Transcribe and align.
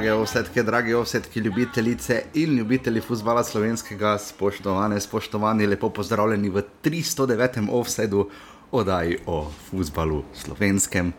Drage 0.00 0.12
ovsetke, 0.12 0.62
drage 0.62 0.94
ovsetke, 0.96 1.40
ljubitelice 1.40 2.22
in 2.34 2.54
ljubitelji 2.56 3.00
futbola 3.00 3.42
slovenskega, 3.44 4.14
spoštovane, 4.18 5.00
spoštovani, 5.00 5.66
lepo 5.66 5.90
pozdravljeni 5.90 6.48
v 6.48 6.62
309. 6.84 7.68
offsetu 7.70 8.30
oddaji 8.72 9.18
o 9.26 9.52
futbalu 9.70 10.22
slovenskem. 10.34 11.12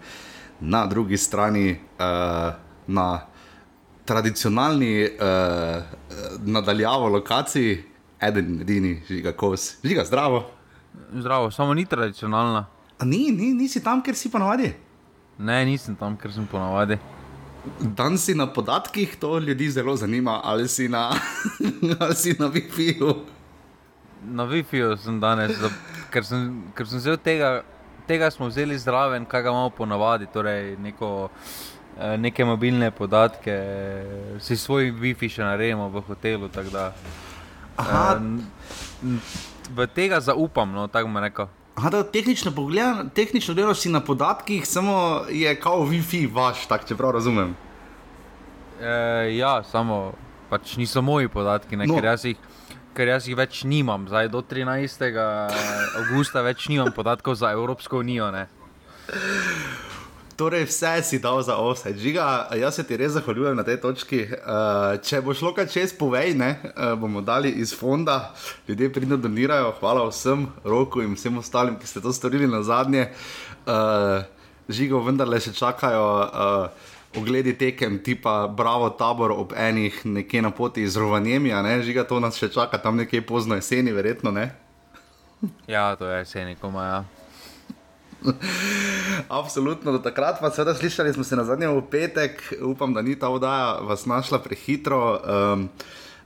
Na 0.60 0.88
drugi 0.88 1.18
strani, 1.18 1.72
uh, 1.72 2.54
na 2.88 3.22
tradicionalni 4.06 5.04
uh, 5.06 5.84
nadaljavo 6.46 7.10
lokaciji, 7.10 7.84
eden 8.22 8.46
in 8.56 8.62
edini, 8.62 9.02
žiga 9.08 9.32
kos, 9.32 9.76
žiga 9.84 10.06
zdravo. 10.06 10.48
Zdravo, 11.14 11.52
samo 11.52 11.74
ni 11.74 11.86
tradicionalna. 11.86 12.66
A 13.00 13.06
ni, 13.06 13.30
ni, 13.32 13.54
nisi 13.54 13.84
tam, 13.84 14.02
ker 14.02 14.16
si 14.16 14.32
ponavadi. 14.32 14.74
Ne, 15.38 15.66
nisem 15.66 15.96
tam, 15.96 16.18
ker 16.18 16.34
sem 16.34 16.48
ponavadi. 16.48 16.98
Dan 17.80 18.18
si 18.18 18.34
na 18.34 18.48
podatkih, 18.50 19.16
to 19.22 19.38
ljudi 19.40 19.70
zelo 19.70 19.96
zanima, 19.96 20.42
ali 20.44 20.68
si 20.68 20.88
na, 20.90 21.12
ali 22.00 22.16
si 22.16 22.36
na 22.40 22.48
Wi-Fi-ju. 22.50 23.16
Na 24.34 24.46
Wi-Fi-ju 24.50 24.98
sem 24.98 25.20
danes, 25.20 25.54
da, 25.62 25.70
ker, 26.10 26.26
sem, 26.26 26.48
ker 26.74 26.90
sem 26.90 26.98
vzel 26.98 27.20
tega, 27.22 27.62
tega 28.10 28.32
smo 28.34 28.50
vzeli 28.50 28.78
zraven, 28.78 29.26
kaj 29.30 29.46
ga 29.46 29.54
imamo 29.54 29.70
ponavadi, 29.78 30.26
torej 30.34 30.76
neko, 30.82 31.30
eh, 32.00 32.18
neke 32.18 32.46
mobilne 32.46 32.92
podatke, 32.92 33.58
si 34.42 34.58
svoj 34.58 34.90
Wi-Fi 34.98 35.30
še 35.30 35.46
naredimo 35.46 35.90
v 35.94 36.02
hotelu. 36.10 36.50
Da, 36.50 36.92
Aha. 37.78 38.18
eh, 38.18 39.18
v 39.70 39.88
tega 39.94 40.18
zaupam, 40.20 40.74
no, 40.74 40.90
tako 40.90 41.14
bom 41.14 41.22
rekel. 41.22 41.50
Aha, 41.82 41.90
da 41.90 42.04
tehnično 42.06 42.52
pogledam, 42.52 43.10
tehnično 43.10 43.54
delaš 43.54 43.80
si 43.80 43.90
na 43.90 44.00
podatkih, 44.00 44.68
samo 44.68 44.94
je 45.30 45.56
kao 45.56 45.80
Wi-Fi 45.82 46.28
vaš, 46.30 46.68
tako 46.68 46.88
če 46.88 46.96
prav 46.96 47.12
razumem. 47.12 47.56
E, 48.78 48.92
ja, 49.34 49.64
samo 49.64 50.12
pač 50.50 50.76
niso 50.78 51.02
moji 51.02 51.28
podatki, 51.28 51.74
ne, 51.76 51.88
No. 51.88 51.96
ker, 51.96 52.06
jaz 52.06 52.26
jih, 52.26 52.38
ker 52.94 53.08
jaz 53.08 53.26
jih 53.28 53.34
več 53.36 53.64
nimam. 53.64 54.06
Zdaj 54.08 54.30
do 54.30 54.44
13. 54.44 55.10
avgusta 55.98 56.42
več 56.42 56.68
nimam 56.70 56.94
podatkov 56.94 57.34
za 57.36 57.50
Evropsko 57.50 57.98
unijo. 57.98 58.30
Ne. 58.32 58.46
Torej, 60.42 60.66
vse 60.66 61.04
si 61.06 61.20
dal 61.22 61.38
za 61.46 61.54
offset. 61.62 61.94
Žiga, 62.02 62.50
jaz 62.58 62.74
se 62.76 62.84
ti 62.84 62.98
res 62.98 63.12
zahvaljujem 63.14 63.54
na 63.54 63.62
tej 63.62 63.76
točki. 63.78 64.24
Uh, 64.26 64.98
če 64.98 65.20
bo 65.22 65.36
šlo 65.38 65.52
kaj 65.54 65.68
čez, 65.70 65.94
povej, 65.94 66.34
ne, 66.34 66.56
uh, 66.66 66.96
bomo 66.98 67.22
dali 67.22 67.52
iz 67.62 67.76
fonda, 67.78 68.34
ljudje 68.66 68.90
pridno 68.90 69.20
donirajo. 69.22 69.76
Hvala 69.78 70.08
vsem, 70.10 70.48
roku 70.66 71.06
in 71.06 71.14
vsem 71.14 71.38
ostalim, 71.38 71.78
ki 71.78 71.86
ste 71.86 72.02
to 72.02 72.10
storili 72.10 72.50
na 72.50 72.64
zadnje. 72.66 73.12
Uh, 73.70 74.26
žigo, 74.66 75.04
vendarle 75.06 75.38
še 75.38 75.54
čakajo. 75.54 76.10
Uh, 76.26 76.90
Ogledi 77.22 77.54
tekem, 77.54 78.02
tipa 78.02 78.50
Bravo 78.50 78.90
tabor 78.98 79.36
ob 79.38 79.54
enih, 79.54 80.02
nekje 80.10 80.42
na 80.42 80.50
poti 80.50 80.90
iz 80.90 80.98
Rovanjemija, 80.98 81.62
ne, 81.62 81.82
žiga, 81.86 82.08
to 82.08 82.18
nas 82.24 82.42
še 82.42 82.50
čaka 82.50 82.82
tam 82.82 82.98
nekje 82.98 83.22
pozno 83.22 83.62
jeseni, 83.62 83.94
verjetno 83.94 84.34
ne. 84.34 84.50
Ja, 85.70 85.92
to 86.00 86.10
je 86.10 86.24
jeseni, 86.24 86.58
koma. 86.58 86.88
Ja. 86.88 87.21
Absolutno, 89.42 89.92
do 89.92 90.00
takrat 90.00 90.40
pa 90.42 90.52
seveda 90.52 90.76
slišali 90.76 91.14
smo 91.14 91.24
se 91.24 91.36
na 91.36 91.44
zadnje 91.44 91.68
v 91.68 91.82
petek, 91.92 92.42
upam, 92.62 92.94
da 92.94 93.02
ni 93.02 93.16
ta 93.20 93.30
oddaja 93.30 93.80
vas 93.88 94.06
našla 94.06 94.40
prehitro. 94.40 95.02
Um, 95.26 95.70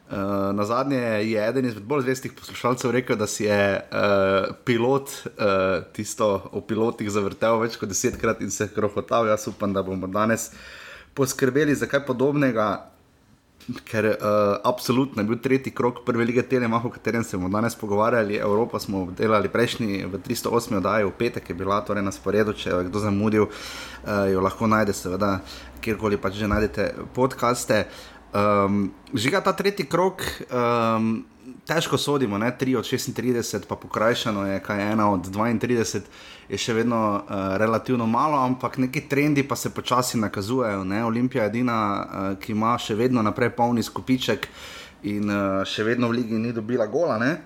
Uh, 0.05 0.53
na 0.53 0.61
zadnje 0.65 0.99
je 1.02 1.47
eden 1.49 1.65
izmed 1.65 1.83
bolj 1.83 2.03
zvestih 2.05 2.33
poslušalcev 2.37 2.91
rekel, 2.93 3.17
da 3.17 3.25
si 3.27 3.43
je 3.43 3.81
uh, 3.81 4.53
pilot 4.65 5.09
uh, 5.09 5.81
tisto 5.97 6.27
o 6.53 6.61
pilotih 6.61 7.09
zavrtel 7.09 7.58
več 7.64 7.80
kot 7.81 7.89
desetkrat 7.89 8.43
in 8.45 8.53
se 8.53 8.67
krohotal. 8.70 9.25
Jaz 9.25 9.47
upam, 9.49 9.73
da 9.73 9.81
bomo 9.81 10.05
danes 10.05 10.52
poskrbeli 11.17 11.73
za 11.75 11.89
kaj 11.89 12.03
podobnega, 12.05 12.86
ker 13.86 14.05
uh, 14.05 14.15
absolutno 14.64 15.21
je 15.21 15.27
bil 15.27 15.39
tretji 15.42 15.73
krok 15.73 16.03
prve 16.05 16.26
lige 16.26 16.43
Telemaha, 16.43 16.87
o 16.87 16.92
katerem 16.92 17.23
se 17.23 17.37
bomo 17.37 17.49
danes 17.49 17.76
pogovarjali. 17.76 18.37
Evropa 18.37 18.80
smo 18.80 19.08
delali 19.17 19.49
prejšnji 19.49 20.05
v 20.05 20.20
308. 20.27 20.77
oddaji, 20.77 21.05
v 21.05 21.11
petek 21.17 21.49
je 21.49 21.55
bila 21.55 21.81
torej 21.81 22.03
na 22.05 22.11
sporedu, 22.11 22.53
če 22.53 22.70
jo 22.70 22.80
je 22.80 22.89
kdo 22.89 22.99
zamudil, 22.99 23.48
uh, 23.49 24.27
jo 24.31 24.42
lahko 24.42 24.70
najde, 24.70 24.93
seveda, 24.93 25.39
kjerkoli 25.81 26.17
pač 26.21 26.37
že 26.42 26.49
najdete 26.49 26.93
podkaste. 27.14 27.86
Um, 28.35 28.91
žiga 29.13 29.39
ta 29.41 29.53
tretji 29.55 29.85
krok, 29.87 30.23
um, 30.51 31.23
težko 31.63 31.95
sodimo, 31.97 32.37
ne? 32.37 32.49
3 32.59 32.77
od 32.77 32.83
36, 32.83 33.63
pa 33.67 33.75
pokrajšano 33.75 34.43
je, 34.47 34.59
kaj 34.59 34.81
je 34.81 34.87
ena 34.91 35.05
od 35.11 35.29
32, 35.31 36.01
je 36.49 36.57
še 36.59 36.73
vedno 36.75 36.99
uh, 37.15 37.55
relativno 37.61 38.07
malo, 38.07 38.41
ampak 38.43 38.77
neki 38.77 39.05
trendi 39.07 39.45
pa 39.47 39.55
se 39.55 39.71
počasi 39.71 40.19
nakazujejo. 40.19 40.83
Olimpija 41.07 41.43
je 41.43 41.49
edina, 41.49 41.77
uh, 41.77 42.35
ki 42.39 42.51
ima 42.51 42.75
še 42.77 42.95
vedno 42.99 43.23
naprej 43.23 43.53
polni 43.55 43.83
skupiček 43.83 44.49
in 45.07 45.31
uh, 45.31 45.63
še 45.63 45.87
vedno 45.87 46.11
v 46.11 46.19
ligi 46.19 46.35
ni 46.35 46.52
dobila 46.52 46.91
gola. 46.91 47.15
Ne? 47.17 47.37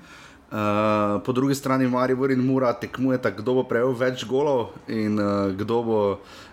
Uh, 0.50 1.22
po 1.22 1.32
drugi 1.38 1.54
strani 1.54 1.86
Maribor 1.86 2.32
in 2.34 2.42
Mura 2.42 2.74
tekmujeta, 2.74 3.30
kdo 3.30 3.60
bo 3.62 3.70
prejel 3.70 3.94
več 3.94 4.26
golov 4.26 4.74
in 4.90 5.22
uh, 5.22 5.54
kdo 5.54 5.84
bo. 5.86 6.02
Uh, 6.18 6.49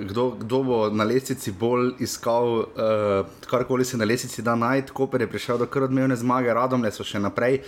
kdo, 0.00 0.30
kdo 0.30 0.62
bo 0.62 0.90
na 0.90 1.04
lestvici 1.04 1.52
bolj 1.52 1.92
iskal, 1.98 2.46
uh, 2.46 3.26
karkoli 3.50 3.84
se 3.84 3.96
na 3.96 4.04
lestvici 4.04 4.42
da 4.42 4.54
najti, 4.54 4.92
Koper 4.92 5.20
je 5.20 5.30
prišel 5.30 5.58
do 5.58 5.66
kar 5.66 5.82
odmevne 5.82 6.16
zmage, 6.16 6.54
Radomlje 6.54 6.92
so 6.94 7.04
še 7.04 7.18
naprej, 7.18 7.58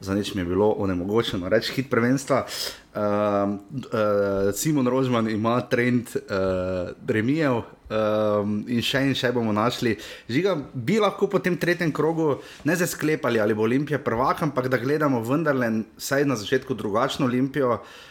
za 0.00 0.14
nič 0.14 0.34
mi 0.34 0.44
je 0.44 0.52
bilo 0.52 0.70
onemogočeno 0.78 1.48
reči 1.48 1.72
hit 1.72 1.90
prvenstva. 1.90 2.44
Uh, 2.44 3.00
uh, 3.00 4.54
Simon 4.54 4.86
Rožman 4.86 5.28
ima 5.30 5.60
trend 5.66 6.14
uh, 6.14 6.94
remijev 7.08 7.58
um, 7.58 8.60
in 8.68 8.84
še 8.84 9.02
in 9.08 9.14
še 9.16 9.32
bomo 9.34 9.52
našli. 9.56 9.96
Žiga, 10.30 10.54
bi 10.74 11.00
lahko 11.02 11.26
po 11.32 11.42
tem 11.42 11.56
tretjem 11.58 11.90
krogu 11.92 12.36
ne 12.64 12.76
zdaj 12.76 12.92
sklepali, 12.94 13.40
ali 13.40 13.56
bo 13.56 13.66
Olimpija 13.66 13.98
prvak, 13.98 14.44
ampak 14.46 14.68
da 14.68 14.78
gledamo 14.78 15.24
vendarle, 15.24 15.72
saj 15.98 16.28
na 16.28 16.36
začetku 16.36 16.76
drugačno 16.76 17.26
Olimpijo. 17.26 17.80
Uh, 17.80 18.04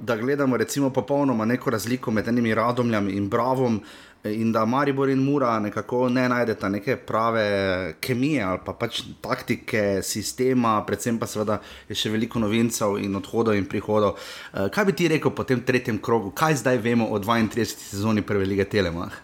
da 0.00 0.16
gledamo 0.20 0.56
recimo 0.56 0.90
popolnoma 0.90 1.44
neko 1.44 1.70
razliko 1.70 2.10
med 2.10 2.28
enimi 2.28 2.54
radomljami 2.54 3.12
in 3.12 3.28
bravom, 3.28 3.80
in 4.24 4.52
da 4.52 4.64
Maribor 4.64 5.08
in 5.08 5.18
Mura 5.18 5.58
nekako 5.60 6.08
ne 6.08 6.28
najdeta 6.28 6.68
neke 6.68 6.96
prave 6.96 7.94
kemije 8.00 8.42
ali 8.42 8.58
pa 8.64 8.72
pač 8.72 9.02
taktike, 9.20 10.02
sistema, 10.02 10.84
predvsem 10.86 11.18
pa 11.18 11.26
seveda 11.26 11.60
je 11.88 11.96
še 11.96 12.12
veliko 12.12 12.38
novincev 12.38 12.98
in 13.00 13.16
odhodov 13.16 13.56
in 13.56 13.64
prihodov. 13.64 14.18
Uh, 14.52 14.68
kaj 14.68 14.84
bi 14.84 14.92
ti 14.92 15.08
rekel 15.08 15.32
po 15.32 15.44
tem 15.48 15.64
tretjem 15.64 15.98
krogu, 16.02 16.34
kaj 16.36 16.60
zdaj 16.60 16.78
vemo 16.84 17.08
o 17.08 17.18
32. 17.18 17.64
sezoni 17.64 18.22
prve 18.22 18.44
lige 18.44 18.68
Telemach? 18.68 19.16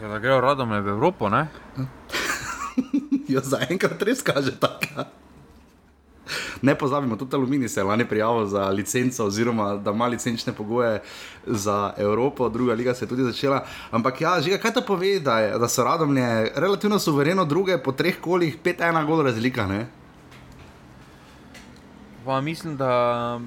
Ja, 0.00 0.08
Da 0.08 0.18
grejo 0.18 0.40
radom 0.40 0.70
v 0.70 0.88
Evropo, 0.88 1.28
ne? 1.28 1.48
jo 3.32 3.40
zaenkrat 3.42 4.02
res 4.02 4.22
kaže 4.22 4.54
tako. 4.60 5.08
Ne 6.62 6.74
pozabimo, 6.74 7.16
tudi 7.16 7.36
Aluminij 7.36 7.68
se 7.68 7.80
je 7.80 7.84
lani 7.84 8.04
prijavil 8.08 8.46
za 8.46 8.68
licenco, 8.68 9.24
oziroma 9.26 9.76
da 9.76 9.90
ima 9.90 10.06
licenčne 10.06 10.52
pogoje 10.52 11.02
za 11.46 11.92
Evropo, 11.96 12.48
druga 12.48 12.74
liga 12.74 12.94
se 12.94 13.04
je 13.04 13.08
tudi 13.08 13.22
začela. 13.22 13.64
Ampak 13.90 14.20
ja, 14.20 14.40
že 14.40 14.58
kaj 14.58 14.72
to 14.72 14.82
pove, 14.86 15.20
da, 15.20 15.38
je, 15.38 15.58
da 15.58 15.68
so 15.68 15.84
radomlje 15.84 16.52
relativno 16.54 16.98
suvereno 16.98 17.44
druge 17.44 17.78
po 17.78 17.92
treh 17.92 18.20
kolih, 18.20 18.58
5-1 18.64 19.06
gol 19.06 19.22
razlika. 19.22 19.66
Ne? 19.66 19.86
Pa 22.24 22.40
mislim, 22.40 22.76
da 22.76 23.40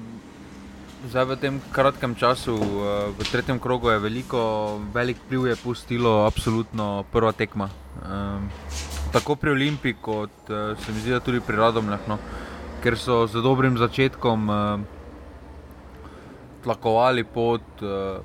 zdaj 1.08 1.24
v 1.24 1.36
tem 1.40 1.54
kratkem 1.72 2.14
času, 2.14 2.56
eh, 2.56 3.12
v 3.16 3.20
tretjem 3.24 3.58
krogu 3.58 3.90
je 3.90 3.98
veliko, 3.98 4.80
velik 4.92 5.16
vpliv 5.26 5.46
je 5.46 5.56
pustilo 5.56 6.26
absolutno 6.26 7.04
prva 7.12 7.32
tekma. 7.32 7.68
Um, 8.00 8.48
tako 9.12 9.36
pri 9.36 9.50
Olimpiji, 9.50 9.96
kot 10.00 10.32
uh, 10.48 10.78
se 10.78 10.92
mi 10.92 11.00
zdi, 11.00 11.20
tudi 11.20 11.40
pri 11.40 11.56
Radomljah, 11.56 12.00
no, 12.08 12.18
ker 12.80 12.96
so 12.96 13.26
z 13.28 13.42
dobrim 13.44 13.76
začetkom 13.76 14.48
uh, 14.48 14.80
tlakovali 16.64 17.24
pot 17.24 17.64
uh, 17.84 18.24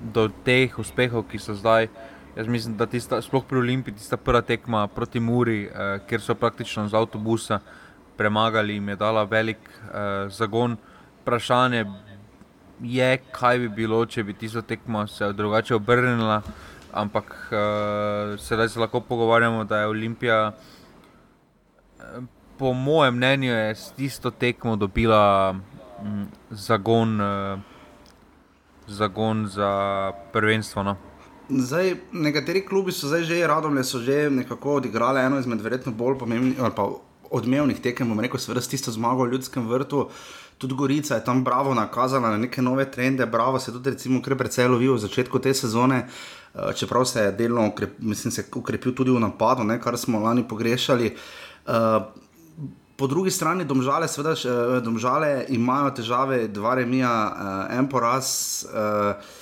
do 0.00 0.28
teh 0.44 0.72
uspehov, 0.78 1.28
ki 1.28 1.38
so 1.38 1.54
zdaj. 1.54 1.88
Jaz 2.36 2.46
mislim, 2.46 2.76
da 2.78 2.86
tista, 2.86 3.18
sploh 3.22 3.44
pri 3.44 3.58
Olimpiji, 3.58 3.98
tista 3.98 4.16
prva 4.16 4.40
tekma 4.46 4.86
proti 4.86 5.20
Muri, 5.20 5.66
eh, 5.66 5.98
kjer 6.06 6.20
so 6.22 6.34
praktično 6.38 6.86
z 6.88 6.94
avtobusa 6.94 7.58
premagali, 8.16 8.74
jim 8.78 8.88
je 8.88 8.96
dala 8.96 9.24
velik 9.24 9.58
eh, 9.58 10.30
zagon. 10.30 10.76
Vprašanje 11.22 11.84
je, 12.82 13.10
kaj 13.32 13.58
bi 13.58 13.68
bilo, 13.68 14.06
če 14.06 14.22
bi 14.22 14.38
tisto 14.38 14.62
tekmo 14.62 15.06
se 15.06 15.32
drugače 15.32 15.74
obrnila. 15.74 16.42
Ampak 16.92 17.34
eh, 17.50 18.38
sedaj 18.38 18.68
se 18.68 18.80
lahko 18.80 19.00
pogovarjamo, 19.00 19.64
da 19.64 19.82
je 19.82 19.86
Olimpija, 19.86 20.52
eh, 20.52 20.77
po 22.58 22.72
mojem 22.72 23.14
mnenju, 23.16 23.52
je 23.52 23.74
s 23.74 23.92
tisto 23.96 24.30
tekmo 24.30 24.76
dobila 24.76 25.52
mm, 25.52 26.24
zagon, 26.50 27.20
eh, 27.20 27.58
zagon 28.86 29.46
za 29.46 30.12
prvenstvo. 30.32 30.82
No. 30.82 30.96
Zdaj, 31.48 31.94
nekateri 32.12 32.66
klubi 32.66 32.92
so 32.92 33.08
zdaj 33.08 33.22
že 33.22 33.46
radomlje, 33.46 33.84
so 33.84 33.98
že 33.98 34.30
nekako 34.30 34.74
odigrali 34.74 35.20
eno 35.20 35.38
izmed 35.38 35.60
verjetno 35.60 35.92
bolj 35.92 36.18
pomembnih 36.18 36.60
ali 36.60 36.74
pa 36.76 36.90
odmevnih 37.30 37.80
tekem, 37.80 38.08
bom 38.08 38.20
rekel, 38.20 38.40
seveda 38.40 38.60
s 38.60 38.68
tisto 38.68 38.92
zmago 38.92 39.24
v 39.24 39.32
ljudskem 39.32 39.68
vrtu. 39.68 40.08
tudi 40.58 40.74
Gorica 40.74 41.14
je 41.14 41.24
tam 41.24 41.44
bravo 41.44 41.74
nakazala 41.74 42.30
na 42.30 42.36
neke 42.36 42.62
nove 42.62 42.90
trende, 42.90 43.26
bravo 43.26 43.58
se 43.58 43.72
tudi 43.72 43.90
recimo 43.90 44.22
kar 44.22 44.36
precej 44.36 44.68
lovil 44.68 44.94
v 44.94 44.98
začetku 44.98 45.38
te 45.38 45.54
sezone. 45.54 46.06
Uh, 46.54 46.72
čeprav 46.74 47.04
se 47.04 47.22
je 47.22 47.32
delno 47.32 47.68
ukrep, 47.68 47.98
mislim, 47.98 48.32
se 48.32 48.44
ukrepil 48.54 48.94
tudi 48.94 49.10
v 49.10 49.20
napadu, 49.20 49.64
ne, 49.64 49.80
kar 49.80 49.98
smo 49.98 50.20
lani 50.20 50.48
pogrešali. 50.48 51.14
Uh, 51.66 52.02
po 52.98 53.06
drugi 53.06 53.30
strani, 53.30 53.64
domžale, 53.64 54.08
seveda, 54.10 54.34
uh, 54.34 54.78
domžale 54.82 55.46
imajo 55.54 55.92
težave, 55.94 56.48
dva 56.50 56.74
remija, 56.74 57.12
uh, 57.30 57.76
en 57.78 57.86
poraz. 57.88 58.66
Uh, 58.66 59.36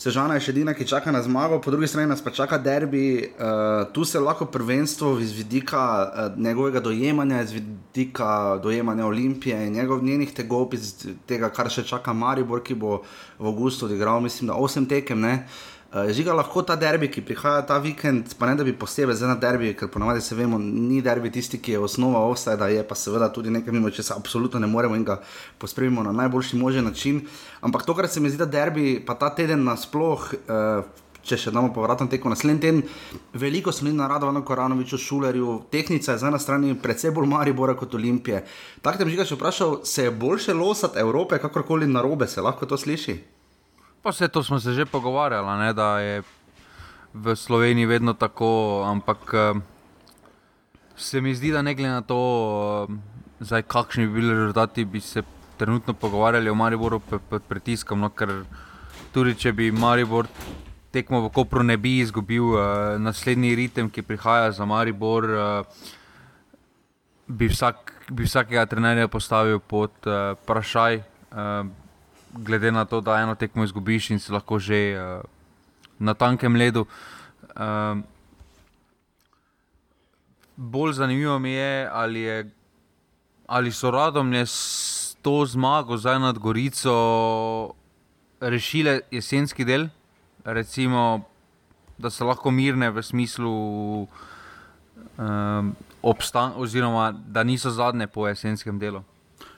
Sežana 0.00 0.38
je 0.38 0.46
še 0.46 0.52
edina, 0.54 0.72
ki 0.72 0.86
čaka 0.88 1.12
na 1.12 1.20
zmago, 1.20 1.58
po 1.60 1.68
drugi 1.68 1.84
strani 1.84 2.08
nas 2.08 2.22
pa 2.24 2.32
čaka 2.32 2.56
derbi. 2.56 3.20
Uh, 3.36 3.84
tu 3.92 4.00
se 4.08 4.16
lahko 4.16 4.46
prvenstvo 4.48 5.18
iz 5.20 5.34
vidika 5.36 5.82
uh, 6.08 6.38
njegovega 6.40 6.80
dojemanja, 6.80 7.42
iz 7.44 7.52
vidika 7.52 8.56
dojemanja 8.64 9.04
Olimpije 9.04 9.58
in 9.66 9.76
njegov, 9.76 10.00
njenih 10.00 10.32
tegob, 10.32 10.72
iz 10.72 10.94
tega, 11.28 11.52
kar 11.52 11.68
še 11.68 11.84
čaka 11.84 12.16
Maribor, 12.16 12.64
ki 12.64 12.78
bo 12.80 13.02
v 13.36 13.52
Augustu 13.52 13.90
odigral, 13.90 14.24
mislim, 14.24 14.48
da 14.48 14.56
osem 14.56 14.88
tekem. 14.88 15.20
Uh, 15.20 15.36
Uh, 15.36 15.69
žiga 15.90 16.32
lahko 16.32 16.62
ta 16.62 16.76
derbi, 16.78 17.08
ki 17.10 17.22
prihaja 17.26 17.64
ta 17.66 17.78
vikend, 17.82 18.34
pa 18.38 18.46
ne 18.46 18.54
da 18.54 18.64
bi 18.64 18.72
posebej 18.78 19.16
za 19.18 19.26
na 19.26 19.34
derbi, 19.34 19.72
ker 19.74 19.90
ponovadi 19.90 20.22
se 20.22 20.36
vemo, 20.38 20.58
ni 20.58 21.00
derbi 21.02 21.32
tisti, 21.34 21.58
ki 21.58 21.72
je 21.72 21.82
osnova 21.82 22.20
offsajda, 22.30 22.68
je 22.70 22.84
pa 22.86 22.94
seveda 22.94 23.26
tudi 23.34 23.50
nekaj, 23.50 23.74
mimo 23.74 23.90
česa 23.90 24.14
absolutno 24.16 24.60
ne 24.60 24.70
moremo 24.70 24.94
in 24.94 25.04
ga 25.04 25.18
pospremimo 25.58 26.02
na 26.06 26.12
najboljši 26.12 26.56
možen 26.56 26.84
način. 26.84 27.24
Ampak 27.60 27.82
to, 27.86 27.94
kar 27.94 28.08
se 28.08 28.20
mi 28.20 28.30
zdi, 28.30 28.38
da 28.38 28.46
derbi, 28.46 29.00
pa 29.06 29.14
ta 29.18 29.32
teden 29.34 29.64
nasploh, 29.66 30.28
uh, 30.46 30.84
če 31.26 31.36
še 31.36 31.50
damo 31.50 31.72
povratno 31.74 32.06
teko 32.06 32.30
naslednji 32.30 32.62
teden, 32.62 32.84
veliko 33.34 33.72
smo 33.74 33.90
na 33.90 34.06
Radovanu 34.08 34.44
Koranoviču, 34.46 34.98
Šulerju, 34.98 35.58
tehnica 35.74 36.14
je 36.14 36.22
za 36.22 36.30
ena 36.30 36.38
stran 36.38 36.70
predvsej 36.82 37.10
bolj 37.10 37.26
Maribora 37.34 37.74
kot 37.74 37.98
Olimpije. 37.98 38.44
Tako 38.80 39.02
da 39.02 39.10
bi 39.10 39.18
še 39.18 39.34
vprašal, 39.34 39.80
se 39.84 40.06
je 40.06 40.14
boljše 40.14 40.54
losati 40.54 41.02
Evrope, 41.02 41.42
kakorkoli 41.42 41.90
narobe, 41.90 42.30
se 42.30 42.40
lahko 42.40 42.66
to 42.66 42.78
sliši? 42.78 43.18
Pa 44.02 44.10
vse 44.10 44.28
to 44.28 44.42
smo 44.42 44.60
se 44.60 44.72
že 44.72 44.86
pogovarjali, 44.86 45.58
ne, 45.58 45.72
da 45.72 45.98
je 46.00 46.22
v 47.14 47.36
Sloveniji 47.36 47.86
vedno 47.86 48.14
tako, 48.14 48.82
ampak 48.86 49.34
eh, 49.34 49.60
se 50.96 51.20
mi 51.20 51.34
zdi, 51.34 51.52
da 51.52 51.62
ne 51.62 51.74
glede 51.74 51.92
na 51.92 52.00
to, 52.00 52.20
eh, 52.88 52.94
zdaj, 53.40 53.62
kakšni 53.62 54.06
bi 54.06 54.20
bili 54.20 54.34
rezultati, 54.34 54.84
bi 54.84 55.00
se 55.00 55.22
trenutno 55.56 55.94
pogovarjali 55.94 56.50
o 56.50 56.54
Mariboru 56.54 57.00
pod 57.00 57.42
pritiskom. 57.48 58.00
No, 58.00 58.08
ker 58.08 58.44
tudi 59.12 59.34
če 59.34 59.52
bi 59.52 59.72
Maribor 59.72 60.28
tekmo 60.90 61.20
v 61.20 61.32
Kopru 61.34 61.62
ne 61.62 61.76
bi 61.76 61.98
izgubil, 62.00 62.54
uh, 62.54 62.62
naslednji 62.98 63.54
ritem, 63.54 63.90
ki 63.90 64.02
prihaja 64.02 64.50
za 64.52 64.64
Maribor, 64.64 65.28
uh, 65.30 65.84
bi, 67.28 67.46
vsak, 67.46 67.92
bi 68.10 68.24
vsakega 68.24 68.64
trenerja 68.66 69.08
postavil 69.08 69.60
pod 69.60 69.92
vprašaj. 70.02 71.02
Uh, 71.30 71.68
glede 72.32 72.72
na 72.72 72.84
to, 72.84 73.00
da 73.00 73.20
eno 73.20 73.34
tekmo 73.34 73.64
izgubiš 73.64 74.10
in 74.10 74.18
si 74.18 74.32
lahko 74.32 74.58
že 74.58 74.96
uh, 74.96 75.22
na 75.98 76.14
tankem 76.14 76.56
ledu. 76.56 76.86
Uh, 77.56 77.98
bolj 80.56 80.92
zanimivo 80.92 81.38
mi 81.38 81.50
je, 81.50 81.88
ali, 81.92 82.20
je, 82.20 82.50
ali 83.46 83.72
so 83.72 83.90
radomlje 83.90 84.46
s 84.46 85.16
to 85.22 85.46
zmago 85.46 85.96
zdaj 85.96 86.18
nad 86.18 86.38
Gorico 86.38 87.74
rešile 88.40 89.00
jesenski 89.10 89.64
del, 89.64 89.88
recimo, 90.44 91.24
da 91.98 92.10
so 92.10 92.24
lahko 92.24 92.50
mirne 92.50 92.90
v 92.90 93.02
smislu. 93.02 93.52
Um, 95.18 95.76
Obstan, 96.02 96.52
oziroma, 96.56 97.12
da 97.12 97.42
niso 97.44 97.70
zadnje 97.70 98.06
po 98.06 98.24
jesenskem 98.28 98.78
delu. 98.78 99.02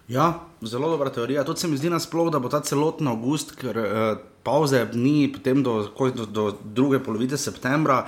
Ja, 0.08 0.40
zelo 0.62 0.90
dobra 0.90 1.10
teorija. 1.10 1.44
To 1.44 1.56
se 1.56 1.68
mi 1.68 1.76
zdi 1.76 1.90
nasploh, 1.90 2.30
da 2.32 2.38
bo 2.38 2.48
ta 2.50 2.60
celoten 2.60 3.08
avgust, 3.08 3.54
ker 3.56 3.78
eh, 3.78 4.16
pauze 4.42 4.86
ni 4.94 5.30
potem 5.32 5.62
do, 5.62 5.82
do, 6.16 6.26
do 6.26 6.46
druge 6.64 6.98
polovice 6.98 7.38
septembra. 7.38 8.06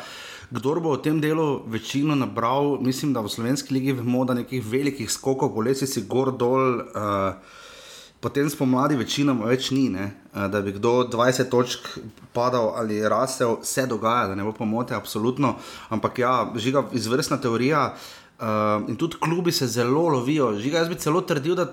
Kdor 0.50 0.80
bo 0.82 0.96
v 0.96 1.02
tem 1.02 1.20
delu 1.22 1.62
večino 1.70 2.14
nabral, 2.18 2.78
mislim, 2.82 3.12
da 3.14 3.22
v 3.22 3.30
slovenski 3.30 3.74
ligi 3.74 3.94
vemo, 3.94 4.24
da 4.24 4.34
nekih 4.34 4.62
velikih 4.62 5.10
skokov 5.10 5.54
po 5.54 5.62
lesici 5.62 6.06
gor 6.08 6.34
dol. 6.36 6.82
Eh, 6.82 7.60
Potem 8.24 8.46
spomladi 8.48 8.96
večinoma 8.96 9.50
več 9.50 9.66
ni, 9.68 9.90
ne? 9.92 10.06
Eh, 10.32 10.46
da 10.48 10.62
bi 10.64 10.72
kdo 10.72 11.02
20 11.12 11.50
točk 11.52 11.90
padal 12.32 12.70
ali 12.80 13.02
rasel, 13.04 13.58
se 13.62 13.84
dogaja, 13.86 14.30
da 14.30 14.34
ne 14.34 14.46
bo 14.46 14.54
pomote, 14.56 14.96
absolutno. 14.96 15.58
Ampak 15.92 16.18
ja, 16.18 16.32
žiga 16.56 16.86
izvrstna 16.96 17.36
teorija 17.36 17.82
uh, 17.92 18.23
in 18.88 18.96
tudi 18.98 19.16
klubi 19.20 19.52
se 19.52 19.66
zelo 19.66 20.08
lovijo. 20.08 20.52
Žiga, 20.58 20.78
jaz 20.82 20.88
bi 20.88 20.98
celo 20.98 21.20
trdil, 21.22 21.54
da 21.54 21.68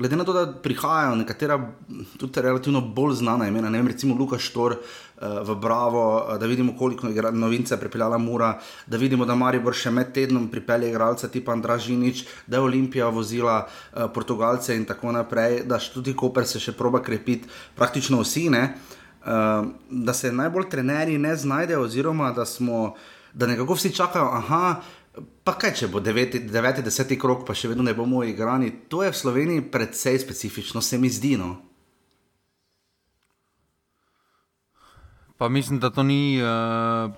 glede 0.00 0.16
na 0.16 0.24
to, 0.24 0.32
da 0.32 0.52
prihajajo 0.62 1.14
nekatera 1.14 1.72
tudi 2.18 2.40
relativno 2.40 2.80
bolj 2.80 3.14
znana 3.14 3.48
imena, 3.48 3.70
ne 3.70 3.78
vem, 3.78 3.88
recimo 3.88 4.14
Luka 4.16 4.38
Štor 4.38 4.72
uh, 4.72 5.26
v 5.44 5.56
Bravo, 5.60 6.04
uh, 6.16 6.38
da 6.40 6.46
vidimo, 6.46 6.72
koliko 6.78 7.06
je 7.06 7.32
novince 7.32 7.76
pripeljala 7.80 8.18
Mura, 8.18 8.58
da 8.86 8.96
vidimo, 8.96 9.26
da 9.28 9.34
Maribor 9.34 9.76
še 9.76 9.92
med 9.92 10.14
tednom 10.16 10.48
pripelje 10.48 10.88
igralca 10.88 11.28
tipa 11.28 11.52
Andražinič, 11.52 12.24
da 12.46 12.56
je 12.56 12.68
Olimpija 12.70 13.10
vozila 13.12 13.58
uh, 13.66 14.08
Portugalce 14.14 14.76
in 14.76 14.88
tako 14.88 15.12
naprej, 15.12 15.66
da 15.68 15.78
tudi 15.78 16.16
Koper 16.16 16.48
se 16.48 16.60
še 16.60 16.72
proba 16.72 17.02
krepiti, 17.04 17.52
praktično 17.76 18.22
vsi, 18.24 18.48
ne, 18.56 18.62
uh, 19.20 19.68
da 19.90 20.16
se 20.16 20.32
najbolj 20.32 20.70
trenerji 20.72 21.18
ne 21.20 21.36
znajdejo, 21.36 21.84
oziroma 21.84 22.32
da 22.32 22.48
smo, 22.48 22.94
da 23.34 23.52
nekako 23.52 23.76
vsi 23.76 23.92
čakajo, 24.00 24.32
aha, 24.40 24.80
Pa 25.44 25.54
kaj, 25.56 25.72
če 25.78 25.88
bo 25.88 26.02
9-10 26.04 27.16
krok, 27.20 27.46
pa 27.48 27.56
še 27.56 27.70
vedno 27.72 27.84
ne 27.86 27.94
bomo 27.96 28.20
igrali, 28.28 28.68
to 28.92 29.00
je 29.02 29.12
v 29.12 29.16
Sloveniji 29.16 29.66
precej 29.72 30.20
specifično, 30.20 30.82
se 30.84 30.98
mi 31.00 31.08
zdi. 31.08 31.36
No? 31.40 31.56
Pa 35.40 35.48
mislim, 35.48 35.80
da 35.80 35.88
to 35.90 36.04
ni 36.04 36.36
uh, 36.44 37.08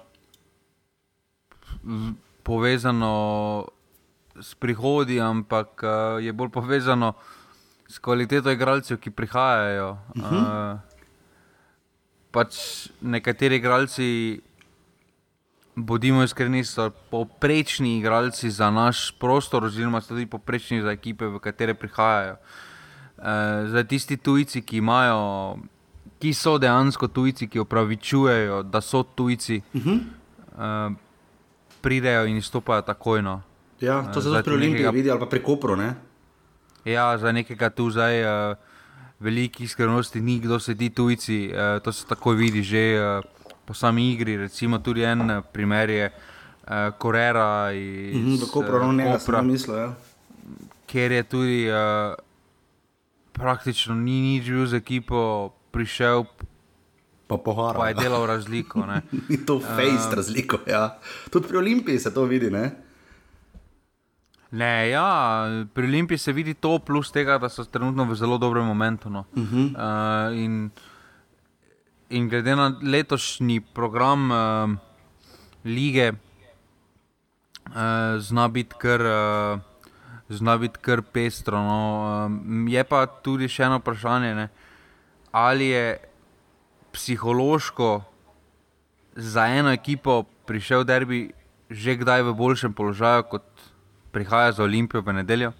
povezano 2.47 3.67
s 4.39 4.55
prihodi, 4.55 5.19
ampak 5.21 5.83
uh, 5.83 6.23
je 6.23 6.31
bolj 6.33 6.55
povezano 6.55 7.17
s 7.91 7.99
kvaliteto 7.99 8.55
igralcev, 8.55 9.03
ki 9.03 9.11
prihajajo. 9.11 9.99
Uh 10.15 10.23
-huh. 10.23 10.39
uh, 10.39 10.93
pač 12.33 12.57
nekateri 13.01 13.61
igralci 13.61 14.41
bodimo 15.75 16.23
iskreni, 16.23 16.65
so 16.65 16.91
poprečni 17.11 17.99
igralci 17.99 18.51
za 18.51 18.71
naš 18.71 19.11
prostor, 19.19 19.65
oziroma 19.65 20.01
tudi 20.01 20.27
poprečni 20.27 20.83
za 20.83 20.91
ekipe, 20.91 21.27
v 21.27 21.39
katere 21.39 21.75
prihajajo. 21.75 22.37
E, 22.37 22.39
za 23.69 23.85
tisti 23.85 24.17
tujci, 24.17 24.63
ki 24.63 24.77
imajo, 24.77 25.57
ki 26.19 26.35
so 26.35 26.59
dejansko 26.59 27.09
tujci, 27.09 27.49
ki 27.49 27.59
opravičujejo, 27.59 28.63
da 28.63 28.81
so 28.81 29.03
tujci, 29.03 29.63
uh 29.75 29.83
-huh. 29.83 30.01
e, 30.59 30.95
pridejo 31.81 32.27
in 32.27 32.37
izstopajo 32.37 32.83
takoj. 32.83 33.23
No. 33.23 33.43
Ja, 33.81 34.13
to 34.13 34.21
se 34.23 34.29
zdaj 34.29 34.43
pri 34.43 34.55
Olimpiji 34.55 34.91
vidi 34.93 35.11
ali 35.11 35.21
pa 35.21 35.27
pri 35.27 35.43
Kopru. 35.43 35.77
Ne? 35.77 35.95
Ja, 36.85 37.19
za 37.19 37.33
nekega 37.33 37.71
tu 37.71 37.91
zdaj. 37.91 38.51
Uh, 38.51 38.57
Veliki 39.23 39.69
skrivnosti 39.69 40.21
ni, 40.21 40.41
kdo 40.43 40.59
sedi 40.59 40.91
tujci, 40.91 41.53
uh, 41.55 41.83
to 41.83 41.93
se 41.93 42.07
tako 42.07 42.31
vidi 42.31 42.63
že. 42.63 42.99
Uh, 42.99 43.42
po 43.65 43.75
sami 43.75 44.13
igri. 44.13 44.37
Recimo 44.37 44.79
tudi 44.79 45.03
en 45.03 45.31
eh, 45.31 45.43
primer 45.53 45.91
je 45.91 46.13
uh, 46.13 46.93
Korera 46.99 47.73
iz 47.73 48.51
Kopernika, 48.53 49.73
ja. 49.77 49.95
ker 50.87 51.13
je 51.13 51.23
tudi 51.23 51.71
uh, 51.71 52.15
praktično 53.33 53.95
ni 53.95 54.21
nič 54.21 54.51
bil 54.51 54.67
z 54.67 54.79
ekipo, 54.79 55.53
prišel. 55.73 56.25
Pa, 57.27 57.41
pohara, 57.41 57.79
pa 57.79 57.89
je 57.89 57.95
delal 57.97 58.27
razliko. 58.29 58.85
Ni 59.31 59.41
to 59.47 59.57
face 59.61 60.09
um, 60.11 60.15
razliko. 60.17 60.61
Ja. 60.69 60.99
Tudi 61.33 61.49
pri 61.49 61.57
Olimpiji 61.57 61.99
se 61.99 62.13
to 62.15 62.25
vidi. 62.29 62.51
Ne? 62.51 62.71
Ne, 64.53 64.91
ja, 64.91 65.49
pri 65.73 65.87
Olimpiji 65.89 66.19
se 66.19 66.33
vidi 66.33 66.55
to, 66.55 66.79
plus 66.79 67.09
tega, 67.13 67.39
da 67.41 67.49
so 67.49 67.65
trenutno 67.65 68.05
v 68.05 68.15
zelo 68.15 68.37
dobrem 68.39 68.67
momentu. 68.67 69.09
No. 69.11 69.25
Uh 69.33 69.43
-huh. 69.43 69.73
uh, 69.73 70.37
in 70.37 70.71
glede 72.21 72.57
na 72.57 72.79
letošnji 72.83 73.61
program 73.75 74.31
uh, 74.31 74.71
lige, 75.65 76.13
uh, 76.13 76.19
zna 78.19 78.49
biti 78.49 78.75
kar, 78.79 79.01
uh, 80.29 80.61
bit 80.61 80.77
kar 80.77 81.03
pestro. 81.03 81.63
No. 81.63 81.81
Uh, 82.27 82.73
je 82.73 82.85
pa 82.85 83.07
tudi 83.07 83.49
še 83.49 83.65
eno 83.65 83.79
vprašanje, 83.79 84.35
ne? 84.35 84.49
ali 85.33 85.73
je 85.73 85.97
psihološko 86.93 88.03
za 89.17 89.47
eno 89.47 89.73
ekipo 89.73 90.25
prišel 90.47 90.85
derbi 90.85 91.31
že 91.73 91.97
kdaj 91.97 92.23
v 92.23 92.37
boljšem 92.37 92.73
položaju, 92.77 93.25
kot 93.33 93.49
prihaja 94.13 94.53
za 94.53 94.63
Olimpijo 94.63 95.01
v 95.01 95.25
nedeljo. 95.25 95.57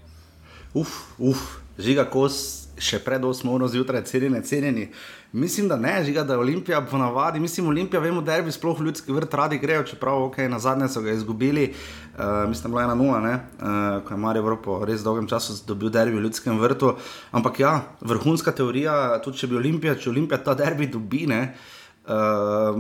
Uf, 0.77 1.17
uf, 1.17 1.65
žiga 1.81 2.05
kos 2.05 2.69
še 2.77 3.01
pred 3.01 3.25
8 3.25 3.49
uro 3.49 3.69
zjutraj, 3.69 4.05
cenjeni, 4.05 4.45
cenjeni. 4.45 4.85
Mislim, 5.33 5.69
da 5.69 5.77
ne, 5.77 6.05
žiga, 6.05 6.25
da 6.25 6.35
je 6.35 6.39
Olimpija 6.39 6.81
po 6.91 6.99
navadi, 6.99 7.41
mislim, 7.41 7.69
Olimpija, 7.69 8.01
vemo, 8.01 8.21
da 8.21 8.35
je 8.35 8.53
sploh 8.53 8.81
ljudski 8.81 9.13
vrt 9.13 9.35
radi 9.35 9.59
grejo, 9.59 9.83
čeprav 9.83 10.25
ok, 10.25 10.37
na 10.49 10.59
zadnje 10.59 10.89
so 10.89 11.01
ga 11.01 11.11
izgubili, 11.11 11.73
uh, 11.73 12.49
mislim, 12.49 12.63
da 12.63 12.69
je 12.69 12.71
bila 12.71 12.83
ena 12.83 12.95
nula, 12.95 13.19
uh, 13.19 14.05
ko 14.09 14.15
je 14.15 14.19
Marijo 14.19 14.57
po 14.65 14.85
res 14.85 15.01
dolgem 15.01 15.29
času 15.29 15.57
dobil 15.67 15.89
derbi 15.89 16.17
v 16.17 16.23
ljudskem 16.23 16.59
vrtu. 16.61 16.95
Ampak 17.31 17.61
ja, 17.61 17.81
vrhunska 18.01 18.53
teorija, 18.53 19.23
tudi 19.25 19.39
če 19.39 19.47
bi 19.47 19.57
Olimpija, 19.57 19.95
če 19.95 20.11
Olimpija 20.11 20.39
ta 20.45 20.55
derbi 20.55 20.87
dobi, 20.87 21.27
ne. 21.27 21.55
Uh, 22.03 22.77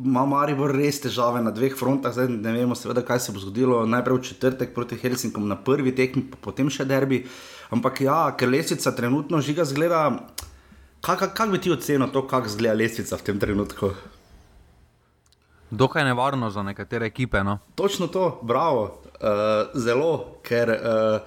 ima 0.00 0.24
Maribor 0.26 0.74
res 0.74 0.98
težave 1.04 1.38
na 1.44 1.52
dveh 1.54 1.76
frontah, 1.76 2.10
zdaj 2.12 2.32
ne 2.32 2.52
vemo, 2.56 2.74
seveda, 2.74 3.04
kaj 3.06 3.20
se 3.20 3.32
bo 3.32 3.38
zgodilo. 3.38 3.84
Najprej 3.86 4.18
v 4.18 4.26
četrtek 4.32 4.74
proti 4.74 4.98
Helsinkom 4.98 5.46
na 5.46 5.54
prvi 5.54 5.94
tekmi, 5.94 6.24
potem 6.40 6.66
še 6.66 6.88
derbi. 6.88 7.22
Ampak 7.70 8.00
ja, 8.00 8.18
ker 8.34 8.50
lesnica 8.50 8.90
trenutno 8.96 9.38
žiga 9.38 9.68
zgleda. 9.68 10.02
Kako 11.06 11.26
kak 11.34 11.50
bi 11.50 11.60
ti 11.60 11.70
ocenil 11.72 12.08
to, 12.12 12.26
kako 12.26 12.48
zgleda 12.48 12.74
lesnica 12.74 13.16
v 13.16 13.22
tem 13.22 13.38
trenutku? 13.40 13.92
Dokaj 15.70 16.04
nevarno 16.04 16.50
za 16.50 16.62
nekatere 16.62 17.06
ekipe. 17.06 17.44
No? 17.44 17.58
Točno 17.74 18.06
to, 18.06 18.40
bravo, 18.42 18.82
uh, 18.82 19.70
zelo, 19.74 20.40
ker. 20.42 20.70
Uh, 20.70 21.20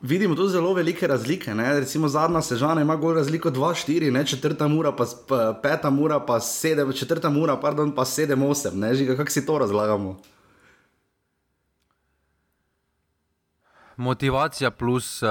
vidimo 0.00 0.34
tu 0.36 0.48
zelo 0.48 0.74
velike 0.74 1.06
razlike. 1.06 1.54
Ne? 1.54 1.80
Recimo 1.80 2.08
zadnja 2.08 2.42
sežana 2.42 2.82
ima 2.82 2.96
gor 2.96 3.16
razliko 3.16 3.50
2-4, 3.50 4.26
četrta 4.26 4.68
mura, 4.68 4.92
pa, 4.92 5.06
pa 5.28 5.60
peta 5.62 5.90
mura, 5.90 6.20
pa 6.20 6.40
sedem, 6.40 6.92
četrta 6.92 7.30
mura, 7.30 7.56
pardon, 7.56 7.94
pa 7.94 8.04
7-8. 8.04 8.94
Žiga, 8.94 9.16
kako 9.16 9.30
si 9.30 9.46
to 9.46 9.58
razlagamo? 9.58 10.20
Motivacija 13.96 14.70
plus 14.70 15.22
uh, 15.22 15.28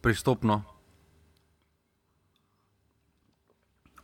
pristopno. 0.00 0.75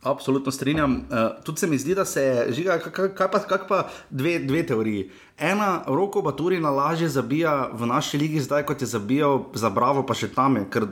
Absolutno 0.03 0.51
strinjam. 0.51 0.93
Uh, 0.93 1.43
tudi 1.43 1.59
se 1.59 1.67
mi 1.67 1.77
zdi, 1.77 1.95
da 1.95 2.05
se 2.05 2.21
je, 2.21 2.51
žiga, 2.51 2.77
kaj, 2.79 3.31
pa, 3.31 3.39
kaj 3.39 3.67
pa 3.67 3.87
dve, 4.09 4.39
dve 4.39 4.65
teoriji. 4.67 5.09
Ena, 5.39 5.83
roko 5.87 6.21
Baturina 6.21 6.69
lažje 6.69 7.07
zabija 7.09 7.69
v 7.73 7.87
naši 7.87 8.17
ligi, 8.17 8.41
zdaj 8.43 8.65
kot 8.67 8.81
je 8.81 8.87
zabijal 8.87 9.45
za 9.53 9.69
Bravo, 9.69 10.03
pa 10.05 10.13
še 10.13 10.27
tam 10.35 10.59
je, 10.59 10.65
ker 10.69 10.87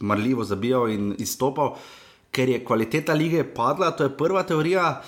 marljivo 0.00 0.44
zabijal 0.44 0.90
in 0.90 1.14
izstopal, 1.18 1.76
ker 2.34 2.48
je 2.50 2.64
kvaliteta 2.64 3.14
lige 3.14 3.44
padla. 3.54 3.92
To 3.94 4.08
je 4.08 4.16
prva 4.16 4.42
teorija. 4.42 5.00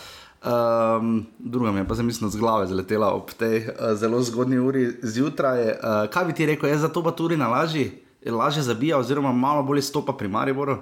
Um, 0.43 1.27
druga 1.39 1.73
mi 1.73 1.81
je 1.81 1.89
pa 1.89 1.95
zamislila 1.95 2.31
z 2.31 2.39
glave, 2.39 2.67
zaletela 2.67 3.13
ob 3.15 3.31
tej 3.39 3.67
uh, 3.67 3.93
zelo 3.99 4.23
zgodni 4.23 4.59
uri 4.59 4.89
zjutraj. 5.03 5.67
Uh, 5.67 6.07
kaj 6.11 6.25
bi 6.31 6.39
ti 6.39 6.47
rekel, 6.47 6.71
je 6.71 6.79
za 6.79 6.89
to 6.89 7.03
Baturina 7.03 7.51
lažje, 7.51 7.91
lažje 8.27 8.63
zabija, 8.63 8.99
oziroma 8.99 9.33
malo 9.33 9.63
bolj 9.63 9.83
stopa 9.83 10.15
pri 10.15 10.29
Mariboru? 10.29 10.79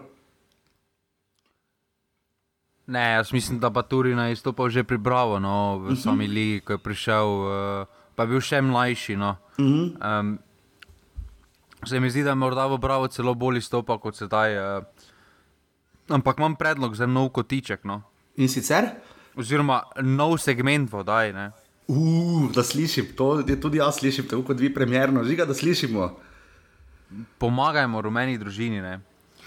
Ne, 2.90 3.12
jaz 3.12 3.32
mislim, 3.32 3.60
da 3.60 3.70
pa 3.70 3.82
Turina 3.82 4.26
je 4.26 4.32
izstopal 4.32 4.68
že 4.68 4.82
pri 4.84 4.98
Bravo, 4.98 5.38
no, 5.38 5.78
v 5.78 5.80
uh 5.80 5.84
mhm. 5.84 5.94
-huh. 5.94 6.02
sami 6.02 6.26
ligi, 6.26 6.60
ko 6.60 6.72
je 6.72 6.78
prišel, 6.78 7.28
uh, 7.28 7.86
pa 8.14 8.22
je 8.22 8.28
bil 8.28 8.40
še 8.40 8.60
mlajši. 8.60 9.16
No. 9.16 9.36
Uh 9.58 9.64
-huh. 9.64 10.20
um, 10.20 10.38
se 11.86 12.00
mi 12.00 12.10
zdi, 12.10 12.22
da 12.22 12.30
je 12.30 12.34
morda 12.34 12.66
v 12.66 12.78
Bravo 12.78 13.08
celo 13.08 13.34
bolj 13.34 13.58
izstopal 13.58 13.98
kot 13.98 14.16
sedaj. 14.16 14.58
Uh, 14.58 14.84
ampak 16.08 16.38
imam 16.38 16.56
predlog 16.56 16.94
za 16.94 17.06
nov 17.06 17.28
kotiček. 17.28 17.84
No. 17.84 18.02
In 18.36 18.48
sicer? 18.48 18.84
Oziroma 19.36 19.82
nov 20.02 20.38
segment 20.38 20.92
vodaj. 20.92 21.32
Uf, 21.86 22.52
da 22.54 22.62
slišim, 22.62 23.06
to 23.16 23.40
je 23.48 23.60
tudi 23.60 23.78
jaz 23.78 23.98
slišim, 23.98 24.26
tako 24.28 24.42
kot 24.42 24.60
vi, 24.60 24.74
premjerno, 24.74 25.24
žiga, 25.24 25.44
da 25.44 25.54
slišimo. 25.54 26.16
Pomagajmo 27.38 28.02
rumeni 28.02 28.38
družini. 28.38 28.98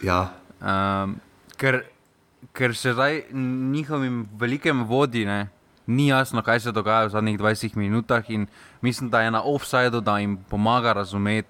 Ja. 0.02 0.34
Um, 0.62 1.16
ker 1.58 1.93
ker 2.54 2.76
se 2.76 2.94
zdaj 2.94 3.24
njihovim 3.74 4.28
velikim 4.40 4.84
vodi 4.84 5.26
ne, 5.26 5.50
ni 5.88 6.08
jasno, 6.08 6.42
kaj 6.42 6.60
se 6.60 6.72
dogaja 6.72 7.06
v 7.06 7.10
zadnjih 7.10 7.40
20 7.40 7.76
minutah, 7.76 8.30
in 8.30 8.48
mislim, 8.82 9.10
da 9.10 9.22
je 9.22 9.32
na 9.32 9.42
offsajdu, 9.44 10.02
da 10.02 10.20
jim 10.20 10.38
pomaga 10.50 10.94
razumeti. 10.94 11.50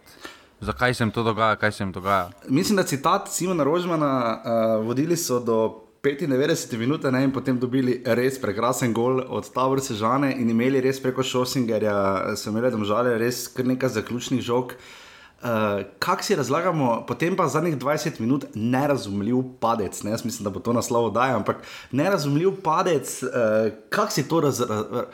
Zakaj 0.61 0.93
se 0.93 1.03
jim 1.03 1.11
to 1.11 1.23
dogaja, 1.23 1.55
kaj 1.55 1.71
se 1.71 1.83
jim 1.83 1.91
dogaja? 1.91 2.29
Mislim, 2.49 2.75
da 2.75 2.83
citat 2.83 3.27
Simona 3.29 3.63
Rožmana, 3.63 4.41
uh, 4.79 4.85
vodili 4.87 5.17
so 5.17 5.39
do 5.39 5.83
95 6.03 6.77
minut, 6.77 7.03
in 7.03 7.31
potem 7.31 7.59
dobili 7.59 8.01
res 8.05 8.41
prekrasen 8.41 8.93
gol 8.93 9.21
od 9.27 9.53
Tavora 9.53 9.81
Sežane 9.81 10.33
in 10.39 10.49
imeli 10.49 10.81
res 10.81 11.01
preko 11.01 11.23
Šosingerja, 11.23 12.35
so 12.35 12.49
imeli 12.49 12.71
tam 12.71 12.85
žale, 12.85 13.17
res 13.17 13.47
kar 13.47 13.65
nekaj 13.65 13.89
zaključnih 13.89 14.41
žog. 14.41 14.65
Uh, 14.65 15.02
Uh, 15.43 15.49
eh, 15.49 15.85
Kaj 15.99 16.23
si 16.23 16.35
razlagamo, 16.35 17.03
potem 17.07 17.35
pa 17.35 17.49
zadnjih 17.51 17.75
20 17.77 18.19
minut 18.19 18.45
nerazumljiv 18.55 19.41
padec. 19.59 20.03
Ne? 20.03 20.11
Jaz 20.11 20.25
mislim, 20.25 20.43
da 20.43 20.49
bo 20.49 20.59
to 20.63 20.73
naslov 20.73 21.09
dajal, 21.11 21.41
ampak 21.41 21.57
nerazumljiv 21.91 22.61
padec, 22.63 23.23
uh, 23.23 23.29
eh, 23.29 23.71
kako 23.89 24.11
si 24.11 24.27
to 24.27 24.39
razumel? 24.39 25.09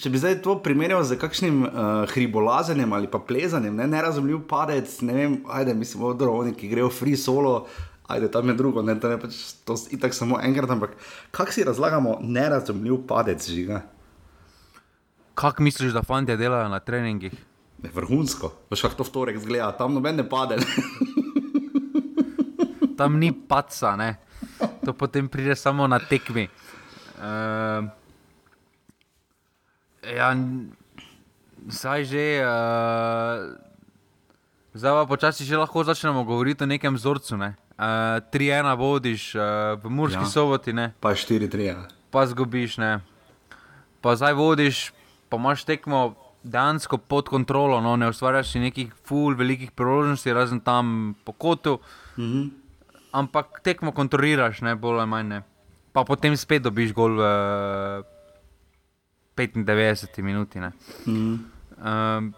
Če 0.00 0.10
bi 0.10 0.18
zdaj 0.18 0.40
to 0.42 0.56
primerjal 0.58 1.04
z 1.06 1.18
kakšnim 1.20 1.58
uh, 1.62 1.70
hribolazenjem 2.10 2.92
ali 2.92 3.06
pa 3.06 3.20
plezanjem, 3.22 3.76
ne? 3.76 3.86
nerazumljiv 3.86 4.40
padec, 4.48 4.94
ne 5.06 5.14
vem, 5.14 5.36
ajde, 5.48 5.74
mislim, 5.74 6.02
odrovni, 6.08 6.54
ki 6.56 6.70
grejo 6.72 6.88
free 6.90 7.20
solo, 7.20 7.66
ajde, 8.08 8.30
tam 8.32 8.48
je 8.48 8.54
drugo, 8.58 8.82
ne, 8.82 8.96
tam 9.00 9.12
je 9.12 9.18
pač 9.22 9.42
to 9.68 9.76
itak 9.94 10.16
samo 10.16 10.40
enkrat, 10.42 10.72
ampak 10.72 10.96
kako 11.30 11.52
si 11.52 11.66
razlagamo 11.68 12.16
nerazumljiv 12.22 13.04
padec 13.06 13.44
žiga? 13.50 13.82
Kako 15.34 15.62
misliš, 15.62 15.92
da 15.92 16.02
fanti 16.02 16.36
delajo 16.36 16.72
na 16.72 16.80
treningih? 16.80 17.36
Ne, 17.82 17.90
vrhunsko, 17.92 18.52
veš, 18.72 18.86
kako 18.86 18.96
to 18.96 19.04
v 19.04 19.12
torek 19.12 19.36
zgleda, 19.40 19.72
tam 19.76 19.92
noben 19.92 20.16
ne 20.16 20.24
pade. 20.24 20.56
tam 22.98 23.20
ni 23.20 23.32
paca, 23.32 23.96
ne. 23.96 24.16
to 24.84 24.96
potem 24.96 25.28
pride 25.28 25.56
samo 25.56 25.84
na 25.84 26.00
tekmi. 26.00 26.48
Uh, 27.16 27.84
ja, 30.00 30.32
zdaj 31.68 32.08
že, 32.08 32.24
uh, 32.40 33.52
zdaj 34.72 34.92
pa 34.92 35.04
počasi 35.04 35.44
že 35.44 35.60
lahko 35.60 35.84
začnemo 35.84 36.24
govoriti 36.24 36.64
o 36.64 36.70
nekem 36.70 36.96
vzorcu. 36.96 37.36
Ne. 37.36 37.60
Uh, 37.76 38.24
3-1 38.32 38.72
vodiš 38.80 39.36
uh, 39.36 39.76
v 39.76 39.92
Murski 39.92 40.24
ja. 40.24 40.32
soboti, 40.32 40.72
ne. 40.72 40.96
pa 40.96 41.12
4-3. 41.12 41.92
Pa 42.08 42.24
zgubiš, 42.24 42.80
ne. 42.80 43.04
Pa 44.00 44.16
zdaj 44.16 44.32
vodiš, 44.32 44.96
pa 45.28 45.36
imaš 45.36 45.68
tekmo 45.68 46.16
dejansko 46.46 46.98
pod 46.98 47.28
kontrolo, 47.28 47.80
no, 47.80 47.96
ne 47.96 48.08
ustvarjaš 48.08 48.54
nekih 48.62 48.94
ful, 49.04 49.34
velikih 49.36 49.72
priložnosti, 49.74 50.32
razen 50.32 50.60
tam 50.60 51.14
po 51.24 51.32
kotu. 51.32 51.78
Mm 52.16 52.22
-hmm. 52.22 52.50
Ampak 53.12 53.60
tekmo 53.62 53.92
kontroliraš, 53.92 54.60
ne 54.60 54.74
bolj 54.76 54.98
ali 54.98 55.06
manj. 55.06 55.28
Ne. 55.28 55.42
Pa 55.92 56.04
potem 56.04 56.36
spet 56.36 56.62
dobiš 56.62 56.92
gol 56.92 57.16
v 57.16 57.20
uh, 57.20 58.04
95 59.36 60.22
minuti. 60.22 60.60
Ne. 60.60 60.72
Mm 61.06 61.14
-hmm. 61.14 61.38
uh, 61.78 62.32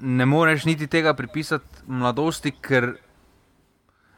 ne 0.00 0.26
moreš 0.26 0.64
niti 0.64 0.86
tega 0.86 1.14
pripisati 1.14 1.66
mladosti, 1.86 2.50
ker 2.50 2.96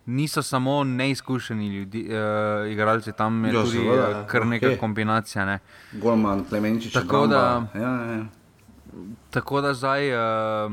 niso 0.07 0.43
samo 0.43 0.85
neizkušeni 0.85 1.69
ljudi, 1.69 2.09
uh, 2.09 2.73
igralci, 2.73 3.13
tam 3.13 3.45
je 3.45 3.53
jo, 3.53 3.63
tudi 3.63 3.77
seveda, 3.77 4.27
kar 4.27 4.43
okay. 4.43 4.49
neka 4.49 4.77
kombinacija. 4.81 5.45
Ne. 5.45 5.59
Golman, 5.93 6.45
plemenčič, 6.45 6.93
tako 6.93 7.27
da. 7.27 7.67
Ja, 7.75 7.81
ja, 7.81 8.13
ja. 8.13 8.38
Tako 9.31 9.61
da 9.61 9.75
zdaj 9.75 10.13
uh, 10.13 10.73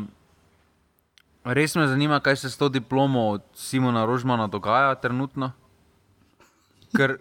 res 1.43 1.75
me 1.75 1.87
zanima, 1.87 2.19
kaj 2.19 2.35
se 2.35 2.49
s 2.49 2.57
to 2.57 2.69
diplomo 2.69 3.29
od 3.29 3.43
Simona 3.55 4.05
Rožmana 4.05 4.47
dogaja 4.47 4.95
trenutno. 4.95 5.51
Ker 6.97 7.17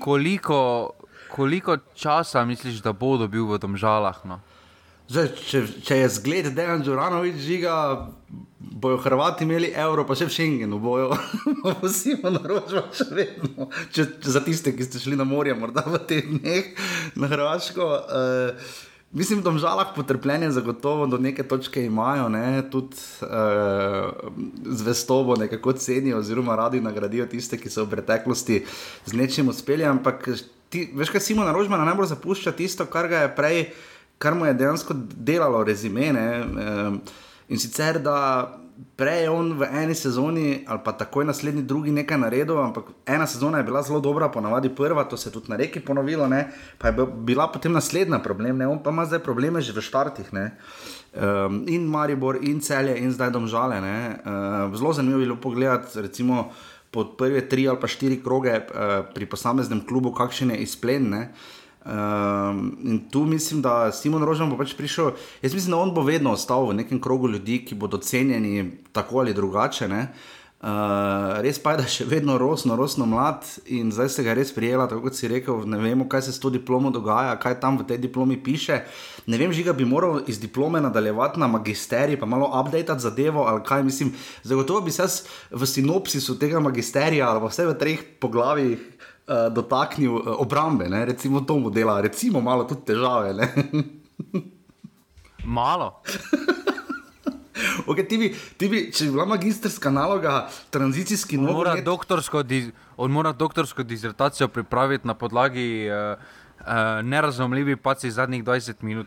koliko, 0.00 0.90
koliko 1.30 1.76
časa 1.94 2.44
misliš, 2.44 2.82
da 2.82 2.92
bo 2.92 3.16
dobil 3.16 3.44
v 3.46 3.58
tem 3.58 3.76
žalah? 3.76 4.22
No? 4.24 4.40
Zdaj, 5.10 5.28
če, 5.42 5.60
če 5.82 5.96
je 6.04 6.10
zgled 6.14 6.48
Dejan 6.54 6.84
Džuranovič 6.86 7.40
žiga, 7.42 7.74
bojo 8.60 9.00
Hrvati 9.02 9.42
imeli 9.42 9.72
evro, 9.74 10.04
pa 10.06 10.14
še 10.14 10.28
v 10.28 10.34
Schengenu 10.36 10.78
bojo. 10.78 11.08
Vsi 11.82 12.14
imamo 12.14 12.38
naročilo 12.38 12.84
še 12.94 13.08
vedno. 13.10 13.66
Če, 13.90 14.06
če 14.22 14.36
za 14.36 14.44
tiste, 14.46 14.72
ki 14.76 14.86
ste 14.86 15.02
šli 15.02 15.18
na 15.18 15.26
morje, 15.26 15.56
morda 15.58 15.82
v 15.82 15.98
teh 16.06 16.30
dneh 16.30 16.70
na 17.18 17.26
Hrvaško. 17.32 17.88
Uh, 18.06 18.78
Mislim, 19.12 19.42
v 19.42 19.58
žalah 19.58 19.88
potrpljenje 19.96 20.50
zagotovo 20.50 21.06
do 21.06 21.18
neke 21.18 21.42
točke 21.42 21.82
imajo, 21.84 22.28
ne? 22.28 22.62
tudi 22.70 22.96
uh, 23.22 24.14
zvestobo 24.66 25.36
nekako 25.36 25.72
cenijo, 25.72 26.18
oziroma 26.18 26.56
radi 26.56 26.80
nagradijo 26.80 27.26
tiste, 27.26 27.58
ki 27.58 27.70
so 27.70 27.84
v 27.84 27.90
preteklosti 27.96 28.62
z 29.06 29.18
nečim 29.18 29.48
uspeli. 29.50 29.84
Ampak 29.84 30.28
ti, 30.70 30.86
veš, 30.94 31.10
kaj 31.10 31.26
Simon 31.26 31.50
Rožman 31.50 31.82
najbolj 31.82 32.12
zapušča 32.12 32.52
tisto, 32.54 32.86
kar 32.86 33.10
ga 33.10 33.24
je 33.24 33.34
prej, 33.34 33.58
kar 34.18 34.38
mu 34.38 34.46
je 34.46 34.54
dejansko 34.54 34.94
delalo 35.16 35.64
rezime. 35.66 36.12
Uh, 36.14 36.94
in 37.50 37.58
sicer, 37.58 37.98
da 37.98 38.59
prej 38.96 39.22
je 39.22 39.30
on 39.30 39.52
v 39.58 39.66
eni 39.82 39.94
sezoni 39.94 40.64
ali 40.68 40.80
pa 40.84 40.92
takoj 40.92 41.24
naslednji 41.24 41.62
drugi 41.62 41.92
nekaj 41.92 42.18
naredil, 42.18 42.58
ampak 42.58 42.92
ena 43.06 43.26
sezona 43.26 43.58
je 43.58 43.64
bila 43.64 43.82
zelo 43.82 44.00
dobra, 44.00 44.28
ponavadi 44.28 44.68
prva, 44.68 45.04
to 45.04 45.16
se 45.16 45.28
je 45.28 45.32
tudi 45.32 45.50
na 45.50 45.56
reki 45.56 45.80
ponovilo, 45.80 46.28
ne? 46.28 46.48
pa 46.78 46.88
je 46.88 47.06
bila 47.06 47.48
potem 47.52 47.72
naslednja 47.72 48.18
problem, 48.18 48.58
ne? 48.58 48.66
on 48.66 48.82
pa 48.82 48.90
ima 48.90 49.06
zdaj 49.06 49.22
probleme 49.24 49.60
že 49.60 49.72
v 49.72 49.84
štartih. 49.84 50.28
Um, 50.32 51.64
in 51.66 51.88
Maribor, 51.90 52.38
in 52.42 52.60
celje, 52.60 52.98
in 52.98 53.12
zdaj 53.12 53.30
domžale. 53.30 53.80
Uh, 53.80 54.76
zelo 54.76 54.92
zanimivo 54.92 55.20
je 55.20 55.26
bilo 55.26 55.40
pogledati, 55.40 56.00
recimo, 56.00 56.52
pod 56.90 57.16
prve 57.18 57.48
tri 57.48 57.68
ali 57.68 57.78
pa 57.80 57.86
štiri 57.86 58.22
kroge 58.22 58.50
uh, 58.50 59.06
pri 59.14 59.26
posameznem 59.26 59.82
klubu, 59.86 60.14
kakšen 60.14 60.50
je 60.50 60.62
izplen. 60.62 61.14
Uh, 61.14 61.58
Um, 61.84 62.76
in 62.84 63.08
tu 63.10 63.24
mislim, 63.24 63.62
da 63.62 63.92
Simon 63.92 64.24
Rožen 64.24 64.50
bo 64.50 64.58
pač 64.60 64.74
prišel. 64.76 65.14
Jaz 65.42 65.54
mislim, 65.54 65.70
da 65.70 65.78
on 65.78 65.94
bo 65.96 66.04
vedno 66.04 66.34
ostal 66.36 66.68
v 66.68 66.74
nekem 66.82 67.00
krogu 67.00 67.28
ljudi, 67.28 67.62
ki 67.64 67.74
bodo 67.74 67.98
cenjeni 67.98 68.70
tako 68.92 69.18
ali 69.24 69.34
drugače. 69.34 69.88
Uh, 70.60 71.40
res 71.40 71.56
pa 71.56 71.72
je, 71.72 71.76
da 71.80 71.84
je 71.86 71.92
še 71.94 72.04
vedno 72.04 72.34
rosno, 72.36 72.76
rosno 72.76 73.06
mlad 73.08 73.46
in 73.72 73.88
zdaj 73.88 74.10
se 74.12 74.24
ga 74.26 74.34
res 74.36 74.52
prijela, 74.52 74.84
tako 74.90 75.06
kot 75.08 75.16
si 75.16 75.30
rekel. 75.32 75.64
Ne 75.64 75.78
vemo, 75.80 76.04
kaj 76.04 76.26
se 76.26 76.34
s 76.36 76.42
to 76.42 76.50
diplomo 76.52 76.92
dogaja, 76.92 77.38
kaj 77.40 77.56
tam 77.62 77.80
v 77.80 77.86
tej 77.88 78.02
diplomi 78.02 78.36
piše. 78.36 78.82
Ne 79.24 79.40
vem, 79.40 79.54
žiga 79.56 79.72
bi 79.72 79.88
moral 79.88 80.20
iz 80.28 80.36
diplome 80.36 80.82
nadaljevati 80.84 81.40
na 81.40 81.48
magisterij, 81.48 82.20
pa 82.20 82.28
malo 82.28 82.50
updateati 82.60 83.00
zadevo 83.00 83.48
ali 83.48 83.64
kaj 83.64 83.86
mislim. 83.88 84.12
Zagotovo 84.44 84.84
bi 84.84 84.92
se 84.92 85.08
v 85.48 85.64
sinopsisu 85.64 86.36
tega 86.36 86.60
magisterija 86.60 87.32
ali 87.32 87.40
vse 87.48 87.64
v 87.64 87.78
treh 87.80 88.04
poglavjih 88.20 88.84
uh, 89.30 89.52
dotaknil 89.54 90.16
uh, 90.16 90.40
obrambe, 90.42 90.88
ne? 90.88 91.04
recimo 91.04 91.40
to 91.40 91.58
modela, 91.58 92.00
recimo 92.00 92.40
malo 92.40 92.64
tudi 92.64 92.90
težave. 92.90 93.32
malo. 95.44 95.94
Okay, 97.86 98.06
ti 98.08 98.16
bi, 98.18 98.28
ti 98.56 98.68
bi, 98.68 98.78
če 98.92 99.04
bi 99.08 99.14
bila 99.16 99.26
magistrska 99.28 99.90
naloga, 99.92 100.48
tranzicijski 100.72 101.36
novinar. 101.36 101.56
Mora 101.56 101.72
let... 101.74 101.84
doktorsko, 101.84 102.42
on 102.96 103.10
mora 103.12 103.32
doktorsko 103.32 103.82
dizertacijo 103.82 104.48
pripraviti 104.48 105.08
na 105.08 105.14
podlagi 105.14 105.88
uh, 105.90 106.14
uh, 106.14 107.00
nerazumljivih 107.02 107.76
pacij 107.76 108.10
zadnjih 108.16 108.44
20 108.44 108.80
minut. 108.80 109.06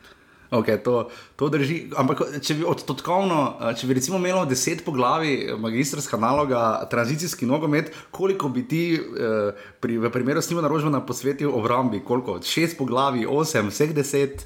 Okay, 0.53 0.77
to, 0.77 1.09
to 1.35 1.47
drži. 1.49 1.87
Ampak, 1.97 2.19
če 2.45 2.59
bi 2.59 2.65
odtotkovno, 2.69 3.37
če 3.73 3.87
bi 3.89 3.95
recimo 3.97 4.19
imel 4.21 4.43
deset 4.45 4.83
poglavi, 4.85 5.55
magistrska 5.57 6.19
naloga, 6.21 6.83
tranzicijski 6.91 7.47
nogomet, 7.49 7.89
koliko 8.13 8.51
bi 8.53 8.61
ti 8.69 8.83
eh, 8.93 9.63
pri, 9.81 9.97
v 9.97 10.13
primeru 10.13 10.45
s 10.45 10.51
njima 10.51 10.61
naročil 10.61 10.93
posvetil 11.07 11.49
obrambi? 11.49 12.03
Koliko? 12.05 12.37
Šest 12.45 12.77
poglavi, 12.77 13.25
osem, 13.25 13.73
vseh 13.73 13.95
deset? 13.97 14.45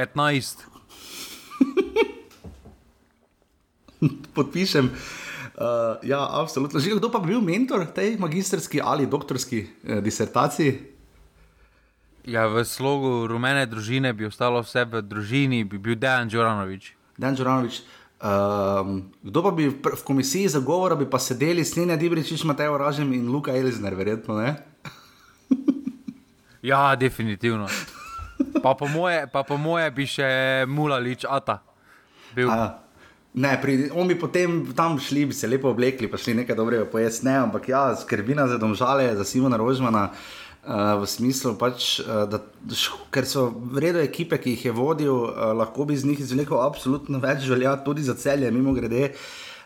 Petnajst. 0.00 0.64
Podpišem. 4.36 4.88
Uh, 5.58 5.98
ja, 6.06 6.22
absolutno. 6.40 6.80
Že 6.80 7.02
kdo 7.02 7.10
pa 7.12 7.20
bi 7.20 7.34
bil 7.34 7.44
mentor 7.44 7.84
tej 7.90 8.14
magistrski 8.16 8.80
ali 8.80 9.10
doktorski 9.10 9.66
eh, 9.66 10.00
disertaciji? 10.00 10.97
Ja, 12.28 12.44
v 12.44 12.60
slogu 12.60 13.24
rumene 13.24 13.64
družine 13.64 14.12
bi 14.12 14.26
ostalo 14.28 14.60
vse 14.60 14.84
v 14.84 15.00
družini, 15.00 15.62
bi 15.64 15.80
bil 15.80 15.96
Dejan 15.96 16.28
Džoranovič. 16.28 16.92
Dejan 17.16 17.36
Džoranovič. 17.38 17.78
Um, 18.20 19.08
kdo 19.24 19.40
pa 19.46 19.50
bi 19.56 19.70
v 19.72 20.02
komisiji 20.04 20.50
za 20.52 20.60
govor, 20.60 20.92
bi 21.00 21.08
pa 21.08 21.16
sedeli 21.16 21.64
s 21.64 21.78
Nina 21.80 21.96
Dibričič, 21.96 22.44
Matej 22.44 22.68
Oražem 22.68 23.14
in 23.16 23.30
Luka 23.32 23.54
Elizner, 23.56 23.96
verjetno 23.96 24.36
ne? 24.36 24.60
ja, 26.70 26.92
definitivno. 27.00 27.64
Pa 28.60 28.76
po, 28.76 28.90
moje, 28.92 29.24
pa 29.32 29.40
po 29.40 29.56
moje 29.56 29.88
bi 29.96 30.04
še 30.04 30.28
mulalič 30.68 31.24
Ata. 31.24 31.62
Ne, 33.38 33.54
pri, 33.62 33.88
on 33.96 34.04
bi 34.04 34.18
potem 34.20 34.66
tam 34.76 35.00
šli, 35.00 35.30
bi 35.30 35.34
se 35.36 35.48
lepo 35.48 35.72
oblekli, 35.72 36.10
pa 36.12 36.20
šli 36.20 36.42
nekaj 36.42 36.58
dobrega 36.58 36.84
pojasniti, 36.90 37.38
ampak 37.40 37.72
ja, 37.72 37.86
skrbina 37.96 38.44
za 38.50 38.60
domžale, 38.60 39.14
za 39.16 39.24
Simona 39.24 39.56
Rožmana. 39.56 40.10
Uh, 40.12 40.47
v 40.66 41.06
smislu, 41.06 41.54
pač, 41.56 41.98
uh, 42.02 42.26
da, 42.28 42.42
ker 43.14 43.24
so 43.24 43.48
vredne 43.72 44.02
ekipe, 44.04 44.36
ki 44.38 44.56
jih 44.56 44.64
je 44.68 44.72
vodil, 44.76 45.14
uh, 45.28 45.52
lahko 45.56 45.86
bi 45.88 45.96
z 45.96 46.10
njih 46.10 46.20
izvlekel 46.20 46.60
absolutno 46.60 47.20
več 47.22 47.46
želja, 47.48 47.76
tudi 47.84 48.02
za 48.02 48.14
celje, 48.18 48.50
mimo 48.50 48.74
grede. 48.76 49.14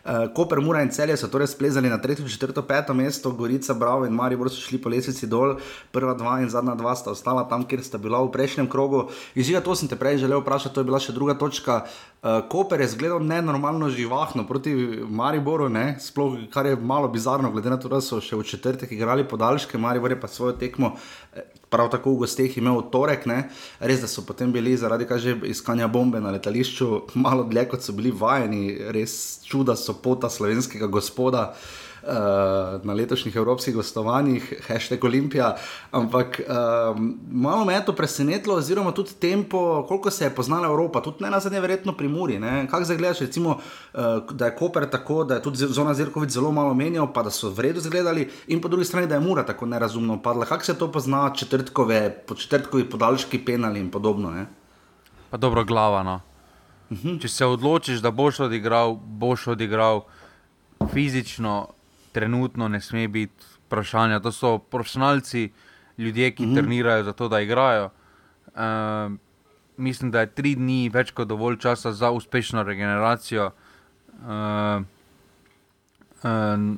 Uh, 0.02 0.26
Koper, 0.34 0.58
Mura 0.60 0.82
in 0.82 0.90
celje 0.90 1.14
so 1.16 1.28
torej 1.30 1.52
splezali 1.54 1.90
na 1.90 1.98
3., 2.02 2.26
4., 2.26 2.62
5. 2.66 2.94
mesto, 2.94 3.30
Gorica, 3.30 3.74
Bravo 3.74 4.06
in 4.06 4.14
Marijo 4.14 4.48
so 4.50 4.58
šli 4.58 4.80
po 4.82 4.90
lesnici 4.90 5.26
dol, 5.30 5.56
prva 5.94 6.14
dva 6.18 6.40
in 6.42 6.50
zadnja 6.50 6.74
dva 6.74 6.94
sta 6.98 7.14
ostala 7.14 7.46
tam, 7.46 7.62
kjer 7.62 7.82
sta 7.86 7.98
bila 8.02 8.18
v 8.22 8.32
prejšnjem 8.34 8.66
krogu. 8.66 9.08
Izžiga, 9.38 9.62
to 9.62 9.78
sem 9.78 9.86
te 9.88 9.94
prej 9.94 10.18
želel 10.18 10.42
vprašati, 10.42 10.74
to 10.74 10.82
je 10.82 10.90
bila 10.90 10.98
še 10.98 11.14
druga 11.14 11.38
točka. 11.38 11.86
Uh, 11.86 12.11
Koper 12.22 12.80
je 12.80 12.88
zgledal 12.88 13.24
nenormalno 13.26 13.88
živahno 13.90 14.46
proti 14.46 14.74
Mariboru, 15.08 15.68
ne? 15.68 15.96
sploh 16.00 16.36
kar 16.52 16.66
je 16.66 16.76
malo 16.76 17.08
bizarno, 17.08 17.50
glede 17.50 17.70
na 17.70 17.78
to, 17.82 17.88
da 17.90 17.98
so 18.00 18.20
še 18.22 18.38
v 18.38 18.46
četrtek 18.46 18.92
igrali 18.94 19.26
podaljške, 19.26 19.78
Maribor 19.78 20.14
je 20.14 20.20
pa 20.20 20.30
svojo 20.30 20.52
tekmo. 20.52 20.92
Eh, 21.34 21.42
prav 21.68 21.90
tako 21.90 22.14
v 22.14 22.22
gostih 22.22 22.58
imel 22.58 22.78
torek, 22.94 23.26
ne? 23.26 23.48
res 23.80 24.04
da 24.04 24.06
so 24.06 24.22
potem 24.22 24.52
bili 24.54 24.76
zaradi 24.78 25.08
kaže, 25.10 25.34
iskanja 25.50 25.88
bombe 25.90 26.20
na 26.22 26.30
letališču 26.30 27.00
malo 27.26 27.42
dlje, 27.42 27.66
kot 27.74 27.82
so 27.82 27.92
bili 27.98 28.14
vajeni, 28.14 28.92
res 28.94 29.42
čuda 29.42 29.74
so 29.74 29.98
pota 29.98 30.30
slovenskega 30.30 30.86
gospoda. 30.86 31.48
Uh, 31.50 31.81
uh, 32.02 32.84
na 32.84 32.92
letošnjih 32.92 33.36
evropskih 33.36 33.74
gostovanjih, 33.74 34.52
hashtag 34.66 35.04
Olimpija. 35.04 35.56
Ampak 35.90 36.40
um, 36.40 37.18
malo 37.30 37.64
me 37.64 37.74
je 37.74 37.84
to 37.84 37.92
presenetilo, 37.92 38.56
oziroma 38.56 38.92
tudi 38.92 39.14
tempo, 39.20 39.84
koliko 39.88 40.10
se 40.10 40.24
je 40.24 40.34
poznala 40.34 40.66
Evropa, 40.66 41.02
tudi 41.02 41.24
ne 41.24 41.30
na 41.30 41.40
zadnje, 41.40 41.60
verjetno 41.60 41.92
pri 41.96 42.08
Muri. 42.08 42.40
Kaj 42.70 42.84
zdaj 42.84 42.96
gledaš, 42.96 43.20
recimo, 43.20 43.50
uh, 43.94 44.32
da 44.32 44.46
je 44.46 44.56
Koper 44.56 44.90
tako, 44.90 45.24
da 45.24 45.34
je 45.34 45.42
tudi 45.42 45.58
Zona 45.58 45.94
Zirkovic 45.94 46.30
zelo 46.30 46.52
malo 46.52 46.74
menjal, 46.74 47.12
pa 47.12 47.22
da 47.22 47.30
so 47.30 47.50
v 47.50 47.68
redu 47.68 47.80
zgledali, 47.80 48.28
in 48.46 48.60
po 48.60 48.68
drugi 48.68 48.84
strani, 48.84 49.06
da 49.06 49.14
je 49.14 49.20
Mura 49.20 49.46
tako 49.46 49.66
nerazumno 49.66 50.22
padla. 50.22 50.44
Kako 50.44 50.64
se 50.64 50.78
to 50.78 50.92
pozna, 50.92 51.30
četrtkove, 51.34 52.10
po 52.26 52.34
četrtkovi 52.34 52.90
podaljški 52.90 53.44
penali 53.44 53.80
in 53.80 53.90
podobno? 53.90 54.30
Ne? 54.30 54.46
Pa 55.30 55.36
dobro, 55.36 55.64
glava. 55.64 56.02
No. 56.02 56.20
Uh 56.90 56.98
mhm. 56.98 57.08
-huh. 57.08 57.22
Če 57.22 57.28
se 57.28 57.46
odločiš, 57.46 57.98
da 57.98 58.10
boš 58.10 58.40
odigral, 58.40 58.94
boš 58.94 59.46
odigral 59.46 60.02
fizično, 60.92 61.68
trenutno 62.12 62.68
ne 62.68 62.80
sme 62.80 63.08
biti 63.08 63.44
vprašanja. 63.66 64.20
To 64.20 64.32
so 64.32 64.58
profesionalci, 64.58 65.50
ljudje, 65.98 66.30
ki 66.30 66.46
mm 66.46 66.50
-hmm. 66.50 66.56
trenirajo 66.56 67.04
za 67.04 67.12
to, 67.12 67.28
da 67.28 67.40
igrajo. 67.40 67.90
Uh, 68.46 69.12
mislim, 69.76 70.10
da 70.10 70.20
je 70.20 70.34
tri 70.34 70.54
dni 70.54 70.88
več 70.88 71.10
kot 71.10 71.28
dovolj 71.28 71.58
časa 71.58 71.92
za 71.92 72.10
uspešno 72.10 72.62
regeneracijo, 72.62 73.50
uh, 74.22 74.82
uh, 76.22 76.76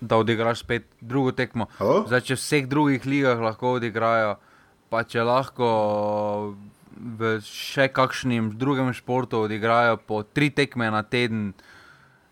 da 0.00 0.16
odigraš 0.16 0.60
spet 0.60 0.84
drugo 1.00 1.32
tekmo. 1.32 1.66
Zdaj, 2.06 2.20
če 2.20 2.34
v 2.34 2.36
vseh 2.36 2.68
drugih 2.68 3.06
ligah 3.06 3.40
lahko 3.40 3.72
odigrajo, 3.72 4.36
pa 4.88 5.04
če 5.04 5.22
lahko. 5.22 6.54
V 7.00 7.40
še 7.40 7.88
kakšnem 7.88 8.58
drugem 8.58 8.92
športu 8.92 9.38
odigrajo 9.38 9.96
po 9.96 10.22
tri 10.22 10.50
tekme 10.50 10.90
na 10.90 11.02
teden, 11.02 11.48
uh, 11.48 11.69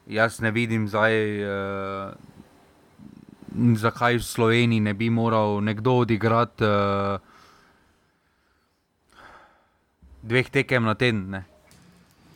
jaz 0.09 0.41
ne 0.41 0.51
vidim 0.51 0.89
zdaj, 0.89 1.15
uh, 1.45 2.13
zakaj 3.77 4.17
v 4.17 4.25
Sloveniji 4.25 4.81
ne 4.81 4.95
bi 4.95 5.11
moral 5.11 5.61
nekdo 5.65 5.93
odigrati 6.05 6.65
uh, 6.65 7.21
dveh 10.23 10.51
tekem 10.51 10.85
na 10.85 10.95
teden. 10.95 11.31
Ne. 11.31 11.45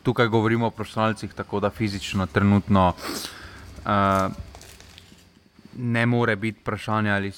Tukaj 0.03 0.27
govorimo 0.27 0.67
o 0.67 0.75
profesionalcih, 0.75 1.33
tako 1.33 1.59
da 1.59 1.69
fizično, 1.69 2.25
trenutno 2.27 2.93
uh, 2.93 4.31
ne 5.77 6.05
more 6.05 6.35
biti 6.35 6.59
vprašanje, 6.61 7.11
ali, 7.11 7.31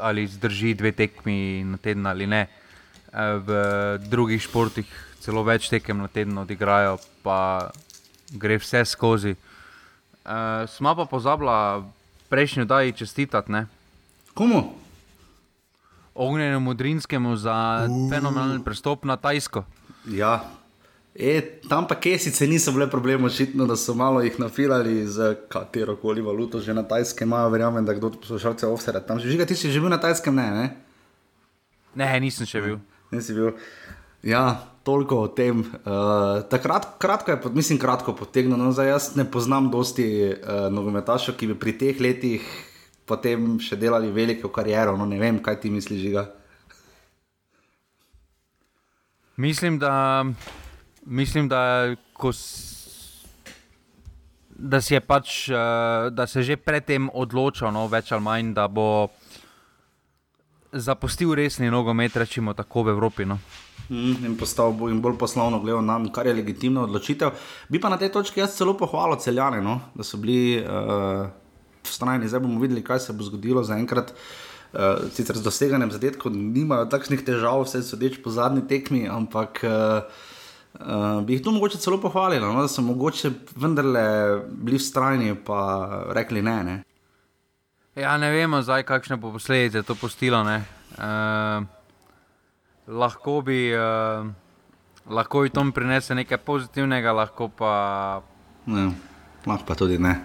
ali 0.00 0.26
zdrži 0.26 0.74
dve 0.74 0.92
tekmi 0.92 1.64
na 1.64 1.76
teden 1.76 2.06
ali 2.06 2.26
ne. 2.26 2.46
V 3.10 3.50
drugih 4.06 4.38
športih 4.42 4.86
celo 5.18 5.42
več 5.42 5.66
tekem 5.68 5.98
na 5.98 6.06
teden 6.06 6.38
odigrajo, 6.38 7.00
pa 7.24 7.70
gre 8.30 8.60
vse 8.62 8.84
skozi. 8.86 9.34
Uh, 10.30 10.68
Smo 10.70 10.94
pa 10.94 11.04
pozabili 11.10 11.82
prejšnjo 12.30 12.64
daj 12.64 12.92
čestitati. 12.92 13.66
Komu? 14.34 14.78
Ognjenemu 16.14 16.60
Modrinskemu 16.60 17.36
za 17.36 17.86
uh. 17.90 18.10
fenomenalen 18.10 18.62
prestop 18.62 19.04
na 19.04 19.16
Tajsko. 19.16 19.64
Ja. 20.06 20.46
E, 21.14 21.58
tam 21.68 21.88
pa 21.90 21.98
kesice 21.98 22.46
niso 22.46 22.70
bile 22.72 22.86
problem, 22.90 23.24
očitno, 23.24 23.66
da 23.66 23.76
so 23.76 23.94
malo 23.94 24.22
jih 24.22 24.38
nafilali 24.38 25.06
z 25.06 25.34
katero 25.48 25.96
koli 25.96 26.22
valuto, 26.22 26.60
že 26.60 26.74
na 26.74 26.82
tajskem 26.82 27.28
imajo, 27.28 27.50
verjamem, 27.50 27.84
da 27.84 27.94
kdo 27.94 28.10
poslušalce 28.10 28.66
offset. 28.66 29.06
Tam 29.06 29.18
že 29.18 29.28
žiga, 29.28 29.46
ti 29.46 29.58
si 29.58 29.72
že 29.72 29.80
bil 29.80 29.90
na 29.90 29.98
tajskem, 29.98 30.34
ne? 30.34 30.50
Ne, 30.50 30.70
ne 31.94 32.20
nisem 32.20 32.46
še 32.46 32.62
bil. 32.62 32.78
Ne, 33.10 33.18
nisi 33.18 33.34
bil. 33.34 33.50
Ja, 34.22 34.66
toliko 34.84 35.22
o 35.24 35.28
tem. 35.28 35.60
Uh, 35.60 36.42
takrat, 36.50 36.98
kratko 37.00 37.30
je, 37.30 37.38
mislim, 37.54 37.78
kratko 37.78 38.12
potegnil. 38.16 38.58
No, 38.60 38.72
zdaj 38.72 38.88
jaz 38.88 39.06
ne 39.16 39.24
poznam 39.24 39.70
dosti 39.72 40.06
uh, 40.28 40.68
nogometašov, 40.72 41.38
ki 41.40 41.52
bi 41.52 41.56
pri 41.58 41.76
teh 41.78 42.00
letih 42.00 42.44
potem 43.08 43.56
še 43.58 43.78
delali 43.80 44.12
veliko 44.12 44.52
kariero. 44.52 44.96
No, 45.00 45.08
ne 45.08 45.18
vem, 45.18 45.40
kaj 45.42 45.60
ti 45.64 45.72
misliš, 45.72 46.04
žiga. 46.04 46.26
Mislim, 49.40 49.78
da, 49.80 50.24
mislim, 51.06 51.48
da 51.48 51.94
ko 52.12 52.34
da, 54.60 54.80
pač, 55.06 55.48
uh, 55.48 56.12
da 56.12 56.26
se 56.26 56.42
je 56.42 56.52
že 56.52 56.56
predtem 56.60 57.08
odločil, 57.08 57.72
no, 57.72 57.86
več 57.88 58.12
ali 58.12 58.22
manj, 58.22 58.52
da 58.52 58.68
bo 58.68 59.08
zapustil 60.72 61.32
resni 61.34 61.70
nogomet, 61.72 62.16
rečemo 62.16 62.52
tako 62.54 62.84
v 62.84 62.92
Evropi. 62.94 63.24
No. 63.24 63.40
Mm, 63.88 64.24
in 64.26 64.36
postal 64.38 64.72
bo 64.72 64.88
jim 64.88 65.00
bolj 65.02 65.16
poslovno 65.18 65.60
gledal 65.60 65.82
nam, 65.84 66.08
kar 66.12 66.26
je 66.26 66.34
legitimna 66.34 66.84
odločitev. 66.86 67.32
Bi 67.68 67.80
pa 67.80 67.88
na 67.88 67.98
tej 67.98 68.12
točki 68.14 68.40
jaz 68.40 68.54
celo 68.58 68.76
pohvalil 68.78 69.18
celjane, 69.18 69.62
no, 69.62 69.80
da 69.94 70.06
so 70.06 70.20
bili 70.20 70.60
uh, 70.62 71.26
vztrajni. 71.86 72.28
Zdaj 72.28 72.44
bomo 72.44 72.60
videli, 72.60 72.84
kaj 72.84 73.00
se 73.06 73.12
bo 73.12 73.26
zgodilo 73.26 73.64
zaenkrat. 73.66 74.14
Uh, 74.70 75.10
sicer 75.10 75.34
z 75.34 75.42
doseganjem 75.42 75.90
zadetkov 75.90 76.30
nimajo 76.30 76.86
takšnih 76.86 77.24
težav, 77.26 77.64
vse 77.64 77.82
sodeč 77.82 78.20
po 78.22 78.30
zadnji 78.30 78.62
tekmi, 78.70 79.08
ampak 79.10 79.64
uh, 79.66 80.06
uh, 80.78 81.18
bi 81.26 81.34
jih 81.34 81.42
tu 81.42 81.50
mogoče 81.50 81.80
celo 81.82 81.98
pohvalili, 81.98 82.44
no, 82.46 82.62
da 82.62 82.70
so 82.70 82.84
mogoče 82.86 83.32
vendarle 83.58 84.04
bili 84.46 84.78
vztrajni, 84.78 85.34
pa 85.46 85.58
rekli 86.14 86.42
ne. 86.42 86.56
ne. 86.64 86.76
Ja, 87.98 88.14
ne 88.16 88.30
vemo 88.30 88.62
zdaj, 88.62 88.86
kakšne 88.86 89.18
bo 89.18 89.32
posledice 89.34 89.82
to 89.82 89.98
postilo. 89.98 90.44
Uh, 90.46 91.66
lahko 92.88 93.40
bi, 93.42 93.72
uh, 93.74 94.26
lahko 95.10 95.42
bi 95.42 95.50
to 95.50 95.64
prinesel 95.74 96.16
nekaj 96.16 96.38
pozitivnega, 96.38 97.12
lahko 97.12 97.48
pa. 97.48 97.74
Ne, 98.66 98.90
lahko 99.46 99.64
pa 99.66 99.74
tudi 99.74 99.98
ne. 99.98 100.20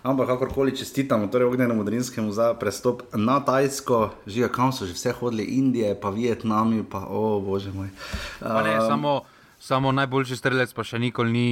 Ampak 0.00 0.32
kakorkoli 0.32 0.72
čestitamo, 0.76 1.28
torej 1.28 1.48
ognjenemu 1.48 1.84
Drinskemu 1.84 2.32
za 2.32 2.54
prestop 2.54 3.02
na 3.12 3.40
Tajsko, 3.44 4.16
že 4.26 4.48
kam 4.48 4.72
so 4.72 4.88
že 4.88 4.96
vse 4.96 5.12
hodili, 5.12 5.44
Indije, 5.44 5.92
pa 5.92 6.08
Vietnami, 6.08 6.80
pa 6.84 7.04
o 7.04 7.36
oh, 7.36 7.44
bože 7.44 7.68
moj. 7.68 7.92
Uh, 8.40 8.64
ne, 8.64 8.80
samo, 8.80 9.20
samo 9.60 9.92
najboljši 9.92 10.36
strelec 10.36 10.72
pa 10.72 10.84
še 10.84 10.98
nikoli 10.98 11.32
ni 11.32 11.50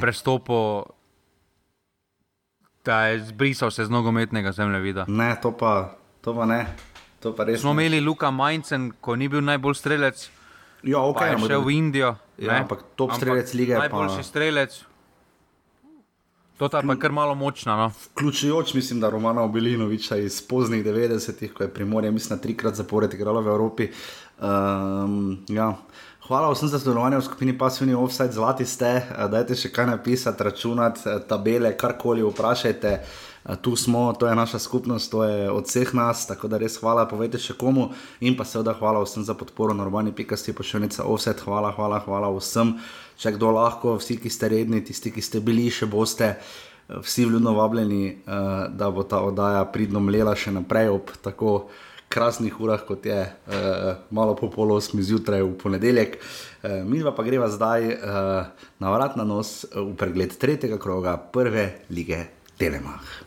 prestopil. 0.00 0.92
Da 2.84 3.10
je 3.10 3.24
zbrisal 3.32 3.72
se 3.74 3.82
z 3.84 3.90
nogometnega 3.90 4.52
zemljevida. 4.52 5.08
Ne, 5.08 5.34
to 5.42 5.50
pa, 5.50 5.96
to 6.22 6.30
pa 6.36 6.46
ne. 6.46 6.68
Smo 7.60 7.72
imeli 7.72 8.00
Luka 8.00 8.30
Majcen, 8.30 8.92
ko 9.00 9.16
ni 9.16 9.28
bil 9.28 9.44
najbolj 9.44 9.74
strelec. 9.74 10.28
Ja, 10.82 11.00
ok, 11.02 11.20
je 11.20 11.38
šel 11.46 11.64
v 11.64 11.72
Indijo. 11.74 12.14
Ja, 12.38 12.60
ampak 12.60 12.84
top 12.94 13.10
ampak 13.10 13.22
strelec 13.22 13.54
lige. 13.54 13.78
Najboljši 13.78 14.22
pa... 14.22 14.28
strelec. 14.28 14.84
To 16.56 16.64
je 16.64 16.82
pa 16.88 16.96
kar 16.96 17.12
malo 17.12 17.34
močno. 17.34 17.76
No? 17.76 17.90
Vključujoč, 18.04 18.74
mislim, 18.74 19.00
da 19.00 19.10
Romana 19.10 19.42
Obilinoviča 19.42 20.16
iz 20.16 20.42
poznih 20.42 20.84
90-ih, 20.84 21.52
ko 21.52 21.62
je 21.62 21.74
primorje, 21.74 22.10
mislim, 22.10 22.38
trikrat 22.38 22.74
zapored 22.74 23.14
igrala 23.14 23.40
v 23.40 23.46
Evropi. 23.46 23.88
Um, 24.40 25.44
ja. 25.48 25.74
Hvala 26.26 26.50
vsem 26.50 26.68
za 26.68 26.78
sodelovanje 26.78 27.20
v 27.20 27.22
skupini 27.22 27.58
Pasivni 27.58 27.94
Offside, 27.94 28.32
zlati 28.32 28.64
ste. 28.66 29.02
Dajte 29.30 29.54
še 29.54 29.68
kaj 29.70 29.86
napisati, 29.86 30.42
računati, 30.42 31.00
tabele, 31.28 31.76
karkoli 31.78 32.24
vprašajte 32.24 32.96
tu 33.62 33.76
smo, 33.76 34.12
to 34.12 34.26
je 34.26 34.34
naša 34.34 34.58
skupnost, 34.58 35.10
to 35.10 35.24
je 35.24 35.50
od 35.50 35.66
vseh 35.66 35.94
nas, 35.94 36.26
tako 36.26 36.48
da 36.48 36.58
res 36.58 36.80
hvala, 36.82 37.06
povejte 37.06 37.38
še 37.38 37.54
komu 37.54 37.90
in 38.20 38.34
pa 38.36 38.44
seveda 38.44 38.74
hvala 38.74 39.04
vsem 39.04 39.24
za 39.24 39.34
podporo, 39.38 39.74
normalni 39.74 40.12
pikasti, 40.12 40.54
pošiljnica 40.56 41.06
offset, 41.06 41.40
hvala, 41.46 41.70
hvala, 41.76 42.00
hvala 42.02 42.30
vsem, 42.34 42.74
če 43.16 43.36
kdo 43.38 43.52
lahko, 43.54 43.96
vsi, 44.00 44.18
ki 44.18 44.32
ste 44.32 44.50
redni, 44.50 44.82
tisti, 44.82 45.14
ki 45.14 45.22
ste 45.22 45.40
bili, 45.40 45.70
še 45.70 45.86
boste. 45.86 46.34
Vsi 46.86 47.24
vljudno 47.26 47.50
vabljeni, 47.56 48.22
da 48.70 48.90
bo 48.94 49.02
ta 49.02 49.18
oddaja 49.26 49.64
pridno 49.74 49.98
mlela 49.98 50.36
še 50.38 50.52
naprej 50.54 50.92
ob 50.94 51.10
tako 51.18 51.66
krasnih 52.08 52.60
urah, 52.62 52.84
kot 52.86 53.06
je 53.10 53.18
malo 54.14 54.36
po 54.38 54.46
pol 54.54 54.76
osmi 54.76 55.02
zjutraj 55.02 55.42
v 55.42 55.52
ponedeljek. 55.58 56.18
Mi 56.86 57.02
pa 57.02 57.26
greva 57.26 57.50
zdaj 57.50 57.90
na 58.78 58.94
vrat 58.94 59.18
na 59.18 59.26
nos 59.26 59.64
v 59.74 59.90
pregled 59.98 60.38
tretjega 60.38 60.78
kroga 60.78 61.18
prve 61.18 61.72
lige 61.90 62.22
Telemach. 62.54 63.25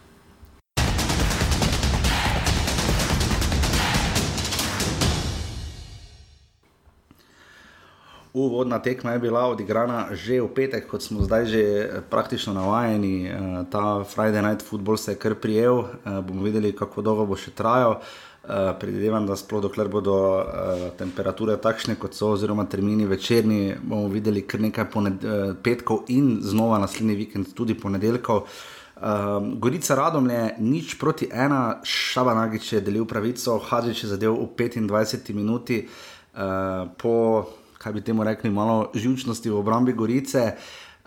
Uvodna 8.33 8.79
tekma 8.79 9.11
je 9.11 9.19
bila 9.19 9.47
odigrana 9.49 10.07
že 10.13 10.37
v 10.41 10.47
petek, 10.53 10.85
kot 10.85 11.01
smo 11.01 11.25
zdaj 11.25 11.45
že 11.49 11.61
eh, 11.61 12.01
praktično 12.09 12.53
navajeni. 12.53 13.25
Eh, 13.25 13.33
ta 13.71 14.05
Friday 14.05 14.41
night 14.45 14.61
football 14.61 14.97
se 14.97 15.11
je 15.11 15.15
kar 15.15 15.35
prijel, 15.35 15.79
eh, 15.79 16.21
bomo 16.21 16.43
videli, 16.43 16.75
kako 16.75 17.01
dolgo 17.01 17.25
bo 17.25 17.35
še 17.35 17.51
trajal. 17.51 18.01
Predvidevam, 18.49 19.27
da 19.27 19.35
sploh 19.37 19.61
dokler 19.61 19.85
bodo 19.91 20.41
temperature 20.97 21.53
takšne, 21.61 21.99
kot 22.01 22.15
so, 22.17 22.31
oziroma 22.33 22.63
termini 22.65 23.05
večerni, 23.05 23.75
bomo 23.77 24.07
videli 24.09 24.41
kar 24.41 24.63
nekaj 24.63 24.87
petkov 25.61 26.07
in 26.09 26.39
znova 26.41 26.79
naslednji 26.81 27.15
vikend 27.19 27.53
tudi 27.53 27.75
ponedeljkov. 27.77 28.47
Gorica 29.59 29.95
Radom 29.95 30.29
je 30.29 30.55
nič 30.65 30.97
proti 30.97 31.29
ena, 31.29 31.81
Šabanagič 31.83 32.73
je 32.73 32.81
delil 32.81 33.05
pravico, 33.05 33.59
Hadžič 33.59 34.03
je 34.03 34.09
zadev 34.15 34.39
v 34.39 34.49
25 34.57 35.33
minuti. 35.35 35.83
Po 36.97 37.13
kaj 37.79 37.95
bi 37.95 38.03
temu 38.03 38.23
rekli, 38.27 38.51
malo 38.51 38.91
žučnosti 38.93 39.49
v 39.49 39.55
obrambi 39.55 39.95
Gorice. 39.95 40.57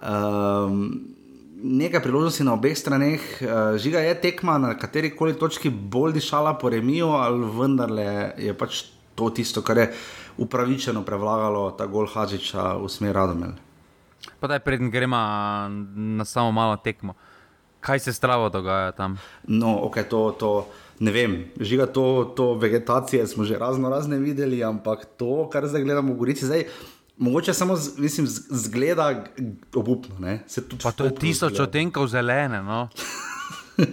Um, 0.00 1.14
nekaj 1.62 2.02
priložnosti 2.02 2.44
na 2.48 2.56
obeh 2.56 2.74
straneh, 2.78 3.20
uh, 3.20 3.76
žiga 3.76 4.00
je 4.00 4.16
tekma 4.20 4.56
na 4.58 4.72
kateri 4.74 5.12
koli 5.14 5.36
točki 5.38 5.70
bolj 5.70 6.16
dišala 6.16 6.56
po 6.58 6.72
remiju, 6.72 7.12
ali 7.12 7.44
vendarle 7.44 8.08
je 8.40 8.56
pač 8.56 8.86
to 9.14 9.28
tisto, 9.30 9.62
kar 9.62 9.78
je 9.78 9.92
upravičeno 10.40 11.04
prevlagalo 11.04 11.70
ta 11.76 11.86
gol 11.86 12.08
Hadžiča 12.08 12.80
v 12.80 12.88
smer 12.88 13.14
Radomel. 13.14 13.52
Pa 14.40 14.48
da 14.48 14.56
je 14.56 14.64
predn 14.64 14.90
gremo 14.90 15.18
na 16.16 16.24
samo 16.24 16.52
malo 16.52 16.76
tekmo. 16.80 17.14
Kaj 17.82 17.98
se 18.06 18.12
stravo 18.14 18.48
dogaja 18.48 18.94
tam? 18.94 19.18
No, 19.50 19.74
ok, 19.90 20.02
to. 20.08 20.22
to 20.38 20.52
ne 21.02 21.10
vem, 21.10 21.32
žiga 21.58 21.86
to, 21.90 22.32
to 22.36 22.54
vegetacije 22.54 23.26
smo 23.26 23.44
že 23.44 23.58
razno 23.58 23.90
razne 23.90 24.18
videli, 24.22 24.62
ampak 24.64 25.04
to, 25.18 25.48
kar 25.50 25.66
zdaj 25.66 25.82
gledamo 25.82 26.14
v 26.14 26.16
Gorici, 26.16 26.46
zdaj. 26.46 26.64
Mogoče 27.16 27.54
samo 27.54 27.76
z, 27.76 27.98
mislim, 27.98 28.26
zgleda 28.26 29.24
obupno. 29.74 30.16
Pa 30.82 30.92
to 30.92 31.04
je 31.04 31.14
tisoč 31.14 31.60
odtenkov 31.60 32.06
zelene. 32.06 32.62
No? 32.62 32.88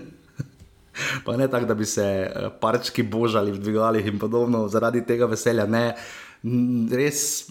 pa 1.25 1.37
ne 1.37 1.47
tako, 1.47 1.65
da 1.65 1.73
bi 1.73 1.85
se 1.85 2.05
eh, 2.05 2.49
parčki 2.61 3.03
božali 3.03 3.51
v 3.51 3.59
dvigalih 3.59 4.07
in 4.07 4.19
podobno 4.19 4.67
zaradi 4.67 5.03
tega 5.05 5.25
veselja. 5.25 5.65
Ne, 5.67 5.93
res 6.95 7.49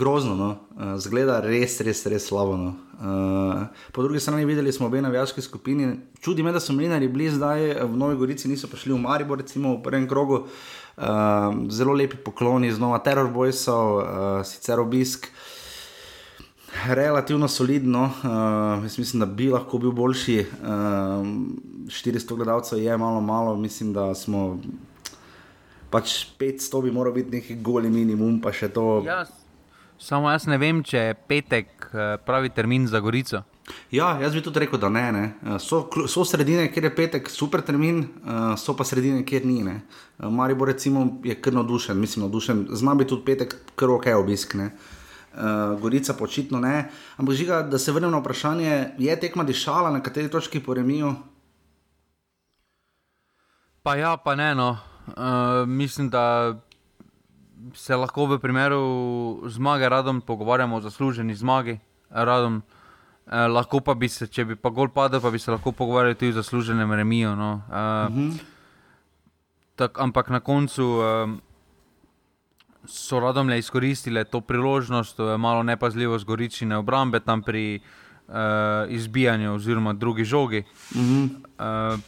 grozno, 0.00 0.34
no? 0.34 0.50
uh, 0.76 0.96
zgleda 0.96 1.42
res, 1.44 1.76
res, 1.84 2.00
res 2.08 2.26
slabo. 2.30 2.56
No? 2.56 2.72
Uh, 3.00 3.68
po 3.92 4.02
drugi 4.02 4.20
strani 4.20 4.48
videli 4.48 4.72
smo 4.72 4.88
obe 4.88 5.02
navijaški 5.04 5.44
skupini. 5.44 5.92
Čudi 6.20 6.42
me, 6.42 6.52
da 6.56 6.60
so 6.60 6.72
mlinari 6.72 7.08
bili 7.08 7.28
zdaj 7.30 7.74
v 7.84 7.96
Novi 7.96 8.16
Gorici, 8.16 8.48
niso 8.48 8.68
prišli 8.68 8.96
v 8.96 9.00
Maribor, 9.04 9.40
recimo 9.44 9.76
v 9.76 9.82
prvem 9.84 10.08
krogu. 10.08 10.46
Uh, 10.96 11.54
zelo 11.72 11.92
lepi 11.96 12.16
pokloni, 12.16 12.72
znova 12.72 12.98
teror 13.04 13.28
bojsov, 13.32 13.96
uh, 14.00 14.04
sicer 14.48 14.80
obisk. 14.80 15.28
Relativno 16.86 17.48
solidno, 17.48 18.04
uh, 18.08 18.82
mislim, 18.84 19.20
da 19.20 19.26
bi 19.26 19.50
lahko 19.50 19.78
bil 19.78 19.92
boljši. 19.92 20.38
Uh, 20.62 21.26
400 21.90 22.36
gledalcev 22.36 22.78
je 22.78 22.96
malo, 22.96 23.20
malo, 23.20 23.56
mislim, 23.56 23.92
da 23.92 24.14
smo 24.14 24.60
pač 25.90 26.26
500, 26.38 26.82
bi 26.82 26.92
moral 26.94 27.12
biti 27.12 27.30
neki 27.30 27.58
goli 27.62 27.90
minimum, 27.90 28.38
pa 28.40 28.52
še 28.54 28.70
to. 28.70 29.02
Yes. 29.06 29.39
Samo 30.00 30.30
jaz 30.30 30.46
ne 30.48 30.56
vem, 30.56 30.78
če 30.80 31.00
je 31.00 31.16
petek 31.28 31.90
eh, 31.92 32.14
pravi 32.24 32.48
termin 32.56 32.86
za 32.88 33.02
Gorico. 33.04 33.42
Ja, 33.92 34.14
jaz 34.18 34.32
bi 34.32 34.40
tudi 34.42 34.62
rekel, 34.62 34.80
da 34.80 34.88
ne. 34.88 35.02
ne. 35.12 35.24
Eh, 35.44 35.58
so, 35.60 35.82
so 36.08 36.24
sredine, 36.24 36.70
kjer 36.72 36.86
je 36.88 36.92
petek 36.96 37.28
super 37.28 37.60
termin, 37.60 38.00
eh, 38.00 38.38
so 38.56 38.72
pa 38.78 38.86
sredine, 38.88 39.20
kjer 39.28 39.44
ni. 39.44 39.58
Ne. 39.66 39.82
Maribor 40.24 40.72
recimo, 40.72 41.04
je 41.24 41.36
kar 41.36 41.52
navdušen, 41.58 42.00
mislim, 42.00 42.24
navdušen. 42.24 42.64
Zna 42.80 42.94
biti 42.96 43.12
tudi 43.12 43.26
petek, 43.28 43.54
kar 43.76 43.92
ok 43.92 44.08
obisk. 44.16 44.56
Ne. 44.56 44.70
Gorica 45.80 46.16
počitno 46.18 46.58
ne. 46.58 46.88
Ampak 47.20 47.36
žiga, 47.38 47.60
da 47.62 47.78
se 47.78 47.92
vrnem 47.94 48.10
na 48.10 48.18
vprašanje, 48.18 48.96
je 48.98 49.14
tekma 49.20 49.44
dišala, 49.46 49.92
na 49.94 50.00
kateri 50.02 50.32
točki 50.32 50.58
po 50.64 50.74
remiju? 50.74 51.12
Pa 53.86 53.94
ja, 54.00 54.16
pa 54.16 54.34
ne. 54.34 54.54
No. 54.58 54.72
Uh, 55.06 55.68
mislim, 55.68 56.10
da 56.10 56.56
se 57.74 57.96
lahko 57.96 58.26
v 58.26 58.38
primeru 58.38 59.42
zmage 59.48 59.88
radom 59.88 60.20
pogovarjamo 60.20 60.76
o 60.76 60.80
zasluženi 60.80 61.34
zmagi. 61.34 61.78
Radom, 62.10 62.62
eh, 63.26 63.46
lahko 63.48 63.80
pa 63.80 63.94
bi 63.94 64.08
se, 64.08 64.26
če 64.26 64.44
bi 64.44 64.56
pa 64.56 64.70
gol 64.70 64.88
padel, 64.88 65.20
pa 65.20 65.30
bi 65.30 65.38
se 65.38 65.50
lahko 65.50 65.72
pogovarjali 65.72 66.14
tudi 66.14 66.32
o 66.32 66.40
zasluženem 66.42 66.92
remiju. 66.92 67.36
No. 67.36 67.62
Eh, 67.68 67.74
uh 67.74 68.10
mhm. 68.10 68.30
-huh. 68.30 68.40
tak, 69.76 69.98
ampak 69.98 70.28
na 70.28 70.40
koncu 70.40 70.82
eh, 71.02 71.40
so 72.86 73.20
radom 73.20 73.48
le 73.48 73.58
izkoristili 73.58 74.24
to 74.24 74.40
priložnost, 74.40 75.16
to 75.16 75.30
je 75.30 75.38
malo 75.38 75.62
nepazljivo 75.62 76.18
z 76.18 76.24
goričine 76.24 76.76
obrambe 76.76 77.20
tam 77.20 77.42
pri 77.42 77.80
eh, 78.28 78.86
izbijanju 78.88 79.54
oziroma 79.54 79.92
drugi 79.92 80.24
žogi. 80.24 80.64
Uh 80.94 81.00
-huh. 81.00 81.28
eh, 81.58 81.98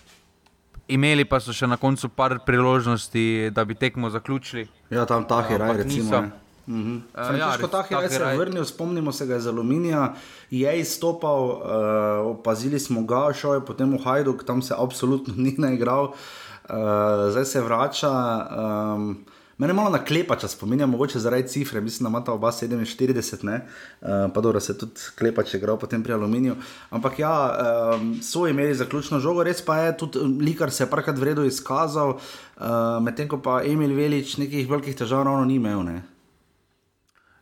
imeli 0.92 1.24
pa 1.24 1.40
so 1.40 1.54
še 1.56 1.66
na 1.66 1.76
koncu 1.80 2.08
par 2.08 2.38
priložnosti, 2.46 3.50
da 3.54 3.64
bi 3.64 3.74
tekmo 3.74 4.10
zaključili. 4.10 4.68
Ja, 4.90 5.06
tam 5.08 5.24
ta 5.28 5.42
heraj, 5.48 5.76
recimo. 5.82 6.22
Mm 6.66 6.74
-hmm. 6.74 7.30
uh, 7.32 7.38
ja, 7.38 7.68
Tako 7.68 8.00
je 8.00 8.08
se 8.08 8.22
je 8.22 8.38
vrnil, 8.38 8.64
spomnimo 8.64 9.12
se 9.12 9.26
ga 9.26 9.36
iz 9.36 9.46
aluminija, 9.46 10.14
je 10.50 10.78
izstopal, 10.80 11.44
uh, 11.44 12.38
opazili 12.38 12.78
smo 12.78 13.02
ga, 13.02 13.32
šel 13.32 13.54
je 13.54 13.64
potem 13.66 13.92
v 13.92 14.04
Hajduk, 14.04 14.44
tam 14.44 14.62
se 14.62 14.74
absolutno 14.78 15.34
ni 15.44 15.54
naigral, 15.58 16.04
uh, 16.04 17.30
zdaj 17.30 17.44
se 17.44 17.60
vrača. 17.60 18.12
Um, 18.94 19.24
Mene 19.60 19.74
malo 19.76 19.90
naklepa, 19.92 20.36
če 20.40 20.48
spominjam, 20.48 20.90
mogoče 20.94 21.20
zaradi 21.20 21.48
cifre, 21.48 21.80
mislim, 21.80 22.06
da 22.06 22.10
ima 22.10 22.20
ta 22.24 22.32
oba 22.32 22.48
47, 22.52 23.44
ne? 23.44 23.58
Uh, 24.00 24.08
pa 24.34 24.40
dobro, 24.40 24.60
se 24.60 24.76
tudi 24.78 25.10
klepa, 25.18 25.44
če 25.44 25.60
gre 25.60 25.76
potem 25.80 26.02
pri 26.02 26.16
aluminiju. 26.16 26.56
Ampak 26.90 27.18
ja, 27.20 27.32
um, 27.94 28.14
so 28.24 28.46
imeli 28.48 28.74
zaključno 28.74 29.20
žogo, 29.20 29.44
res 29.44 29.60
pa 29.64 29.76
je 29.82 29.96
tudi 30.00 30.24
likar 30.40 30.72
se 30.72 30.84
je 30.84 30.90
parkrat 30.90 31.18
vredno 31.20 31.44
izkazal, 31.44 32.16
uh, 32.16 32.98
medtem 33.04 33.28
ko 33.28 33.42
pa 33.44 33.60
Emil 33.66 33.92
Velič 33.96 34.38
nekih 34.40 34.70
velikih 34.70 34.96
težav 34.96 35.26
ravno 35.28 35.44
ni 35.44 35.60
imel. 35.60 35.84
Ne? 35.84 35.98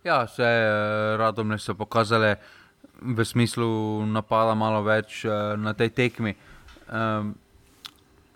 Ja, 0.05 0.25
vse 0.25 0.49
radom 1.21 1.55
so 1.59 1.77
pokazali 1.79 2.35
v 3.01 3.25
smislu 3.25 3.69
napada 4.07 4.55
malo 4.59 4.83
več 4.83 5.23
uh, 5.25 5.55
na 5.57 5.77
tej 5.79 5.95
tekmi. 5.95 6.35
Um, 6.91 7.37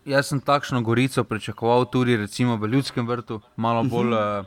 jaz 0.04 0.28
sem 0.28 0.40
takšno 0.40 0.82
gorico 0.82 1.24
pričakoval 1.24 1.84
tudi 1.84 2.16
recimo, 2.16 2.56
v 2.56 2.68
ljudskem 2.68 3.06
vrtu, 3.06 3.40
malo 3.56 3.82
mhm. 3.82 3.90
bolj 3.90 4.12
uh 4.12 4.18
-huh. 4.18 4.40
uh, 4.40 4.46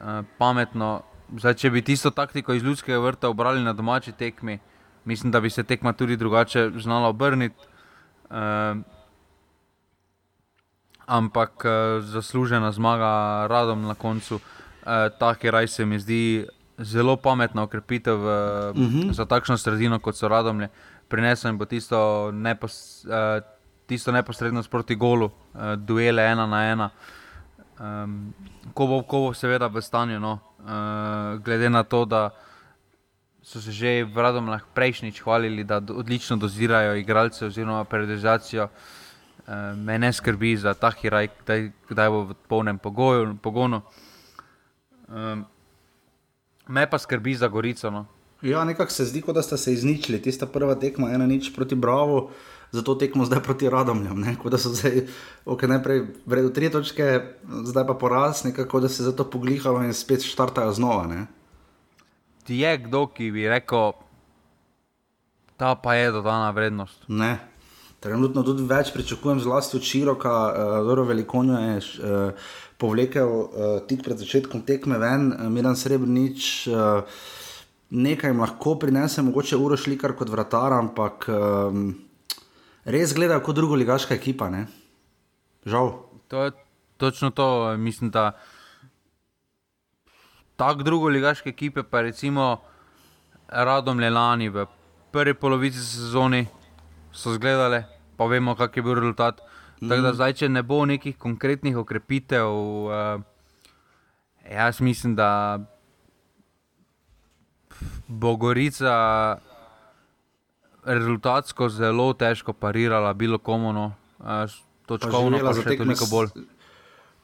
uh, 0.00 0.24
pametno. 0.38 1.02
Zdaj, 1.36 1.54
če 1.54 1.70
bi 1.70 1.82
tisto 1.82 2.10
taktiko 2.10 2.52
iz 2.52 2.62
ljudskega 2.62 2.98
vrta 2.98 3.28
obrali 3.28 3.62
na 3.62 3.72
domači 3.72 4.12
tekmi, 4.12 4.58
mislim, 5.04 5.32
da 5.32 5.40
bi 5.40 5.50
se 5.50 5.62
tekma 5.62 5.92
tudi 5.92 6.16
drugače 6.16 6.70
znala 6.76 7.08
obrniti. 7.08 7.56
Uh, 8.30 8.36
ampak 11.06 11.64
uh, 11.64 12.04
zaslužena 12.04 12.72
zmaga 12.72 13.46
radom 13.46 13.82
na 13.82 13.94
koncu, 13.94 14.34
uh, 14.34 14.40
ta 15.18 15.34
heraj 15.34 15.68
se 15.68 15.86
mi 15.86 15.98
zdi 15.98 16.46
zelo 16.78 17.16
pametna 17.16 17.62
okrepitev 17.62 18.14
uh, 18.14 18.26
uh. 18.26 18.76
-huh. 18.76 19.12
za 19.12 19.24
takšno 19.24 19.56
sredino, 19.56 19.98
kot 19.98 20.16
so 20.16 20.28
radomlje. 20.28 20.68
Prinesel 21.08 21.48
jim 21.48 21.58
bo 21.58 21.64
tisto 21.64 22.30
neposredno. 22.32 23.48
Uh, 23.48 23.53
tisto 23.86 24.12
neposredno 24.12 24.62
proti 24.70 24.94
golu, 24.94 25.26
uh, 25.26 25.74
duele 25.76 26.22
ena 26.22 26.46
na 26.46 26.64
ena. 26.70 26.90
Um, 27.78 28.34
ko, 28.74 28.86
bo, 28.86 29.02
ko 29.02 29.18
bo 29.26 29.34
seveda 29.34 29.66
v 29.66 29.82
stanju, 29.82 30.20
no, 30.20 30.38
uh, 30.62 31.42
glede 31.42 31.70
na 31.70 31.82
to, 31.82 32.04
da 32.04 32.30
so 33.44 33.60
se 33.60 33.72
že 33.72 34.04
v 34.04 34.16
Radomljah 34.16 34.62
prejšnjič 34.74 35.20
hvalili, 35.20 35.64
da 35.64 35.76
odlično 35.76 36.36
dozirajo 36.36 36.94
igralce 36.96 37.46
oziroma 37.46 37.84
periodizacijo, 37.84 38.68
uh, 38.68 39.52
me 39.76 39.98
ne 39.98 40.12
skrbi 40.12 40.56
za 40.56 40.74
ta 40.74 40.90
hiraj, 40.90 41.28
kdaj, 41.44 41.70
kdaj 41.90 42.08
bo 42.10 42.20
v 42.30 42.34
polnem 42.48 42.78
pogoju, 42.78 43.36
pogonu. 43.42 43.82
Um, 45.08 45.44
me 46.68 46.86
pa 46.90 46.98
skrbi 46.98 47.34
za 47.34 47.48
Gorico. 47.48 47.90
No. 47.90 48.06
Ja, 48.42 48.64
nekako 48.64 48.92
se 48.92 49.04
zdi, 49.04 49.22
da 49.34 49.42
ste 49.42 49.56
se 49.56 49.72
izničili, 49.72 50.22
tista 50.22 50.46
prva 50.46 50.74
tekma, 50.74 51.10
ena 51.10 51.26
nič 51.26 51.52
proti 51.54 51.74
Bravo 51.74 52.30
za 52.74 52.82
to 52.82 52.94
tekmo 52.98 53.24
zdaj 53.24 53.42
proti 53.42 53.70
Radomljam. 53.70 54.24
Da 54.50 54.58
so 54.58 54.74
zdaj, 54.74 55.06
okay, 55.46 55.70
najprej 55.70 56.06
vredno 56.26 56.50
tri 56.50 56.70
točke, 56.70 57.20
zdaj 57.70 57.86
pa 57.86 57.94
poraz, 57.94 58.42
nekako 58.44 58.80
da 58.80 58.88
se 58.88 59.02
je 59.02 59.04
za 59.04 59.12
to 59.16 59.30
poglihalo 59.30 59.84
in 59.86 59.94
spet 59.94 60.26
štartajo 60.26 60.72
znova. 60.72 61.06
Ne? 61.06 61.26
Ti 62.44 62.58
je 62.58 62.76
kdo, 62.78 63.06
ki 63.06 63.30
bi 63.30 63.46
rekel, 63.48 63.92
ta 65.56 65.74
pa 65.74 65.94
je 65.94 66.10
dodana 66.12 66.50
vrednost? 66.50 67.06
Ne. 67.08 67.38
Trenutno 68.02 68.42
tudi 68.42 68.66
več 68.68 68.90
pričakujem, 68.92 69.38
zlasti 69.40 69.78
od 69.78 69.86
široka, 69.86 70.34
uh, 70.34 70.74
zelo 70.84 71.06
velikonjo 71.08 71.60
je 71.62 71.78
uh, 71.78 72.50
povlekel 72.76 73.30
uh, 73.30 73.78
tik 73.88 74.02
pred 74.04 74.18
začetkom 74.18 74.66
tekme 74.66 74.98
ven, 74.98 75.30
uh, 75.32 75.46
Miran 75.48 75.78
Srebrenic. 75.78 76.66
Uh, 76.68 77.06
Nekaj 77.94 78.32
jim 78.32 78.40
lahko 78.40 78.72
prinese, 78.80 79.22
mogoče 79.22 79.56
uro 79.60 79.76
šli 79.78 79.94
kar 80.00 80.16
kot 80.18 80.26
vratar, 80.32 80.72
ampak 80.74 81.28
um, 81.30 81.92
res 82.84 83.14
gledajo 83.14 83.42
kot 83.44 83.56
druga 83.56 83.76
ligaška 83.80 84.14
ekipa. 84.14 84.50
Ne? 84.50 84.66
Žal. 85.66 85.92
To 86.28 86.44
je 86.44 86.52
točno 86.96 87.30
to. 87.30 87.76
Mislim, 87.76 88.10
da 88.10 88.32
tako 90.56 90.82
drugo 90.82 91.08
ligaške 91.08 91.50
ekipe, 91.50 91.82
pa 91.82 92.00
recimo 92.00 92.60
Radom 93.48 93.98
Lelani 93.98 94.48
v 94.48 94.66
prvi 95.12 95.34
polovici 95.34 95.78
sezone 95.78 96.46
so 97.12 97.34
zgledale, 97.34 97.84
pa 98.16 98.26
vemo, 98.26 98.54
kak 98.54 98.76
je 98.76 98.82
bil 98.82 98.94
rezultat. 98.94 99.40
Mm. 99.80 99.88
Tako 99.88 100.02
da 100.02 100.08
mhm. 100.08 100.14
zdaj, 100.14 100.32
če 100.32 100.48
ne 100.48 100.62
bo 100.62 100.84
nekih 100.86 101.18
konkretnih 101.18 101.76
okrepitev, 101.76 102.48
uh, 102.48 103.22
jaz 104.50 104.80
mislim, 104.80 105.14
da 105.14 105.58
bo 108.08 108.36
Gorica 108.36 109.38
rezultatsko 110.84 111.68
zelo 111.68 112.12
težko 112.12 112.52
parirala, 112.52 113.12
bilo 113.12 113.38
komu, 113.38 113.72
no, 113.72 113.92
točkovno, 114.86 115.40
pa 115.40 115.54
še 115.56 115.78
nekaj 115.84 116.10
bolj. 116.10 116.34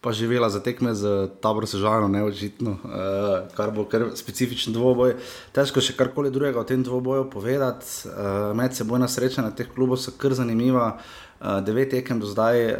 Pa 0.00 0.14
živela 0.16 0.48
za 0.48 0.62
tekme 0.64 0.94
z 0.96 1.28
tabor 1.44 1.66
sežano, 1.68 2.08
neočitno, 2.08 2.72
uh, 2.72 3.50
kar 3.52 3.68
bo 3.68 3.84
kar 3.84 4.06
specifičen 4.16 4.72
dvoboj. 4.72 5.18
Težko 5.52 5.84
še 5.84 5.92
karkoli 5.92 6.32
drugega 6.32 6.62
o 6.62 6.64
tem 6.64 6.80
dvoboju 6.80 7.26
povedati. 7.28 8.08
Uh, 8.08 8.56
Medsebojna 8.56 9.10
sreča 9.12 9.44
na 9.44 9.52
teh 9.52 9.68
klubov 9.68 10.00
so 10.00 10.16
kar 10.16 10.32
zanimiva. 10.32 10.94
Uh, 10.96 11.29
devet 11.40 11.90
tekem 11.90 12.20
do 12.20 12.28
zdaj, 12.28 12.66
uh, 12.68 12.78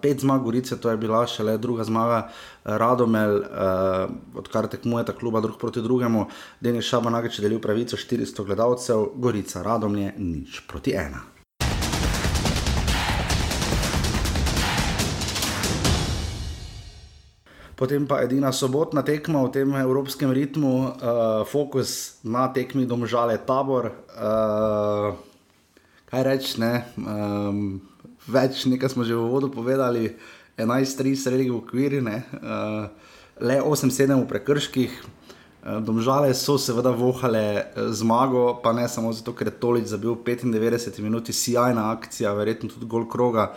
pet 0.00 0.20
zmag, 0.20 0.42
Gorice, 0.42 0.80
to 0.80 0.90
je 0.90 0.96
bila 0.96 1.26
šele 1.26 1.58
druga 1.58 1.84
zmaga, 1.84 2.28
Radomel, 2.64 3.36
uh, 3.36 4.10
odkar 4.34 4.66
tekmuje 4.66 5.04
ta 5.04 5.12
kluba 5.12 5.40
drug 5.40 5.58
proti 5.60 5.82
drugemu, 5.84 6.26
Denis 6.60 6.88
Šabanag, 6.88 7.28
če 7.28 7.44
delijo 7.44 7.60
pravico 7.60 7.96
400 7.96 8.44
gledalcev, 8.44 9.10
Gorica, 9.16 9.62
Radomlje, 9.62 10.14
nič 10.18 10.62
proti 10.68 10.96
ena. 10.96 11.20
Potem 17.78 18.08
pa 18.10 18.24
edina 18.26 18.50
sobotna 18.50 19.04
tekma 19.06 19.44
v 19.46 19.52
tem 19.54 19.70
evropskem 19.70 20.32
ritmu, 20.34 20.74
uh, 20.82 20.90
fokus 21.46 22.18
na 22.26 22.48
tekmi 22.50 22.82
domžale 22.90 23.38
tabor. 23.38 23.92
Uh, 24.18 25.14
kaj 26.10 26.22
reči, 26.26 26.58
ne? 26.58 26.72
Um, 26.98 27.78
več, 28.28 28.64
nekaj 28.68 28.92
smo 28.92 29.04
že 29.04 29.16
v 29.16 29.24
vodu 29.24 29.48
povedali, 29.48 30.14
11-3 30.58 31.14
sredi 31.14 31.48
v 31.50 31.58
okviru, 31.58 32.02
uh, 32.02 32.90
le 33.38 33.56
8-7 33.62 34.14
v 34.18 34.26
prekrških. 34.26 34.92
Uh, 34.98 35.78
domžale 35.82 36.34
so 36.34 36.58
seveda 36.58 36.90
vohale 36.90 37.70
uh, 37.74 37.90
zmago, 37.94 38.58
pa 38.62 38.74
ne 38.74 38.88
samo 38.88 39.12
zato, 39.12 39.32
ker 39.32 39.50
je 39.50 39.58
Tolič 39.58 39.86
zabil 39.90 40.18
95 40.18 41.02
minut, 41.02 41.30
sjajna 41.30 41.90
akcija, 41.94 42.34
verjetno 42.34 42.70
tudi 42.70 42.86
gol 42.90 43.06
kroga. 43.06 43.54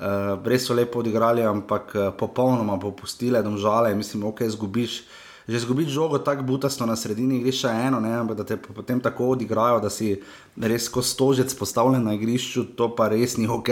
Uh, 0.00 0.40
res 0.46 0.64
so 0.66 0.74
lepo 0.74 1.04
odigrali, 1.04 1.44
ampak 1.44 1.94
uh, 1.94 2.10
popolnoma 2.16 2.78
popustile, 2.80 3.42
domžale, 3.42 3.94
mislim, 3.94 4.26
ok, 4.32 4.46
zgubiš 4.48 5.04
že 5.50 5.58
zgubiti 5.66 5.90
žogo 5.90 6.18
tako 6.22 6.46
butasto 6.46 6.86
na 6.86 6.94
sredini 6.96 7.40
igrišča 7.40 7.70
eno, 7.88 7.98
ne, 8.00 8.12
ampak 8.14 8.36
da 8.38 8.44
te 8.46 8.56
potem 8.56 9.00
tako 9.02 9.32
odigrajo, 9.34 9.80
da 9.82 9.90
si 9.90 10.14
res 10.54 10.86
kot 10.88 11.04
stožec 11.04 11.50
postavljen 11.58 12.04
na 12.06 12.14
igrišču, 12.14 12.68
to 12.78 12.86
pa 12.94 13.08
res 13.10 13.34
ni 13.34 13.48
ok. 13.50 13.70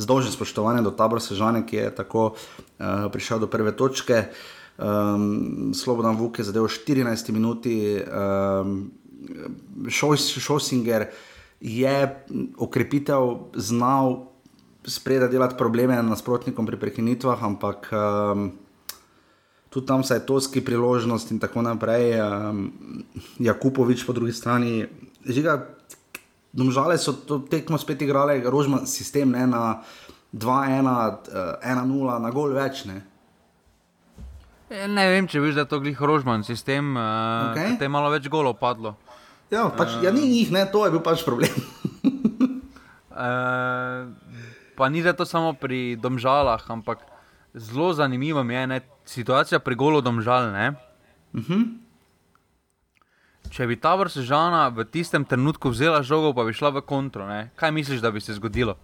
Zdolžen 0.00 0.32
spoštovanje 0.32 0.80
do 0.82 0.94
tabora 0.96 1.20
Sežane, 1.20 1.66
ki 1.68 1.76
je 1.76 1.94
tako 1.94 2.32
uh, 2.32 3.12
prišel 3.12 3.44
do 3.44 3.52
prve 3.52 3.76
točke. 3.76 4.32
Um, 4.80 5.74
Slobodan 5.76 6.16
Vuk 6.16 6.40
je 6.40 6.48
zadeval 6.48 6.72
14 6.72 7.30
minuti, 7.36 8.00
um, 8.00 8.90
Šosinger 9.88 11.10
je 11.60 12.24
okrepitev 12.56 13.52
znal 13.54 14.34
spredaj 14.84 15.28
delati 15.28 15.56
probleme 15.58 16.02
nasprotnikom 16.02 16.66
pri 16.66 16.80
prekinitvah, 16.80 17.44
ampak 17.44 17.88
um, 17.92 18.50
tudi 19.74 19.86
tam 19.86 20.04
se 20.04 20.14
je 20.14 20.26
toski 20.26 20.60
priložnost 20.62 21.30
in 21.34 21.40
tako 21.42 21.62
naprej. 21.66 22.14
Um, 22.22 22.70
Jakupovič 23.42 24.06
po 24.06 24.12
drugi 24.14 24.32
strani. 24.32 24.86
Žiga, 25.26 25.66
domžale 26.52 26.94
so 26.98 27.12
to 27.12 27.40
tekmo 27.50 27.78
spet 27.78 28.02
igrale, 28.06 28.38
rožman 28.46 28.86
sistem 28.86 29.34
ne, 29.34 29.46
na 29.50 29.82
2-1, 30.30 30.86
1-0, 31.58 32.22
na 32.22 32.30
gol 32.30 32.54
več. 32.54 32.84
Ne. 32.86 33.02
E, 34.70 34.86
ne 34.86 35.08
vem, 35.10 35.26
če 35.26 35.42
vidiš, 35.42 35.58
da 35.58 35.66
je 35.66 35.72
to 35.74 35.80
glih 35.82 35.98
rožman 35.98 36.46
sistem, 36.46 36.94
uh, 36.94 37.50
okay. 37.50 37.74
da 37.74 37.88
je 37.88 37.90
malo 37.90 38.12
več 38.14 38.30
golo 38.30 38.54
padlo. 38.54 38.94
Ja, 39.50 39.66
pač, 39.74 39.98
uh, 39.98 40.06
ja, 40.06 40.14
ni 40.14 40.38
jih, 40.38 40.54
ne, 40.54 40.62
to 40.70 40.84
je 40.86 40.94
bil 40.94 41.02
pač 41.02 41.26
problem. 41.26 41.50
uh, 43.10 44.06
pa 44.78 44.86
ni 44.86 45.02
da 45.02 45.18
to 45.18 45.26
samo 45.26 45.50
pri 45.58 45.98
domžalah, 45.98 46.62
ampak 46.70 47.02
zelo 47.54 47.92
zanimivo 47.92 48.40
je, 48.40 48.66
da 48.66 48.80
situacija 49.04 49.58
pri 49.58 49.74
golu 49.74 50.00
domžal. 50.00 50.48
Uh 50.48 50.54
mhm. 51.32 51.52
-huh. 51.52 51.78
Če 53.50 53.66
bi 53.66 53.76
ta 53.76 53.94
vrsta 53.94 54.22
žana 54.22 54.68
v 54.68 54.84
tistem 54.84 55.24
trenutku 55.24 55.68
vzela 55.68 56.02
žogo, 56.02 56.32
pa 56.34 56.44
bi 56.44 56.52
šla 56.52 56.70
v 56.70 56.80
kontro, 56.80 57.26
ne? 57.28 57.50
kaj 57.56 57.70
misliš, 57.70 58.00
da 58.00 58.10
bi 58.10 58.20
se 58.20 58.34
zgodilo? 58.34 58.76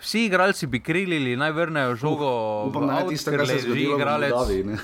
Vsi 0.00 0.24
igralci 0.24 0.66
bi 0.66 0.80
krilili, 0.80 1.36
naj 1.36 1.52
vrnejo 1.52 1.96
žogo. 1.96 2.62
Uh, 2.62 2.68
upam, 2.68 2.86
da 2.86 2.94
je 2.94 3.08
tisto, 3.08 3.30
kar 3.30 3.46
se 3.46 3.54
je 3.54 3.60
zgodilo, 3.60 3.96
igralec. 3.96 4.30
Davi, 4.30 4.64
ne? 4.64 4.78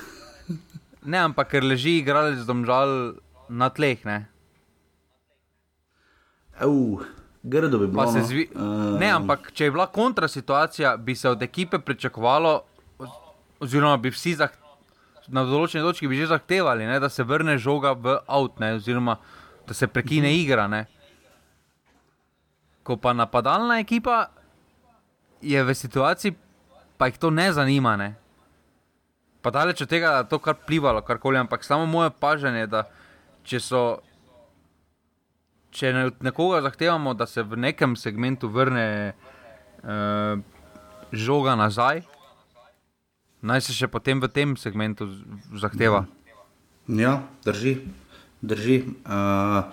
Ne, 1.03 1.17
ampak 1.17 1.47
ker 1.47 1.63
leži 1.63 1.97
igralec 1.97 2.45
domžal 2.45 3.13
na 3.49 3.69
tleh. 3.69 4.05
Ne, 4.05 4.27
Uf, 6.65 7.01
grdo 7.43 7.79
bi 7.79 7.87
bilo. 7.87 8.03
No. 8.03 8.25
zvi... 8.25 8.49
Eh, 8.55 8.99
ne, 8.99 9.09
ampak 9.11 9.51
če 9.53 9.63
je 9.69 9.71
bila 9.71 9.87
kontra 9.87 10.27
situacija, 10.27 10.97
bi 10.97 11.15
se 11.15 11.29
od 11.29 11.41
ekipe 11.43 11.79
pričakovalo, 11.79 12.61
oziroma 13.59 13.97
bi 13.97 14.11
vsi 14.11 14.35
zah... 14.39 14.53
na 15.27 15.43
določeni 15.45 15.85
točki 15.85 16.07
bi 16.09 16.17
že 16.17 16.31
zahtevali, 16.31 16.87
ne, 16.89 16.97
da 16.99 17.09
se 17.09 17.23
vrne 17.23 17.57
žoga 17.61 17.93
v 17.93 18.17
avt, 18.25 18.61
oziroma 18.79 19.19
da 19.67 19.73
se 19.77 19.87
prekine 19.87 20.31
igra. 20.33 20.67
Ne. 20.67 20.87
Ko 22.83 22.97
pa 22.97 23.13
napadalna 23.13 23.77
ekipa 23.79 24.31
je 25.41 25.61
v 25.63 25.75
situaciji, 25.75 26.33
pa 26.97 27.11
jih 27.11 27.19
to 27.21 27.29
ne 27.29 27.51
zanima. 27.53 27.93
Ne. 27.95 28.15
Pa 29.41 29.53
daleč 29.53 29.85
od 29.85 29.89
tega, 29.89 30.17
da 30.17 30.23
je 30.25 30.31
to 30.33 30.39
kar 30.41 30.57
plivalo, 30.65 31.05
karkoli, 31.05 31.37
ampak 31.37 31.63
samo 31.63 31.85
moje 31.85 32.09
paženje, 32.09 32.65
da 32.67 32.87
če 33.45 33.61
so 33.61 33.83
če 35.71 35.93
od 36.09 36.23
nekoga 36.25 36.61
zahtevamo, 36.65 37.13
da 37.13 37.27
se 37.29 37.43
v 37.43 37.57
nekem 37.57 37.95
segmentu 37.95 38.49
vrne 38.49 39.13
uh, 39.13 40.41
žoga 41.11 41.55
nazaj, 41.59 42.01
naj 43.41 43.61
se 43.67 43.75
še 43.75 43.87
potem 43.87 44.19
v 44.19 44.29
tem 44.31 44.55
segmentu 44.59 45.09
zahteva. 45.55 46.05
Ja, 46.89 47.23
drži. 47.45 47.77
drži. 48.41 48.83
Uh, 49.05 49.69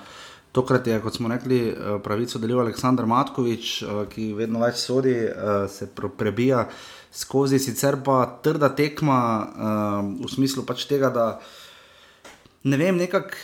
tokrat 0.56 0.86
je, 0.88 0.96
kot 1.04 1.16
smo 1.16 1.28
rekli, 1.28 1.68
eh, 1.68 1.98
pravico 2.00 2.40
delil 2.40 2.62
Aleksandr 2.62 3.04
Matkovič, 3.04 3.82
uh, 3.82 4.04
ki 4.08 4.30
vedno 4.36 4.62
več 4.64 4.80
sodi, 4.80 5.12
uh, 5.28 5.66
se 5.68 5.88
prebija 5.92 6.66
skozi, 7.12 7.60
sicer 7.60 7.98
pa 8.04 8.22
trda 8.44 8.70
tekma 8.72 9.18
uh, 9.20 10.00
v 10.24 10.30
smislu 10.32 10.64
pač 10.64 10.86
tega, 10.88 11.12
da 11.12 11.26
ne 12.64 12.76
vem, 12.80 12.96
nekako 12.96 13.36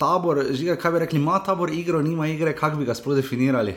tabor, 0.00 0.42
žiga, 0.56 0.76
kaj 0.80 0.92
bi 0.92 1.00
rekli, 1.04 1.20
ima 1.20 1.40
tabor 1.44 1.72
igro, 1.72 2.00
nima 2.04 2.28
igre, 2.28 2.52
kako 2.56 2.80
bi 2.80 2.88
ga 2.88 2.96
sploh 2.96 3.16
definirali. 3.16 3.76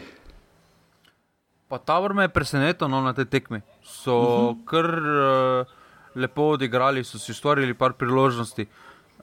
Pa 1.67 1.79
Tabor 1.81 2.13
me 2.13 2.27
je 2.27 2.29
presenetil 2.29 2.85
no, 2.85 2.99
na 3.01 3.15
tej 3.17 3.25
tekmi. 3.25 3.63
So 3.81 4.13
uh 4.13 4.27
-huh. 4.53 4.65
kar 4.69 4.85
uh, 4.85 5.82
lepo 6.15 6.53
odigrali, 6.53 7.03
so 7.03 7.19
si 7.19 7.31
ustvarili 7.31 7.73
par 7.73 7.93
priložnosti. 7.93 8.67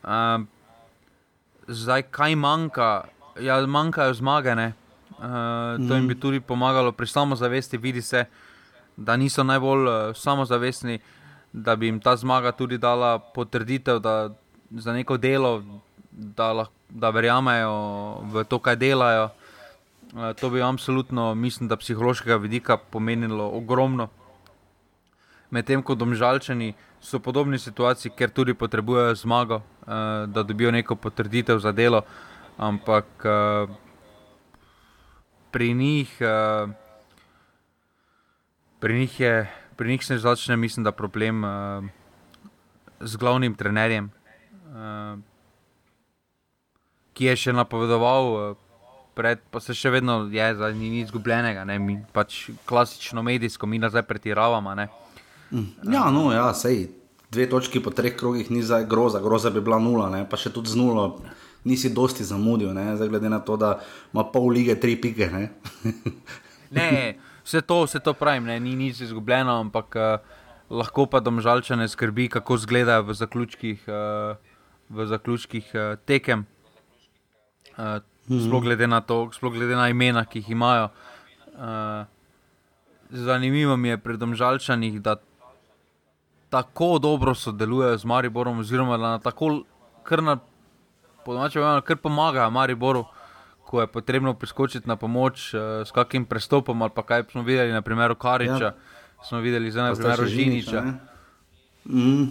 Uh, 0.02 0.42
zdaj, 1.68 2.02
kaj 2.10 2.36
manjka? 2.36 3.04
Ja, 3.40 3.60
manjkajo 3.66 4.14
zmage. 4.14 4.54
ne. 4.54 4.72
Uh, 5.18 5.88
to 5.88 5.94
jim 5.94 6.08
bi 6.08 6.14
tudi 6.20 6.40
pomagalo 6.40 6.92
pri 6.92 7.06
samozavesti. 7.06 7.78
Vidi 7.78 8.02
se, 8.02 8.24
da 8.96 9.16
niso 9.16 9.44
najbolj 9.44 9.86
uh, 9.88 10.16
samozavestni, 10.16 10.98
da 11.52 11.76
bi 11.76 11.86
jim 11.86 12.00
ta 12.00 12.16
zmaga 12.16 12.52
tudi 12.52 12.78
dala 12.78 13.18
potrditev 13.18 13.98
da, 13.98 14.30
za 14.70 14.92
neko 14.92 15.16
delo, 15.16 15.62
da, 16.10 16.52
lah, 16.52 16.68
da 16.88 17.10
verjamejo 17.10 17.74
v 18.32 18.44
to, 18.44 18.58
kaj 18.58 18.76
delajo. 18.76 19.30
Eh, 20.10 20.34
To 20.34 20.50
bi 20.50 20.62
absolutno, 20.62 21.34
mislim, 21.34 21.68
da 21.68 21.76
psihološkega 21.76 22.36
vidika 22.36 22.76
pomenilo 22.76 23.50
ogromno. 23.54 24.08
Medtem 25.50 25.82
ko 25.82 25.94
domžalčani 25.94 26.74
so 27.00 27.18
v 27.18 27.22
podobni 27.22 27.58
situaciji, 27.58 28.12
ker 28.14 28.30
tudi 28.30 28.54
potrebujejo 28.54 29.14
zmago, 29.14 29.62
eh, 29.82 30.26
da 30.26 30.42
dobijo 30.42 30.70
neko 30.70 30.94
potrditev 30.96 31.58
za 31.58 31.72
delo, 31.72 32.02
ampak 32.58 33.06
eh, 33.24 33.66
pri 35.50 35.74
njih, 35.74 36.16
eh, 36.20 36.66
pri 38.78 38.98
njih, 38.98 39.20
je, 39.20 39.50
pri 39.76 39.88
njih 39.90 40.06
se 40.06 40.18
začne, 40.18 40.56
mislim, 40.56 40.84
da 40.84 40.92
problem 40.92 41.44
eh, 41.44 41.48
z 43.00 43.16
glavnim 43.16 43.54
trenerjem, 43.54 44.06
eh, 44.06 45.16
ki 47.12 47.24
je 47.24 47.36
še 47.36 47.52
napovedoval. 47.52 48.50
eh, 48.50 48.66
Pred, 49.10 49.40
pa 49.50 49.58
se 49.60 49.74
še 49.74 49.90
vedno 49.90 50.30
je, 50.30 50.54
zdaj 50.54 50.72
ni 50.78 50.88
nič 50.88 51.10
izgubljenega, 51.10 51.64
ne, 51.66 51.78
mi 51.82 51.98
pač 52.14 52.54
klasično 52.64 53.22
medijsko, 53.22 53.66
mi 53.66 53.78
nazaj 53.82 54.06
pretiravamo. 54.06 54.74
Ne. 54.78 54.86
Ja, 55.82 56.10
no, 56.10 56.30
ja, 56.32 56.54
sej. 56.54 56.88
Dve 57.30 57.46
točki 57.46 57.78
po 57.82 57.90
treh 57.94 58.16
krogih 58.18 58.50
ni 58.50 58.62
zdaj 58.62 58.88
groza, 58.90 59.20
groza 59.22 59.50
bi 59.54 59.62
bila 59.62 59.78
nula, 59.78 60.08
ne? 60.10 60.24
pa 60.26 60.38
še 60.38 60.50
tudi 60.50 60.72
z 60.72 60.78
nulo 60.78 61.04
nisi 61.64 61.92
dosti 61.94 62.24
zamudil, 62.26 62.72
ne? 62.74 62.96
zdaj 62.96 63.08
glede 63.08 63.30
na 63.30 63.38
to, 63.38 63.56
da 63.56 63.78
ima 64.12 64.24
pol 64.32 64.50
lige 64.50 64.74
tri 64.80 64.96
pike. 65.00 65.30
Ne? 65.30 65.44
Ne, 66.70 67.18
vse 67.42 67.64
to, 67.66 67.80
vse 67.82 67.98
to 67.98 68.12
pravim, 68.14 68.44
ne, 68.46 68.54
ni 68.62 68.76
nič 68.78 69.00
izgubljeno, 69.02 69.56
ampak 69.58 69.96
uh, 69.98 70.36
lahko 70.70 71.08
pa 71.10 71.18
domžalčane 71.18 71.88
skrbi, 71.90 72.28
kako 72.30 72.54
izgledajo 72.54 73.08
v 73.08 73.16
zaključkih, 73.18 73.88
uh, 73.90 74.38
v 74.86 75.06
zaključkih 75.10 75.72
uh, 75.74 75.98
tekem. 76.06 76.44
Uh, 77.74 77.98
sploh, 78.30 78.62
glede 78.62 78.86
na 78.86 79.00
to, 79.02 79.26
sploh 79.34 79.50
glede 79.50 79.74
na 79.74 79.88
imena, 79.90 80.22
ki 80.30 80.44
jih 80.44 80.52
imajo. 80.54 80.92
Uh, 81.58 82.06
zanimivo 83.10 83.74
mi 83.76 83.90
je 83.90 83.98
pri 83.98 84.14
domžalčanih, 84.14 85.02
da 85.02 85.18
tako 86.50 86.98
dobro 86.98 87.34
sodelujejo 87.34 87.98
z 87.98 88.04
Mariborom, 88.04 88.58
oziroma 88.58 88.96
da 88.96 89.08
na 89.08 89.18
tako 89.18 89.62
kar 90.02 90.22
na 90.22 90.38
povedano, 91.24 91.80
kar 91.80 91.96
pomagajo 91.96 92.50
Mariboru, 92.50 93.04
ko 93.64 93.80
je 93.80 93.86
potrebno 93.86 94.34
priskočiti 94.34 94.88
na 94.88 94.96
pomoč 94.96 95.54
uh, 95.54 95.60
s 95.86 95.90
kakim 95.94 96.24
prestopom 96.24 96.82
ali 96.82 96.90
pa 96.94 97.02
kaj 97.02 97.24
smo 97.30 97.42
videli 97.42 97.72
na 97.72 97.82
primeru 97.82 98.14
Kariča, 98.14 98.64
ja. 98.64 98.74
smo 99.28 99.38
videli 99.38 99.70
zdaj 99.70 99.90
na 99.90 99.94
primeru 99.94 100.26
Žiniča. 100.26 100.82
Mm. 101.84 102.26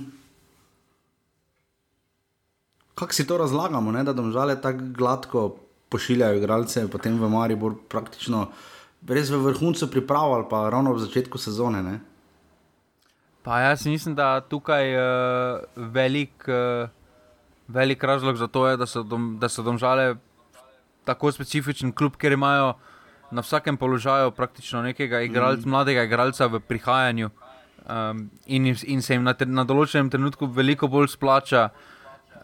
Kako 2.95 3.13
si 3.13 3.27
to 3.27 3.37
razlagamo, 3.37 3.91
ne? 3.91 4.03
da 4.03 4.13
domžale 4.13 4.61
tako 4.61 4.79
gladko 4.97 5.55
pošiljajo 5.89 6.37
igralce, 6.37 6.87
potem 6.91 7.15
v 7.19 7.29
Maribor 7.29 7.73
praktično 7.89 8.49
res 9.07 9.29
v 9.29 9.39
vrhuncu 9.39 9.87
priprav 9.87 10.33
ali 10.33 10.45
pa 10.49 10.69
ravno 10.69 10.93
v 10.93 10.99
začetku 10.99 11.37
sezone. 11.37 11.83
Ne? 11.83 11.99
Pa 13.43 13.59
jaz 13.59 13.85
mislim, 13.85 14.15
da 14.15 14.41
tukaj 14.41 14.95
uh, 14.95 15.59
velik, 15.75 16.47
uh, 16.47 16.89
velik 17.67 18.03
razlog 18.03 18.37
za 18.37 18.47
to 18.47 18.67
je, 18.67 18.77
da 18.77 18.85
so, 18.85 19.03
dom, 19.03 19.37
da 19.39 19.49
so 19.49 19.63
domžale 19.63 20.15
tako 21.05 21.31
specifičen 21.31 21.91
klub, 21.91 22.17
ker 22.17 22.31
imajo 22.31 22.73
na 23.31 23.41
vsakem 23.41 23.77
položaju 23.77 24.31
praktično 24.31 24.81
nekega 24.81 25.21
igralca, 25.21 25.67
mm. 25.67 25.69
mladega 25.69 26.03
igralca 26.03 26.47
v 26.47 26.59
prihajanju. 26.59 27.29
Um, 27.89 28.29
in, 28.45 28.75
in 28.83 29.01
se 29.01 29.13
jim 29.13 29.23
na, 29.23 29.33
na 29.45 29.63
določenem 29.63 30.09
trenutku 30.13 30.45
veliko 30.45 30.87
bolj 30.87 31.07
splača 31.15 31.69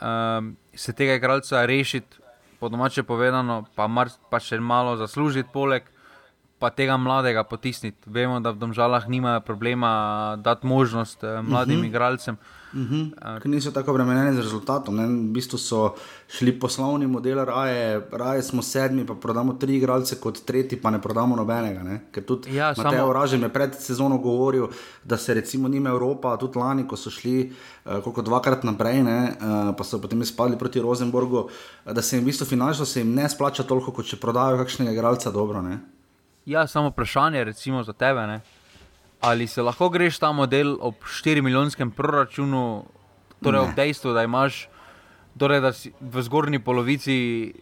um, 0.02 0.56
se 0.74 0.94
tega 0.94 1.20
igralca 1.20 1.66
rešiti, 1.66 2.24
po 2.60 2.70
domače 2.70 3.04
povedano, 3.04 3.66
pa, 3.76 3.88
mar, 3.88 4.10
pa 4.32 4.40
še 4.40 4.60
malo 4.60 4.96
zaslužiti, 4.98 5.50
poleg 5.54 5.86
pa 6.60 6.70
tega 6.70 6.98
mladega 6.98 7.44
potisniti. 7.44 7.98
Vemo, 8.06 8.40
da 8.40 8.52
v 8.52 8.60
Domžalah 8.60 9.10
nimajo 9.10 9.42
problema 9.42 10.36
dati 10.40 10.68
možnost 10.68 11.24
eh, 11.24 11.42
mladim 11.42 11.80
uh 11.80 11.84
-huh. 11.84 11.88
igralcem. 11.88 12.38
Uh 12.74 12.82
-huh. 12.82 13.42
Ker 13.42 13.52
niso 13.52 13.72
tako 13.72 13.92
obremenjeni 13.92 14.36
z 14.36 14.40
rezultatom. 14.40 14.96
Ne? 14.96 15.08
V 15.08 15.32
bistvu 15.34 15.58
so 15.58 15.96
šli 16.28 16.60
poslovni 16.60 17.08
model, 17.08 17.46
raje, 17.46 18.08
raje 18.12 18.42
smo 18.42 18.62
sedmi, 18.62 19.06
pa 19.06 19.14
prodamo 19.16 19.54
tri 19.54 19.76
igralce, 19.76 20.16
kot 20.16 20.46
tretji, 20.46 20.82
pa 20.82 20.90
ne 20.90 21.02
prodamo 21.02 21.36
nobenega. 21.36 21.84
Ne? 21.84 22.02
Ker 22.12 22.24
tudi 22.24 22.56
Ja, 22.56 22.74
Mateo 22.78 22.92
samo- 22.92 23.14
Ražen 23.14 23.42
je 23.42 23.50
pred 23.50 23.76
sezono 23.80 24.18
govoril, 24.18 24.68
da 25.04 25.18
se 25.18 25.34
recimo 25.34 25.68
njima 25.68 25.90
Evropa, 25.90 26.38
tudi 26.38 26.60
lani, 26.60 26.88
ko 26.88 26.96
so 26.96 27.10
šli 27.10 27.52
uh, 27.86 27.92
koliko 28.04 28.22
dvakrat 28.22 28.64
naprej, 28.64 29.04
ne, 29.04 29.34
uh, 29.42 29.76
pa 29.78 29.84
so 29.84 30.02
potem 30.02 30.22
izpadli 30.22 30.58
proti 30.58 30.82
Rosenborgu, 30.82 31.50
da 31.86 32.02
se 32.02 32.16
jim 32.18 32.24
v 32.24 32.26
bistvu 32.26 32.46
finančno 32.46 32.86
se 32.86 33.00
jim 33.00 33.14
ne 33.14 33.30
splača 33.30 33.64
toliko, 33.64 33.92
kot 33.92 34.06
če 34.06 34.18
prodajo 34.18 34.58
kakšnega 34.58 34.92
igralca 34.92 35.32
dobro. 35.32 35.62
Ne? 35.62 35.80
Ja, 36.46 36.68
samo 36.68 36.90
vprašanje 36.90 37.44
recimo 37.44 37.84
za 37.84 37.94
tebe. 37.94 38.28
Ne? 38.28 38.42
Ali 39.22 39.48
se 39.48 39.62
lahko 39.62 39.90
greš 39.90 40.20
ta 40.20 40.32
model 40.32 40.78
ob 40.80 40.96
4 41.24 41.42
milijonskem 41.42 41.92
proračunu, 41.92 42.84
torej 43.44 43.62
Ne. 43.62 43.68
ob 43.70 43.76
dejstvu, 43.76 44.14
da 44.14 44.24
imaš 44.24 44.68
torej, 45.38 45.62
da 45.62 45.72
v 46.02 46.22
zgornji 46.22 46.60
polovici 46.60 47.54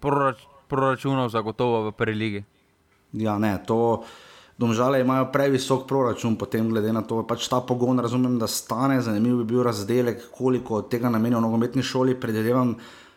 prorač, 0.00 0.36
proračunov 0.68 1.28
zagotovo 1.28 1.90
v 1.90 1.92
prvi 1.92 2.14
ligi? 2.14 2.44
Ja, 3.12 3.38
ne, 3.38 3.58
to. 3.66 4.04
Domžale 4.58 5.00
imajo 5.00 5.32
previsok 5.32 5.86
proračun, 5.88 6.36
potem 6.38 6.68
glede 6.70 6.92
na 6.92 7.02
to, 7.02 7.22
pač 7.26 7.48
ta 7.50 7.60
pogon, 7.60 7.98
razumem, 7.98 8.38
da 8.38 8.46
stane, 8.46 9.00
zanimiv 9.02 9.42
bi 9.42 9.44
bil 9.44 9.62
razdelek, 9.66 10.30
koliko 10.30 10.82
tega 10.82 11.10
namenijo 11.10 11.40
nogometni 11.40 11.82
šoli. 11.82 12.14
Predvidevam, 12.20 12.76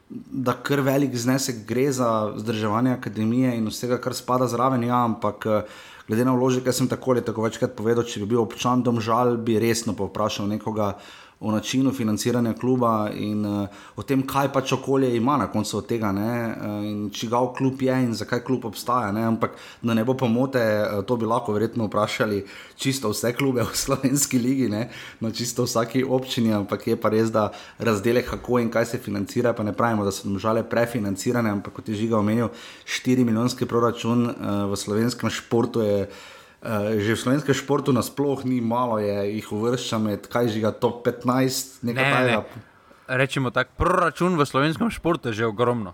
da 0.09 0.53
kar 0.63 0.81
velik 0.81 1.15
znesek 1.15 1.65
gre 1.67 1.91
za 1.91 2.31
vzdrževanje 2.35 2.93
akademije 2.95 3.55
in 3.57 3.67
vsega, 3.67 3.97
kar 4.01 4.15
spada 4.15 4.47
zraven, 4.47 4.83
ja, 4.83 5.03
ampak 5.03 5.45
eh, 5.45 5.61
glede 6.07 6.25
na 6.25 6.35
vložek, 6.35 6.63
ki 6.63 6.73
sem 6.73 6.87
tako 6.87 7.11
ali 7.11 7.25
tako 7.25 7.43
večkrat 7.43 7.75
povedal, 7.75 8.07
če 8.07 8.23
bi 8.23 8.31
bil 8.33 8.43
občan 8.45 8.83
domžal, 8.83 9.35
bi 9.37 9.59
resno 9.59 9.95
povprašal 9.97 10.47
nekoga 10.47 10.93
o 11.39 11.51
načinu 11.51 11.91
financiranja 11.93 12.53
kluba 12.53 13.11
in 13.13 13.45
uh, 13.45 13.67
o 13.95 14.03
tem, 14.03 14.23
kaj 14.27 14.49
pač 14.53 14.71
okolje 14.73 15.11
ima 15.15 15.35
na 15.37 15.47
koncu 15.51 15.77
od 15.77 15.85
tega, 15.85 16.09
uh, 16.09 16.85
in 16.85 17.09
čigav 17.13 17.51
klub 17.57 17.81
je 17.81 17.93
in 18.03 18.13
zakaj 18.13 18.41
klub 18.43 18.65
obstaja. 18.65 19.11
Ne? 19.11 19.21
Ampak 19.23 19.51
da 19.81 19.93
ne 19.93 20.05
bo 20.05 20.15
pomote, 20.17 20.59
uh, 20.59 21.03
to 21.05 21.15
bi 21.17 21.25
lahko 21.29 21.53
verjetno 21.53 21.85
vprašali 21.85 22.43
čisto 22.75 23.11
vse 23.13 23.33
klube 23.37 23.61
v 23.69 23.75
slovenski 23.77 24.39
ligi, 24.39 24.69
ne? 24.69 24.89
no 25.19 25.31
čisto 25.31 25.63
vsaki 25.63 26.03
občini, 26.03 26.53
ampak 26.53 26.87
je 26.87 26.97
pa 26.97 27.13
res, 27.13 27.29
da 27.31 27.51
razdelek, 27.77 28.29
kako 28.29 28.59
in 28.59 28.71
kaj 28.73 28.85
se 28.85 28.97
financira, 28.97 29.53
pa 29.53 29.63
ne 29.63 29.75
pravimo, 29.77 30.05
da 30.05 30.11
so 30.11 30.25
žale 30.41 30.63
prefinancirane, 30.65 31.53
ampak 31.53 31.73
kot 31.73 31.89
je 31.89 32.01
žiga 32.01 32.17
omenil, 32.17 32.49
4 32.85 33.25
milijonski 33.25 33.69
proračun 33.69 34.25
uh, 34.25 34.65
v 34.71 34.75
slovenskem 34.75 35.29
športu 35.29 35.85
je. 35.85 36.09
Uh, 36.57 36.97
že 36.97 37.13
v 37.13 37.21
slovenskem 37.21 37.53
športu 37.53 37.93
nasplošno 37.93 38.49
ni 38.49 38.57
malo, 38.65 38.97
je, 38.97 39.13
jih 39.37 39.45
uvršča 39.53 39.97
med 40.01 40.25
kaj 40.25 40.49
že 40.49 40.59
ga 40.65 40.73
top 40.73 41.05
15, 41.05 41.85
nekaj 41.85 42.01
ne, 42.01 42.13
tajega. 42.13 42.41
Ne. 42.41 42.61
Rečemo 43.07 43.53
tako, 43.53 43.77
proračun 43.77 44.33
v 44.33 44.41
slovenskem 44.41 44.89
športu 44.89 45.29
je 45.29 45.45
že 45.45 45.45
ogromno. 45.45 45.93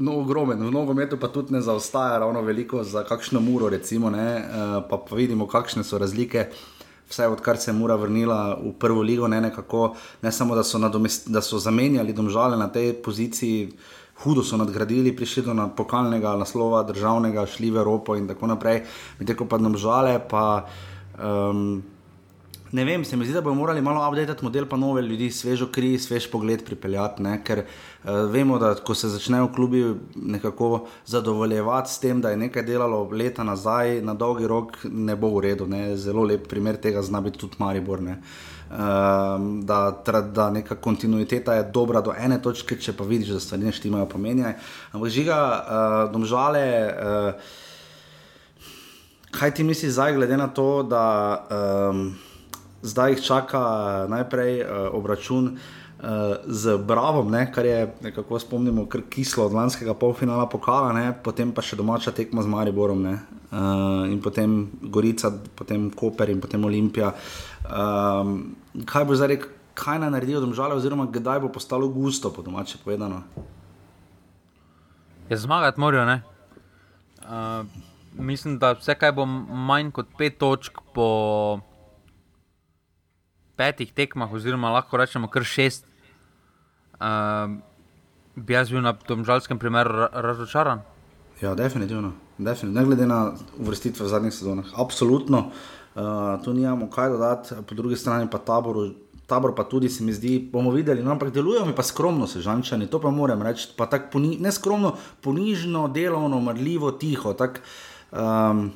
No, 0.00 0.24
ogromen, 0.24 0.58
v 0.58 0.72
nogometu 0.72 1.20
pa 1.20 1.28
tudi 1.28 1.52
ne 1.52 1.60
zaostaja 1.60 2.24
ravno 2.24 2.40
veliko 2.42 2.80
za 2.82 3.04
kakšno 3.04 3.38
muro, 3.44 3.68
recimo, 3.68 4.08
uh, 4.08 4.80
pa, 4.88 4.96
pa 4.96 5.12
vidimo, 5.12 5.44
kakšne 5.44 5.84
so 5.84 6.00
razlike. 6.00 6.48
Vse 7.12 7.28
odkar 7.28 7.60
se 7.60 7.68
je 7.68 7.76
Mura 7.76 7.92
vrnila 8.00 8.56
v 8.56 8.72
prvo 8.72 9.04
ligo, 9.04 9.28
ne, 9.28 9.40
nekako, 9.44 9.92
ne 10.24 10.32
samo 10.32 10.56
da 10.56 10.64
so, 10.64 10.80
da 11.26 11.40
so 11.44 11.60
zamenjali 11.60 12.16
domžale 12.16 12.56
na 12.56 12.72
tej 12.72 12.96
poziciji, 13.04 13.68
uh, 13.68 14.01
hudo 14.22 14.44
so 14.44 14.56
nadgradili, 14.56 15.16
prišli 15.16 15.42
do 15.42 15.54
pokalnega 15.76 16.36
naslova, 16.38 16.82
državnega, 16.82 17.46
šli 17.46 17.70
v 17.70 17.82
Evropo 17.82 18.16
in 18.16 18.28
tako 18.28 18.46
naprej, 18.46 18.82
medtem 19.18 19.36
ko 19.36 19.46
pa 19.50 19.58
nam 19.58 19.76
žale. 19.76 20.18
Pa, 20.18 20.66
um, 21.18 21.82
ne 22.72 22.84
vem, 22.84 23.04
se 23.04 23.16
mi 23.16 23.24
zdi, 23.24 23.34
da 23.34 23.40
bomo 23.40 23.60
morali 23.60 23.82
malo 23.82 24.02
update 24.08 24.42
model, 24.42 24.66
pa 24.66 24.76
nove 24.76 25.02
ljudi, 25.02 25.30
svežo 25.30 25.68
kri, 25.72 25.98
svež 25.98 26.30
pogled 26.30 26.64
pripeljati. 26.64 27.22
Ne? 27.22 27.38
Ker 27.44 27.64
uh, 27.64 28.10
vemo, 28.32 28.58
da 28.58 28.74
ko 28.74 28.94
se 28.94 29.08
začnejo 29.08 29.50
klubi 29.54 29.84
nekako 30.16 30.86
zadovoljevati 31.06 31.92
s 31.92 32.00
tem, 32.00 32.20
da 32.20 32.30
je 32.30 32.40
nekaj 32.46 32.62
delalo 32.62 33.04
leta 33.12 33.44
nazaj, 33.44 34.00
na 34.02 34.14
dolgi 34.14 34.46
rok 34.46 34.78
ne 34.84 35.16
bo 35.16 35.34
v 35.36 35.46
redu. 35.48 35.66
Ne? 35.66 35.96
Zelo 35.96 36.24
lep 36.24 36.48
primer 36.48 36.80
tega 36.80 37.02
zna 37.02 37.20
biti 37.20 37.38
tudi 37.38 37.60
Maribor. 37.60 38.02
Ne? 38.02 38.20
um, 38.72 39.66
da, 39.66 40.02
da 40.22 40.50
neka 40.50 40.74
kontinuiteta 40.74 41.54
je 41.54 41.62
dobra 41.62 42.00
do 42.00 42.14
ene 42.18 42.38
točke, 42.42 42.76
če 42.80 42.94
pa 42.96 43.04
vidiš, 43.04 43.34
da 43.36 43.40
stvari 43.40 43.68
ne 43.68 43.72
štimajo, 43.72 44.08
pomenja. 44.08 44.54
Ampak 44.92 45.12
žiga, 45.12 45.38
uh, 45.50 46.12
domžale. 46.12 46.64
Uh, 46.88 47.60
Kaj 49.32 49.54
ti 49.56 49.64
misliš 49.64 49.94
zdaj, 49.96 50.12
glede 50.12 50.36
na 50.36 50.46
to, 50.52 50.82
da 50.84 51.04
um, 51.88 52.10
zdaj 52.82 53.10
jih 53.14 53.22
čaka 53.22 53.62
najprej 54.10 54.62
uh, 54.62 54.68
obračun 54.94 55.54
uh, 55.54 56.42
z 56.46 56.76
Bravo, 56.78 57.22
ne, 57.30 57.46
kar 57.52 57.66
je, 57.66 57.86
kako 58.14 58.38
spomnimo, 58.38 58.86
kar 58.86 59.06
kislo 59.10 59.46
od 59.46 59.52
lanskega 59.52 59.94
polfinala 59.94 60.48
pokala, 60.50 60.92
ne, 60.92 61.12
potem 61.24 61.52
pa 61.54 61.62
še 61.62 61.78
domača 61.78 62.12
tekma 62.12 62.42
z 62.42 62.50
Mariborom, 62.50 63.02
ne, 63.02 63.14
uh, 63.50 64.10
in 64.10 64.18
potem 64.22 64.66
Gorica, 64.82 65.30
potem 65.30 65.90
Koper 65.90 66.34
in 66.34 66.42
potem 66.42 66.64
Olimpija. 66.64 67.14
Um, 67.70 68.56
kaj 68.86 69.06
bo 69.06 69.16
zdaj 69.16 69.34
rekel, 69.36 69.54
kaj 69.78 70.02
naj 70.02 70.10
naredijo 70.12 70.42
domžale, 70.42 70.76
oziroma 70.76 71.06
kdaj 71.06 71.46
bo 71.46 71.54
postalo 71.54 71.88
gusto, 71.88 72.34
po 72.34 72.42
domače 72.42 72.82
povedano? 72.84 73.22
Je 75.30 75.38
ja, 75.38 75.38
zmagati 75.38 75.80
morajo? 75.80 76.18
Uh, 77.22 77.64
mislim, 78.18 78.58
da 78.58 78.74
vse, 78.74 78.98
kaj 78.98 79.14
bo 79.16 79.24
manj 79.26 79.94
kot 79.94 80.10
pet 80.18 80.36
točk 80.42 80.82
po 80.92 81.62
petih 83.56 83.92
tekmah, 83.92 84.32
oziroma 84.32 84.72
lahko 84.72 84.96
rečemo 84.96 85.28
kar 85.28 85.44
šest, 85.44 85.86
uh, 87.00 87.52
bi 88.36 88.56
jaz 88.56 88.72
bil 88.72 88.80
na 88.80 88.94
tem 88.96 89.24
žalskem 89.24 89.58
primeru 89.58 90.08
razočaran. 90.12 90.82
Ja, 91.42 91.54
definitivno. 91.54 92.12
definitivno. 92.38 92.80
Ne 92.80 92.86
glede 92.86 93.06
na 93.06 93.32
uvrstitve 93.58 94.06
v 94.06 94.08
zadnjih 94.08 94.34
sezonah, 94.34 94.74
absolutno. 94.76 95.50
Uh, 95.94 96.38
tu 96.44 96.52
nimamo 96.54 96.88
kaj 96.90 97.10
dodati, 97.10 97.54
po 97.68 97.74
drugi 97.74 97.96
strani 97.96 98.30
pa 98.30 98.38
taboru. 98.38 98.90
Tabor 99.26 99.54
pa 99.54 99.64
tudi 99.64 99.88
se 99.88 100.04
mi 100.04 100.12
zdi, 100.12 100.50
bomo 100.52 100.70
videli, 100.70 101.02
no, 101.02 101.10
ampak 101.10 101.30
delujejo 101.32 101.64
mi 101.64 101.74
pa 101.74 101.82
skromno, 101.82 102.26
se 102.26 102.40
žančani, 102.40 102.86
to 102.90 103.00
pa 103.00 103.10
moram 103.10 103.42
reči. 103.42 103.68
Pa 103.76 103.86
tako 103.86 104.10
poni, 104.12 104.36
ne 104.40 104.52
skromno, 104.52 104.96
ponižno, 105.20 105.86
delovno, 105.88 106.40
mrljivo, 106.40 106.90
tiho. 106.92 107.32
Tak, 107.32 107.62
um, 108.12 108.72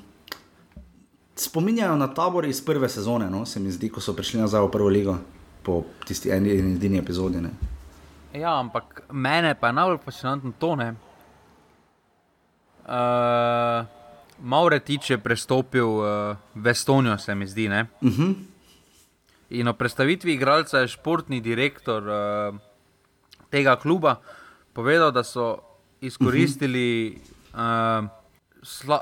spominjajo 1.37 1.97
na 1.97 2.15
tabor 2.15 2.45
iz 2.45 2.65
prve 2.65 2.89
sezone, 2.89 3.31
no, 3.31 3.47
se 3.47 3.61
mi 3.61 3.71
zdi, 3.71 3.91
ko 3.93 4.01
so 4.01 4.15
prišli 4.17 4.41
nazaj 4.41 4.63
v 4.67 4.71
prvo 4.73 4.89
ligo 4.89 5.19
po 5.63 5.83
tisti 6.07 6.31
eni 6.31 6.55
in 6.57 6.77
edini 6.77 6.99
epizodi. 6.99 7.41
Ne. 7.41 7.51
Ja, 8.33 8.59
ampak 8.59 9.03
mene 9.13 9.55
pa 9.55 9.67
je 9.67 9.73
najbolj 9.73 9.99
fascinantno 10.05 10.53
to. 10.59 10.73
Uh, 10.73 10.87
Mauretič 14.43 15.11
je 15.11 15.19
prestopil 15.19 15.89
uh, 15.89 16.37
v 16.55 16.67
Estonijo, 16.71 17.19
se 17.19 17.35
mi 17.35 17.47
zdi. 17.47 17.69
Uh 17.69 17.75
mhm. 18.01 18.23
-huh. 18.23 18.35
In 19.51 19.69
o 19.69 19.73
predstavitvi 19.73 20.33
igralca 20.33 20.79
je 20.79 20.89
športni 20.89 21.41
direktor 21.41 22.03
uh, 22.03 22.57
tega 23.51 23.77
kluba 23.77 24.21
povedal, 24.73 25.13
da 25.13 25.25
so 25.25 25.59
izkoristili 26.01 27.19
uh 27.55 27.61
-huh. 27.61 28.09
uh, 28.89 29.01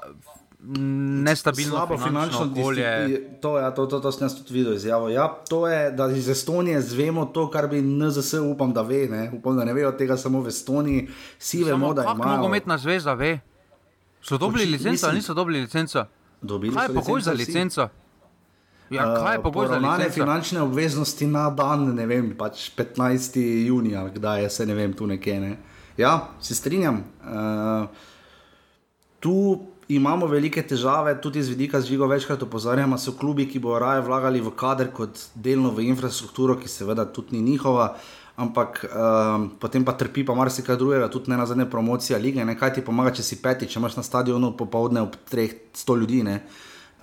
nestabilno 0.66 1.70
Slabo 1.70 1.98
finančno 1.98 2.50
okolje. 2.52 3.20
To, 3.40 3.58
ja, 3.58 3.70
to, 3.70 3.86
to, 3.86 4.00
to 4.00 4.12
sem 4.12 4.28
tudi 4.28 4.54
videl 4.54 4.74
izjavo. 4.74 5.08
Ja, 5.08 5.28
to 5.48 5.68
je, 5.68 5.90
da 5.90 6.06
iz 6.06 6.28
Estonije 6.28 6.80
zvemo 6.80 7.24
to, 7.24 7.50
kar 7.50 7.68
bi 7.68 7.82
NZS 7.82 8.34
upam, 8.34 8.72
da 8.72 8.82
ve. 8.82 9.08
Ne? 9.08 9.30
Upam, 9.34 9.56
da 9.56 9.64
ne 9.64 9.74
vejo 9.74 9.92
tega 9.92 10.16
samo 10.16 10.40
v 10.40 10.48
Estoniji. 10.48 11.08
Vsi 11.38 11.64
vemo, 11.64 11.94
da 11.94 12.02
imajo. 12.02 12.16
Kako 12.16 12.28
nogometna 12.28 12.78
zveza 12.78 13.12
ve? 13.12 13.38
So 14.22 14.38
dobili 14.38 14.64
licenco 14.64 15.06
ali 15.06 15.16
niso 15.16 15.34
dobili 15.34 15.60
licenco? 15.60 16.04
Dobili 16.42 16.74
kaj 16.74 16.86
je 16.86 16.94
pogoj 16.94 17.20
za 17.20 17.32
licenco? 17.32 17.88
Ja, 18.90 19.12
uh, 19.12 19.18
kaj 19.24 19.34
je 19.34 19.42
pogoj 19.42 19.68
za 19.68 19.76
licenco? 19.78 20.14
finančne 20.14 20.62
obveznosti 20.62 21.26
na 21.26 21.50
dan, 21.50 21.94
ne 21.94 22.06
vem, 22.06 22.34
pač 22.38 22.70
15. 22.76 23.66
junija, 23.66 24.08
kdaj 24.08 24.42
je 24.42 24.50
se 24.50 24.66
ne 24.66 24.74
vem, 24.74 24.92
tu 24.92 25.06
nekje. 25.06 25.40
Ne? 25.40 25.56
Ja, 25.96 26.28
se 26.40 26.54
strinjam. 26.54 27.04
Uh, 27.24 27.88
tu 29.20 29.66
imamo 29.88 30.26
velike 30.26 30.62
težave, 30.62 31.14
tudi 31.20 31.42
z 31.42 31.52
vidika 31.52 31.80
zviga, 31.80 32.06
večkrat 32.06 32.42
opozarjamo, 32.42 32.98
so 32.98 33.12
klubi, 33.18 33.46
ki 33.48 33.58
bodo 33.58 33.78
raje 33.84 34.02
vlagali 34.04 34.40
v 34.40 34.52
kader 34.56 34.90
kot 34.92 35.20
delno 35.34 35.70
v 35.70 35.88
infrastrukturo, 35.88 36.56
ki 36.60 36.68
seveda 36.68 37.04
tudi 37.04 37.36
ni 37.36 37.50
njihova. 37.50 37.94
Ampak 38.36 38.80
um, 38.90 39.44
potem 39.62 39.84
pa 39.86 39.92
trpi 39.94 40.24
pa 40.26 40.34
marsikaj 40.34 40.76
drugega, 40.76 41.06
tudi 41.08 41.30
ne 41.30 41.36
na 41.38 41.46
zadnje 41.46 41.68
promocije 41.70 42.18
lige. 42.18 42.44
Ne? 42.44 42.56
Kaj 42.58 42.72
ti 42.74 42.82
pomaga, 42.82 43.12
če 43.14 43.22
si 43.22 43.38
peti, 43.38 43.68
če 43.70 43.78
imaš 43.78 43.94
na 44.00 44.02
stadionu 44.02 44.56
popoldne 44.58 45.04
ob 45.06 45.14
300 45.30 45.98
ljudi. 46.00 46.24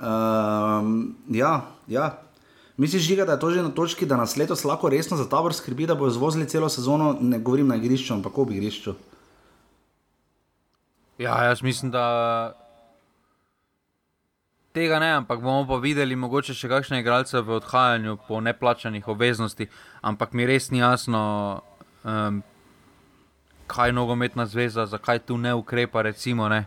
Um, 0.01 1.15
ja, 1.31 1.53
ja. 1.87 2.09
Misliš, 2.81 3.05
žiga, 3.05 3.25
da 3.25 3.37
je 3.37 3.39
to 3.39 3.51
že 3.51 3.63
na 3.63 3.69
točki, 3.69 4.05
da 4.05 4.17
nas 4.17 4.35
letos 4.35 4.63
lahko 4.65 4.89
resno 4.89 5.15
za 5.17 5.29
tabor 5.29 5.53
skrbi, 5.53 5.87
da 5.87 5.95
bojo 5.95 6.11
zvozili 6.11 6.49
celo 6.49 6.69
sezono, 6.69 7.15
ne 7.21 7.39
govorim 7.39 7.67
na 7.67 7.77
igrišču, 7.79 8.13
ampak 8.13 8.37
ob 8.37 8.51
igrišču. 8.51 8.95
Ja, 11.21 11.43
jaz 11.43 11.61
mislim, 11.61 11.91
da 11.91 12.57
tega 14.73 14.99
ne, 14.99 15.11
ampak 15.11 15.41
bomo 15.41 15.65
pa 15.67 15.77
videli, 15.83 16.15
mogoče 16.15 16.55
še 16.55 16.69
kakšne 16.71 17.01
igralce 17.01 17.41
v 17.43 17.57
odhajanju 17.59 18.17
po 18.27 18.39
neplačanih 18.43 19.07
obveznosti. 19.07 19.67
Ampak 20.01 20.33
mi 20.33 20.47
res 20.47 20.71
ni 20.71 20.81
jasno, 20.81 21.21
um, 22.03 22.41
kaj 23.71 23.91
je 23.91 23.97
nogometna 23.97 24.47
zveza, 24.47 24.87
zakaj 24.87 25.25
tu 25.27 25.37
ne 25.37 25.53
ukrepa. 25.55 26.01
Recimo, 26.07 26.47
ne. 26.49 26.65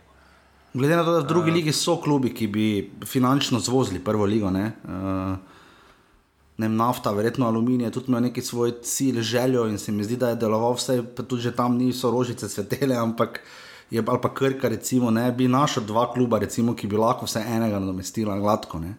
Glede 0.75 0.95
na 0.99 1.03
to, 1.07 1.17
da 1.17 1.25
v 1.25 1.29
drugi 1.31 1.51
uh, 1.51 1.57
ligi 1.57 1.73
so 1.73 1.97
klubi, 2.01 2.33
ki 2.35 2.47
bi 2.47 2.69
finančno 3.07 3.59
zvozili 3.59 4.03
prvo 4.03 4.25
ligo. 4.25 4.53
Ne? 4.53 4.71
Uh, 4.85 5.53
Ne, 6.55 6.69
nafta, 6.71 7.11
verjetno 7.11 7.49
aluminij, 7.51 7.89
tudi 7.91 8.07
ima 8.07 8.21
neki 8.23 8.39
svoj 8.39 8.77
cilj, 8.79 9.17
željo 9.27 9.65
in 9.67 9.75
se 9.75 9.91
mi 9.91 10.05
zdi, 10.07 10.15
da 10.15 10.29
je 10.29 10.37
deloval 10.39 10.77
vse, 10.77 11.01
pa 11.17 11.25
tudi 11.27 11.51
tam 11.51 11.75
niso 11.75 12.07
rožice 12.11 12.47
cvetele, 12.47 12.95
ampak 12.95 13.41
uh, 13.41 13.64
je 13.89 14.03
ali 14.07 14.19
pa 14.21 14.33
krka, 14.33 14.69
recimo, 14.69 15.11
ne 15.11 15.31
bi 15.31 15.47
našel 15.47 15.83
dva 15.83 16.13
kluba, 16.13 16.39
recimo, 16.39 16.75
ki 16.75 16.87
bi 16.87 16.97
lahko 16.97 17.25
vse 17.25 17.43
enega 17.47 17.79
nadomestila 17.79 18.37
gladko. 18.39 18.79
Ne? 18.79 18.95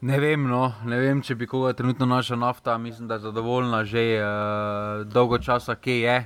Ne 0.00 0.20
vem, 0.20 0.44
no. 0.46 0.72
ne 0.84 0.98
vem, 1.00 1.22
če 1.22 1.34
bi 1.34 1.46
koga 1.46 1.72
trenutno 1.74 2.06
naša 2.06 2.36
nafta, 2.36 2.76
mislim, 2.78 3.08
da 3.08 3.14
je 3.14 3.26
zadovoljna 3.26 3.84
že 3.84 4.04
uh, 4.20 5.06
dolgo 5.06 5.38
časa, 5.38 5.74
kje 5.74 6.00
je. 6.00 6.18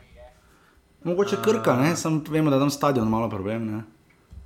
Mogoče 1.04 1.38
krka, 1.44 1.78
uh, 1.80 1.94
samo 1.96 2.20
vemo, 2.28 2.50
da 2.50 2.56
je 2.56 2.66
tam 2.66 2.70
stadion 2.70 3.08
malo 3.08 3.30
problem. 3.30 3.70
Ne? 3.70 3.82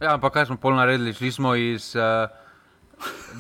Ja, 0.01 0.15
ampak 0.15 0.33
kaj 0.33 0.47
smo 0.47 0.57
pol 0.57 0.77
naredili? 0.77 1.13
Šli 1.13 1.33
smo 1.33 1.55
iz, 1.57 1.95
uh, 1.97 2.29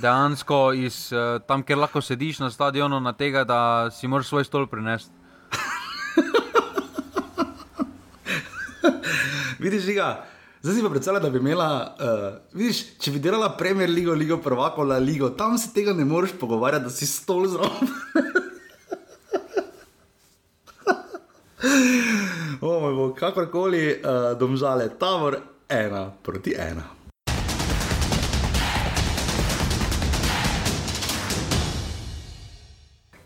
dejansko 0.02 0.72
iz 0.74 1.12
uh, 1.12 1.38
tam, 1.46 1.62
kjer 1.62 1.78
lahko 1.78 2.00
sediš 2.00 2.40
na 2.42 2.50
stadionu, 2.50 3.00
na 3.00 3.12
tega, 3.12 3.44
da 3.44 3.90
si 3.90 4.08
moraš 4.08 4.32
svoj 4.32 4.44
stol 4.44 4.66
prinesti. 4.66 5.25
Vidiš, 9.58 9.86
ga. 9.94 10.24
Zdaj 10.62 10.76
si 10.76 10.82
pa 10.82 10.90
predstavljam, 10.90 11.22
da 11.22 11.30
bi 11.30 11.38
imela, 11.38 11.96
uh, 12.00 12.06
vidiš, 12.58 12.98
če 12.98 13.10
bi 13.14 13.18
delala 13.22 13.56
Premier 13.56 13.90
Ligo, 13.90 14.12
Ligo 14.14 14.36
Prvako, 14.42 14.84
La 14.84 14.98
Ligo, 14.98 15.28
tam 15.30 15.58
se 15.58 15.72
tega 15.74 15.92
ne 15.92 16.04
moreš 16.04 16.30
pogovarjati, 16.40 16.84
da 16.84 16.90
si 16.90 17.06
stol 17.06 17.46
zraven. 17.46 17.88
o 22.60 22.80
moj 22.80 22.92
bog, 22.92 23.14
kakorkoli, 23.18 24.00
uh, 24.00 24.38
domžale, 24.38 24.88
tabor 24.98 25.38
ena 25.68 26.10
proti 26.22 26.54
ena. 26.58 26.95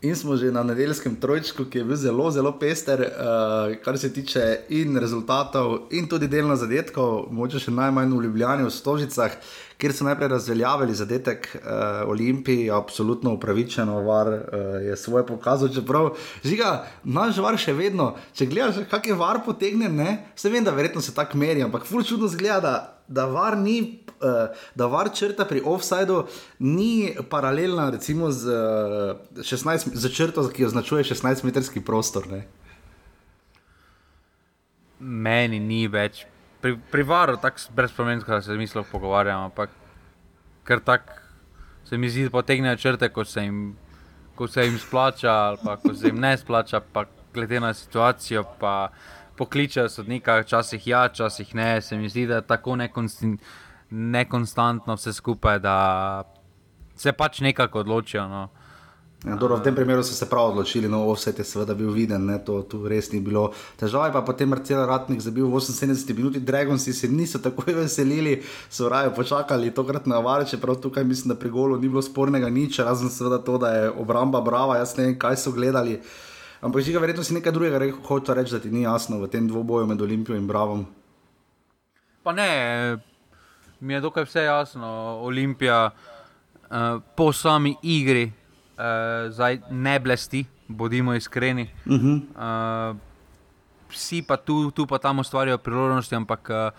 In 0.03 0.17
smo 0.17 0.37
že 0.37 0.49
na 0.53 0.63
nedeljskem 0.65 1.17
trojčku, 1.21 1.67
ki 1.69 1.79
je 1.79 1.85
bil 1.85 1.97
zelo, 1.97 2.31
zelo 2.33 2.55
pester, 2.59 3.01
uh, 3.01 3.75
kar 3.85 3.99
se 3.99 4.13
tiče 4.13 4.61
in 4.69 4.97
rezultatov, 4.97 5.93
in 5.93 6.09
tudi 6.09 6.29
delno 6.29 6.57
zadetkov, 6.57 7.27
moče 7.31 7.61
še 7.61 7.75
najmanj 7.77 8.15
v 8.17 8.23
Ljubljani, 8.25 8.65
v 8.65 8.73
Stožicah, 8.73 9.37
kjer 9.81 9.95
so 9.97 10.05
najprej 10.05 10.29
razveljavili 10.29 10.95
zadetek 10.95 11.49
uh, 11.55 11.63
Olimpiji, 12.11 12.71
absolutno 12.71 13.33
upravičeno, 13.35 14.01
var 14.07 14.29
uh, 14.29 14.43
je 14.85 14.97
svoje 14.97 15.27
pokazal. 15.27 15.73
Čeprav, 15.75 16.13
žiga, 16.45 16.71
naš 17.05 17.41
var 17.41 17.59
še 17.59 17.75
vedno, 17.77 18.13
če 18.37 18.47
gledaš, 18.51 18.85
kak 18.91 19.09
je 19.09 19.17
var 19.19 19.43
potegnjen, 19.47 19.97
ne, 19.97 20.17
vse 20.37 20.53
vem, 20.53 20.65
da 20.65 20.75
verjetno 20.77 21.03
se 21.03 21.15
tako 21.17 21.41
meri, 21.41 21.65
ampak 21.65 21.89
ful 21.89 22.05
čudno 22.07 22.29
zgleda, 22.29 22.61
da, 22.61 22.75
da 23.09 23.27
var 23.27 23.57
ni 23.59 23.81
uh, 24.21 24.57
da 24.75 24.87
var 24.87 25.11
črta 25.15 25.45
pri 25.45 25.63
offsajdu 25.65 26.25
ni 26.59 27.17
paralelna 27.31 27.91
recimo 27.91 28.31
z, 28.31 28.47
uh, 29.37 29.43
16, 29.43 29.95
z 29.95 30.13
črto, 30.15 30.49
ki 30.49 30.65
označuje 30.65 31.05
16-metrski 31.05 31.81
prostor. 31.85 32.29
Ne? 32.29 32.45
Meni 35.01 35.61
ni 35.61 35.87
več. 35.89 36.27
Pri, 36.61 36.77
pri 36.91 37.03
varu 37.03 37.37
tako 37.41 37.73
brezpomensko, 37.77 38.33
da 38.33 38.43
se 38.43 38.57
mi 38.57 38.67
lahko 38.67 38.91
pogovarjamo, 38.93 39.51
ker 40.65 40.81
tako 40.85 41.13
se 41.85 41.99
mi 41.99 42.09
zdi, 42.09 42.25
da 42.25 42.31
potegnejo 42.31 42.77
črte, 42.77 43.09
ko 43.09 43.25
se, 43.25 43.43
jim, 43.43 43.77
ko 44.35 44.49
se 44.49 44.65
jim 44.65 44.79
splača, 44.79 45.33
ali 45.33 45.59
pa 45.65 45.77
ko 45.77 45.95
se 45.95 46.07
jim 46.07 46.21
ne 46.21 46.37
splača, 46.39 46.81
pa 46.81 47.05
glede 47.35 47.61
na 47.61 47.75
situacijo. 47.75 48.45
Pa, 48.61 48.91
Pokličejo 49.41 49.89
sodnika, 49.89 50.35
včasih 50.43 50.87
ja, 50.87 51.07
včasih 51.07 51.55
ne, 51.55 51.81
se 51.81 51.97
mi 51.97 52.09
zdi, 52.09 52.27
da 52.29 52.35
je 52.35 52.47
tako 52.47 52.77
nekonstantno 53.91 54.95
vse 54.95 55.13
skupaj, 55.17 55.59
da 55.59 55.77
se 56.95 57.13
pač 57.13 57.41
nekako 57.41 57.81
odločijo. 57.81 58.29
No. 58.29 58.49
Ja, 59.21 59.37
dobro, 59.37 59.57
v 59.57 59.61
tem 59.61 59.75
primeru 59.77 60.01
so 60.01 60.15
se 60.17 60.25
prav 60.25 60.49
odločili, 60.49 60.89
no, 60.89 61.03
vse 61.13 61.35
je 61.37 61.45
seveda 61.45 61.75
bil 61.77 61.91
viden, 61.93 62.25
ne, 62.25 62.39
to 62.41 62.63
tu 62.65 62.89
res 62.89 63.11
ni 63.13 63.21
bilo 63.21 63.51
težav. 63.77 64.07
Pa 64.15 64.23
potem 64.25 64.49
Marcel 64.49 64.81
Ratnik 64.89 65.21
zabil 65.21 65.45
v 65.45 65.61
78 65.61 66.17
minutah, 66.17 66.41
Dragonsi 66.41 66.95
se 66.97 67.09
niso 67.09 67.37
tako 67.39 67.69
veselili, 67.83 68.41
so 68.73 68.89
raje 68.89 69.13
počakali 69.13 69.75
tokrat 69.77 70.09
na 70.09 70.23
vare, 70.25 70.49
čeprav 70.49 70.81
tukaj 70.81 71.05
mislim, 71.05 71.35
da 71.35 71.37
pri 71.37 71.53
golu 71.53 71.77
ni 71.77 71.93
bilo 71.93 72.01
spornega 72.01 72.49
nič, 72.49 72.81
razen 72.81 73.13
seveda 73.13 73.45
to, 73.45 73.59
da 73.61 73.75
je 73.75 73.93
obramba 73.93 74.41
brava, 74.41 74.81
jaz 74.81 74.97
ne 74.97 75.11
vem, 75.11 75.19
kaj 75.19 75.37
so 75.37 75.53
gledali. 75.53 76.01
Ampak 76.65 76.81
že 76.81 76.97
ga 76.97 77.05
verjetno 77.05 77.21
si 77.21 77.37
nekaj 77.37 77.53
drugega 77.53 77.77
re, 77.77 77.93
hoče 77.93 78.35
reči, 78.35 78.57
da 78.57 78.65
ti 78.65 78.73
ni 78.73 78.89
jasno 78.89 79.21
v 79.21 79.29
tem 79.29 79.45
dvoboju 79.45 79.85
med 79.85 80.01
Olimpijo 80.01 80.41
in 80.41 80.49
Bravom. 80.49 80.89
Pa 82.25 82.33
ne, 82.33 82.97
mi 83.81 83.93
je 83.93 84.01
dokaj 84.01 84.25
vse 84.25 84.49
jasno. 84.49 84.89
Olimpija 85.29 85.91
uh, 85.93 87.05
po 87.17 87.33
sami 87.33 87.77
igri 87.83 88.40
uh, 88.81 89.33
zdaj 89.33 89.61
ne 89.71 89.99
blesti, 90.01 90.45
bodimo 90.69 91.15
iskreni. 91.15 91.71
Uh 91.87 91.93
-huh. 91.93 92.17
uh, 92.91 92.97
vsi 93.91 94.23
pa 94.23 94.37
tu, 94.37 94.71
tu 94.71 94.87
pa 94.87 94.99
tam 94.99 95.19
ustvarjajo 95.19 95.59
priložnosti, 95.59 96.15
ampak 96.15 96.51
uh, 96.51 96.73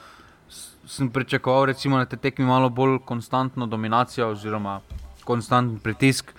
sem 0.86 1.10
pričakoval, 1.10 1.66
recimo, 1.66 1.97
na 1.97 2.06
te 2.06 2.18
tekmi 2.18 2.45
malo 2.45 2.70
bolj 2.70 2.99
konstantno 3.06 3.68
dominacijo 3.68 4.30
oziroma 4.30 4.82
konstanten 5.24 5.80
pritisk. 5.80 6.34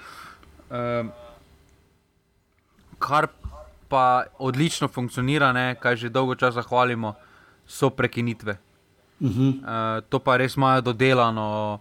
Uh, 0.71 1.07
kar 2.99 3.27
pa 3.89 4.25
odlično 4.39 4.89
funkcionira, 4.89 5.53
ne, 5.53 5.75
kaj 5.75 5.97
že 5.97 6.09
dolgo 6.09 6.35
časa 6.35 6.63
hvalimo, 6.63 7.15
so 7.67 7.91
prekinitve. 7.91 8.59
Uh 9.21 9.31
-huh. 9.31 9.49
uh, 9.49 10.05
to 10.09 10.19
pa 10.19 10.37
res 10.37 10.57
imajo 10.57 10.81
dodelano, 10.81 11.79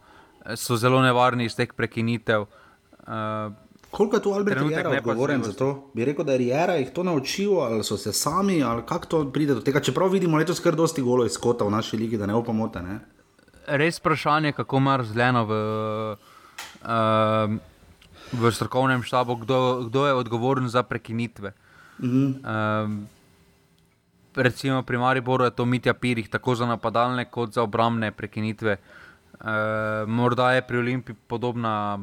so 0.55 0.77
zelo 0.77 1.01
nevarni 1.01 1.45
iz 1.45 1.55
teh 1.55 1.73
prekinitev. 1.73 2.41
Uh, 2.41 3.53
Koliko 3.91 4.15
je 4.15 4.21
tu 4.21 4.31
Albert 4.31 4.61
Rijera 4.61 4.89
odgovoren 4.89 5.43
za 5.43 5.53
to? 5.53 5.91
Bi 5.93 6.05
rekel, 6.05 6.25
da 6.25 6.31
je 6.31 6.37
Rijera 6.37 6.75
jih 6.75 6.89
to 6.93 7.03
naučil, 7.03 7.59
ali 7.59 7.83
so 7.83 7.97
se 7.97 8.13
sami, 8.13 8.63
ali 8.63 8.81
kako 8.85 9.05
to 9.05 9.31
pride 9.31 9.53
do 9.53 9.61
tega. 9.61 9.79
Čeprav 9.79 10.09
vidimo 10.09 10.37
letos 10.37 10.59
kar 10.59 10.75
dosti 10.75 11.01
golo 11.01 11.25
iz 11.25 11.37
kota 11.37 11.65
v 11.65 11.71
naši 11.71 11.97
ligi, 11.97 12.17
da 12.17 12.25
ne 12.25 12.33
opomote. 12.33 12.81
Ne? 12.81 12.99
Res 13.67 13.99
vprašanje, 13.99 14.51
kako 14.51 14.77
ima 14.77 14.95
razdeljeno 14.97 15.45
v, 15.45 15.55
uh, 16.81 17.57
v 18.31 18.51
strokovnem 18.51 19.03
štabu, 19.03 19.35
kdo, 19.35 19.83
kdo 19.89 20.07
je 20.07 20.13
odgovoren 20.13 20.69
za 20.69 20.83
prekinitve. 20.83 21.53
Uh 21.99 22.05
-huh. 22.05 22.85
uh, 22.85 23.19
recimo 24.35 24.83
pri 24.83 24.97
Mariboru 24.97 25.43
je 25.43 25.51
to 25.51 25.65
Mitja 25.65 25.93
Pirih, 25.93 26.29
tako 26.29 26.55
za 26.55 26.65
napadalne 26.65 27.25
kot 27.25 27.53
za 27.53 27.63
obrambne 27.63 28.11
prekinitve. 28.11 28.71
E, 28.71 30.05
morda 30.07 30.51
je 30.51 30.61
pri 30.61 30.77
Olimpii 30.77 31.15
podobna, 31.27 31.99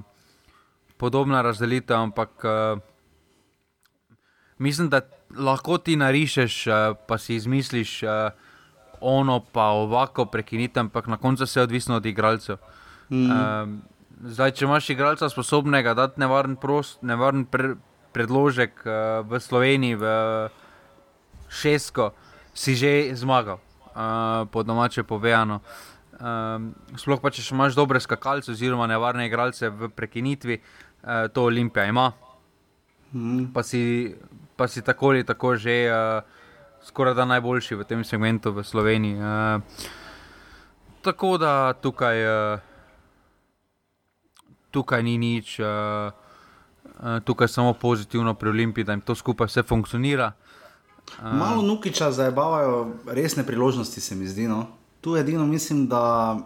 podobna 0.98 1.42
razdelitev, 1.42 1.96
ampak 1.96 2.44
e, 2.44 2.76
mislim, 4.58 4.88
da 4.88 5.00
lahko 5.36 5.78
ti 5.78 5.96
narišeš, 5.96 6.66
e, 6.66 6.72
pa 7.06 7.18
si 7.18 7.34
izmisliš 7.34 8.02
e, 8.02 8.06
ono, 9.00 9.40
pa 9.52 9.62
ovako 9.62 10.24
prekinitev, 10.24 10.80
ampak 10.80 11.06
na 11.06 11.16
koncu 11.16 11.46
se 11.46 11.60
je 11.60 11.64
odvisno 11.64 11.96
od 11.96 12.06
igralcev. 12.06 12.56
Mm. 13.10 13.30
E, 13.30 13.66
zdaj, 14.34 14.50
če 14.50 14.64
imaš 14.64 14.90
igralca 14.90 15.28
sposobnega 15.28 15.94
dati 15.94 16.20
nevaren, 16.20 16.56
prost, 16.56 17.02
nevaren 17.02 17.44
pre, 17.44 17.74
predložek 18.12 18.82
e, 18.84 18.98
v 19.22 19.40
Sloveniji, 19.40 19.94
v 19.94 20.14
šestko, 21.48 22.12
si 22.54 22.74
že 22.74 23.14
zmagal, 23.14 23.62
uh, 23.94 24.44
po 24.50 24.62
domače 24.62 25.06
povedano. 25.06 25.62
Um, 26.18 26.74
sploh 26.98 27.22
pa 27.22 27.30
če 27.30 27.46
imaš 27.54 27.78
dobre 27.78 28.02
skakalce, 28.02 28.50
oziroma 28.50 28.90
nevarne 28.90 29.30
igralce 29.30 29.70
v 29.70 29.86
prekinitvi, 29.94 30.58
uh, 30.58 30.87
to 31.32 31.44
Olimpija 31.44 31.86
ima. 31.86 32.12
Mm. 33.12 33.52
Pa, 33.54 33.62
si, 33.62 34.14
pa 34.56 34.68
si 34.68 34.82
tako 34.82 35.08
ali 35.08 35.24
tako 35.24 35.56
že 35.56 35.88
uh, 35.88 36.22
skoraj 36.82 37.14
da 37.14 37.24
najboljši 37.24 37.74
v 37.74 37.84
tem 37.84 38.04
segmentu 38.04 38.52
v 38.52 38.64
Sloveniji. 38.64 39.16
Uh, 39.16 39.62
tako 41.02 41.38
da 41.38 41.72
tukaj, 41.72 42.16
uh, 42.26 42.60
tukaj 44.70 45.02
ni 45.02 45.18
nič, 45.18 45.60
uh, 45.60 46.12
uh, 47.00 47.20
tukaj 47.24 47.48
samo 47.48 47.72
pozitivno 47.72 48.34
pri 48.34 48.48
Olimpiji, 48.48 48.84
da 48.84 48.92
jim 48.92 49.00
to 49.00 49.14
skupaj 49.14 49.46
vse 49.46 49.62
funkcionira. 49.62 50.32
Malo 51.22 51.62
nukiča 51.62 52.12
zabavajo 52.12 52.92
resne 53.06 53.46
priložnosti, 53.46 54.00
se 54.00 54.14
mi 54.14 54.26
zdi. 54.26 54.48
No. 54.48 54.66
Tu 55.00 55.16
edino 55.16 55.46
mislim, 55.46 55.86
da 55.88 56.36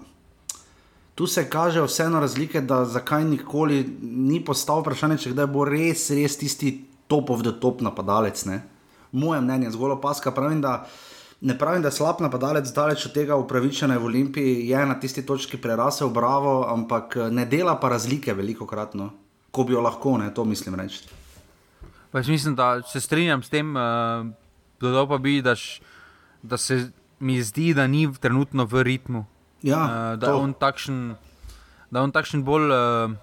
tu 1.14 1.26
se 1.26 1.50
kaže 1.50 1.82
vseeno 1.82 2.20
razlike, 2.20 2.60
da 2.60 2.84
zakaj 2.84 3.24
nikoli 3.24 3.84
ni 4.02 4.40
postal 4.44 4.80
vprašanje, 4.80 5.18
če 5.18 5.32
kdaj 5.34 5.46
bo 5.52 5.64
res, 5.68 6.10
res 6.10 6.36
tisti 6.40 6.74
topov 7.06 7.42
do 7.42 7.52
top 7.52 7.80
napadalec. 7.84 8.44
Ne. 8.48 8.62
Moje 9.12 9.40
mnenje, 9.40 9.70
zgolj 9.74 9.98
opaska, 9.98 10.32
pravim, 10.32 10.60
da 10.60 10.86
ne 11.40 11.58
pravim, 11.58 11.82
da 11.82 11.90
je 11.90 11.98
slab 11.98 12.20
napadalec, 12.24 12.70
daleč 12.72 13.06
od 13.06 13.16
tega 13.16 13.36
upravičene 13.36 13.98
v 13.98 14.08
Olimpiji, 14.08 14.68
je 14.68 14.84
na 14.86 14.94
tisti 15.00 15.26
točki 15.26 15.60
prerasel 15.60 16.10
bravo, 16.10 16.62
ampak 16.68 17.16
ne 17.30 17.44
dela 17.46 17.76
pa 17.80 17.90
razlike 17.92 18.34
veliko 18.34 18.66
kratno, 18.66 19.10
ko 19.50 19.64
bi 19.64 19.74
jo 19.76 19.82
lahko, 19.82 20.16
ne, 20.18 20.30
to 20.34 20.44
mislim 20.44 20.78
reči. 20.80 21.02
Pa 22.12 22.20
jaz 22.20 22.28
mislim, 22.28 22.54
da 22.54 22.82
se 22.82 23.00
strinjam 23.00 23.42
s 23.42 23.48
tem. 23.48 23.76
Uh 23.76 24.42
dodal 24.82 25.06
pa 25.08 25.18
bi, 25.18 25.38
da, 25.42 25.54
š, 25.54 25.80
da 26.42 26.56
se 26.56 26.90
mi 27.20 27.42
zdi, 27.42 27.72
da 27.74 27.86
ni 27.86 28.08
trenutno 28.20 28.66
v 28.66 28.82
ritmu. 28.82 29.24
Ja, 29.62 30.12
uh, 30.12 30.18
da, 30.18 30.26
je 30.26 30.32
on 30.32 30.54
takšen, 30.54 31.14
da 31.90 32.00
je 32.00 32.08
on 32.08 32.12
takšen 32.12 32.42
bolj 32.44 32.72
uh, 32.74 33.14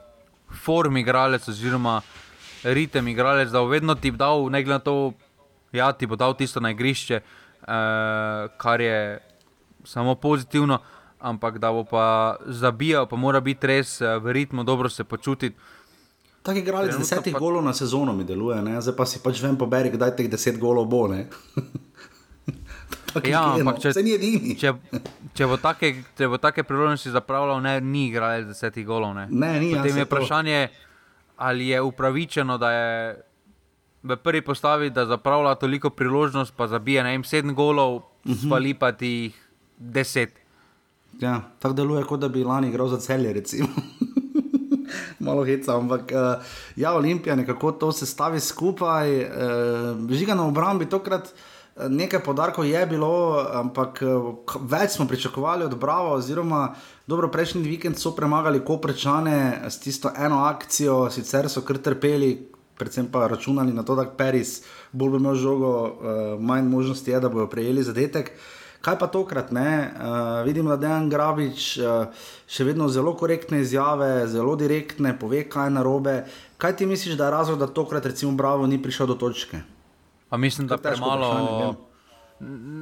form 0.63 0.97
igralec, 0.97 1.47
oziroma 1.47 1.99
ritem 2.63 3.07
igralec, 3.07 3.51
da 3.51 3.63
bo 3.63 3.71
vedno 3.71 3.95
ti 3.95 4.11
dal, 4.11 4.47
ne 4.51 4.63
glede 4.63 4.79
na 4.79 4.83
to, 4.83 5.13
ja, 5.75 5.91
ti 5.91 6.07
bo 6.07 6.15
dal 6.15 6.35
tisto 6.39 6.59
na 6.63 6.71
igrišče, 6.71 7.19
uh, 7.19 7.67
kar 8.57 8.81
je 8.81 9.19
samo 9.83 10.15
pozitivno. 10.15 10.79
Ampak 11.19 11.57
da 11.59 11.67
bo 11.75 11.83
pa 11.83 12.37
zabijal, 12.47 13.03
pa 13.03 13.17
mora 13.19 13.41
biti 13.43 13.67
res 13.67 13.97
v 13.99 14.31
ritmu, 14.31 14.63
dobro 14.63 14.87
se 14.89 15.03
počutiti. 15.03 15.55
Tako 16.43 16.55
je 16.55 16.61
igralec 16.61 16.95
desetih 16.97 17.33
pa... 17.33 17.39
golov 17.39 17.63
na 17.63 17.73
sezono, 17.73 18.13
mi 18.15 18.23
deluje, 18.23 18.61
ne? 18.63 18.81
zdaj 18.81 18.95
pa 18.95 19.05
si 19.05 19.19
pač 19.19 19.41
vem, 19.43 19.57
poberi, 19.59 19.91
kdaj 19.91 20.15
teh 20.15 20.29
deset 20.31 20.55
golov 20.59 20.87
bo. 20.87 21.09
ja, 23.23 23.43
ampak 23.55 23.79
če, 23.83 23.93
če, 24.59 24.73
če 25.37 25.47
bo 25.49 25.57
take, 25.61 26.03
take 26.15 26.63
priložnosti 26.67 27.11
zapravljal, 27.13 27.61
ne, 27.63 27.79
ni 27.81 28.07
igralec 28.09 28.49
desetih 28.49 28.85
golov. 28.87 29.15
Ne? 29.17 29.27
Ne, 29.29 29.51
ni, 29.61 29.71
Potem 29.75 30.01
je 30.01 30.07
vprašanje, 30.07 30.59
ali 31.37 31.71
je 31.73 31.81
upravičeno, 31.81 32.57
da 32.61 32.71
je 32.71 32.89
v 34.03 34.17
prvi 34.23 34.41
postavi, 34.45 34.89
da 34.95 35.05
zapravlja 35.05 35.55
toliko 35.59 35.89
priložnost, 35.89 36.53
pa 36.55 36.67
zabije 36.67 37.03
ne, 37.03 37.17
sedem 37.23 37.55
golov, 37.55 37.95
uh 37.95 38.03
mhm. 38.25 38.33
-huh. 38.33 38.47
spali 38.47 38.73
pa 38.73 38.91
ti 38.91 39.31
deset. 39.77 40.35
Ja, 41.19 41.41
tako 41.59 41.73
deluje, 41.73 42.03
kot 42.03 42.19
da 42.19 42.27
bi 42.29 42.43
lani 42.43 42.69
igral 42.69 42.87
za 42.87 42.97
celje. 42.97 43.43
Malo 45.19 45.43
heca, 45.45 45.77
ampak 45.77 46.11
uh, 46.11 46.43
ja, 46.75 46.93
Olimpija 46.93 47.35
nekako 47.35 47.71
to 47.71 47.91
se 47.91 48.05
stavi 48.05 48.39
skupaj, 48.39 49.19
uh, 49.19 50.09
žiga 50.09 50.35
na 50.35 50.47
obrambi 50.47 50.85
tokrat. 50.85 51.27
Eh, 51.27 51.58
nekaj 51.87 52.23
podarkov 52.23 52.65
je 52.65 52.85
bilo, 52.85 53.39
ampak 53.53 54.01
več 54.61 54.97
smo 54.97 55.07
pričakovali 55.07 55.63
od 55.65 55.77
Brava, 55.79 56.13
oziroma 56.17 56.75
dobro, 57.07 57.29
prejšnji 57.31 57.63
vikend 57.63 57.97
so 57.97 58.11
premagali 58.15 58.63
Koprečane 58.65 59.61
s 59.69 59.79
tisto 59.79 60.11
eno 60.17 60.43
akcijo, 60.43 61.07
sicer 61.09 61.49
so 61.49 61.61
kar 61.61 61.77
trpeli, 61.77 62.33
predvsem 62.79 63.07
pa 63.11 63.27
računali 63.27 63.73
na 63.73 63.83
to, 63.83 63.95
da 63.95 64.05
Peris 64.05 64.61
bi 64.91 65.05
imel 65.05 65.35
žogo, 65.35 65.71
uh, 65.83 66.41
manj 66.41 66.67
možnosti 66.69 67.11
je, 67.11 67.19
da 67.19 67.29
bodo 67.29 67.47
prejeli 67.47 67.83
zadetek. 67.83 68.31
Kaj 68.81 68.95
pa 68.99 69.07
tokrat 69.11 69.51
ne? 69.51 69.91
Uh, 69.91 70.45
vidim, 70.47 70.65
da 70.65 70.77
je 70.77 70.83
Dejan 70.85 71.09
Grabič 71.11 71.65
uh, 71.77 72.29
še 72.47 72.63
vedno 72.63 72.87
zelo 72.87 73.11
korektne 73.19 73.59
izjave, 73.59 74.27
zelo 74.27 74.55
direktne, 74.55 75.11
pove, 75.19 75.43
kaj 75.51 75.67
je 75.67 75.75
narobe. 75.75 76.15
Kaj 76.57 76.77
ti 76.79 76.87
misliš, 76.87 77.19
da 77.19 77.27
je 77.27 77.35
razlog, 77.35 77.59
da 77.59 77.67
tokrat, 77.67 78.05
recimo, 78.05 78.31
Bravo 78.39 78.67
ni 78.67 78.79
prišel 78.81 79.11
do 79.11 79.19
točke? 79.19 79.59
Pa 80.29 80.37
mislim, 80.37 80.67
da 80.67 80.77
premalo. 80.77 81.75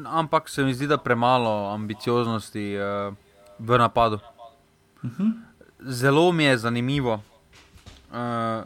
Ampak 0.06 0.50
se 0.50 0.64
mi 0.64 0.74
zdi, 0.74 0.88
da 0.88 0.98
premalo 0.98 1.74
ambicioznosti 1.74 2.78
uh, 2.78 3.14
v 3.60 3.78
napadu. 3.78 4.20
Uh 5.04 5.10
mhm. 5.10 5.24
-huh. 5.24 5.32
Zelo 5.80 6.32
mi 6.32 6.44
je 6.44 6.58
zanimivo, 6.58 7.14
uh, 7.14 8.64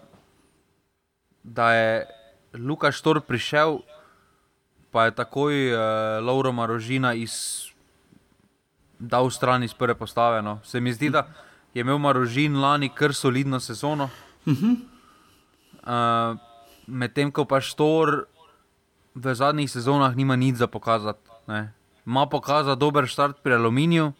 da 1.44 1.74
je 1.74 2.06
Lukaš 2.54 3.02
Tor 3.02 3.22
prišel 3.22 3.80
pa 4.92 5.08
je 5.08 5.16
takoj 5.16 5.74
uh, 5.74 5.80
Lauro 6.20 6.52
Marožina 6.52 7.14
iz, 7.14 7.66
dal 9.00 9.30
stran 9.32 9.64
iz 9.64 9.74
prve 9.74 9.96
postave. 9.96 10.42
No. 10.42 10.60
Se 10.64 10.80
mi 10.80 10.94
zdi, 10.94 11.10
da 11.10 11.28
je 11.74 11.82
imel 11.82 11.98
Marožin 11.98 12.60
lani 12.60 12.90
kar 12.90 13.14
solidno 13.14 13.60
sezono. 13.60 14.10
Uh, 14.46 16.38
Medtem 16.88 17.32
ko 17.32 17.46
pa 17.46 17.62
Štor 17.62 18.26
v 19.16 19.36
zadnjih 19.36 19.72
sezonah 19.72 20.16
nima 20.16 20.36
nič 20.36 20.56
za 20.56 20.68
pokazati. 20.68 21.20
Ma 22.06 22.26
pokazati 22.26 22.80
dober 22.80 23.08
start 23.10 23.44
pri 23.44 23.54
Aluminiju, 23.54 24.12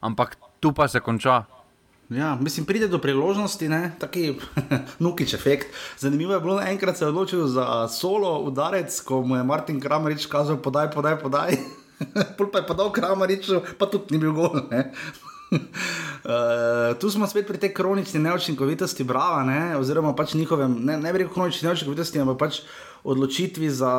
ampak 0.00 0.36
tu 0.60 0.72
pa 0.72 0.88
se 0.88 1.00
konča. 1.00 1.44
Ja, 2.10 2.38
mislim, 2.40 2.66
pride 2.66 2.88
do 2.88 2.98
priložnosti, 3.02 3.68
taki 3.98 4.38
nukič 5.02 5.34
efekt. 5.34 5.74
Zanimivo 5.98 6.34
je 6.34 6.40
bilo, 6.40 6.60
enkrat 6.62 6.96
se 6.96 7.04
je 7.04 7.08
odločil 7.08 7.46
za 7.46 7.88
solo 7.88 8.40
udarec, 8.46 9.00
ko 9.00 9.22
mu 9.22 9.36
je 9.36 9.42
Martin 9.42 9.80
Kramerič 9.80 10.26
kazal, 10.26 10.56
podaj, 10.56 10.90
podaj, 10.90 11.18
podaj. 11.18 11.58
Pul 12.38 12.46
pa 12.52 12.62
je 12.62 12.66
podal 12.66 12.94
Kramerič, 12.94 13.50
pa 13.78 13.90
tudi 13.90 14.14
ni 14.14 14.22
bil 14.22 14.32
gol. 14.32 14.54
Uh, 16.26 16.98
tu 16.98 17.06
smo 17.10 17.26
spet 17.30 17.46
pri 17.46 17.58
tej 17.58 17.70
kronični 17.70 18.18
neučinkovitosti, 18.18 19.04
brava, 19.06 19.44
ne? 19.46 19.76
oziroma 19.78 20.10
pač 20.18 20.34
njihovem, 20.34 20.72
ne, 20.82 20.96
ne 20.98 21.12
bi 21.12 21.22
rekel 21.22 21.34
kronični 21.34 21.68
neučinkovitosti, 21.68 22.18
ampak 22.18 22.38
pač 22.40 22.58
odločitvi 23.06 23.70
za 23.70 23.92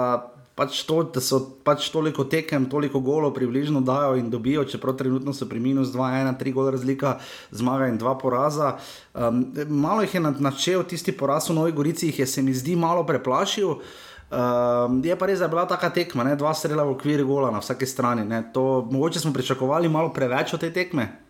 pač 0.58 0.82
to, 0.90 1.04
da 1.14 1.22
so 1.22 1.40
pač 1.64 1.92
toliko 1.94 2.26
tekem, 2.26 2.66
toliko 2.66 3.00
golov 3.06 3.36
približno 3.36 3.80
dajo 3.86 4.18
in 4.18 4.32
dobijo, 4.34 4.66
čeprav 4.66 4.98
trenutno 4.98 5.32
so 5.32 5.46
pri 5.46 5.62
minus 5.62 5.94
2, 5.94 6.10
1, 6.26 6.34
3 6.42 6.54
gola 6.56 6.74
razlika, 6.74 7.20
zmaga 7.54 7.88
in 7.94 8.00
2 8.02 8.16
poraza. 8.20 8.74
Um, 9.14 9.46
malo 9.70 10.02
jih 10.02 10.18
je 10.18 10.24
načel 10.42 10.84
tisti 10.84 11.14
poraz 11.14 11.48
v 11.48 11.56
Novi 11.62 11.78
Gorici, 11.78 12.10
jih 12.10 12.26
je 12.26 12.28
se 12.28 12.42
mi 12.42 12.58
zdi 12.58 12.76
malo 12.76 13.06
preplašil. 13.06 13.78
Um, 14.28 15.00
je 15.06 15.16
pa 15.16 15.30
res, 15.30 15.40
da 15.40 15.46
je 15.46 15.54
bila 15.54 15.68
taka 15.70 15.94
tekma, 15.94 16.26
ne? 16.26 16.36
dva 16.36 16.52
strela 16.58 16.84
v 16.84 16.98
okviru 16.98 17.30
gola 17.30 17.54
na 17.54 17.62
vsaki 17.62 17.86
strani. 17.86 18.26
To, 18.52 18.82
mogoče 18.92 19.22
smo 19.24 19.32
pričakovali 19.38 19.88
malo 19.88 20.12
preveč 20.12 20.58
od 20.58 20.66
te 20.66 20.74
tekme. 20.74 21.27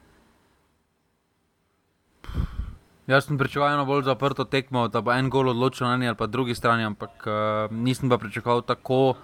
Jaz 3.07 3.23
sem 3.23 3.37
pričakoval 3.39 3.73
eno 3.73 3.85
bolj 3.87 4.03
zaprto 4.03 4.43
tekmo, 4.43 4.87
da 4.91 4.99
bo 5.01 5.13
en 5.15 5.29
gol 5.31 5.47
odločil 5.53 5.87
na 5.87 5.93
eni 5.95 6.09
ali 6.11 6.17
pa 6.19 6.27
drugi 6.27 6.55
strani, 6.55 6.83
ampak 6.83 7.23
uh, 7.23 7.71
nisem 7.71 8.09
pa 8.11 8.17
pričakoval 8.19 8.61
tako. 8.67 9.15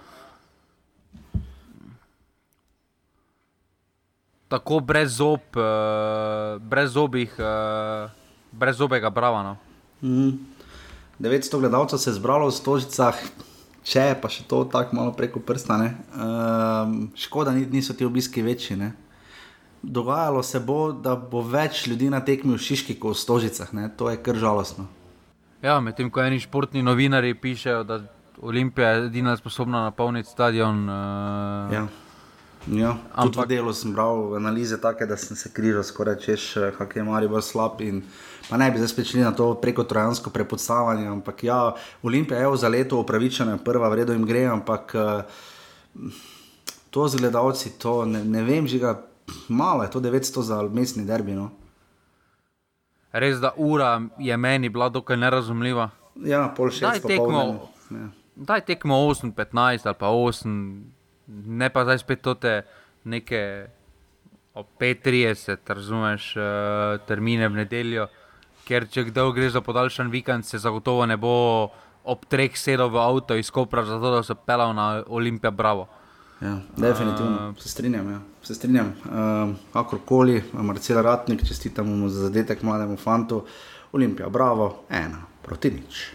Tako 4.48 4.80
brez 4.80 5.18
zob, 5.18 5.44
uh, 5.60 6.56
brez 6.62 6.96
zobih, 6.96 7.36
uh, 7.36 8.08
brez 8.52 8.80
zobega 8.80 9.10
brava. 9.10 9.42
No. 9.42 9.56
Mm. 10.00 10.32
900 11.20 11.60
gledalcev 11.60 11.98
se 11.98 12.10
je 12.10 12.14
zbralo 12.14 12.48
v 12.48 12.56
stožicah, 12.56 13.20
če 13.84 14.14
pa 14.22 14.32
še 14.32 14.48
to 14.48 14.64
tako 14.64 14.96
malo 14.96 15.12
preko 15.12 15.44
prsta. 15.44 15.76
Uh, 15.76 17.12
škoda, 17.20 17.52
niso 17.52 17.92
ti 17.92 18.08
obiski 18.08 18.42
večji. 18.42 18.80
Dogajalo 19.86 20.42
se 20.42 20.60
bo, 20.60 20.92
da 20.92 21.16
bo 21.16 21.42
več 21.42 21.86
ljudi 21.86 22.10
na 22.10 22.20
tekmi 22.24 22.54
v 22.54 22.60
Šiški 22.60 22.98
kot 23.00 23.16
v 23.16 23.20
Stožicah. 23.20 23.72
Ne? 23.72 23.88
To 23.96 24.10
je 24.10 24.20
kar 24.22 24.36
žalostno. 24.36 24.86
Ja, 25.62 25.80
medtem 25.80 26.10
ko 26.12 26.20
eni 26.20 26.40
športni 26.40 26.82
novinari 26.82 27.34
pišejo, 27.34 27.84
da 27.88 28.00
Olimpija 28.42 28.90
je 28.90 29.06
edina 29.06 29.36
sposobna 29.36 29.84
napolniti 29.88 30.28
stadion. 30.28 30.88
Uh... 30.88 31.72
Ja. 31.72 31.86
Ja, 32.64 32.94
Ampak 33.12 33.44
delo 33.48 33.74
sem 33.76 33.92
bral 33.92 34.38
analize 34.38 34.78
take, 34.80 35.04
da 35.06 35.18
sem 35.20 35.36
se 35.36 35.50
križal 35.52 35.84
skoraj 35.84 36.16
češ, 36.24 36.44
eh, 36.56 36.70
kak 36.72 36.96
je 36.96 37.02
Mari 37.04 37.28
bolj 37.28 37.42
slab. 37.44 37.80
In, 37.84 38.00
pa 38.48 38.56
ne 38.56 38.70
bi 38.72 38.80
zdaj 38.80 38.88
spet 38.88 39.10
šli 39.10 39.20
na 39.20 39.32
to 39.36 39.50
preko 39.60 39.84
trojansko 39.84 40.32
prepodstavanje. 40.32 41.04
Ampak 41.06 41.44
ja, 41.44 41.74
Olimpija 42.02 42.40
je 42.40 42.56
za 42.56 42.68
leto 42.68 43.00
upravičena, 43.00 43.58
prva 43.60 43.88
vredo 43.92 44.16
jim 44.16 44.24
gre, 44.24 44.46
ampak 44.48 44.94
uh, 44.96 46.08
to 46.90 47.08
z 47.08 47.20
gledalci, 47.20 47.76
to 47.78 48.04
ne, 48.08 48.24
ne 48.24 48.42
vem, 48.42 48.66
žiga 48.66 48.96
malo 49.48 49.82
je 49.82 49.90
to 49.90 50.00
900 50.00 50.42
za 50.42 50.62
mestni 50.62 51.04
derbi. 51.04 51.32
No. 51.32 51.50
Res 53.12 53.38
da 53.40 53.52
ura 53.56 54.00
je 54.18 54.36
meni 54.36 54.68
bila 54.68 54.88
dokaj 54.88 55.16
nerazumljiva. 55.16 55.90
Ja, 56.24 56.48
pol 56.56 56.70
še 56.70 56.86
daj 56.86 57.02
tekmo. 57.06 57.70
Ja. 57.90 58.08
Daj 58.34 58.64
tekmo 58.66 58.98
8-15 59.06 59.86
ali 59.86 59.98
pa 59.98 60.10
8, 60.10 60.82
ne 61.60 61.68
pa 61.70 61.84
zdaj 61.86 62.02
spet 62.02 62.26
te 62.40 62.54
neke 63.04 63.40
5-30, 64.54 65.56
razumeš, 65.66 66.36
uh, 66.36 66.98
termine 67.06 67.48
v 67.48 67.62
nedeljo. 67.62 68.08
Ker 68.64 68.86
če 68.88 69.08
kdo 69.10 69.28
gre 69.36 69.50
za 69.50 69.60
podaljšan 69.60 70.10
vikend, 70.10 70.46
se 70.46 70.58
zagotovo 70.58 71.06
ne 71.06 71.16
bo 71.20 71.34
ob 72.04 72.24
treh 72.28 72.54
sedel 72.56 72.88
v 72.92 73.00
avto 73.00 73.36
iz 73.36 73.50
Kopra, 73.50 73.84
zato 73.84 74.12
da 74.14 74.22
se 74.22 74.34
pelal 74.34 74.74
na 74.74 75.02
Olimpijo 75.06 75.50
Bravo. 75.50 75.88
Ja, 76.40 76.58
definitivno 76.76 77.48
uh, 77.48 77.62
se 77.62 77.68
strinjam. 77.68 78.10
Ja. 78.10 78.20
Se 78.42 78.54
strinjam. 78.54 78.86
Uh, 79.04 79.54
kakorkoli, 79.72 80.42
Marcel 80.52 81.02
Ratnik, 81.02 81.46
čestitamo 81.48 82.08
za 82.08 82.20
zadetek 82.20 82.62
mlademu 82.62 82.96
fantu, 82.96 83.44
Olimpija, 83.92 84.28
bravo, 84.28 84.84
ena 84.90 85.22
proti 85.42 85.70
nič. 85.70 86.06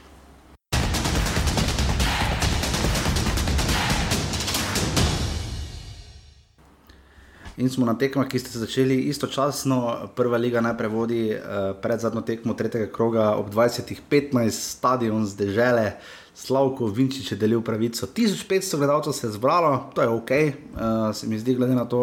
In 7.60 7.70
smo 7.70 7.86
na 7.86 7.98
tekmah, 7.98 8.28
ki 8.28 8.40
ste 8.40 8.52
se 8.52 8.60
začeli 8.60 8.96
istočasno. 9.12 10.10
Prva 10.16 10.38
liga 10.38 10.62
najprej 10.62 10.90
vodi 10.90 11.24
uh, 11.36 11.76
pred 11.82 12.00
zadnjo 12.00 12.22
tekmo 12.22 12.54
tretjega 12.54 12.88
kroga 12.92 13.34
ob 13.36 13.52
20:15, 13.52 14.50
stadion 14.50 15.26
zdržele. 15.26 15.92
Slavko 16.40 16.88
Vinčič 16.88 17.32
je 17.32 17.38
delil 17.38 17.62
pravico. 17.62 18.08
1500 18.08 18.78
gledalcev 18.78 19.14
se 19.14 19.28
je 19.28 19.32
zbralo, 19.32 19.92
to 19.96 20.02
je 20.02 20.08
ok, 20.08 20.32
uh, 20.32 21.16
se 21.16 21.28
mi 21.28 21.40
zdi, 21.40 21.56
glede 21.56 21.76
na 21.76 21.86
to, 21.86 22.02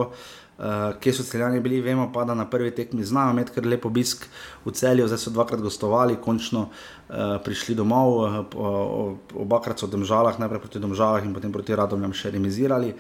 uh, 0.59 0.64
kje 1.01 1.12
so 1.12 1.24
celjani 1.24 1.61
bili. 1.61 1.80
Vemo 1.80 2.11
pa, 2.12 2.24
da 2.24 2.34
na 2.34 2.45
prvi 2.51 2.70
tekmi 2.70 3.05
znajo 3.05 3.32
imeti 3.32 3.55
kar 3.57 3.66
lep 3.66 3.87
obisk 3.87 4.26
v 4.64 4.72
celju, 4.76 5.07
zdaj 5.09 5.18
so 5.18 5.32
dvakrat 5.32 5.61
gostovali, 5.61 6.18
končno 6.20 6.68
uh, 6.68 7.39
prišli 7.45 7.74
domov, 7.74 8.18
uh, 8.18 9.14
obakrat 9.34 9.80
so 9.80 9.89
v 9.89 9.97
Domžalah, 9.97 10.37
najprej 10.39 10.61
proti 10.61 10.84
Domžalah 10.84 11.24
in 11.24 11.32
potem 11.34 11.53
proti 11.53 11.76
Radomljam 11.76 12.12
še 12.12 12.34
remizirali. 12.37 12.93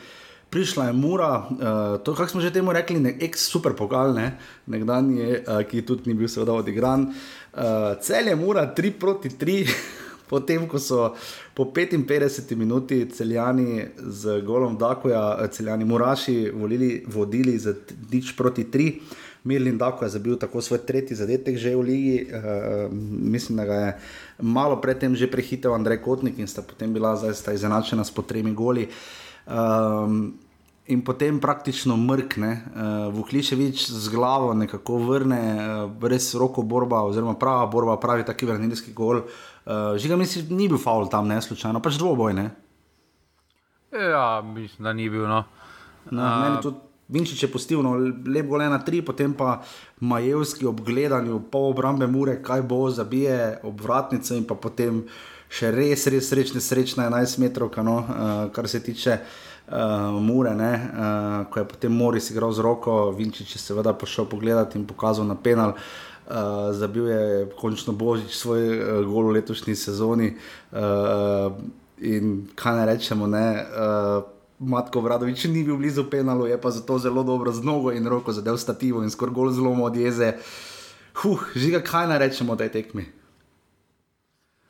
Prišla 0.50 0.88
je 0.88 0.96
Mura, 0.96 1.30
uh, 1.36 1.98
to, 2.00 2.14
kako 2.14 2.32
smo 2.32 2.40
že 2.40 2.54
temu 2.54 2.72
rekli, 2.72 2.96
nek 3.02 3.20
ex-super 3.28 3.76
pokal, 3.76 4.16
ne? 4.16 4.38
nekdanji, 4.72 5.20
uh, 5.42 5.60
ki 5.68 5.84
tudi 5.84 6.08
ni 6.08 6.16
bil 6.16 6.32
seveda 6.32 6.56
odigran. 6.56 7.10
Uh, 7.52 7.92
cel 8.00 8.32
je 8.32 8.40
Mura 8.40 8.70
3 8.72 8.96
proti 8.96 9.36
3. 9.36 9.60
Potem, 10.28 10.66
ko 10.68 10.78
so 10.78 11.14
po 11.54 11.68
55 11.70 12.56
minuti 12.56 13.04
celjani 13.10 13.84
z 13.98 14.40
golom 14.42 14.78
Dakoja, 14.78 15.48
celjani 15.50 15.84
Muraši, 15.84 16.50
volili, 16.54 17.04
vodili 17.06 17.58
za 17.58 17.74
nič 18.12 18.36
proti 18.36 18.70
tri. 18.70 19.00
Mirlin 19.46 19.78
Dako 19.78 20.04
je 20.04 20.10
zabil 20.10 20.36
tako 20.36 20.60
svoj 20.60 20.82
tretji 20.86 21.16
zadetek 21.16 21.56
že 21.56 21.76
v 21.76 21.80
Ligi, 21.80 22.18
uh, 22.26 22.90
mislim, 23.22 23.56
da 23.56 23.64
ga 23.64 23.74
je 23.74 23.98
malo 24.42 24.80
predtem 24.80 25.14
že 25.14 25.30
prehitel 25.30 25.74
Andrej 25.74 26.02
Kotnik 26.02 26.38
in 26.38 26.50
sta 26.50 26.62
potem 26.66 26.92
bila 26.92 27.14
zdaj 27.16 27.54
izenačena 27.54 28.04
s 28.04 28.10
potremi 28.10 28.54
goli. 28.54 28.88
Um, 29.46 30.34
In 30.86 31.00
potem 31.02 31.40
praktično 31.42 31.96
mrkne, 31.98 32.50
uh, 32.62 33.14
Vukliševič 33.14 33.90
z 33.90 34.08
glavo 34.08 34.52
nekako 34.54 35.00
vrne, 35.02 35.40
uh, 35.58 36.04
res 36.06 36.30
roko 36.38 36.62
borba, 36.62 37.00
oziroma 37.02 37.34
prava 37.34 37.66
borba, 37.66 37.96
pravi 37.98 38.22
taki 38.22 38.46
vrnilski 38.46 38.94
gol. 38.94 39.24
Uh, 39.66 39.66
Uh, 39.66 39.98
Žiga, 39.98 40.16
mislim, 40.16 40.46
ni 40.50 40.68
bil 40.68 40.78
faul 40.78 41.08
tam, 41.10 41.26
ne 41.26 41.40
slučajno, 41.42 41.80
pač 41.82 41.96
dvoboj. 41.98 42.34
Ne? 42.38 42.50
Ja, 43.92 44.42
mislim, 44.42 44.84
da 44.84 44.92
ni 44.92 45.08
bil. 45.10 45.24
No. 45.26 45.42
No, 46.10 46.22
uh, 46.22 46.42
meni 46.44 46.60
tudi 46.62 46.76
Vinčič 47.08 47.42
je 47.42 47.48
pustil, 47.50 47.82
no, 47.82 47.96
lepo 48.26 48.58
le 48.58 48.68
na 48.70 48.78
tri, 48.82 49.00
potem 49.02 49.34
pa 49.34 49.60
Majevski 50.00 50.66
ob 50.66 50.84
gledanju 50.86 51.40
pol 51.50 51.72
obrambe 51.72 52.06
mure, 52.06 52.38
kaj 52.42 52.62
bo, 52.62 52.84
zabije 52.90 53.58
obratnice 53.66 54.38
in 54.38 54.46
pa 54.46 54.54
potem 54.54 55.02
še 55.50 55.70
res, 55.74 56.06
res 56.14 56.30
srečne, 56.30 56.62
srečne 56.62 57.06
11 57.10 57.38
metrov, 57.42 57.74
no, 57.82 57.98
uh, 58.06 58.38
kar 58.54 58.70
se 58.70 58.82
tiče. 58.86 59.20
Uh, 59.66 60.14
mure, 60.22 60.52
uh, 60.54 61.40
ko 61.50 61.58
je 61.58 61.66
potem 61.66 61.90
Moris 61.90 62.30
igral 62.30 62.52
z 62.54 62.62
roko, 62.62 63.10
Vinčič 63.10 63.56
je 63.56 63.58
seveda 63.58 63.96
prišel 63.98 64.28
pogledat 64.30 64.76
in 64.78 64.86
pokazal 64.86 65.26
na 65.26 65.34
penal. 65.34 65.74
Uh, 65.74 66.15
zabil 66.72 67.08
je 67.08 67.50
končno 67.60 67.92
božič 67.92 68.34
svoj 68.34 68.62
uh, 68.78 69.04
gol 69.06 69.30
v 69.30 69.38
letošnji 69.38 69.76
sezoni. 69.76 70.34
Uh, 70.72 71.54
in 72.02 72.48
kaj 72.54 72.76
ne 72.76 72.86
rečemo, 72.86 73.26
ne. 73.26 73.48
Uh, 73.62 74.24
Matko 74.58 75.00
Vradovič 75.04 75.44
ni 75.52 75.64
bil 75.64 75.76
blizu 75.76 76.06
penalu, 76.10 76.46
je 76.46 76.56
pa 76.60 76.70
zato 76.70 76.98
zelo 76.98 77.22
dobro 77.22 77.52
z 77.52 77.60
nogo 77.60 77.92
in 77.92 78.08
roko 78.08 78.32
zadev 78.32 78.56
stativo 78.56 79.02
in 79.04 79.10
skoraj 79.10 79.34
gol 79.34 79.52
zelo 79.52 79.70
od 79.84 79.96
jeze. 79.96 80.40
Huh, 81.22 81.40
žiga, 81.54 81.80
kaj 81.80 82.08
naj 82.08 82.18
rečemo 82.18 82.56
tej 82.56 82.72
tekmi? 82.72 83.04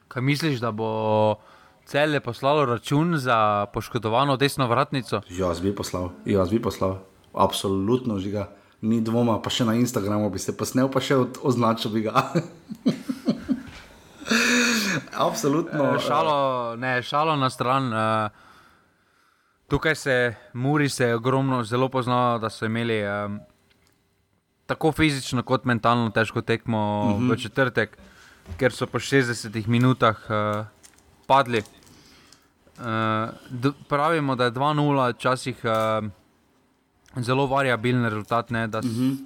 Kaj 0.08 0.22
misliš, 0.22 0.58
da 0.60 0.70
bo 0.70 1.38
cel 1.86 2.14
je 2.14 2.20
poslalo 2.20 2.66
račun 2.66 3.18
za 3.18 3.66
poškodovano 3.74 4.36
desno 4.36 4.66
vratnico? 4.66 5.22
Jaz 5.30 5.60
bi 5.60 5.74
poslal, 5.74 6.10
jaz 6.26 6.50
bi 6.50 6.62
poslal, 6.62 6.98
absolutno 7.34 8.18
žiga. 8.18 8.50
Ni 8.86 9.00
dvoma, 9.02 9.40
pa 9.42 9.50
še 9.50 9.66
na 9.66 9.74
Instagramu 9.74 10.30
bi 10.30 10.38
se 10.38 10.54
posnel, 10.56 10.88
pa 10.92 11.02
še 11.02 11.18
označil 11.42 11.90
bi 11.96 12.06
ga. 12.06 12.22
Absolutno. 15.26 15.96
Eh, 15.96 16.02
šalo, 16.06 16.76
ne, 16.80 17.02
šalo 17.02 17.36
na 17.40 17.50
stran. 17.50 17.92
Uh, 17.92 18.44
Tukaj 19.66 19.94
se 19.94 20.34
Muri 20.52 20.88
se 20.88 21.14
ogromno 21.14 21.64
zelo 21.64 21.88
poznalo, 21.88 22.38
da 22.38 22.50
so 22.50 22.66
imeli 22.66 23.02
um, 23.02 23.40
tako 24.66 24.92
fizično 24.92 25.42
kot 25.42 25.64
mentalno 25.64 26.10
težko 26.10 26.42
tekmo 26.42 26.78
uh 26.78 27.10
-huh. 27.10 27.18
v 27.18 27.32
mhm. 27.32 27.42
četrtek, 27.42 27.98
ker 28.58 28.72
so 28.72 28.86
po 28.86 28.98
60 28.98 29.66
minutah 29.66 30.16
uh, 30.30 30.66
padli. 31.26 31.62
Uh, 32.78 32.84
pravimo, 33.88 34.36
da 34.36 34.44
je 34.44 34.50
2-0 34.50 35.14
včasih 35.14 35.64
uh, 35.64 36.08
zelo 37.22 37.46
variabilen 37.46 38.04
rezultat. 38.04 38.50
Ne, 38.50 38.64
uh 38.64 38.84
mhm. 38.84 38.90
-huh. 38.90 39.16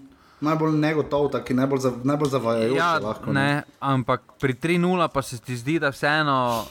Najbolj 0.41 0.73
negotov, 0.73 1.29
tako 1.29 1.55
najbolj, 1.55 1.79
zav, 1.79 1.93
najbolj 2.05 2.29
zavajajoč. 2.29 2.77
Ja, 2.77 2.99
lahko, 2.99 3.33
ne. 3.33 3.41
Ne, 3.41 3.63
ampak 3.81 4.23
pri 4.41 4.55
3-0 4.55 5.09
pa 5.09 5.23
se 5.23 5.39
ti 5.39 5.57
zdi, 5.57 5.79
da 5.79 5.89
vseeno. 5.89 6.65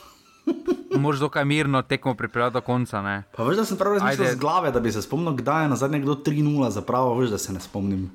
Možeš 0.97 1.20
dokaj 1.20 1.45
mirno 1.45 1.82
tekmo 1.82 2.13
pripeljati 2.13 2.53
do 2.53 2.61
konca. 2.61 3.01
Ne? 3.01 3.24
Pa 3.38 3.43
veš, 3.43 3.57
da 3.57 3.65
sem 3.65 3.78
prav 3.78 3.93
razmišljal 3.93 4.32
z 4.34 4.36
glave, 4.36 4.72
da 4.72 4.80
bi 4.80 4.91
se 4.91 5.01
spomnil, 5.01 5.34
kdaj 5.34 5.63
je 5.63 5.70
na 5.70 5.76
zadnje 5.76 5.99
kdo 5.99 6.15
3-0 6.15 6.70
za 6.70 6.82
pravo, 6.82 7.15
veš, 7.15 7.30
da 7.30 7.38
se 7.38 7.53
ne 7.53 7.59
spomnim. 7.59 8.11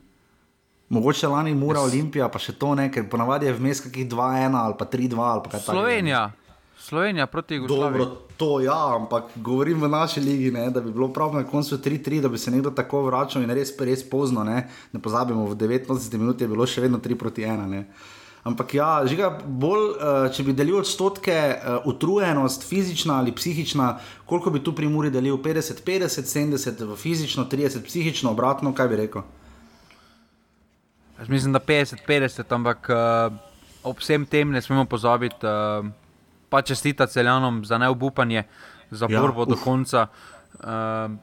Mogoče 0.89 1.29
lani 1.29 1.55
yes. 1.55 1.79
Olimpija, 1.79 2.29
pa 2.29 2.39
še 2.39 2.53
to 2.53 2.75
ne, 2.75 2.91
ker 2.93 3.09
ponavadi 3.11 3.47
je 3.47 3.53
vmes 3.53 3.81
kakih 3.81 4.09
2-1 4.09 4.57
ali 4.59 4.75
pa 4.79 4.85
3-2 4.85 5.19
ali 5.19 5.41
pa 5.45 5.51
kaj 5.51 5.61
takega. 5.61 5.73
Slovenija. 5.73 6.31
Slovenija 6.79 7.27
proti 7.27 7.55
Jugoslaviji. 7.55 7.99
Dobro, 7.99 8.17
to 8.37 8.61
ja, 8.61 8.97
ampak 8.97 9.25
govorim 9.37 9.83
v 9.83 9.89
naši 9.89 10.21
ligi, 10.21 10.51
ne, 10.51 10.71
da 10.71 10.81
bi 10.81 10.93
bilo 10.93 11.09
prav 11.13 11.35
na 11.35 11.45
koncu 11.45 11.77
3-3, 11.77 12.21
da 12.21 12.29
bi 12.29 12.39
se 12.39 12.51
nekdo 12.51 12.71
tako 12.71 13.03
vračal 13.03 13.43
in 13.43 13.51
res, 13.51 13.73
res 13.79 14.03
pozno. 14.11 14.45
Ne, 14.45 14.69
ne 14.93 15.01
pozabimo, 15.01 15.47
v 15.47 15.57
19 15.57 16.19
minutah 16.19 16.45
je 16.45 16.49
bilo 16.49 16.67
še 16.67 16.85
vedno 16.85 16.99
3-1. 16.99 17.85
Ampak 18.45 18.75
ja, 18.77 18.89
žiga, 19.09 19.31
bolj, 19.41 19.85
uh, 19.97 20.27
če 20.29 20.45
bi 20.45 20.53
delil 20.53 20.83
odstotke, 20.83 21.33
uh, 21.33 21.87
utrujenost, 21.89 22.67
fizična 22.69 23.17
ali 23.23 23.33
psihična, 23.33 23.95
koliko 24.29 24.53
bi 24.53 24.61
tu 24.61 24.75
pri 24.77 24.91
Muri 24.93 25.09
delil? 25.11 25.39
50, 25.41 25.81
50, 25.87 26.29
70, 26.29 26.85
fizično, 27.01 27.47
30, 27.49 27.87
psihično, 27.89 28.35
obratno, 28.37 28.75
kaj 28.77 28.91
bi 28.93 29.01
rekel? 29.01 29.25
Jaz 31.17 31.33
mislim, 31.33 31.57
da 31.57 31.61
50, 31.65 32.05
50, 32.05 32.53
ampak 32.53 32.93
uh, 32.93 33.33
ob 33.83 34.05
vsem 34.05 34.29
tem 34.29 34.53
ne 34.53 34.61
smemo 34.61 34.85
pozabiti, 34.93 35.49
uh, 35.49 35.89
pa 36.55 36.63
čestita 36.63 37.11
celjanom 37.11 37.65
za 37.67 37.79
neobupanje, 37.83 38.45
za 38.95 39.11
ja, 39.11 39.19
borbo 39.19 39.43
uf. 39.43 39.49
do 39.49 39.57
konca. 39.59 40.07
Uh, 40.55 41.19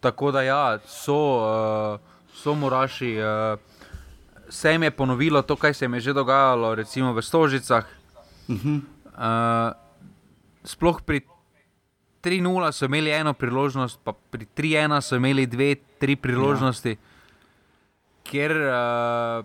tako 0.00 0.32
da 0.32 0.40
ja, 0.42 0.78
so, 0.88 1.44
uh, 1.44 2.32
so 2.32 2.56
moraši. 2.56 3.18
Uh, 3.20 3.60
se 4.48 4.72
jim 4.72 4.82
je 4.82 4.90
ponovilo 4.90 5.42
to, 5.42 5.56
kar 5.60 5.76
se 5.76 5.84
jim 5.84 5.94
je 5.94 6.00
že 6.00 6.16
dogajalo, 6.16 6.72
recimo 6.74 7.12
v 7.12 7.20
Stožicah. 7.22 7.84
Uh 8.48 8.56
-huh. 8.56 8.80
uh, 8.80 9.76
sploh 10.64 11.02
pri 11.04 11.20
3-0 12.24 12.72
so 12.72 12.84
imeli 12.84 13.12
eno 13.12 13.36
priložnost, 13.36 14.00
pa 14.04 14.12
pri 14.12 14.48
3-1 14.56 15.00
so 15.00 15.16
imeli 15.16 15.46
dve, 15.46 15.76
tri 16.00 16.16
priložnosti, 16.16 16.88
ja. 16.88 16.96
ker 18.24 18.52
uh, 18.56 19.44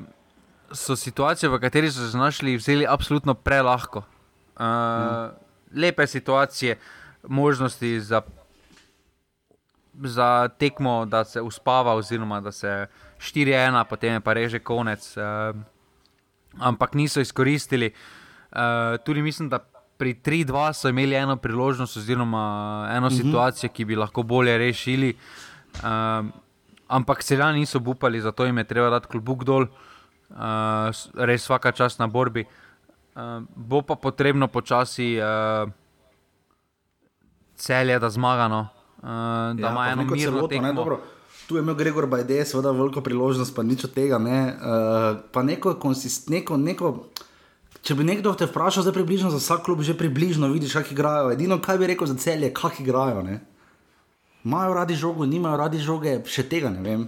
so 0.72 0.96
situacije, 0.96 1.50
v 1.50 1.60
kateri 1.60 1.92
so 1.92 2.00
se 2.00 2.16
znašli, 2.16 2.58
vzeli 2.58 2.88
absolutno 2.88 3.34
prelahko. 3.34 4.15
Uh, 4.56 4.62
uh. 4.62 5.32
Lepe 5.76 6.08
situacije, 6.08 6.78
možnosti 7.28 8.00
za, 8.00 8.22
za 9.94 10.48
tekmo, 10.48 11.06
da 11.06 11.26
se 11.26 11.42
uspava, 11.42 11.94
oziroma 11.94 12.42
da 12.42 12.52
se. 12.52 12.88
4-1, 13.20 13.84
potem 13.90 14.14
je 14.14 14.20
pa 14.20 14.34
reže 14.34 14.60
konec. 14.60 15.18
Uh, 15.18 15.56
ampak 16.60 16.94
niso 16.94 17.22
izkoristili. 17.22 17.94
Uh, 18.52 18.98
tudi 19.06 19.22
mislim, 19.22 19.50
da 19.50 19.60
pri 19.98 20.14
3-2 20.14 20.74
so 20.74 20.90
imeli 20.90 21.16
eno 21.16 21.36
priložnost, 21.36 21.98
oziroma 21.98 22.88
eno 22.92 23.08
mhm. 23.08 23.16
-huh. 23.16 23.22
situacijo, 23.22 23.70
ki 23.70 23.86
bi 23.86 23.96
lahko 23.96 24.24
bolje 24.24 24.58
rešili. 24.58 25.16
Uh, 25.76 26.26
ampak 26.88 27.24
celjani 27.24 27.60
niso 27.60 27.80
upali, 27.86 28.22
zato 28.22 28.46
jim 28.46 28.58
je 28.58 28.64
treba 28.64 28.90
dati 28.90 29.08
klubuk 29.08 29.44
dol, 29.44 29.64
uh, 29.64 30.38
res 31.14 31.44
vsaka 31.44 31.72
čas 31.72 31.98
na 31.98 32.08
borbi. 32.08 32.46
Uh, 33.16 33.22
bo 33.56 33.80
pa 33.82 33.96
potrebno 33.96 34.48
počasi 34.52 35.16
uh, 35.16 35.72
celje, 37.56 38.00
da 38.00 38.10
zmagano, 38.10 38.68
uh, 38.98 39.08
da 39.56 39.68
ja, 39.68 39.72
ima 39.72 39.88
eno 39.92 40.04
mirno 40.04 40.48
tekmo. 40.48 41.00
Tu 41.48 41.56
je 41.56 41.62
imel 41.62 41.76
Gregor 41.76 42.08
Bajde, 42.08 42.46
seveda 42.46 42.72
veliko 42.72 43.02
priložnost, 43.02 43.56
pa 43.56 43.64
nič 43.64 43.86
od 43.86 43.94
tega. 43.94 44.18
Ne. 44.20 44.40
Uh, 44.60 45.22
pa 45.32 45.44
neko 45.44 45.78
konsistentno, 45.80 46.58
neko, 46.58 47.08
če 47.86 47.96
bi 47.96 48.04
nekdo 48.04 48.34
te 48.36 48.50
vprašal, 48.50 48.84
zdaj 48.84 48.98
približno 48.98 49.30
za 49.32 49.40
vsak 49.40 49.64
klub, 49.64 49.86
že 49.86 49.96
približno 49.96 50.50
vidiš, 50.52 50.74
kako 50.74 50.92
igrajo. 50.92 51.32
Edino, 51.32 51.62
kaj 51.62 51.78
bi 51.78 51.88
rekel 51.94 52.10
za 52.12 52.18
celje, 52.20 52.50
kako 52.54 52.84
igrajo. 52.84 53.22
Ne. 53.24 53.40
Imajo 54.44 54.74
radi 54.74 54.96
žogo, 54.96 55.26
nimajo 55.26 55.58
radi 55.58 55.80
žoge, 55.80 56.18
še 56.28 56.44
tega 56.50 56.74
ne 56.74 56.84
vem. 56.84 57.08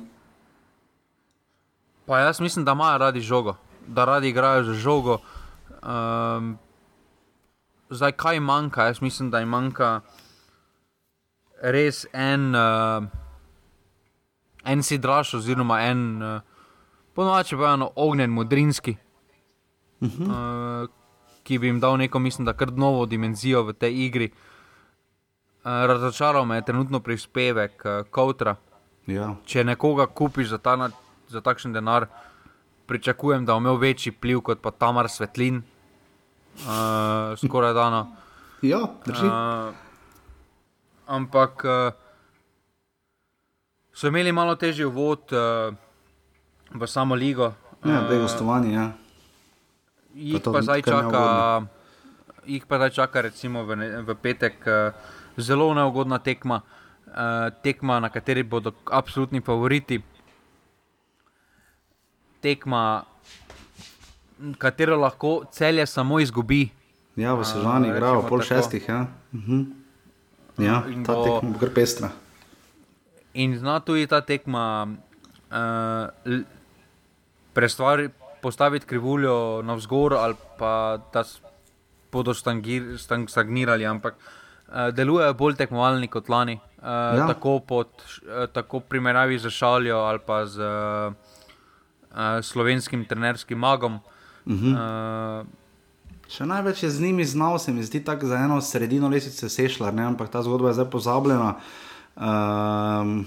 Pa 2.08 2.24
jaz 2.24 2.40
mislim, 2.40 2.64
da 2.66 2.72
imajo 2.78 2.98
radi 2.98 3.22
žogo, 3.22 3.58
da 3.88 4.06
radi 4.08 4.32
igrajo 4.32 4.64
za 4.72 4.78
žogo. 4.78 5.20
Um, 5.84 6.58
zdaj, 7.90 8.12
kaj 8.12 8.40
manjka? 8.40 8.90
Jaz 8.92 9.02
mislim, 9.02 9.32
da 9.32 9.40
jim 9.40 9.50
manjka 9.50 10.02
res 11.62 12.06
en. 12.14 12.56
Uh, 12.56 13.08
en 14.68 14.84
si 14.84 14.98
draž, 14.98 15.34
oziroma 15.38 15.80
en, 15.88 16.22
uh, 16.22 16.42
ponovadi 17.16 17.56
pa 17.58 17.74
eno 17.74 17.92
ognjen, 17.96 18.32
modrinski, 18.32 18.98
uh 20.02 20.10
-huh. 20.10 20.84
uh, 20.84 20.90
ki 21.44 21.60
bi 21.60 21.68
jim 21.68 21.80
dal 21.80 21.98
neko, 21.98 22.20
mislim, 22.20 22.46
da 22.46 22.54
kar 22.54 22.72
novo 22.74 23.06
dimenzijo 23.06 23.64
v 23.64 23.74
tej 23.74 24.06
igri. 24.06 24.32
Uh, 25.64 25.72
razočaral 25.88 26.46
me 26.46 26.56
je 26.56 26.66
trenutno 26.66 27.00
prispevek 27.00 27.86
uh, 27.86 27.92
Kowtra. 28.12 28.56
Ja. 29.08 29.36
Če 29.46 29.64
nekoga 29.64 30.06
kupiš 30.08 30.48
za, 30.48 30.58
ta, 30.58 30.90
za 31.28 31.42
takšen 31.42 31.74
denar, 31.74 32.08
pričakujem, 32.88 33.46
da 33.46 33.54
bo 33.54 33.64
imel 33.64 33.78
večji 33.78 34.12
pliv 34.12 34.42
kot 34.42 34.62
pa 34.62 34.72
Tamar 34.72 35.10
Svetlin, 35.10 35.62
uh, 36.66 37.38
skoraj 37.38 37.74
dano. 37.74 38.08
Ja, 38.62 38.80
uh, 38.82 39.74
ampak. 41.06 41.62
Uh, 41.64 42.08
so 43.98 44.08
imeli 44.08 44.32
malo 44.32 44.56
težji 44.56 44.86
uvod 44.86 45.34
uh, 45.34 45.74
v 46.74 46.88
samo 46.88 47.16
ligo. 47.16 47.54
Ja, 47.86 48.04
uh, 48.06 48.22
gostovanje. 48.22 48.74
Ja. 48.74 48.92
Jih 50.14 50.42
pa, 50.42 50.62
zdaj 50.62 50.82
čaka, 50.82 51.22
jih 52.46 52.66
pa 52.66 52.78
zdaj 52.78 52.92
čaka, 52.94 53.22
recimo 53.26 53.64
v, 53.66 53.78
v 54.06 54.16
petek, 54.22 54.62
uh, 54.66 54.94
zelo 55.38 55.74
neugodna 55.74 56.20
tekma, 56.22 56.62
uh, 56.62 57.50
tekma, 57.66 58.00
na 58.00 58.10
kateri 58.14 58.46
bodo 58.46 58.74
absolutni 58.86 59.42
favoriti. 59.42 60.02
Tekma, 62.42 63.04
katero 64.58 64.98
lahko 64.98 65.44
celje 65.52 65.86
samo 65.86 66.20
izgubi. 66.20 66.70
Ja, 67.18 67.34
v 67.34 67.46
Sežani 67.46 67.90
igrajo 67.90 68.22
pol 68.30 68.44
tako. 68.44 68.54
šestih. 68.54 68.90
Ja, 68.90 69.08
uh 69.34 69.40
-huh. 69.40 69.66
ja 70.58 70.84
ta 71.06 71.14
tekma 71.24 71.50
bo 71.50 71.60
kar 71.60 71.70
pestra. 71.74 72.10
In 73.34 73.58
zna 73.58 73.80
tudi 73.80 74.08
ta 74.08 74.22
tekma 74.22 74.88
uh, 75.50 76.42
prestvari, 77.54 78.10
postaviti 78.42 78.86
krivuljo 78.86 79.62
na 79.62 79.74
vzgor, 79.74 80.14
ali 80.14 80.36
pa 80.58 81.00
da 81.14 81.24
bodo 82.12 82.34
stagnirali, 83.28 83.86
ampak 83.86 84.16
uh, 84.16 84.94
delujejo 84.94 85.34
bolj 85.34 85.56
tekmovalni 85.56 86.08
kot 86.08 86.30
lani. 86.30 86.60
Uh, 86.78 86.84
ja. 87.18 87.28
tako, 87.28 87.60
pod, 87.60 87.88
uh, 87.88 88.46
tako 88.54 88.80
primerjavi 88.80 89.40
z 89.40 89.50
Šaljo 89.50 89.98
ali 89.98 90.20
pa 90.26 90.46
z 90.46 90.60
uh, 90.60 91.14
slovenskim 92.42 93.06
trenerskim 93.06 93.60
magom. 93.60 94.00
Uh 94.46 94.54
-huh. 94.54 95.42
uh, 95.42 95.48
Še 96.28 96.46
največ 96.46 96.84
je 96.84 96.90
z 96.90 97.02
njimi 97.02 97.26
znal, 97.26 97.60
se 97.60 97.72
mi 97.72 97.84
zdi 97.84 98.04
tako 98.04 98.28
za 98.28 98.36
eno 98.36 98.62
sredino 98.62 99.08
lesice 99.10 99.50
sešla, 99.50 99.92
ne? 99.92 100.04
ampak 100.04 100.30
ta 100.30 100.42
zgodba 100.44 100.68
je 100.68 100.74
zdaj 100.74 100.90
pozabljena. 100.92 101.56
Um, 102.16 103.26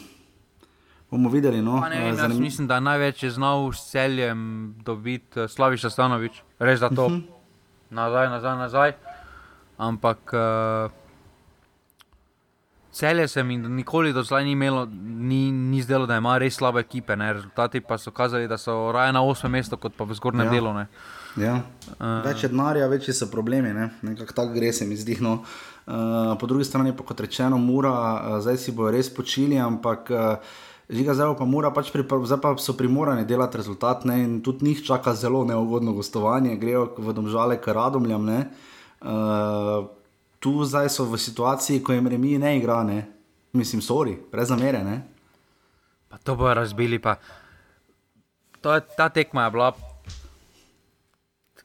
bomo 1.10 1.28
videli. 1.28 1.62
No? 1.62 1.80
Ne, 1.90 2.14
Zanim... 2.14 2.40
Mislim, 2.40 2.68
da 2.68 2.80
največ 2.80 3.22
je 3.22 3.30
znal 3.30 3.72
s 3.72 3.90
celjem 3.90 4.74
dobiti 4.84 5.48
Slaviš 5.48 5.88
Stanovič, 5.88 6.42
res 6.58 6.80
za 6.80 6.88
to. 6.88 7.06
Uh 7.06 7.12
-huh. 7.12 7.22
Nazaj, 7.90 8.28
nazaj, 8.28 8.56
nazaj. 8.56 8.92
Ampak. 9.78 10.32
Uh, 10.32 10.99
Celje 12.92 13.28
se 13.28 13.42
mi 13.42 13.56
nikoli 13.56 14.12
do 14.12 14.22
zdaj 14.22 14.44
ni 14.44 14.52
imelo, 14.52 14.88
ni, 15.02 15.52
ni 15.52 15.82
zdelo, 15.82 16.06
da 16.06 16.16
ima 16.16 16.38
res 16.38 16.56
slabe 16.58 16.80
ekipe. 16.80 17.16
Ne? 17.16 17.32
Rezultati 17.32 17.80
pa 17.80 17.98
so 17.98 18.10
kazali, 18.10 18.48
da 18.48 18.58
so 18.58 18.92
raje 18.92 19.12
na 19.12 19.22
8 19.22 19.48
mestu, 19.48 19.76
kot 19.76 19.94
pa 19.96 20.04
v 20.04 20.14
zgornjem 20.14 20.46
ja. 20.46 20.52
delu. 20.52 20.72
Ja. 21.38 21.60
Uh, 21.98 22.18
več 22.26 22.42
denarja, 22.50 22.88
večji 22.90 23.14
so 23.14 23.28
problemi, 23.30 23.70
ne? 23.74 23.92
nekako 24.02 24.34
tako 24.34 24.56
gre 24.58 24.72
se 24.72 24.86
mi 24.86 24.98
zdi. 24.98 25.20
No. 25.22 25.44
Uh, 25.86 26.34
po 26.40 26.50
drugi 26.50 26.66
strani 26.66 26.96
pa 26.96 27.06
kot 27.06 27.20
rečeno, 27.20 27.58
mura, 27.58 27.92
uh, 27.94 28.40
zdaj 28.42 28.58
si 28.58 28.74
bojo 28.74 28.90
res 28.96 29.12
počili, 29.14 29.58
ampak. 29.58 30.10
Uh, 30.10 30.58
Žiga 30.90 31.14
zdaj 31.14 31.36
pa 31.38 31.46
mora 31.46 31.68
pač 31.70 31.92
pri, 31.94 32.02
zdaj 32.02 32.40
pa 32.42 32.50
so 32.58 32.72
primorani 32.74 33.22
delati 33.22 33.60
rezultat 33.60 34.02
ne? 34.10 34.16
in 34.24 34.32
tudi 34.42 34.66
njih 34.66 34.80
čaka 34.82 35.12
zelo 35.14 35.44
neugodno 35.46 35.92
gostovanje, 35.94 36.56
grejo 36.58 36.88
v 36.98 37.14
domžale 37.14 37.60
k 37.62 37.70
radomljam. 37.70 38.26
Uh, 38.26 39.86
tu 40.40 40.64
zdaj 40.64 40.88
so 40.88 41.04
v 41.04 41.20
situaciji, 41.20 41.82
ko 41.84 41.92
jim 41.92 42.08
remi 42.08 42.38
ne 42.38 42.56
igra, 42.56 42.82
ne? 42.82 43.20
mislim, 43.52 43.82
sori, 43.82 44.18
brez 44.32 44.48
zamere. 44.48 44.84
Ne? 44.84 45.02
Pa 46.08 46.18
to 46.18 46.36
bojo 46.36 46.54
razbili. 46.54 46.98
Pa. 46.98 47.16
To 48.60 48.74
je, 48.74 48.80
ta 48.96 49.08
tekma 49.08 49.44
je 49.44 49.50
bila, 49.50 49.72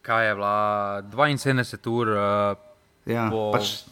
kaj 0.01 0.27
je 0.27 0.35
bila, 0.35 1.01
72 1.11 1.89
ur. 1.89 2.07
Uh, 2.07 2.57
ja, 3.05 3.29
po... 3.31 3.51
pač 3.53 3.83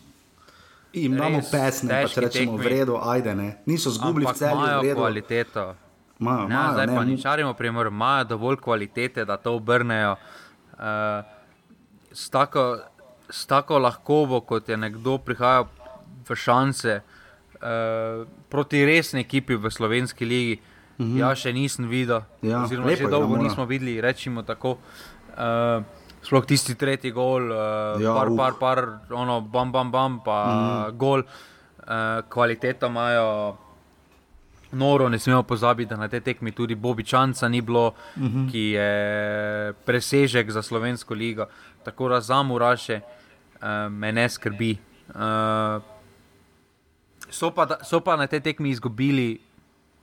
jim 0.94 1.18
damo 1.18 1.42
pesne, 1.52 2.04
pač 2.06 2.18
rečemo, 2.18 2.58
v 2.58 2.70
redu, 2.70 2.98
ajde, 3.02 3.36
ne. 3.36 3.50
niso 3.66 3.92
zgubili 3.92 4.30
celo 4.36 4.82
kvaliteto. 4.96 5.74
Majo, 6.20 6.48
ne, 6.48 6.56
majo, 6.56 6.74
zdaj 6.74 6.88
ne, 6.88 6.96
pa 6.96 7.04
ni 7.04 7.18
čarimo, 7.22 7.54
primer, 7.54 7.90
imajo 7.90 8.24
dovolj 8.24 8.58
kvalitete, 8.62 9.26
da 9.26 9.38
to 9.38 9.56
obrnejo. 9.58 10.16
Uh, 10.74 11.26
s 12.14 12.30
tako 12.30 12.78
s 13.30 13.46
tako 13.46 13.80
lahkovo, 13.80 14.42
kot 14.42 14.70
je 14.70 14.78
nekdo 14.78 15.18
prihajal 15.18 15.68
v 16.30 16.36
šanse 16.36 17.02
uh, 17.02 18.28
proti 18.50 18.86
resni 18.86 19.24
ekipi 19.24 19.56
v 19.56 19.72
slovenski 19.72 20.26
ligi. 20.26 20.60
Mm 20.98 21.06
-hmm. 21.06 21.20
Ja, 21.20 21.36
še 21.36 21.54
nisem 21.54 21.88
videl, 21.90 22.22
ja, 22.42 22.64
oziroma 22.64 22.88
lepo, 22.88 23.04
že 23.04 23.10
dolgo 23.10 23.38
nismo 23.38 23.66
videli, 23.66 24.02
rečemo 24.02 24.44
tako. 24.44 24.78
Uh, 25.34 25.84
sploh 26.24 26.46
tisti 26.46 26.76
tretji 26.76 27.12
gol, 27.12 27.52
uh, 27.52 28.02
ja, 28.02 28.14
par, 28.14 28.32
par, 28.38 28.54
par, 28.60 28.80
ono, 29.12 29.42
bam, 29.42 29.72
bam, 29.72 29.92
bam, 29.92 30.20
pa 30.24 30.38
mm. 30.46 30.98
gol, 30.98 31.24
uh, 31.24 32.24
kvaliteto 32.30 32.88
imajo. 32.88 33.58
Noro, 34.74 35.06
ne 35.10 35.20
smemo 35.20 35.44
pozabiti, 35.44 35.90
da 35.90 35.98
na 35.98 36.08
tej 36.10 36.24
tekmi 36.26 36.52
tudi 36.52 36.76
Bobičanca 36.76 37.48
ni 37.48 37.62
bilo, 37.62 37.94
mm 38.18 38.28
-hmm. 38.28 38.52
ki 38.52 38.60
je 38.60 39.74
presežek 39.86 40.52
za 40.52 40.62
slovensko 40.62 41.14
ligo. 41.14 41.46
Tako 41.84 42.10
da 42.10 42.22
za 42.22 42.44
Muraše 42.44 43.00
uh, 43.00 43.92
me 43.92 44.12
ne 44.12 44.30
skrbi. 44.30 44.78
Uh, 45.10 45.84
so, 47.30 47.52
pa, 47.52 47.68
so 47.84 48.00
pa 48.00 48.16
na 48.16 48.28
tej 48.28 48.40
tekmi 48.40 48.70
izgubili, 48.70 49.40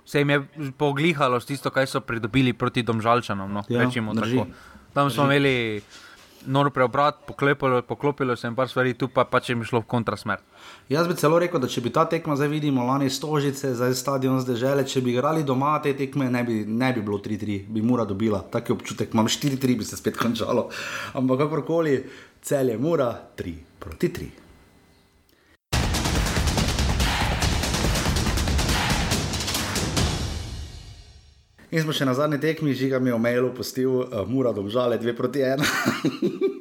se 0.05 0.19
jim 0.19 0.31
je 0.31 0.41
poglihalo 0.79 1.41
s 1.41 1.47
tisto, 1.47 1.71
kar 1.71 1.87
so 1.87 2.01
pridobili 2.01 2.53
proti 2.53 2.83
Domžalčanom. 2.83 3.53
No, 3.53 3.65
ja, 3.69 3.85
Tam 4.95 5.11
smo 5.11 5.25
imeli 5.25 5.83
noro 6.47 6.71
preobrat, 6.71 7.17
poklopilo, 7.27 7.83
poklopilo 7.83 8.37
se 8.37 8.47
jim 8.47 8.55
par 8.55 8.69
stvari, 8.69 8.95
tu 8.95 9.09
pa, 9.09 9.25
pa 9.25 9.41
če 9.41 9.53
jim 9.53 9.65
šlo 9.65 9.83
v 9.83 9.89
kontrasmer. 9.91 10.43
Jaz 10.89 11.09
bi 11.09 11.17
celo 11.21 11.39
rekel, 11.39 11.61
da 11.61 11.69
če 11.71 11.83
bi 11.85 11.93
ta 11.95 12.05
tekma 12.11 12.37
zdaj 12.37 12.51
vidimo, 12.53 12.85
lani 12.87 13.11
stožice, 13.11 13.75
zdaj 13.79 13.95
stadion 13.99 14.41
zdaj 14.43 14.61
žele, 14.61 14.87
če 14.89 15.05
bi 15.05 15.15
igrali 15.15 15.45
doma 15.47 15.77
te 15.85 15.95
tekme, 15.97 16.31
ne 16.31 16.45
bi, 16.45 16.61
ne 16.67 16.93
bi 16.97 17.05
bilo 17.05 17.21
3-3, 17.23 17.61
bi 17.69 17.83
mora 17.83 18.05
dobila. 18.09 18.43
Taki 18.53 18.73
občutek 18.77 19.15
imam, 19.15 19.29
4-3 19.29 19.79
bi 19.79 19.89
se 19.89 20.01
spet 20.01 20.19
končalo. 20.21 20.69
Ampak 21.21 21.45
kakorkoli, 21.45 21.97
cel 22.43 22.75
je 22.75 22.79
mora 22.79 23.13
3 23.37 23.57
proti 23.79 24.15
3. 24.21 24.50
In 31.71 31.83
smo 31.83 31.95
še 31.95 32.03
na 32.03 32.15
zadnji 32.19 32.41
tekmi, 32.43 32.75
žiga 32.75 32.99
mi 32.99 33.13
je 33.13 33.15
v 33.15 33.23
mailu 33.23 33.55
postil, 33.55 34.03
uh, 34.03 34.27
mora 34.27 34.51
domžale 34.51 34.99
2 34.99 35.15
proti 35.15 35.39
1. 35.39 35.63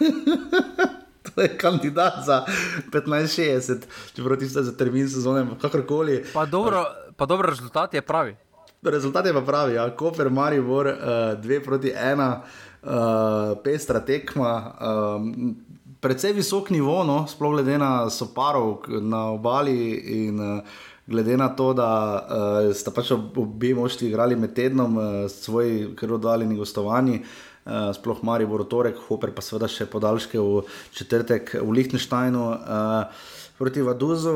to 1.34 1.42
je 1.42 1.48
kandidat 1.60 2.24
za 2.24 2.44
15-60, 2.92 3.84
čeprav 4.16 4.38
ti 4.38 4.48
ste 4.48 4.62
za 4.62 4.72
termin 4.72 5.08
sezone, 5.08 5.46
kakorkoli. 5.60 6.24
Pa 6.32 6.46
dobro, 6.46 6.84
pa 7.16 7.26
dobro 7.26 7.50
rezultat 7.50 7.94
je 7.94 8.00
pravi. 8.00 8.36
Rezultat 8.82 9.26
je 9.26 9.32
pa 9.36 9.40
pravi, 9.44 9.74
ja. 9.74 9.90
Koper, 9.96 10.30
Maribor, 10.30 10.86
2 10.88 11.36
uh, 11.36 11.64
proti 11.64 11.92
1, 11.92 12.40
uh, 12.82 13.60
pestra 13.64 14.00
tekma. 14.00 14.72
Um, 14.80 15.56
Predvsej 16.00 16.32
visok 16.32 16.70
nivo, 16.72 17.04
no, 17.04 17.28
sploh 17.28 17.52
glede 17.52 17.76
na 17.76 18.08
soparov 18.08 18.88
na 18.88 19.36
obali 19.36 20.00
in 20.24 20.40
uh, 20.40 20.64
glede 21.06 21.36
na 21.36 21.48
to, 21.56 21.72
da 21.74 21.90
uh, 22.20 22.72
sta 22.76 22.92
pač 22.94 23.12
obi 23.12 23.74
moštvi 23.74 24.08
igrali 24.08 24.36
med 24.36 24.54
tednom, 24.54 24.96
uh, 24.96 25.04
svoj 25.30 25.94
krvodaljni 25.96 26.58
gostovanji, 26.58 27.20
uh, 27.22 27.90
sploh 27.96 28.24
Mari 28.26 28.48
Vorotorek, 28.48 28.98
Hoper 29.08 29.34
pa 29.34 29.44
seveda 29.44 29.68
še 29.70 29.88
podaljške 29.90 30.40
v 30.40 30.64
četrtek 30.96 31.54
v 31.60 31.76
Liechtensteinu. 31.78 32.48
Uh, 32.56 33.38
Proti 33.60 33.82
Vaduzu, 33.84 34.32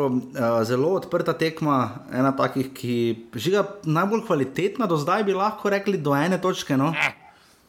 zelo 0.69 0.91
odprta 0.99 1.33
tekma, 1.33 2.05
ena 2.13 2.35
takih, 2.37 2.67
ki 2.77 2.97
žiga 3.41 3.63
najbolj 3.89 4.21
kvalitetna, 4.27 4.85
do 4.85 4.99
zdaj 5.01 5.25
bi 5.25 5.33
lahko 5.33 5.73
rekli 5.73 5.97
do 5.97 6.13
ene 6.13 6.37
točke. 6.37 6.77
No? 6.77 6.91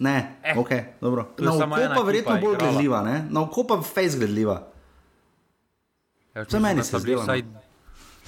Ne, 0.04 0.36
eh. 0.44 0.60
ok, 0.60 0.72
dobro. 1.00 1.30
Na 1.40 1.54
oko 1.56 1.70
pa 1.96 2.02
verjetno 2.04 2.36
bolj 2.42 2.58
gledljiva, 2.60 3.00
na 3.30 3.42
oko 3.42 3.64
pa 3.64 3.80
face 3.80 4.20
gledljiva. 4.20 4.58
Ja, 6.36 6.44
Za 6.44 6.60
meni 6.60 6.84
se 6.84 7.00
zdi, 7.00 7.16
da 7.16 7.40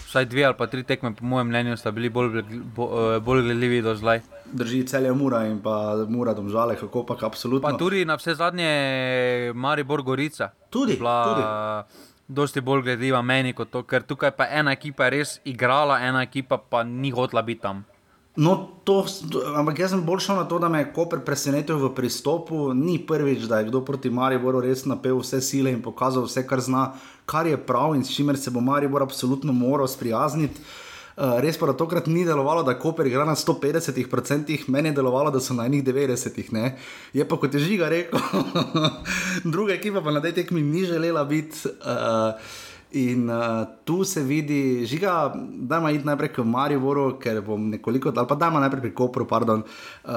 vsaj 0.08 0.26
dve 0.26 0.46
ali 0.46 0.56
pa 0.58 0.68
tri 0.68 0.84
tekme, 0.84 1.14
po 1.16 1.26
mojem 1.26 1.48
mnenju, 1.48 1.78
sta 1.78 1.92
bili 1.92 2.10
bolj, 2.10 2.42
bolj, 2.76 3.20
bolj 3.20 3.42
gledljivi 3.42 3.82
do 3.82 3.96
zdaj. 3.96 4.22
Drži 4.54 4.84
celje 4.88 5.12
mura 5.14 5.46
in 5.48 5.60
pa 5.62 6.06
mura 6.10 6.34
domžale, 6.34 6.76
kako 6.80 7.06
pa 7.06 7.18
absolutno. 7.22 7.70
Pa 7.70 7.78
tudi 7.78 8.06
na 8.06 8.16
vse 8.16 8.36
zadnje 8.36 8.72
Maribor 9.56 10.02
Gorica. 10.02 10.50
Tudi. 10.70 10.96
Bila, 10.98 11.18
tudi. 11.28 12.06
Dosti 12.28 12.62
bolj 12.62 12.82
gledljiva 12.84 13.22
meni 13.22 13.54
kot 13.54 13.70
to, 13.72 13.84
ker 13.88 14.04
tukaj 14.04 14.32
pa 14.36 14.50
ena 14.52 14.74
ekipa 14.76 15.08
res 15.10 15.40
igrala, 15.46 16.02
ena 16.04 16.26
ekipa 16.28 16.58
pa 16.58 16.84
ni 16.84 17.12
hotela 17.12 17.42
biti 17.42 17.62
tam. 17.62 17.86
No, 18.38 18.70
to, 18.86 19.02
ampak 19.58 19.80
jaz 19.82 19.96
sem 19.96 20.02
bolj 20.06 20.28
šel 20.28 20.38
na 20.38 20.44
to, 20.46 20.60
da 20.62 20.70
me 20.70 20.84
je 20.84 20.92
Koper 20.94 21.24
presenetil 21.26 21.80
v 21.82 21.90
pristopu. 21.98 22.70
Ni 22.78 23.00
prvič, 23.02 23.48
da 23.50 23.60
je 23.60 23.72
kdo 23.72 23.82
proti 23.82 24.12
Mariboru 24.14 24.62
res 24.62 24.86
napel 24.86 25.18
vse 25.18 25.42
sile 25.42 25.74
in 25.74 25.82
pokazal 25.82 26.28
vse, 26.28 26.44
kar 26.46 26.62
zna, 26.62 26.92
kar 27.26 27.50
je 27.50 27.58
prav 27.58 27.96
in 27.98 28.06
s 28.06 28.14
čimer 28.14 28.38
se 28.38 28.54
bo 28.54 28.62
Maribor 28.62 29.02
absolutno 29.02 29.56
moral 29.58 29.90
sprijazniti. 29.90 30.62
Uh, 31.18 31.40
res 31.42 31.58
pa 31.58 31.66
da 31.66 31.74
tokrat 31.74 32.06
ni 32.06 32.28
delovalo, 32.30 32.62
da 32.62 32.78
Koper 32.78 33.10
igra 33.10 33.26
na 33.26 33.34
150%, 33.34 34.70
meni 34.70 34.94
je 34.94 35.00
delovalo, 35.00 35.34
da 35.34 35.42
so 35.42 35.58
na 35.58 35.66
enih 35.66 35.82
90%. 35.82 36.54
Ne? 36.54 36.76
Je 37.18 37.26
pa 37.26 37.42
kot 37.42 37.58
je 37.58 37.64
žiga 37.66 37.90
rekel, 37.90 38.22
druga 39.56 39.74
ekipa 39.74 40.06
pa 40.06 40.14
na 40.14 40.22
tej 40.22 40.38
tekmi 40.44 40.62
ni 40.62 40.86
želela 40.86 41.26
biti. 41.26 41.74
Uh, 41.82 42.38
In 42.92 43.30
uh, 43.30 43.68
tu 43.84 44.04
se 44.04 44.24
vidi, 44.24 44.86
žiga, 44.86 45.34
da 45.36 45.78
ima 45.78 45.92
iti 45.92 46.06
najprej 46.08 46.30
k 46.34 46.44
Mariboru, 46.44 47.18
ker 47.20 47.42
bom 47.42 47.70
nekoliko, 47.70 48.14
ali 48.16 48.28
pa 48.28 48.36
da 48.36 48.48
ima 48.48 48.60
najprej 48.64 48.82
pri 48.82 48.94
Kopru, 48.96 49.28
pardon. 49.28 49.64
Uh, 50.04 50.14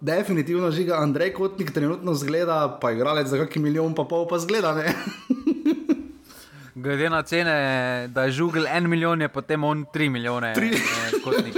definitivno 0.00 0.70
žiga 0.70 1.00
Andrej 1.00 1.32
Kotnik 1.32 1.72
trenutno 1.72 2.14
zgleda, 2.14 2.78
pa 2.80 2.92
igralec 2.92 3.28
za 3.28 3.40
kakšen 3.40 3.62
milijon, 3.62 3.94
pa 3.94 4.04
pol 4.04 4.28
pa 4.28 4.38
zgleda. 4.38 4.76
Glede 6.74 7.10
na 7.10 7.22
cene, 7.22 8.08
da 8.08 8.22
je 8.24 8.32
žugel 8.32 8.66
en 8.66 8.88
milijon, 8.88 9.20
je 9.20 9.28
potem 9.28 9.64
on 9.64 9.84
tri 9.92 10.08
milijone. 10.08 10.54
Tri. 10.54 10.68
Eh, 10.68 11.50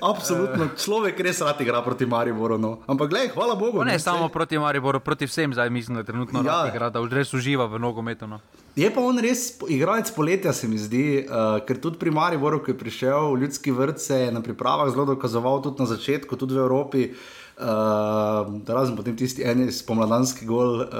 Absolutno, 0.10 0.68
človek 0.84 1.20
res 1.20 1.40
rad 1.40 1.60
igra 1.60 1.82
proti 1.82 2.06
Mariboru. 2.06 2.58
No. 2.58 2.78
Ampak, 2.86 3.10
gledaj, 3.10 3.28
hvala 3.34 3.54
Bogu. 3.54 3.84
Ne, 3.84 3.92
ne 3.92 3.98
samo 3.98 4.28
proti 4.28 4.58
Mariboru, 4.58 5.00
proti 5.00 5.26
vsem, 5.26 5.52
zdaj 5.52 5.70
mislim, 5.70 5.94
da 5.94 6.00
je 6.00 6.04
trenutno 6.04 6.42
ja. 6.46 6.66
igra, 6.68 6.90
da 6.90 7.02
res 7.10 7.34
uživa 7.34 7.66
v 7.66 7.78
nogometu. 7.78 8.26
No. 8.26 8.40
Je 8.76 8.88
pa 8.92 9.00
on 9.00 9.16
res 9.24 9.54
igralec 9.72 10.10
poletja, 10.12 10.52
se 10.52 10.68
mi 10.68 10.76
zdi, 10.76 11.22
uh, 11.24 11.56
ker 11.64 11.78
tudi 11.80 11.96
pri 11.96 12.10
Mariboru, 12.12 12.58
ki 12.60 12.74
je 12.74 12.80
prišel 12.82 13.30
v 13.32 13.38
ljudski 13.40 13.72
vrt, 13.72 14.02
se 14.04 14.18
je 14.26 14.34
na 14.34 14.42
pripravah 14.44 14.90
zelo 14.92 15.06
dokazoval, 15.14 15.62
tudi 15.64 15.80
na 15.80 15.86
začetku, 15.88 16.36
tudi 16.36 16.58
v 16.58 16.60
Evropi. 16.60 17.06
Uh, 17.56 18.44
razen 18.68 18.92
potem 18.98 19.16
tisti 19.16 19.40
en 19.48 19.64
spomladanski 19.72 20.44
gol 20.44 20.82
uh, 20.84 20.90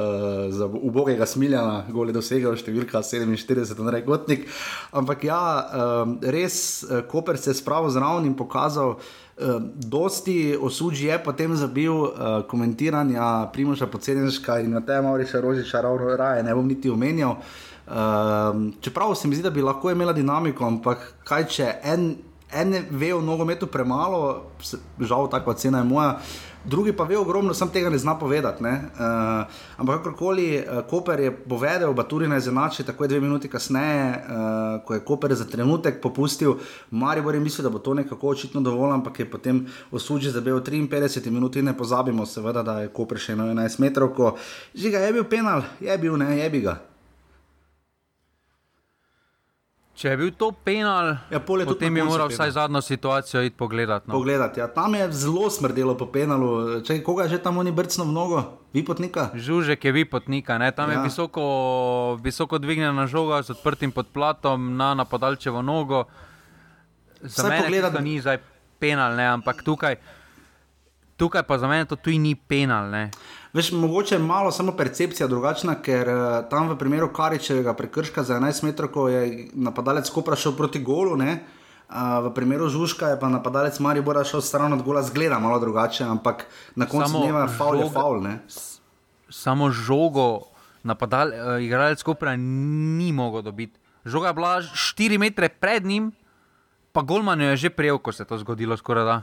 za 0.49 0.65
ubogega 0.65 1.29
Smiljana, 1.29 1.83
gol 1.93 2.09
je 2.09 2.17
dosegel 2.17 2.57
številka 2.57 3.05
47, 3.05 3.77
na 3.85 3.93
rekotnik. 3.93 4.49
Ampak 4.97 5.29
ja, 5.29 5.43
um, 5.45 6.17
res, 6.25 6.81
Koper 7.13 7.37
se 7.37 7.53
je 7.53 7.61
spravil 7.61 7.93
zraven 7.93 8.25
in 8.25 8.39
pokazal. 8.41 8.97
Uh, 8.97 9.26
dosti 9.75 10.59
osuđi 10.61 11.07
je 11.07 11.25
potem 11.25 11.57
zabil 11.57 11.93
uh, 11.93 12.11
komentiranja 12.49 13.51
Primoša 13.53 13.87
Pocedenška 13.87 14.59
in 14.61 14.71
na 14.71 14.81
tem 14.81 15.05
Mauriša 15.05 15.41
Rožiča, 15.41 15.81
ravno 15.81 16.17
raje 16.17 16.43
ne 16.43 16.55
bom 16.55 16.67
niti 16.67 16.91
omenjal. 16.91 17.31
Uh, 17.87 17.95
čeprav 18.81 19.15
se 19.15 19.29
mi 19.29 19.35
zdi, 19.35 19.43
da 19.43 19.51
bi 19.51 19.63
lahko 19.63 19.91
imela 19.91 20.13
dinamiko, 20.13 20.65
ampak 20.65 21.15
kaj 21.25 21.47
če 21.47 21.73
en 21.85 22.17
ene 22.53 22.83
ve 22.91 23.15
o 23.15 23.21
nogometu 23.21 23.67
premalo, 23.67 24.43
žal, 25.01 25.31
tako 25.31 25.55
cena 25.55 25.79
je 25.79 25.85
moja. 25.85 26.19
Drugi 26.67 26.93
pa 26.93 27.05
ve 27.05 27.19
ogromno, 27.19 27.55
sam 27.55 27.69
tega 27.69 27.91
ne 27.91 27.99
zna 27.99 28.19
povedati. 28.19 28.63
Ne? 28.63 28.71
Uh, 28.71 29.47
ampak 29.77 29.97
kakorkoli, 29.97 30.59
uh, 30.59 30.83
Koper 30.91 31.21
je 31.21 31.31
povedal, 31.31 31.95
Baturi 31.95 32.29
naj 32.29 32.41
zanači, 32.41 32.83
tako 32.83 33.05
je 33.05 33.09
dve 33.09 33.21
minuti 33.21 33.49
kasneje, 33.49 34.09
uh, 34.11 34.83
ko 34.87 34.95
je 34.95 35.01
Koper 35.01 35.35
za 35.35 35.45
trenutek 35.45 36.01
popustil, 36.03 36.57
Marijo 36.91 37.31
je 37.31 37.41
mislil, 37.41 37.63
da 37.63 37.71
bo 37.71 37.79
to 37.79 37.95
nekako 37.95 38.29
očitno 38.29 38.61
dovolj, 38.61 38.95
ampak 38.95 39.21
je 39.21 39.31
potem 39.31 39.67
osuđen 39.91 40.33
za 40.33 40.41
bel 40.41 40.61
53 40.61 41.31
minut 41.31 41.57
in 41.57 41.65
ne 41.65 41.77
pozabimo, 41.79 42.27
seveda, 42.27 42.63
da 42.63 42.81
je 42.81 42.89
Koper 42.89 43.19
še 43.19 43.37
11 43.37 43.81
metrov, 43.81 44.11
ko 44.15 44.35
žiga 44.75 44.99
je 44.99 45.13
bil 45.13 45.25
penal, 45.25 45.63
je 45.81 45.99
bil, 45.99 46.17
ne, 46.17 46.39
je 46.39 46.51
bi 46.51 46.61
ga. 46.67 46.81
Če 49.97 50.11
je 50.13 50.17
bil 50.21 50.33
to 50.37 50.51
penal, 50.53 51.15
ja, 51.33 51.39
potem 51.41 51.95
bi 51.97 52.03
moral 52.05 52.29
vsaj 52.29 52.51
zadnjo 52.53 52.83
situacijo 52.85 53.41
iti 53.47 53.57
pogledati. 53.57 54.11
No. 54.11 54.19
Pogledati, 54.19 54.61
ja. 54.61 54.67
Tam 54.69 54.93
je 54.95 55.07
zelo 55.13 55.49
smrdelo 55.51 55.95
po 55.97 56.11
penalu. 56.13 56.83
Če 56.85 56.99
koga 57.05 57.25
že 57.33 57.39
tam 57.41 57.57
oni 57.63 57.73
brcno 57.73 58.05
v 58.05 58.13
nogo, 58.13 58.43
vi 58.77 58.85
potnika? 58.85 59.31
Žužek 59.33 59.89
je 59.89 59.93
vi 59.97 60.05
potnika, 60.05 60.59
ne? 60.61 60.69
tam 60.77 60.93
ja. 60.93 60.99
je 60.99 61.09
visoko, 61.09 61.47
visoko 62.21 62.61
dvignjena 62.61 63.07
žoga 63.09 63.41
z 63.41 63.57
odprtim 63.57 63.89
podplatom 63.89 64.77
na 64.77 64.93
napadalčevo 65.01 65.65
nogo. 65.65 66.05
Za 67.25 67.49
me 67.49 67.65
to 67.65 68.05
ni 68.05 68.21
zdaj 68.21 68.37
penal, 68.77 69.17
ne? 69.17 69.33
ampak 69.33 69.65
tukaj, 69.65 69.97
tukaj 71.17 71.49
pa 71.49 71.57
za 71.57 71.73
mene 71.73 71.89
to 71.89 71.97
tudi 71.97 72.21
ni 72.21 72.37
penal. 72.37 72.93
Ne? 72.93 73.09
Veš, 73.57 73.73
mogoče 73.73 74.15
je 74.15 74.19
malo 74.19 74.51
samo 74.53 74.73
percepcija 74.77 75.27
drugačna, 75.27 75.79
ker 75.81 76.09
uh, 76.09 76.49
tam 76.51 76.69
v 76.69 76.75
primeru 76.77 77.09
Karičevega 77.09 77.73
prekrška 77.75 78.21
za 78.23 78.37
11 78.37 78.65
metrov, 78.69 78.91
ko 78.93 79.07
je 79.09 79.47
napadalec 79.55 80.11
Kopra 80.13 80.37
šel 80.37 80.53
proti 80.59 80.83
golu, 80.85 81.15
ne, 81.17 81.39
uh, 81.89 82.19
v 82.27 82.35
primeru 82.37 82.69
Žužka 82.69 83.15
je 83.15 83.21
pa 83.21 83.31
napadalec 83.33 83.79
Maribora 83.81 84.25
šel 84.29 84.45
stran 84.45 84.77
od 84.77 84.83
gola, 84.85 85.01
zgleda 85.03 85.39
malo 85.41 85.57
drugače, 85.63 86.05
ampak 86.05 86.45
na 86.77 86.85
koncu 86.85 87.23
dneva 87.23 87.47
faul 87.49 87.81
je 87.81 87.87
faul. 87.95 88.21
Ne. 88.21 88.35
Samo 89.33 89.71
žogo, 89.73 90.53
napadal, 90.85 91.33
uh, 91.33 91.57
igralec 91.65 92.03
Kopra 92.05 92.37
ni 92.37 93.09
mogel 93.13 93.41
dobiti. 93.43 93.81
Žoga 94.05 94.35
je 94.35 94.35
bila 94.35 94.53
4 94.61 95.19
metre 95.19 95.49
pred 95.49 95.87
njim, 95.87 96.13
pa 96.93 97.01
Golman 97.01 97.41
je 97.41 97.57
že 97.57 97.71
prijel, 97.71 97.99
ko 97.99 98.13
se 98.13 98.23
je 98.23 98.29
to 98.29 98.39
zgodilo 98.39 98.77
skoraj 98.77 99.05
da. 99.05 99.17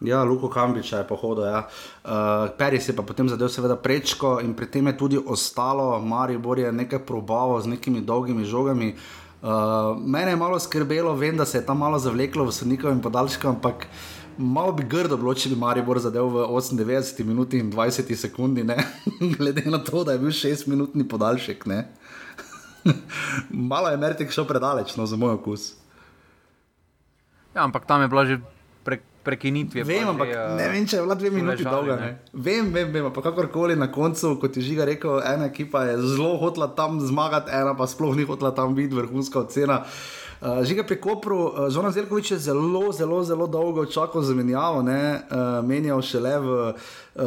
Ja, 0.00 0.22
Luko 0.22 0.48
Kambiča 0.48 0.98
je 0.98 1.06
pohodil. 1.06 1.44
Ja. 1.44 1.66
Uh, 2.04 2.10
Peris 2.58 2.88
je 2.88 2.94
pa 2.96 3.02
potem 3.02 3.28
zadev, 3.28 3.50
seveda, 3.50 3.74
prečko 3.76 4.38
in 4.38 4.54
pri 4.54 4.70
tem 4.70 4.86
je 4.86 4.96
tudi 4.96 5.18
ostalo, 5.18 5.98
Maribor 5.98 6.58
je 6.58 6.72
nekaj 6.72 7.02
probavo 7.06 7.58
z 7.60 7.74
nekimi 7.74 8.00
dolgimi 8.00 8.44
žogami. 8.44 8.94
Uh, 9.42 9.98
mene 9.98 10.30
je 10.30 10.36
malo 10.36 10.58
skrbelo, 10.58 11.14
vem, 11.14 11.36
da 11.36 11.44
se 11.44 11.58
je 11.58 11.66
tam 11.66 11.78
malo 11.78 11.98
zavleklo 11.98 12.44
v 12.44 12.54
sodnikovem 12.54 13.00
podaljšku, 13.02 13.48
ampak 13.48 13.86
malo 14.38 14.72
bi 14.72 14.86
grdo 14.86 15.16
bilo, 15.16 15.34
če 15.34 15.50
bi 15.50 15.58
Maribor 15.58 15.98
zadev 15.98 16.30
v 16.30 16.46
98 16.46 17.26
minuti 17.26 17.58
in 17.58 17.72
20 17.72 18.14
sekundi, 18.14 18.62
glede 19.38 19.66
na 19.66 19.82
to, 19.82 20.04
da 20.04 20.14
je 20.14 20.22
bil 20.22 20.30
6-minutni 20.30 21.08
podaljšek. 21.08 21.66
malo 23.70 23.90
je 23.90 23.96
Mertik 23.96 24.30
šel 24.30 24.46
predaleč, 24.46 24.94
no, 24.96 25.06
za 25.06 25.18
moj 25.18 25.42
okus. 25.42 25.74
Ja, 27.54 27.66
ampak 27.66 27.86
tam 27.86 28.02
je 28.02 28.08
bilo 28.08 28.26
že 28.26 28.38
prekinitvi. 29.28 29.84
Vem, 29.86 30.08
ampak 30.14 30.32
uh, 30.32 30.44
ne 30.56 30.68
vem, 30.72 30.88
če 30.88 30.98
je 30.98 31.06
bila 31.06 31.18
dve 31.20 31.32
minuti 31.36 31.66
dolga. 31.68 31.98
Vem, 32.32 32.72
vem, 32.74 32.92
vem, 32.94 33.10
ampak 33.10 33.30
kakorkoli 33.30 33.76
na 33.76 33.90
koncu, 33.92 34.34
kot 34.40 34.56
je 34.56 34.64
žiga 34.64 34.88
rekel, 34.88 35.20
ena 35.20 35.50
ekipa 35.52 35.84
je 35.90 35.98
zelo 36.14 36.36
hotela 36.40 36.72
tam 36.72 36.96
zmagati, 37.04 37.52
ena 37.52 37.76
pa 37.76 37.86
sploh 37.90 38.16
ni 38.16 38.24
hotela 38.28 38.54
tam 38.56 38.72
biti 38.78 38.96
vrhunska 38.96 39.44
ocena. 39.44 39.84
Uh, 39.84 40.18
žiga 40.64 40.84
pri 40.86 41.00
Kopru, 41.00 41.38
uh, 41.38 41.68
Zoran 41.70 41.92
Zelkovič 41.92 42.30
je 42.30 42.38
zelo, 42.38 42.92
zelo, 42.92 43.24
zelo 43.24 43.46
dolgo 43.46 43.86
čakal 43.86 44.22
za 44.22 44.34
menjavo, 44.34 44.80
uh, 44.80 44.86
menjal 45.66 46.02
šele 46.02 46.38
v 46.38 46.48
uh, 47.14 47.24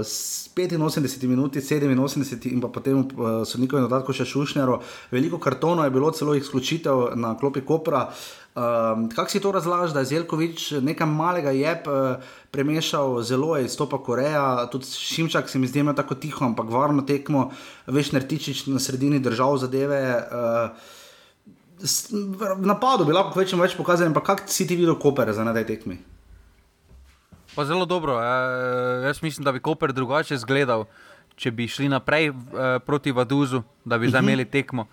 85 0.00 1.26
minuti, 1.26 1.60
87 1.60 2.52
in 2.52 2.60
potem 2.60 2.98
uh, 2.98 3.44
so 3.44 3.58
njihovi 3.58 3.82
dodatki 3.84 4.12
še 4.16 4.24
šušnjaro. 4.24 4.80
Veliko 5.10 5.38
kartonov 5.38 5.84
je 5.84 5.90
bilo, 5.90 6.10
celo 6.10 6.34
izključitev 6.34 7.16
na 7.16 7.36
klopi 7.36 7.60
Kopra. 7.60 8.08
Uh, 8.08 8.40
Um, 8.50 9.08
Kako 9.08 9.30
si 9.30 9.40
to 9.40 9.52
razlažeš, 9.52 9.92
da 9.94 10.00
je 10.00 10.06
Zelkovič 10.06 10.70
nekaj 10.82 11.06
malega 11.06 11.50
jeb 11.50 11.86
uh, 11.86 12.16
premešal, 12.50 13.22
zelo 13.22 13.56
je 13.56 13.64
izstopa 13.64 13.98
Koreja, 14.02 14.66
tudi 14.66 14.86
Šimčak 14.86 15.48
se 15.48 15.58
mi 15.58 15.66
zdi 15.70 15.78
imel 15.78 15.94
tako 15.94 16.14
tiho, 16.14 16.44
ampak 16.44 16.70
varno 16.70 17.02
tekmo, 17.06 17.52
veš, 17.86 18.10
nertičič 18.12 18.66
na 18.66 18.82
sredini 18.82 19.20
držav 19.22 19.56
zadeve. 19.56 20.00
Uh, 20.18 20.98
napadu 22.58 23.04
bi 23.04 23.12
lahko 23.12 23.38
večjem 23.38 23.60
več 23.60 23.76
pokazali, 23.76 24.10
ampak 24.10 24.24
kako 24.26 24.48
si 24.52 24.66
ti 24.66 24.76
videl 24.76 24.98
Koper 25.00 25.32
za 25.32 25.44
nadej 25.44 25.66
tekmi? 25.66 25.98
Pa 27.54 27.64
zelo 27.64 27.86
dobro. 27.86 28.20
Ja. 28.20 28.36
Jaz 29.06 29.22
mislim, 29.22 29.44
da 29.44 29.52
bi 29.52 29.60
Koper 29.60 29.92
drugače 29.92 30.34
izgledal, 30.34 30.84
če 31.36 31.50
bi 31.50 31.68
šli 31.68 31.88
naprej 31.88 32.30
uh, 32.30 32.36
proti 32.86 33.12
Vaduzu, 33.12 33.62
da 33.84 33.98
bi 33.98 34.10
zdaj 34.10 34.22
mhm. 34.22 34.44
tekmo. 34.50 34.86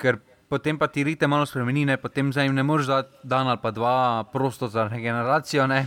Ker 0.00 0.18
potem 0.48 0.78
pa 0.78 0.86
ti 0.86 1.04
rite 1.04 1.26
malo 1.26 1.46
spremenine, 1.46 1.96
potem 1.96 2.32
za 2.32 2.42
jim 2.42 2.54
ne 2.54 2.62
moreš 2.62 2.86
dati 2.86 3.14
dan 3.22 3.48
ali 3.48 3.58
pa 3.62 3.70
dva 3.70 4.24
prosto 4.32 4.68
za 4.68 4.88
regeneracijo. 4.88 5.64
Uh, 5.66 5.82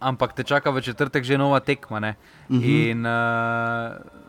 ampak 0.00 0.32
te 0.34 0.44
čaka 0.44 0.70
v 0.70 0.80
četrtek 0.82 1.24
že 1.24 1.38
nova 1.38 1.60
tekma. 1.60 1.98
Uh 1.98 2.04
mhm. 2.48 2.60
-huh. 2.60 2.90
In 2.90 3.06
uh, 3.06 4.21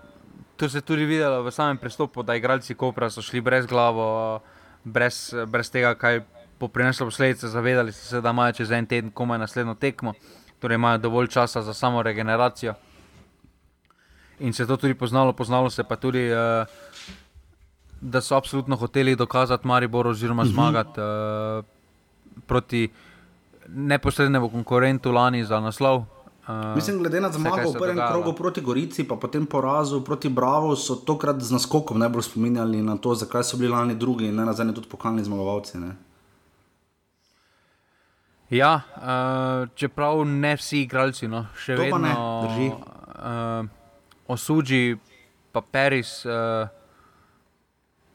to 0.64 0.70
se 0.70 0.78
je 0.78 0.82
tudi 0.82 1.06
videlo 1.06 1.44
v 1.44 1.52
samem 1.52 1.78
pristopu, 1.78 2.24
da 2.24 2.36
igralci 2.36 2.76
Kopra 2.76 3.10
so 3.10 3.22
šli 3.22 3.42
brez 3.42 3.66
glave, 3.68 4.40
brez, 4.84 5.34
brez 5.48 5.72
tega, 5.72 5.92
kaj 5.96 6.22
bo 6.60 6.70
prineslo 6.72 7.10
posledice. 7.10 7.48
Zavedali 7.52 7.92
so 7.92 8.06
se, 8.06 8.22
da 8.22 8.32
imajo 8.32 8.54
čez 8.54 8.72
en 8.72 8.88
teden 8.88 9.12
komaj 9.12 9.42
naslednjo 9.44 9.76
tekmo, 9.76 10.14
torej 10.64 10.80
imajo 10.80 10.98
dovolj 11.04 11.28
časa 11.28 11.62
za 11.62 11.74
samo 11.74 12.04
regeneracijo. 12.04 12.74
In 14.40 14.54
se 14.54 14.64
je 14.64 14.68
to 14.68 14.78
tudi 14.78 14.94
poznalo, 14.94 15.34
poznalo 15.34 15.70
se 15.70 15.84
pa 15.84 15.96
tudi. 15.96 16.32
Uh, 16.32 16.68
da 18.04 18.22
so 18.22 18.36
absolutno 18.36 18.76
hoteli 18.76 19.16
dokazati 19.16 19.68
Maribor 19.68 20.08
oziroma 20.08 20.44
mhm. 20.44 20.52
zmagati 20.52 21.00
uh, 21.00 21.66
proti 22.48 22.90
neposrednemu 23.68 24.50
konkurentu 24.50 25.12
lani 25.12 25.46
za 25.46 25.60
naslov. 25.60 26.04
Uh, 26.48 26.76
Mislim, 26.76 26.98
glede 27.00 27.22
na 27.22 27.32
zmago 27.32 27.70
v 27.72 27.80
prvem 27.80 27.98
krogu 27.98 28.34
proti 28.34 28.62
Gorici, 28.62 29.08
pa 29.08 29.16
potem 29.16 29.46
porazu 29.46 30.02
proti 30.04 30.30
Bravo, 30.30 30.76
so 30.76 30.96
tokrat 30.96 31.40
z 31.40 31.56
naskokom 31.56 32.00
najbolj 32.00 32.28
spominjali 32.28 32.82
na 32.84 32.98
to, 32.98 33.16
zakaj 33.16 33.44
so 33.44 33.58
bili 33.58 33.72
lani 33.72 33.96
drugi 33.96 34.28
in 34.28 34.36
na 34.36 34.54
zadnje 34.54 34.74
tudi 34.76 34.92
pokalni 34.92 35.24
zmagovalci. 35.24 35.78
Ne? 35.80 35.96
Ja, 38.50 38.82
uh, 38.96 39.70
čeprav 39.76 40.26
ne 40.28 40.56
vsi 40.60 40.84
igralci, 40.84 41.32
no, 41.32 41.46
še 41.56 41.80
to 41.80 41.82
vedno 41.82 42.04
ne 42.04 42.14
drži. 42.44 42.68
Uh, 42.68 43.72
Osuđi, 44.28 44.98
pa 45.52 45.62
Peris. 45.62 46.26
Uh, 46.26 46.68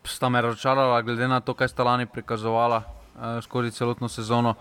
sta 0.05 0.29
me 0.29 0.41
razočarala, 0.41 1.03
glede 1.03 1.29
na 1.29 1.41
to, 1.41 1.55
kaj 1.55 1.69
sta 1.69 1.85
lani 1.85 2.07
prikazovala 2.07 2.83
uh, 2.83 3.41
skozi 3.45 3.71
celotno 3.71 4.09
sezono. 4.09 4.55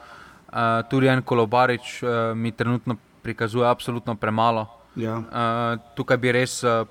Uh, 0.48 0.88
tudi 0.90 1.08
en 1.08 1.22
kolobarič 1.22 2.04
uh, 2.04 2.10
mi 2.36 2.52
trenutno 2.52 2.96
prikazuje 3.28 3.68
absolutno 3.68 4.16
premalo. 4.16 4.64
Ja. 4.96 5.20
Uh, 5.20 5.26
tukaj 6.00 6.18
bi 6.18 6.32
res 6.32 6.64
uh, 6.64 6.88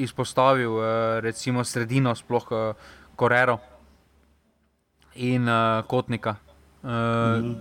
izpostavil 0.00 0.72
uh, 0.72 0.86
recimo 1.20 1.64
sredino, 1.64 2.14
sploh 2.16 2.48
uh, 2.48 2.72
Korero 3.16 3.58
in 5.20 5.44
uh, 5.44 5.84
Kotnika. 5.84 6.36
Uh, 6.80 6.88
mm. 6.88 7.54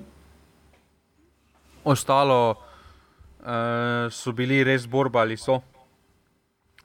Ostalo 1.83 2.39
uh, 2.55 4.07
so 4.09 4.31
bili 4.31 4.63
res 4.63 4.87
borba 4.87 5.21
ali 5.27 5.37
so, 5.37 5.59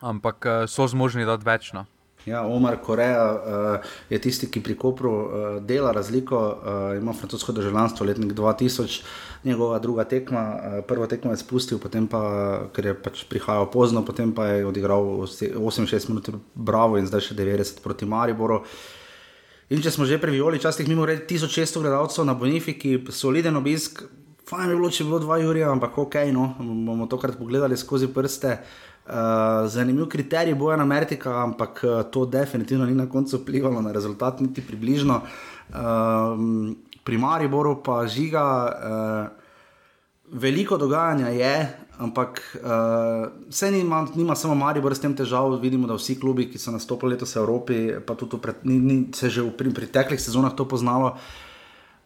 ampak 0.02 0.44
uh, 0.44 0.66
so 0.66 0.88
zmožni 0.90 1.24
dati 1.24 1.46
večno. 1.46 1.86
Ja, 2.26 2.42
Omar 2.46 2.76
Koreja 2.82 3.32
uh, 3.32 3.92
je 4.10 4.18
tisti, 4.20 4.50
ki 4.52 4.60
pri 4.60 4.76
Kopru 4.76 5.10
uh, 5.10 5.30
dela 5.64 5.92
razliko, 5.92 6.36
uh, 6.36 6.98
ima 7.00 7.12
francosko 7.12 7.52
državljanstvo 7.52 8.06
letnik 8.06 8.32
2000, 8.32 9.02
njegova 9.44 9.78
druga 9.78 10.04
tekma, 10.04 10.42
uh, 10.54 10.84
prvo 10.84 11.06
tekmo 11.06 11.30
je 11.30 11.36
spustil, 11.36 11.78
potem 11.78 12.06
pa, 12.06 12.68
ker 12.76 12.86
je 12.86 12.94
pač 12.94 13.24
prihajal 13.24 13.70
pozno, 13.70 14.04
potem 14.04 14.34
pa 14.36 14.46
je 14.46 14.66
odigral 14.66 15.04
68 15.24 16.08
minut, 16.08 16.28
bravo 16.54 17.00
in 17.00 17.08
zdaj 17.08 17.30
še 17.30 17.38
90 17.40 17.80
proti 17.82 18.04
Mariboru. 18.04 18.60
In 19.70 19.80
če 19.80 19.90
smo 19.94 20.04
že 20.04 20.18
pri 20.20 20.34
Violi, 20.34 20.60
častih 20.60 20.88
mimo 20.88 21.06
reči 21.08 21.38
1600 21.38 21.80
gledalcev 21.80 22.28
na 22.28 22.34
Bonifiki, 22.34 22.98
soliden 23.08 23.56
obisk, 23.56 24.04
Fajn 24.50 24.66
bi 24.66 24.74
bilo, 24.74 24.88
če 24.90 25.04
bi 25.04 25.12
bilo 25.12 25.18
dva 25.22 25.36
Jurija, 25.38 25.68
ampak 25.70 25.94
ok, 26.02 26.14
no, 26.34 26.48
bomo 26.58 27.04
tokrat 27.06 27.36
pogledali 27.38 27.76
skozi 27.78 28.08
prste. 28.10 28.56
Uh, 28.56 28.89
zanimiv 29.66 30.08
kriterij 30.08 30.54
boja 30.54 30.76
na 30.76 30.84
Mertika, 30.84 31.42
ampak 31.42 31.80
uh, 31.84 32.02
to 32.10 32.26
definitivno 32.26 32.86
ni 32.86 32.94
na 32.94 33.06
koncu 33.06 33.38
vplivalo 33.38 33.82
na 33.82 33.92
rezultat, 33.92 34.40
niti 34.40 34.62
približno. 34.62 35.20
Uh, 35.70 35.76
pri 37.04 37.18
Mariboru 37.18 37.82
pa 37.82 38.06
žiga, 38.06 38.44
uh, 38.68 39.40
veliko 40.32 40.78
dogajanja 40.78 41.28
je, 41.28 41.54
ampak 41.98 42.40
uh, 42.62 43.26
vse 43.48 43.70
nima, 43.70 44.06
nima 44.14 44.34
samo 44.34 44.54
Maribor 44.54 44.94
s 44.94 45.00
tem 45.00 45.16
težav. 45.16 45.58
Vidimo, 45.60 45.86
da 45.86 45.98
vsi 45.98 46.20
klubi, 46.20 46.46
ki 46.50 46.58
so 46.58 46.70
nastopili 46.70 47.16
letos 47.16 47.34
v 47.34 47.40
Evropi, 47.42 47.78
pa 48.06 48.14
tudi 48.14 48.38
pred, 48.38 48.62
ni, 48.64 48.78
ni 48.78 48.96
se 49.14 49.30
že 49.30 49.42
v 49.42 49.74
preteklih 49.74 50.20
sezonah 50.20 50.54
to 50.54 50.68
poznalo. 50.68 51.16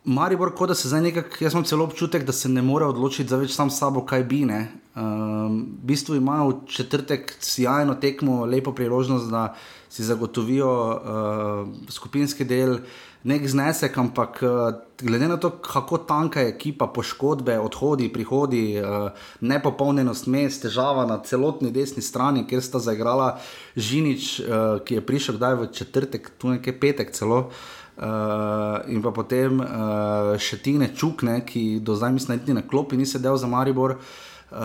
Maribor, 0.05 0.51
kot 0.53 0.69
da 0.69 0.75
se 0.75 0.89
zdaj 0.89 1.01
nekako, 1.01 1.37
jaz 1.41 1.55
imam 1.55 1.65
celo 1.65 1.85
občutek, 1.85 2.25
da 2.25 2.33
se 2.33 2.49
ne 2.49 2.63
more 2.63 2.85
odločiti 2.85 3.29
za 3.29 3.39
več 3.41 3.55
sam 3.57 3.71
sabo, 3.73 4.03
kaj 4.05 4.25
bi. 4.29 4.43
Um, 4.45 5.63
v 5.81 5.87
bistvu 5.89 6.19
imajo 6.19 6.49
v 6.51 6.57
četrtek 6.69 7.33
sjajno 7.41 7.95
tekmo, 8.01 8.45
lepo 8.45 8.75
priložnost, 8.77 9.31
da 9.33 9.55
si 9.89 10.05
zagotovijo 10.05 10.69
uh, 10.69 11.71
skupinski 11.89 12.45
del, 12.45 12.83
nek 13.25 13.47
znesek, 13.49 13.97
ampak 13.99 14.43
uh, 14.45 14.75
glede 15.01 15.29
na 15.31 15.39
to, 15.41 15.55
kako 15.65 16.03
tanka 16.05 16.43
je 16.45 16.51
ekipa, 16.53 16.87
poškodbe, 16.93 17.57
odhodi, 17.59 18.11
prihodi, 18.13 18.65
uh, 18.83 19.09
nepopolnjenost 19.41 20.29
mest, 20.29 20.67
težava 20.67 21.07
na 21.09 21.17
celotni 21.25 21.73
desni 21.73 22.05
strani, 22.05 22.45
kjer 22.51 22.61
sta 22.63 22.83
zaigrala 22.83 23.39
Žinič, 23.77 24.29
uh, 24.41 24.85
ki 24.85 25.01
je 25.01 25.07
prišel 25.07 25.41
kdaj 25.41 25.57
v 25.63 25.71
četrtek, 25.73 26.31
tu 26.37 26.53
nekaj 26.53 26.77
petek 26.81 27.17
celo. 27.17 27.47
Uh, 27.49 27.81
in 27.97 29.03
pa 29.03 29.11
potem 29.15 29.61
uh, 29.63 30.35
še 30.41 30.59
Tine 30.63 30.91
Čukne, 30.97 31.41
ki 31.47 31.79
do 31.85 31.95
zdaj 31.95 32.13
mislim, 32.13 32.39
da 32.39 32.51
ni 32.51 32.59
na 32.59 32.67
klopi, 32.67 32.99
ni 32.99 33.07
sedel 33.07 33.37
za 33.39 33.47
Maribor, 33.47 33.97
uh, 33.99 34.59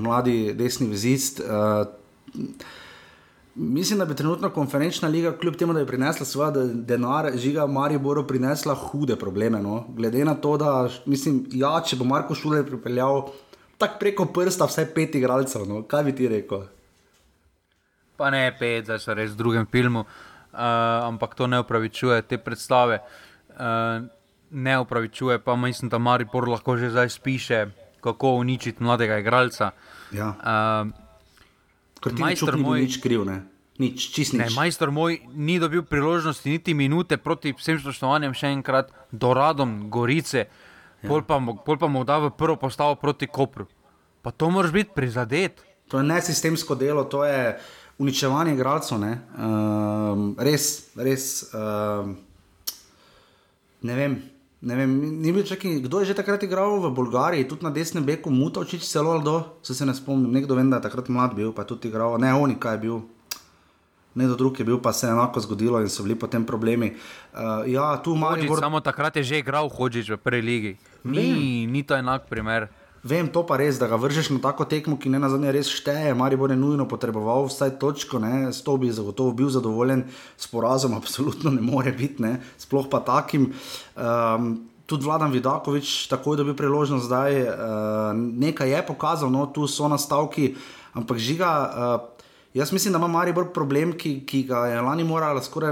mladi 0.00 0.54
desni 0.56 0.88
vizist. 0.88 1.42
Uh, 1.44 1.84
mislim, 3.54 3.98
da 3.98 4.06
bi 4.08 4.16
trenutno 4.16 4.50
konferenčna 4.50 5.08
liga, 5.08 5.34
kljub 5.36 5.56
temu, 5.60 5.76
da 5.76 5.84
je 5.84 5.86
prinesla 5.86 6.26
svoje 6.26 6.64
denar, 6.88 7.32
žiga 7.36 7.66
Mariboru, 7.66 8.26
prinesla 8.26 8.74
hude 8.74 9.16
probleme. 9.16 9.60
No? 9.62 9.84
Glede 9.96 10.24
na 10.24 10.34
to, 10.34 10.56
da 10.56 10.88
mislim, 11.06 11.44
ja, 11.52 11.76
če 11.84 12.00
bo 12.00 12.08
Marko 12.08 12.34
Šuler 12.34 12.64
pripeljal 12.66 13.28
tako 13.80 13.96
preko 14.00 14.26
prsta 14.32 14.68
vsaj 14.68 14.90
pet 14.94 15.14
igralcev, 15.20 15.68
no? 15.68 15.82
kaj 15.88 16.04
bi 16.08 16.16
ti 16.16 16.28
rekel? 16.28 16.64
Pa 18.16 18.28
ne 18.32 18.50
pet, 18.58 18.84
zdaj 18.84 18.98
so 19.00 19.14
res 19.16 19.32
v 19.32 19.40
drugem 19.40 19.68
filmu. 19.72 20.00
Uh, 20.00 20.08
uh, 20.08 20.29
ampak 20.52 21.34
to 21.34 21.46
ne 21.46 21.60
upravičuje 21.60 22.22
te 22.22 22.38
predstave. 22.38 23.00
Uh, 23.50 24.06
ne 24.50 24.78
upravičuje 24.78 25.38
pa 25.38 25.56
mislim, 25.56 25.88
da 25.88 25.98
Maripor 25.98 26.48
lahko 26.48 26.76
že 26.76 26.90
zdaj 26.90 27.08
spiše, 27.08 27.66
kako 28.00 28.34
uničiti 28.40 28.82
mladega 28.82 29.18
igralca. 29.18 29.70
Ja. 30.12 30.34
Uh, 32.02 32.18
majster 32.18 32.56
moj, 32.56 32.80
nič 32.80 33.00
kriv, 33.02 33.24
ne. 33.24 33.42
Nič, 33.78 34.12
čist 34.12 34.32
nič. 34.32 34.40
Ne, 34.40 34.48
majster 34.56 34.90
moj 34.90 35.20
ni 35.32 35.60
dobil 35.60 35.82
priložnosti 35.82 36.50
niti 36.50 36.74
minute 36.74 37.16
proti 37.16 37.52
vsem 37.56 37.80
spoštovanjem, 37.80 38.34
še 38.36 38.52
enkrat, 38.52 38.92
do 39.12 39.32
radom 39.36 39.88
Gorice, 39.92 40.48
ja. 41.00 41.08
pol, 41.08 41.24
pa, 41.24 41.40
pol 41.40 41.80
pa 41.80 41.88
mu 41.88 42.04
da 42.04 42.18
v 42.20 42.32
prvo 42.36 42.56
postavo 42.60 42.96
proti 43.00 43.28
Kopru. 43.28 43.68
Pa 44.20 44.32
to 44.36 44.50
moraš 44.52 44.72
biti 44.72 44.92
prizadet. 44.92 45.64
To 45.88 45.98
je 45.98 46.04
nesistemsko 46.04 46.76
delo, 46.76 47.04
to 47.08 47.24
je 47.24 47.56
uničevanje 48.00 48.56
igralcev. 48.56 48.98
Um, 48.98 50.34
res, 50.40 50.90
res. 50.96 51.52
Um, 51.52 52.16
ne 53.84 53.96
vem. 53.96 54.20
Ne 54.60 54.76
vem, 54.76 54.90
ni 55.24 55.32
bil 55.32 55.40
čak, 55.48 55.62
kdo 55.64 56.02
je 56.02 56.12
že 56.12 56.14
takrat 56.18 56.42
igral 56.44 56.76
v 56.84 56.90
Bolgariji, 56.92 57.46
tudi 57.48 57.64
na 57.64 57.72
desnem 57.72 58.04
beku, 58.04 58.28
muta 58.28 58.60
očiči 58.60 58.84
celo 58.84 59.16
ali 59.16 59.24
do, 59.24 59.56
se, 59.64 59.72
se 59.72 59.88
ne 59.88 59.94
spomnim. 59.96 60.28
Nekdo 60.28 60.52
vem, 60.52 60.68
da 60.68 60.76
je 60.76 60.84
takrat 60.84 61.08
mlad 61.08 61.32
bil, 61.32 61.48
pa 61.56 61.64
tudi 61.64 61.88
igral, 61.88 62.20
ne 62.20 62.28
oni, 62.28 62.60
kaj 62.60 62.76
je 62.76 62.80
bil. 62.84 62.98
Ne 64.20 64.28
do 64.28 64.36
drugih 64.36 64.60
je 64.60 64.66
bil, 64.68 64.76
pa 64.76 64.92
se 64.92 65.06
je 65.06 65.16
enako 65.16 65.40
zgodilo 65.40 65.80
in 65.80 65.88
so 65.88 66.04
bili 66.04 66.12
potem 66.12 66.44
problemi. 66.44 66.92
Uh, 67.32 67.64
ja, 67.72 67.96
tu 68.04 68.12
imamo. 68.12 68.36
Gor... 68.44 68.60
Samo 68.60 68.84
takrat 68.84 69.16
je 69.16 69.24
že 69.24 69.40
igral 69.40 69.64
Hodžič 69.64 70.12
v 70.12 70.20
prvi 70.20 70.42
ligi. 70.44 70.72
Ni, 71.08 71.64
ni 71.64 71.80
to 71.80 71.96
enak 71.96 72.28
primer. 72.28 72.68
Vem 73.00 73.28
to 73.32 73.40
pa 73.48 73.56
res, 73.56 73.78
da 73.80 73.88
ga 73.88 73.96
vržeš 73.96 74.28
na 74.28 74.42
tako 74.44 74.66
tekmo, 74.68 74.98
ki 75.00 75.08
ne 75.08 75.16
na 75.22 75.30
zadnje 75.32 75.54
res 75.56 75.72
šteje. 75.72 76.12
Mari 76.12 76.36
bo 76.36 76.44
ne 76.50 76.56
nujno 76.56 76.84
potreboval 76.84 77.48
vsaj 77.48 77.78
točko, 77.80 78.20
s 78.52 78.60
to 78.60 78.76
bi 78.76 78.92
zagotovo 78.92 79.32
bil 79.32 79.48
zadovoljen, 79.48 80.04
s 80.36 80.44
porazom 80.52 80.92
absolutno 81.00 81.50
ne 81.50 81.64
more 81.64 81.92
biti, 81.92 82.20
ne? 82.20 82.40
sploh 82.60 82.90
pa 82.92 83.00
takim. 83.00 83.54
Um, 83.96 84.68
tudi 84.84 85.06
Vladan 85.06 85.32
Vidakovič, 85.32 86.10
takoj 86.12 86.36
da 86.36 86.44
bi 86.44 86.52
priložnost 86.52 87.08
zdaj, 87.08 87.40
uh, 87.40 87.48
nekaj 88.14 88.68
je 88.68 88.80
pokazal, 88.84 89.32
no 89.32 89.46
tu 89.48 89.64
so 89.64 89.88
nastavki, 89.88 90.54
ampak 90.92 91.16
žiga. 91.16 91.50
Uh, 91.50 92.16
Jaz 92.50 92.72
mislim, 92.74 92.90
da 92.90 92.98
ima 92.98 93.06
Maribor 93.06 93.52
problem, 93.54 93.92
ki, 93.94 94.24
ki 94.26 94.42
ga 94.42 94.64
je 94.66 94.80
lani 94.82 95.04
morala 95.06 95.38
skoraj 95.38 95.70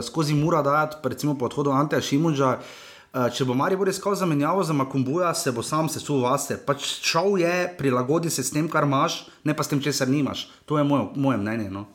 skozi 0.00 0.32
mura 0.34 0.62
dajati, 0.64 0.96
recimo 1.04 1.34
po 1.36 1.44
odhodu 1.44 1.74
Anteja 1.76 2.00
Šimunža. 2.00 2.54
Uh, 2.56 2.56
Eh, 2.56 2.85
če 3.16 3.44
bo 3.48 3.54
Maribor 3.56 3.88
iskal 3.88 4.14
zamenjavo 4.14 4.62
za 4.64 4.74
Makumbuja, 4.76 5.34
se 5.34 5.52
bo 5.52 5.62
sam 5.64 5.88
sesul 5.88 6.20
vase. 6.24 6.58
Pač 6.66 6.84
šel 7.00 7.38
je, 7.40 7.54
prilagodi 7.78 8.30
se 8.30 8.44
s 8.44 8.52
tem, 8.52 8.68
kar 8.68 8.84
imaš, 8.84 9.22
ne 9.44 9.54
pa 9.56 9.64
s 9.64 9.72
tem, 9.72 9.80
česar 9.80 10.08
nimaš. 10.08 10.46
To 10.68 10.78
je 10.78 10.84
moje, 10.84 11.08
moje 11.16 11.38
mnenje. 11.40 11.70
No? 11.72 11.86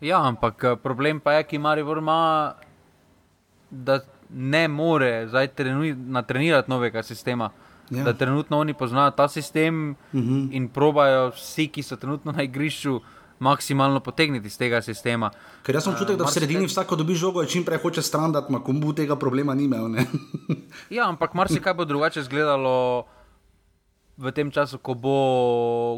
Ja, 0.00 0.22
ampak 0.26 0.64
eh, 0.64 0.76
problem 0.82 1.20
pa 1.20 1.38
je, 1.38 1.46
ki 1.52 1.62
Maribor 1.62 2.02
ima, 2.02 2.54
da 3.70 4.00
ne 4.28 4.68
more 4.68 5.28
zdaj 5.28 5.48
natrenirati 5.96 6.70
novega 6.70 7.02
sistema. 7.02 7.50
Ja. 7.90 8.04
Da 8.04 8.12
trenutno 8.12 8.58
oni 8.58 8.74
poznajo 8.74 9.10
ta 9.16 9.28
sistem 9.28 9.90
uh 9.90 10.20
mhm. 10.20 10.34
-huh. 10.34 10.48
in 10.52 10.68
probajo 10.68 11.30
vsi, 11.30 11.68
ki 11.68 11.82
so 11.82 11.96
trenutno 11.96 12.32
na 12.32 12.42
igrišču 12.42 13.00
maksimalno 13.38 14.00
potegniti 14.00 14.46
iz 14.46 14.58
tega 14.58 14.82
sistema. 14.82 15.30
Ker 15.62 15.74
jaz 15.74 15.84
sem 15.84 15.94
čutil, 15.98 16.16
da 16.16 16.26
v 16.26 16.32
sredini 16.32 16.66
kaj... 16.66 16.72
vsako 16.72 16.98
dobi 17.02 17.14
žogo 17.14 17.44
čim 17.44 17.64
prej 17.64 17.78
hoče 17.82 18.02
stran, 18.02 18.32
da 18.32 18.44
ima 18.48 18.60
kombu 18.64 18.92
tega 18.92 19.16
problema 19.16 19.54
ni 19.54 19.64
imel. 19.64 19.94
ja, 20.96 21.08
ampak 21.08 21.34
marsikaj 21.34 21.74
bo 21.74 21.84
drugače 21.84 22.20
izgledalo. 22.20 23.06
V 24.18 24.32
tem 24.34 24.50
času, 24.50 24.80
ko 24.82 24.96
bo, 24.98 25.18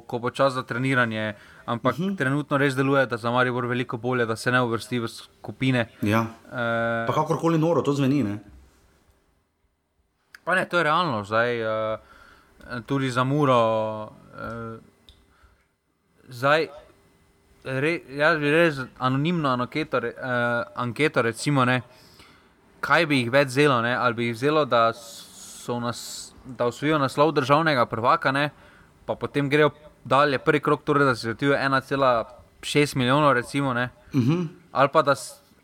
ko 0.05 0.19
bo 0.21 0.29
čas 0.29 0.53
za 0.53 0.61
treniranje, 0.63 1.41
ampak 1.65 1.95
uh 1.95 2.01
mhm. 2.01 2.09
-huh. 2.09 2.17
trenutno 2.19 2.59
res 2.59 2.77
deluje, 2.77 3.07
da 3.07 3.17
za 3.17 3.31
Marijo 3.31 3.55
bo 3.55 3.61
veliko 3.61 3.97
bolje, 3.97 4.27
da 4.27 4.37
se 4.37 4.53
ne 4.53 4.61
uvrsti 4.61 5.01
v 5.01 5.09
skupine. 5.09 5.89
Ja. 6.03 6.27
E... 6.53 7.07
Pa 7.07 7.13
kakorkoli 7.13 7.59
noro, 7.59 7.83
to 7.83 7.93
zveni. 7.93 8.23
Ne? 8.23 8.39
Pa 10.45 10.55
ne, 10.55 10.69
to 10.69 10.79
je 10.79 10.85
realno, 10.85 11.25
zdaj 11.25 11.63
uh, 11.63 11.99
tudi 12.87 13.11
za 13.11 13.25
Muro. 13.25 14.03
Uh, 14.05 14.81
zdaj, 16.29 16.69
re, 17.65 18.01
jaz 18.17 18.39
bi 18.39 18.51
res 18.51 18.81
anonimno 18.99 19.49
anketo, 19.49 19.99
uh, 19.99 20.65
anketo 20.75 21.23
recimo, 21.23 21.65
ne, 21.65 21.83
kaj 22.81 23.07
bi 23.07 23.21
jih 23.23 23.31
več 23.33 23.55
zelo, 23.57 23.81
ne, 23.85 23.95
ali 23.97 24.15
bi 24.15 24.29
jih 24.31 24.39
zelo, 24.41 24.65
da 24.65 24.91
so 24.97 25.79
nas, 25.81 26.33
da 26.45 26.69
osvojijo 26.71 26.99
naslov 26.99 27.35
državnega 27.37 27.87
prvaka, 27.87 28.33
ne, 28.33 28.51
pa 29.07 29.15
potem 29.15 29.49
grejo 29.51 29.73
dalje, 30.05 30.39
prvi 30.39 30.61
krok, 30.65 30.85
torej 30.85 31.11
da 31.11 31.15
se 31.15 31.29
zvrtijo 31.29 31.55
1,6 31.57 32.97
milijonov, 32.97 33.33
recimo, 33.33 33.75
ne, 33.75 33.91
uh 34.13 34.21
mhm. 34.21 34.33
-huh. 34.33 34.47
ali, 34.73 34.89
pa 34.93 35.03
da, 35.03 35.15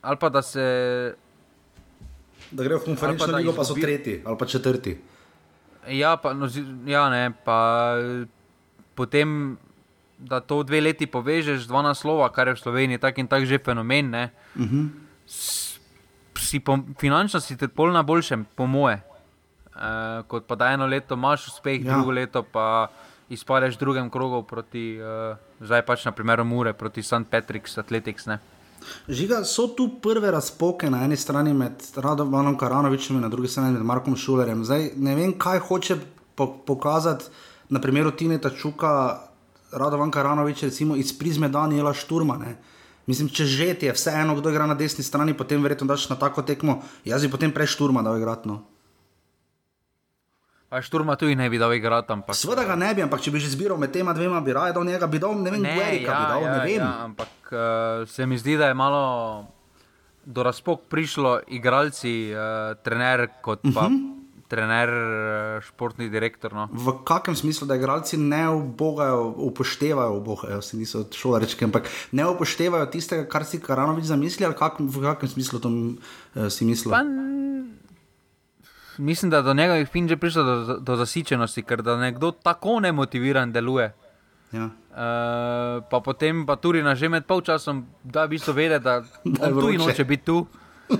ali 0.03 0.17
pa 0.17 0.29
da 0.29 0.43
se. 0.43 1.15
Da 2.51 2.63
grejo 2.63 2.79
v 2.79 2.85
konferenčno 2.85 3.37
ligo, 3.37 3.53
pa 3.53 3.65
so 3.65 3.75
tretji 3.75 4.23
ali 4.25 4.37
pa 4.39 4.47
četrti. 4.47 5.01
Ja, 5.89 6.17
pa, 6.17 6.33
no, 6.33 6.49
ja 6.87 7.11
ne, 7.11 7.33
pa 7.45 7.95
potem 8.95 9.59
da 10.19 10.41
to 10.41 10.63
dve 10.63 10.81
leti 10.81 11.07
povežeš, 11.07 11.67
dva 11.69 11.83
naslova, 11.83 12.29
kar 12.33 12.49
je 12.49 12.55
v 12.55 12.61
Sloveniji 12.61 12.99
tako 12.99 13.21
in 13.21 13.29
tako 13.29 13.47
že 13.47 13.59
fenomen. 13.59 14.15
Uh 14.15 14.63
-huh. 14.63 14.89
si 16.39 16.61
po, 16.61 16.79
finančno 17.01 17.41
si 17.41 17.57
ti 17.57 17.69
pol 17.69 17.93
na 17.93 18.03
boljšem, 18.03 18.47
po 18.55 18.67
moje. 18.67 19.03
Uh, 19.75 20.25
kot 20.27 20.47
pa 20.47 20.55
da 20.55 20.67
eno 20.73 20.87
leto 20.87 21.15
imaš 21.15 21.47
uspeh, 21.47 21.85
ja. 21.85 21.93
drugo 21.93 22.11
leto 22.11 22.43
pa 22.43 22.89
izpadeš 23.29 23.75
v 23.77 23.79
drugem 23.79 24.11
krogu 24.11 24.43
proti, 24.43 24.99
uh, 25.01 25.37
zdaj 25.61 25.83
pač 25.87 26.05
na 26.05 26.13
primer, 26.13 26.45
Mure 26.45 26.73
proti 26.73 27.03
St. 27.03 27.29
Patrick's 27.31 27.79
Athletics. 27.79 28.27
Ne? 28.27 28.39
Žiga, 29.09 29.45
so 29.45 29.69
tu 29.69 29.89
prve 30.03 30.31
razpoke 30.31 30.91
na 30.91 31.05
eni 31.05 31.17
strani 31.17 31.53
med 31.55 31.73
Radovanom 31.97 32.59
Karanovičem 32.59 33.17
in 33.17 33.23
na 33.23 33.29
drugi 33.29 33.49
strani 33.49 33.73
med 33.73 33.83
Markom 33.83 34.17
Šulerjem. 34.17 34.65
Zdaj, 34.65 34.91
ne 34.97 35.15
vem, 35.15 35.33
kaj 35.39 35.59
hoče 35.59 35.97
po 36.35 36.47
pokazati 36.67 37.25
na 37.69 37.81
primeru 37.81 38.11
Tineta 38.11 38.51
Čuka, 38.51 39.19
Radovan 39.77 40.11
Karanovič, 40.11 40.63
recimo 40.63 40.97
iz 40.97 41.13
prizme 41.19 41.49
Daniela 41.49 41.93
Šturma. 41.95 42.37
Ne? 42.41 42.57
Mislim, 43.07 43.29
če 43.29 43.45
že 43.45 43.75
ti 43.79 43.87
je 43.87 43.93
vseeno, 43.95 44.35
kdo 44.35 44.51
igra 44.51 44.67
na 44.67 44.75
desni 44.75 45.05
strani, 45.05 45.37
potem 45.37 45.63
verjetno 45.63 45.87
daš 45.87 46.09
na 46.11 46.17
tako 46.17 46.43
tekmo. 46.43 46.81
Jaz 47.05 47.23
bi 47.23 47.31
potem 47.31 47.53
prej 47.53 47.77
Šturma 47.77 48.03
dal 48.03 48.19
igrati. 48.19 48.49
No. 48.49 48.65
A 50.71 50.83
Šturma 50.83 51.15
tudi 51.15 51.37
ne 51.39 51.47
bi 51.51 51.61
dal 51.61 51.71
igrati. 51.77 52.11
Ampak... 52.13 52.35
Sveda 52.35 52.65
ga 52.67 52.75
ne 52.75 52.91
bi, 52.95 53.05
ampak 53.05 53.23
če 53.23 53.31
bi 53.31 53.39
že 53.39 53.53
zbiral 53.53 53.79
med 53.79 53.95
tema 53.95 54.17
dvema, 54.17 54.41
bi 54.43 54.57
raje 54.57 54.75
dal 54.75 54.83
njega, 54.83 55.07
bi 55.07 55.23
dal 55.23 55.39
ne 55.39 55.53
vem, 55.55 55.63
kaj 55.63 56.03
ja, 56.03 56.03
bi 56.03 56.07
dal. 56.09 56.43
Ja, 56.43 56.57
ja, 56.67 56.91
ampak 57.07 57.53
uh, 57.53 58.09
se 58.11 58.27
mi 58.27 58.39
zdi, 58.39 58.57
da 58.59 58.73
je 58.73 58.75
malo 58.75 59.47
do 60.27 60.43
razpok 60.43 60.91
prišlo 60.91 61.47
igralci, 61.47 62.35
uh, 62.35 62.75
trener, 62.83 63.29
kot 63.39 63.63
pa 63.63 63.87
uh 63.87 63.91
mhm. 63.91 63.95
-huh. 63.95 64.16
Trener, 64.49 64.89
eh, 64.89 65.61
športni 65.61 66.09
direktor. 66.09 66.55
No. 66.55 66.69
V 66.73 67.03
kakšnem 67.05 67.37
smislu, 67.37 67.67
da 67.67 67.75
igralci 67.75 68.17
ne 68.17 68.49
obogajo, 68.49 69.35
upoštevajo, 69.37 70.17
obogajo, 70.17 70.63
se 70.63 70.77
niso 70.77 71.05
šole 71.13 71.41
reči, 71.41 71.59
ampak 71.65 71.91
ne 72.13 72.27
upoštevajo 72.31 72.87
tistega, 72.87 73.27
kar 73.29 73.45
si 73.45 73.61
Karanovič 73.61 74.05
zamisli, 74.05 74.47
ali 74.47 74.55
kak, 74.55 74.81
v 74.81 75.03
kakšnem 75.03 75.31
smislu 75.31 75.59
to 75.59 75.69
uh, 75.69 76.49
si 76.49 76.65
misli? 76.65 76.93
Mislim, 78.99 79.31
da 79.31 79.43
do 79.43 79.55
njegovih 79.55 79.89
fin 79.89 80.09
že 80.09 80.17
prišlo 80.17 80.43
do, 80.43 80.79
do 80.81 80.97
zasičenosti, 80.97 81.63
ker 81.63 81.83
da 81.83 81.97
nekdo 82.01 82.31
tako 82.31 82.81
nemotiviran 82.81 83.53
deluje. 83.53 83.93
Ja. 84.53 84.65
Uh, 84.97 85.85
pa 85.91 86.01
potem 86.01 86.47
pa 86.47 86.57
tudi 86.57 86.83
na 86.83 86.95
že 86.95 87.09
med 87.09 87.27
polčasom, 87.27 87.87
da 88.05 88.27
bi 88.27 88.39
so 88.39 88.53
vedeli, 88.53 88.81
da, 88.81 89.03
da 89.25 89.51
tu 89.51 89.71
in 89.71 89.81
noče 89.81 90.05
biti 90.05 90.25
tu. 90.25 90.47
Uh, 90.89 90.97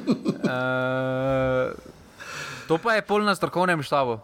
To 2.67 2.79
pa 2.83 2.99
je 2.99 3.07
pol 3.07 3.23
na 3.23 3.35
strokovnem 3.35 3.83
štabu. 3.83 4.19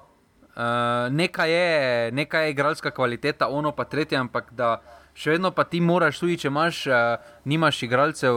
Uh, 0.52 1.08
nekaj 1.14 1.48
je, 1.48 1.68
nekaj 2.12 2.44
je 2.44 2.50
igralska 2.50 2.90
kvaliteta, 2.90 3.48
ono 3.48 3.72
pa 3.72 3.86
tretje, 3.88 4.18
ampak 4.18 4.50
da 4.52 4.82
še 5.16 5.38
vedno 5.38 5.48
pa 5.54 5.64
ti 5.64 5.80
moraš, 5.80 6.20
tudi 6.20 6.36
če 6.42 6.50
imaš, 6.50 6.82
uh, 6.90 7.22
nimaš 7.48 7.80
igralcev, 7.86 8.36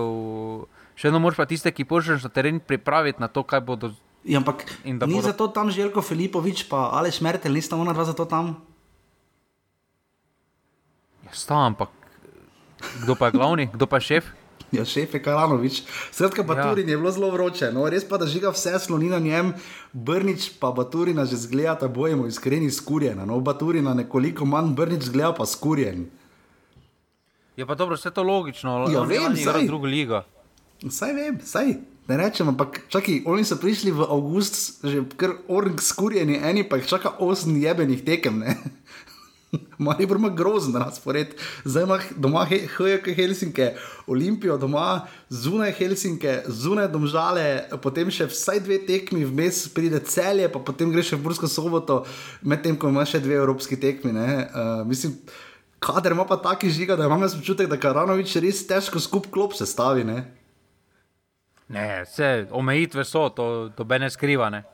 še 0.96 1.10
vedno 1.10 1.20
moraš 1.20 1.42
pa 1.42 1.48
tiste, 1.50 1.74
ki 1.76 1.88
pošlješ 1.90 2.24
na 2.24 2.32
teren, 2.32 2.62
pripraviti 2.64 3.20
na 3.20 3.28
to, 3.28 3.44
kaj 3.44 3.66
bodo. 3.66 3.92
Ja, 4.24 4.40
ampak 4.40 4.64
ni 4.86 4.96
bodo... 4.96 5.26
zato 5.26 5.50
tam 5.52 5.74
Željko 5.74 6.06
Filipovič, 6.06 6.70
pa 6.70 6.96
ali 6.96 7.12
Šmertel, 7.12 7.52
nista 7.52 7.76
ona 7.76 7.92
dva 7.92 8.08
zato 8.08 8.30
tam? 8.30 8.56
Ja, 11.26 11.34
sta, 11.36 11.66
ampak 11.66 11.92
kdo 13.04 13.18
pa 13.20 13.28
je 13.28 13.36
glavni, 13.42 13.68
kdo 13.74 13.90
pa 13.90 14.00
je 14.00 14.14
šef? 14.14 14.32
Ja, 14.76 14.86
šef 14.86 15.14
je 15.14 15.22
Karanovič. 15.24 15.82
Skratka, 16.12 16.44
Baturin 16.44 16.88
ja. 16.88 16.94
je 16.94 16.98
bilo 16.98 17.12
zelo 17.12 17.32
vroče. 17.32 17.72
No, 17.74 17.88
res 17.90 18.06
pa, 18.08 18.20
da 18.22 18.28
žiga 18.28 18.52
vse 18.54 18.76
sloni 18.80 19.10
na 19.10 19.20
njem, 19.20 19.54
Brnič 19.94 20.50
pa 20.60 20.72
Baturina 20.76 21.26
že 21.26 21.40
zgleda, 21.48 21.78
da 21.86 21.88
bojimo 21.88 22.28
iskreni 22.28 22.72
skurjen. 22.72 23.24
No, 23.26 23.40
Baturina 23.40 23.94
nekoliko 23.94 24.46
manj, 24.46 24.76
Brnič 24.76 25.10
zgleda 25.10 25.34
pa 25.38 25.46
skurjen. 25.46 26.06
Je 27.56 27.66
pa 27.66 27.76
dobro, 27.76 27.96
vse 27.96 28.12
to 28.12 28.24
logično, 28.24 28.88
ja, 28.92 29.02
vem, 29.08 29.32
da 29.46 29.60
je 29.60 29.68
druga 29.68 29.88
liga. 29.88 30.26
Saj 30.90 31.14
vem, 31.14 31.40
saj. 31.44 31.78
Ne 32.06 32.18
rečem, 32.18 32.50
ampak 32.52 32.84
čakaj, 32.94 33.24
oni 33.26 33.42
so 33.42 33.56
prišli 33.58 33.90
v 33.90 34.06
avgust, 34.06 34.86
že 34.86 35.02
kar 35.18 35.40
orang 35.50 35.82
skurjeni, 35.82 36.38
eni 36.38 36.62
pa 36.62 36.78
jih 36.78 36.86
čaka 36.86 37.16
osem 37.18 37.58
jebenih 37.58 38.04
tekem. 38.06 38.44
Mali 39.78 40.06
brma 40.06 40.30
grozen 40.30 40.76
razpored, 40.76 41.34
zdaj 41.66 41.84
ima 41.84 42.00
doma 42.16 42.46
HJK 42.46 43.16
Helsinke, 43.16 43.72
Olimpijo 44.08 44.58
doma, 44.58 45.08
zunaj 45.30 45.72
Helsinke, 45.78 46.42
zunaj 46.48 46.88
domžale, 46.94 47.46
potem 47.84 48.12
še 48.14 48.30
vsaj 48.32 48.62
dve 48.66 48.80
tekmi, 48.88 49.26
vmes 49.26 49.66
pride 49.76 50.00
celje, 50.10 50.48
pa 50.52 50.62
potem 50.64 50.92
greš 50.94 51.16
v 51.16 51.24
Bursko 51.26 51.50
soboto, 51.52 52.04
medtem 52.42 52.78
ko 52.80 52.94
ima 52.94 53.06
še 53.06 53.24
dve 53.24 53.40
evropski 53.42 53.80
tekmi. 53.82 54.14
Uh, 54.16 54.86
mislim, 54.88 55.18
kader 55.80 56.16
ima 56.16 56.26
pa 56.26 56.38
taki 56.42 56.70
žiga, 56.70 56.96
da 56.96 57.10
imam 57.10 57.24
občutek, 57.26 57.70
da 57.70 57.80
Karanovič 57.82 58.38
res 58.44 58.64
težko 58.68 59.02
skup 59.04 59.32
klop 59.34 59.58
sestavi. 59.58 60.06
Ne, 60.08 60.22
ne 61.68 62.06
vse 62.06 62.48
omejitve 62.52 63.06
so, 63.06 63.28
to, 63.30 63.70
to 63.76 63.84
be 63.84 64.00
ne 64.00 64.10
skriva. 64.10 64.50
Ne? 64.54 64.66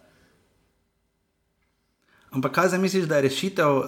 Ampak 2.32 2.54
kaj 2.56 2.72
zdaj 2.72 2.80
misliš, 2.80 3.06
da 3.12 3.20
je 3.20 3.28
rešitev, 3.28 3.78
uh, 3.78 3.86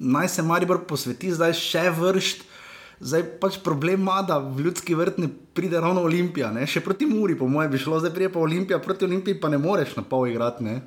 naj 0.00 0.28
se 0.28 0.42
Maribor 0.44 0.82
posveti 0.84 1.32
zdaj 1.32 1.54
še 1.56 1.86
vršt. 1.96 2.44
Zdaj 3.00 3.22
pač 3.40 3.56
problem 3.64 4.02
ima, 4.04 4.18
da 4.20 4.36
v 4.44 4.66
ljudski 4.66 4.92
vrt 4.94 5.16
ne 5.22 5.30
pride 5.56 5.80
ravno 5.80 6.02
Olimpija, 6.04 6.50
ne? 6.52 6.66
še 6.68 6.82
proti 6.84 7.08
Muri, 7.08 7.32
po 7.32 7.48
mojem, 7.48 7.70
bi 7.72 7.80
šlo, 7.80 7.96
zdaj 8.02 8.12
prije 8.12 8.28
pa 8.34 8.42
Olimpija, 8.44 8.76
proti 8.84 9.08
Olimpiji 9.08 9.38
pa 9.40 9.48
ne 9.48 9.56
moreš 9.56 9.94
na 9.96 10.04
pol 10.04 10.26
igrati. 10.28 10.66
Ne? 10.66 10.82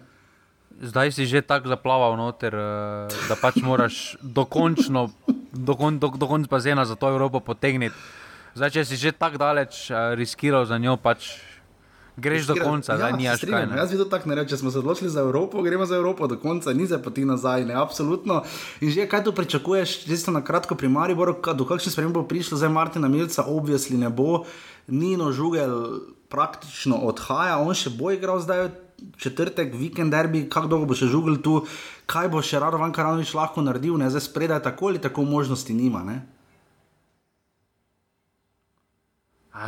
Zdaj 0.77 1.15
si 1.17 1.25
že 1.25 1.41
tako 1.41 1.73
zaplaval 1.73 2.13
noter, 2.21 2.53
eh, 2.53 3.17
da 3.25 3.33
pač 3.33 3.57
moraš 3.65 4.17
dokončno, 4.21 5.09
do, 5.57 5.73
do, 5.73 6.07
do 6.13 6.27
konca 6.29 6.49
bazena 6.49 6.85
za 6.85 6.93
to 6.93 7.09
Evropo 7.09 7.41
potegniti. 7.41 7.97
Zdaj, 8.53 8.69
če 8.77 8.81
si 8.85 9.01
že 9.01 9.09
tako 9.17 9.41
daleč 9.41 9.89
uh, 9.89 10.13
riskiral 10.13 10.69
za 10.69 10.77
njo, 10.77 11.01
pač 11.01 11.33
greš 12.17 12.45
do 12.45 12.55
konca, 12.63 12.97
da 12.97 13.07
ja, 13.07 13.15
ni 13.15 13.27
až 13.29 13.41
kaj. 13.41 13.67
Jaz 13.77 13.91
bi 13.91 13.97
to 13.97 14.05
tako 14.05 14.29
naredil, 14.29 14.49
če 14.53 14.59
smo 14.61 14.71
se 14.71 14.79
odločili 14.79 15.09
za 15.09 15.23
Evropo, 15.25 15.61
gremo 15.61 15.85
za 15.85 15.95
Evropo 15.95 16.27
do 16.27 16.37
konca, 16.37 16.73
ni 16.73 16.85
za 16.85 16.99
poti 17.01 17.25
nazaj, 17.25 17.65
ne, 17.65 17.73
absolutno. 17.73 18.43
In 18.81 18.91
že 18.93 19.07
kaj 19.09 19.23
tu 19.23 19.33
pričakuješ, 19.33 20.05
čisto 20.05 20.31
na 20.31 20.43
kratko 20.45 20.75
pri 20.75 20.91
Mariboru, 20.93 21.33
do 21.33 21.65
kakšne 21.65 21.91
spremembe 21.91 22.21
bo 22.21 22.27
prišlo, 22.27 22.57
zdaj 22.57 22.69
Martina 22.69 23.09
Milca, 23.09 23.45
obvisli 23.47 23.97
ne 23.97 24.09
bo, 24.09 24.45
Nino 24.87 25.31
Žugel 25.31 25.73
praktično 26.29 26.97
odhaja, 27.07 27.57
on 27.61 27.73
še 27.77 27.93
bo 27.93 28.11
igral 28.13 28.41
zdaj. 28.43 28.69
Četrtek, 29.19 29.73
vikend, 29.75 30.13
derbi, 30.15 30.45
kako 30.47 30.69
dolgo 30.71 30.85
bo 30.87 30.95
še 30.95 31.09
žugel 31.11 31.41
tu, 31.43 31.57
kaj 32.07 32.29
bo 32.31 32.39
še 32.39 32.61
rado 32.61 32.79
van 32.79 32.93
Karanovič 32.95 33.33
lahko 33.35 33.59
naredil, 33.59 33.97
ne 33.99 34.07
zdaj 34.07 34.29
spredaj, 34.29 34.61
tako 34.63 34.93
ali 34.93 35.01
tako 35.03 35.25
možnosti 35.27 35.75
nima. 35.75 36.05
Ne? 36.07 36.21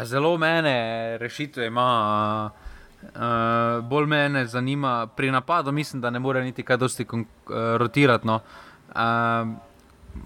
Zelo 0.03 0.37
mene 0.37 1.17
rešitve 1.17 1.67
ima, 1.67 2.51
uh, 3.01 3.09
bolj 3.83 4.05
me 4.05 4.45
zanima 4.45 5.07
pri 5.07 5.31
napadu. 5.31 5.71
Mislim, 5.71 6.01
da 6.01 6.09
ne 6.09 6.19
more 6.19 6.43
niti 6.43 6.63
kaj 6.63 6.77
dosti 6.77 7.05
uh, 7.11 7.25
rotirati. 7.77 8.27
No. 8.27 8.39
Uh, 8.89 8.95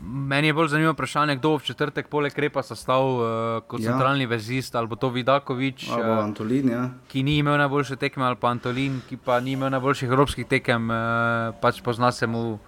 meni 0.04 0.48
je 0.48 0.54
bolj 0.54 0.68
zanimivo 0.68 0.94
vprašanje, 0.94 1.36
kdo 1.36 1.56
v 1.58 1.64
četrtek 1.64 2.08
poleg 2.08 2.34
Krepa 2.34 2.64
sestav 2.64 3.04
uh, 3.04 3.24
kot 3.68 3.82
ja. 3.82 3.92
centralni 3.92 4.26
vezist 4.26 4.76
ali 4.76 4.90
to 5.00 5.10
Vidakovič, 5.10 5.90
uh, 5.90 6.24
Antolin, 6.24 6.70
ja. 6.70 6.90
ki 7.08 7.24
ni 7.24 7.38
imel 7.38 7.58
najboljše 7.58 7.96
tekme, 7.96 8.26
ali 8.26 8.36
pa 8.36 8.48
Antolin, 8.48 9.02
ki 9.10 9.18
pa 9.18 9.40
ni 9.40 9.52
imel 9.52 9.70
najboljših 9.70 10.10
evropskih 10.10 10.48
tekem, 10.48 10.90
uh, 10.90 11.56
pač 11.62 11.82
pozna 11.82 12.12
se 12.12 12.28
mu 12.28 12.60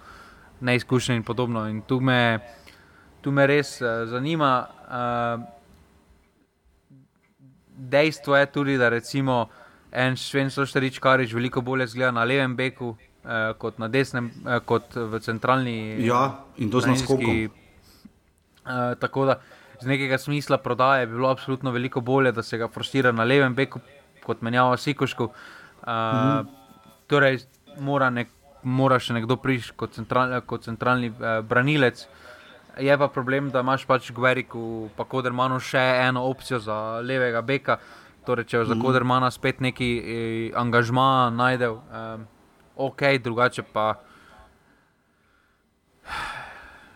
neizkušen 0.60 1.16
in 1.16 1.22
podobno. 1.22 1.68
In 1.68 1.82
tu 1.82 2.00
me, 2.00 2.38
tu 3.20 3.30
me 3.32 3.46
res 3.46 3.80
uh, 3.80 4.04
zanima. 4.10 4.66
Uh, 4.88 5.61
dejstvo 7.76 8.36
je 8.36 8.46
tudi, 8.46 8.76
da 8.78 8.88
recimo 8.88 9.48
en 9.92 10.16
švenčo 10.16 10.66
štarič 10.66 10.98
karič 10.98 11.32
veliko 11.32 11.60
bolje 11.60 11.86
zgleda 11.86 12.10
na 12.10 12.24
levem 12.24 12.56
beku 12.56 12.94
eh, 13.24 13.52
kot 13.58 13.78
na 13.78 13.88
desnem, 13.88 14.30
eh, 14.46 14.60
kot 14.64 14.96
v 14.96 15.20
centralni. 15.20 16.06
Ja, 16.06 16.44
in 16.56 16.70
to 16.70 16.80
smo 16.80 16.96
skupaj. 16.96 17.44
Eh, 18.62 18.94
tako 19.00 19.26
da 19.26 19.40
iz 19.80 19.86
nekega 19.86 20.18
smisla 20.18 20.58
prodaje 20.58 21.06
bi 21.06 21.14
bilo 21.14 21.28
absolutno 21.28 21.70
veliko 21.70 22.00
bolje, 22.00 22.32
da 22.32 22.42
se 22.42 22.58
ga 22.58 22.68
frustira 22.68 23.12
na 23.12 23.24
levem 23.24 23.54
beku 23.54 23.80
kot 24.24 24.42
menjava 24.42 24.76
Sikošku. 24.76 25.28
Eh, 25.86 25.90
mhm. 25.90 26.46
Torej, 27.06 27.38
mora, 27.78 28.10
nek, 28.10 28.28
mora 28.62 28.98
še 29.02 29.16
nekdo 29.16 29.36
prišti 29.36 29.74
kot, 29.76 29.96
central, 29.98 30.38
kot 30.46 30.64
centralni 30.64 31.10
eh, 31.10 31.40
branilec. 31.42 32.06
Je 32.80 32.98
pa 32.98 33.08
problem, 33.08 33.50
da 33.50 33.60
imaš 33.60 33.84
pač 33.84 34.10
v 34.10 34.16
Gveriku, 34.16 34.88
pa 34.96 35.04
Kodermanu 35.04 35.58
še 35.60 35.82
eno 36.06 36.24
opcijo 36.30 36.60
za 36.62 37.00
levega 37.04 37.42
beka. 37.44 37.76
Torej, 38.24 38.46
če 38.48 38.64
za 38.64 38.76
mm. 38.76 38.80
Kodermana 38.80 39.28
spet 39.34 39.60
neki 39.60 39.90
eh, 39.98 40.46
angažma 40.56 41.28
najdel, 41.34 41.76
eh, 41.76 42.24
ok, 42.76 43.02
drugače 43.22 43.66
pa 43.66 43.86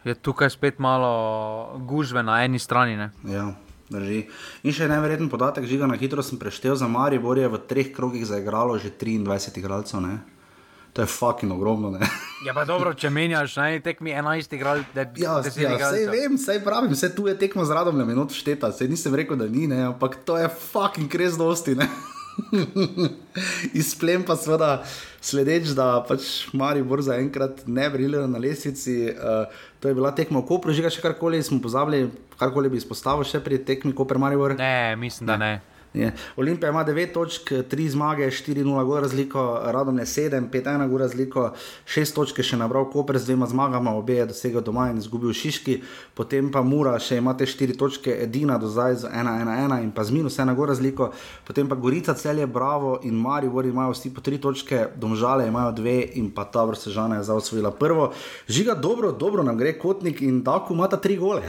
je 0.07 0.15
tukaj 0.15 0.51
spet 0.55 0.79
malo 0.79 1.79
gužve 1.83 2.23
na 2.23 2.45
eni 2.45 2.59
strani. 2.59 2.97
Ne? 2.97 3.11
Ja. 3.27 3.51
Drži. 3.87 4.25
In 4.67 4.75
še 4.75 4.89
nevreten 4.91 5.29
podatek, 5.31 5.67
žiga 5.71 5.87
na 5.87 5.95
hitro 5.95 6.23
sem 6.27 6.41
preštel 6.43 6.75
za 6.75 6.89
Marijo, 6.91 7.35
je 7.39 7.47
v 7.47 7.61
treh 7.71 7.93
krogih 7.95 8.25
zaigralo 8.27 8.79
že 8.83 8.91
23 8.91 9.63
igralcev. 9.63 10.03
To 10.97 11.05
je 11.05 11.07
fucking 11.07 11.53
ogromno. 11.53 11.91
Ne? 11.91 12.01
Ja, 12.47 12.55
pa 12.57 12.65
dobro, 12.65 12.95
če 12.97 13.11
menjaš 13.13 13.59
na 13.59 13.67
eni 13.69 13.83
tekmi 13.85 14.15
11 14.17 14.55
igralcev, 14.57 14.95
da 14.95 15.05
ja, 15.21 15.35
ja, 15.45 15.81
vse 15.91 16.07
vem, 16.09 16.39
vse 16.41 16.57
pravim, 16.65 16.95
vse 16.97 17.11
tu 17.13 17.27
je 17.29 17.35
tekmo 17.37 17.65
z 17.69 17.77
radom, 17.77 17.99
ne 18.01 18.07
minut 18.09 18.33
šteta, 18.33 18.71
se 18.73 18.89
nisem 18.89 19.15
rekel, 19.15 19.37
da 19.37 19.45
ni, 19.45 19.67
ne? 19.69 19.83
ampak 19.91 20.17
to 20.25 20.39
je 20.41 20.49
fucking 20.49 21.13
kres 21.13 21.37
dosti. 21.37 21.77
Izplem 23.81 24.25
pa 24.25 24.39
seveda 24.41 24.71
sledeč, 25.21 25.75
da 25.77 26.01
pač 26.09 26.49
Mari 26.57 26.85
Bor 26.85 27.05
za 27.05 27.21
enkrat 27.21 27.67
ne 27.69 27.91
briljajo 27.93 28.33
na 28.33 28.41
lesici. 28.41 28.97
Uh, 29.13 29.53
to 29.81 29.93
je 29.93 29.97
bila 29.97 30.17
tekma, 30.17 30.41
ko 30.49 30.61
prežiga 30.65 30.93
še 30.93 31.05
karkoli, 31.05 31.43
smo 31.45 31.61
pozabili, 31.65 32.07
karkoli 32.41 32.73
bi 32.73 32.81
izpostavil 32.81 33.29
še 33.29 33.45
pri 33.45 33.61
tekmi, 33.69 33.93
ko 33.97 34.09
pre 34.09 34.21
Mari 34.21 34.41
Bor. 34.41 34.57
Ne, 34.57 34.97
mislim, 35.01 35.29
da 35.29 35.41
ne. 35.41 35.55
Je. 35.95 36.13
Olimpija 36.37 36.71
ima 36.71 36.85
9 36.85 37.13
točk, 37.13 37.53
3 37.53 37.89
zmage, 37.89 38.27
4-0 38.27 38.85
gor 38.85 39.03
razliko, 39.03 39.61
Radom 39.65 39.99
je 39.99 40.05
7, 40.05 40.51
5-1 40.51 40.89
gor 40.89 41.01
razliko, 41.01 41.53
6 41.87 42.15
točk 42.15 42.41
še 42.45 42.59
nabral 42.61 42.91
Koper 42.91 43.19
z 43.19 43.31
dvema 43.31 43.47
zmagama, 43.47 43.95
obe 43.97 44.19
je 44.19 44.27
dosegel 44.27 44.61
doma 44.61 44.91
in 44.91 44.99
izgubil 45.01 45.33
Šiški, 45.33 45.79
potem 46.15 46.51
pa 46.53 46.61
Mura 46.63 46.99
še 47.01 47.17
imate 47.17 47.49
4 47.49 47.79
točke, 47.81 48.13
edina 48.13 48.59
do 48.61 48.69
zdaj 48.69 49.01
z 49.01 49.09
1-1-1 49.09 49.79
in 49.83 49.91
pa 49.97 50.05
z 50.05 50.13
minus 50.13 50.37
1 50.37 50.53
gor 50.55 50.69
razliko, 50.69 51.11
potem 51.49 51.69
pa 51.69 51.81
Gorica, 51.81 52.15
Celje, 52.15 52.47
Bravo 52.47 52.99
in 53.03 53.17
Mari 53.17 53.49
Vori 53.49 53.73
imajo 53.73 53.97
vsi 53.97 54.13
po 54.13 54.21
3 54.21 54.41
točke, 54.43 54.87
Domžale 55.01 55.49
imajo 55.49 55.73
2 55.81 55.97
in 56.21 56.29
pa 56.31 56.45
ta 56.45 56.65
vrsta 56.69 56.93
Žana 56.93 57.23
je 57.23 57.29
zaosvojila 57.33 57.73
prvo. 57.73 58.13
Žiga 58.49 58.75
dobro, 58.75 59.13
dobro 59.13 59.43
nam 59.43 59.57
gre 59.57 59.79
kotnik 59.79 60.21
in 60.21 60.45
tako 60.45 60.75
ima 60.75 60.89
ta 60.89 61.01
3 61.01 61.19
gole. 61.19 61.43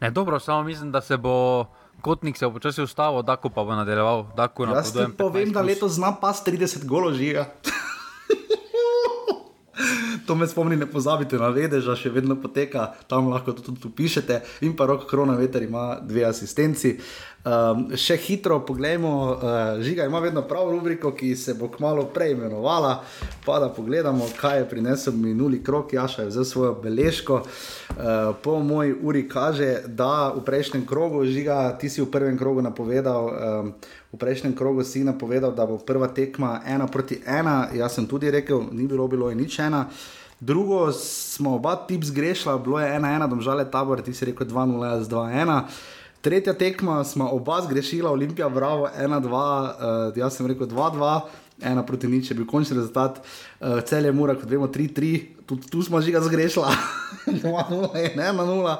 Ne, 0.00 0.10
dobro, 0.10 0.38
samo 0.40 0.62
mislim, 0.62 0.92
da 0.92 1.00
se 1.00 1.16
bo 1.16 1.66
Kotnik 2.04 2.36
se 2.36 2.44
je 2.44 2.52
počasi 2.52 2.82
ustavil, 2.82 3.22
Dako 3.22 3.48
pa 3.48 3.64
bo 3.64 3.74
nadaljeval. 3.74 4.26
Dako 4.36 4.64
Jaz 4.64 4.92
ti 4.92 5.04
povem, 5.18 5.52
da 5.52 5.62
letos 5.62 5.92
zna 5.92 6.12
pas 6.20 6.44
30 6.46 6.84
golo 6.84 7.12
žiga. 7.12 7.46
To 10.26 10.34
me 10.34 10.46
spomni, 10.46 10.76
ne 10.76 10.86
pozabite 10.86 11.36
na 11.36 11.50
vedeža, 11.52 11.96
še 11.96 12.08
vedno 12.12 12.36
poteka, 12.40 12.94
tam 13.08 13.28
lahko 13.28 13.52
tudi 13.52 13.90
pišete. 13.96 14.40
In 14.64 14.72
pa 14.76 14.86
rok 14.88 15.04
korona 15.10 15.34
veter 15.36 15.62
ima 15.66 15.98
dve 16.00 16.24
asistenci. 16.24 16.94
Um, 17.44 17.90
še 17.92 18.16
hitro 18.16 18.56
pogledamo, 18.64 19.10
uh, 19.28 19.82
žiga 19.84 20.06
ima 20.08 20.18
vedno 20.24 20.42
prav 20.48 20.70
rubriko, 20.72 21.10
ki 21.12 21.34
se 21.36 21.54
bo 21.54 21.68
kmalo 21.68 22.06
preimenovala. 22.08 23.02
Pa 23.44 23.58
da 23.60 23.68
pogledamo, 23.68 24.24
kaj 24.40 24.58
je 24.58 24.68
prinesel 24.68 25.12
minuli 25.12 25.60
krok, 25.64 25.92
Jaša 25.92 26.22
je 26.22 26.28
vzel 26.28 26.44
svojo 26.44 26.72
beležko. 26.82 27.42
Uh, 27.44 28.32
po 28.42 28.58
moji 28.64 28.94
uri 29.02 29.26
kaže, 29.28 29.82
da 29.86 30.32
v 30.32 30.40
prejšnjem 30.44 30.86
krogu, 30.86 31.26
žiga, 31.28 31.76
ti 31.76 31.92
si 31.92 32.00
v 32.00 32.08
prvem 32.10 32.38
krogu 32.38 32.64
napovedal. 32.64 33.28
Um, 33.28 33.74
V 34.14 34.18
prejšnjem 34.22 34.54
krogu 34.54 34.84
si 34.86 35.02
napovedal, 35.02 35.50
da 35.50 35.66
bo 35.66 35.74
prva 35.74 36.06
tekma 36.06 36.62
ena 36.62 36.86
proti 36.86 37.18
ena, 37.26 37.66
jaz 37.74 37.98
sem 37.98 38.06
tudi 38.06 38.30
rekel, 38.30 38.62
ni 38.70 38.86
bilo, 38.86 39.08
bilo 39.10 39.26
je 39.26 39.34
nič 39.34 39.58
ena. 39.58 39.88
Drugo 40.38 40.92
smo 40.94 41.56
oba 41.58 41.74
tips 41.88 42.14
zgrešila, 42.14 42.62
bilo 42.62 42.78
je 42.78 42.94
ena 42.94 43.10
ena, 43.10 43.26
domžale 43.26 43.66
tabor, 43.66 44.02
ti 44.06 44.14
si 44.14 44.22
rekel 44.30 44.46
2-0, 44.46 44.86
jaz 44.86 45.10
2-1. 45.10 45.66
Tretja 46.24 46.54
tekma 46.56 47.04
smo 47.04 47.28
oba 47.28 47.60
zgrešila, 47.62 48.10
Olimpija, 48.10 48.48
bravo, 48.48 48.88
1-2, 49.00 49.28
uh, 49.28 50.16
jaz 50.16 50.36
sem 50.36 50.46
rekel 50.46 50.66
2-2. 50.66 51.20
Ena 51.62 51.86
proti 51.86 52.08
nič 52.08 52.30
je 52.30 52.34
bil 52.34 52.46
končni 52.48 52.76
rezultat, 52.76 53.20
uh, 53.20 53.80
cel 53.84 54.04
je 54.08 54.12
mura, 54.12 54.34
kot 54.34 54.50
vemo, 54.50 54.66
3-3, 54.66 55.20
tudi 55.46 55.68
tu 55.70 55.82
smo 55.84 56.00
že 56.00 56.10
ga 56.16 56.20
zgrešila, 56.24 56.72
2-0, 57.44 57.92
1-0, 58.16 58.76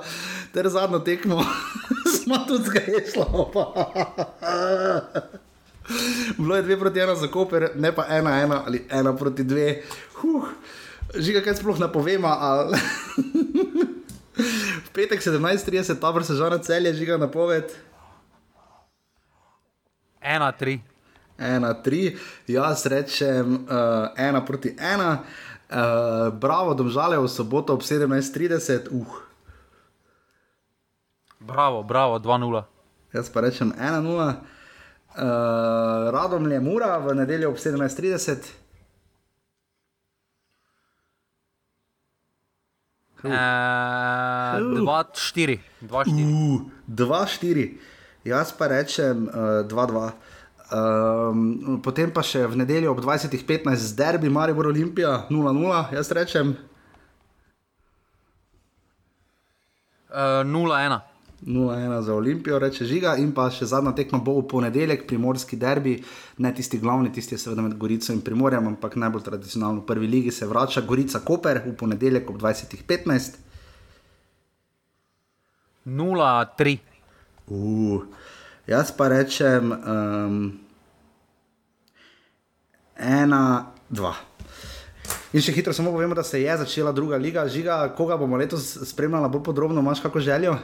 ter 0.56 0.68
zadnjo 0.72 0.98
tekmo 1.04 1.44
smo 2.16 2.40
tudi 2.48 2.64
zgrešila. 2.64 3.26
Bilo 6.40 6.56
je 6.56 6.62
dve 6.62 6.80
proti 6.80 7.00
ena 7.00 7.14
za 7.14 7.28
koper, 7.28 7.70
ne 7.76 7.92
pa 7.92 8.06
ena, 8.08 8.40
ena 8.40 8.62
ali 8.66 8.86
ena 8.90 9.16
proti 9.16 9.44
dve. 9.44 9.82
Huh. 10.16 10.48
Žiga, 11.14 11.44
kaj 11.44 11.54
sploh 11.60 11.78
ne 11.78 11.92
povemo. 11.92 12.28
Ali... 12.28 12.78
v 14.84 14.88
petek 14.92 15.22
17:30, 15.22 16.00
ta 16.00 16.10
vrsta 16.10 16.34
žana 16.34 16.58
celje, 16.58 16.94
žiga 16.94 17.16
na 17.16 17.30
poved. 17.30 17.70
Ena, 20.20 20.52
tri. 20.52 20.80
Ena, 21.38 21.74
tri, 21.74 22.16
jaz 22.46 22.86
rečem 22.86 23.66
uh, 23.66 24.14
ena 24.16 24.44
proti 24.44 24.76
ena. 24.78 25.22
Uh, 25.64 26.30
bravo, 26.30 26.74
domžale 26.74 27.18
v 27.18 27.28
soboto 27.28 27.74
ob 27.74 27.82
17:30. 27.82 28.88
Uh. 28.90 29.06
Bravo, 31.40 31.82
bravo, 31.82 32.18
2-0. 32.18 32.64
Jaz 33.12 33.28
pa 33.30 33.40
rečem 33.40 33.74
1-0. 33.74 34.00
Uh, 34.06 34.34
radom 36.10 36.42
je 36.50 36.60
mura 36.60 36.98
v 36.98 37.14
nedeljo 37.14 37.50
ob 37.50 37.58
17:30. 37.58 38.63
2-4. 43.24 45.58
2-4. 46.88 47.78
Jaz 48.24 48.52
pa 48.52 48.66
rečem 48.68 49.28
2-2. 49.28 49.68
Uh, 49.68 50.12
um, 50.72 51.80
potem 51.84 52.10
pa 52.12 52.22
še 52.24 52.46
v 52.48 52.56
nedeljo 52.60 52.92
ob 52.92 53.00
20:15 53.00 53.76
z 53.76 53.92
derbi 53.96 54.28
Maribor 54.28 54.66
Olimpija 54.68 55.26
0-0. 55.28 55.92
Jaz 55.92 56.10
rečem 56.12 56.56
uh, 60.12 60.44
0-1. 60.44 61.13
0-1 61.42 62.00
za 62.02 62.14
Olimpijo, 62.14 62.58
reče 62.58 62.84
žiga, 62.84 63.16
in 63.20 63.32
pa 63.34 63.50
še 63.52 63.66
zadnja 63.68 63.92
tekma 63.96 64.18
bo 64.24 64.38
v 64.38 64.46
ponedeljek, 64.48 65.06
primorski 65.08 65.56
derbi, 65.60 65.98
ne 66.38 66.52
tisti 66.54 66.78
glavni, 66.80 67.12
tisti 67.12 67.34
je 67.34 67.38
seveda 67.42 67.62
med 67.62 67.76
Gorico 67.78 68.12
in 68.12 68.22
Primorjem, 68.24 68.68
ampak 68.72 68.96
najbolj 68.96 69.26
tradicionalno 69.26 69.82
v 69.82 69.86
prvi 69.86 70.08
ligi 70.08 70.32
se 70.32 70.46
vrača 70.46 70.80
Gorica 70.88 71.20
Koper 71.20 71.60
v 71.66 71.74
ponedeljek 71.76 72.30
ob 72.30 72.40
20.15. 72.40 73.40
0-3. 75.84 76.78
Uh, 77.46 78.02
jaz 78.66 78.92
pa 78.96 79.08
rečem 79.12 79.72
um, 79.72 80.38
1-2. 82.96 84.14
In 85.34 85.42
še 85.42 85.52
hitro 85.52 85.74
samo 85.74 85.90
povemo, 85.92 86.14
da 86.14 86.22
se 86.24 86.40
je 86.40 86.56
začela 86.56 86.92
druga 86.94 87.18
liga. 87.20 87.44
Žiga, 87.50 87.90
koga 87.98 88.16
bomo 88.16 88.38
letos 88.40 88.78
spremljali 88.88 89.28
bolj 89.28 89.42
podrobno, 89.50 89.82
imaš 89.82 90.00
kako 90.00 90.22
željo? 90.22 90.56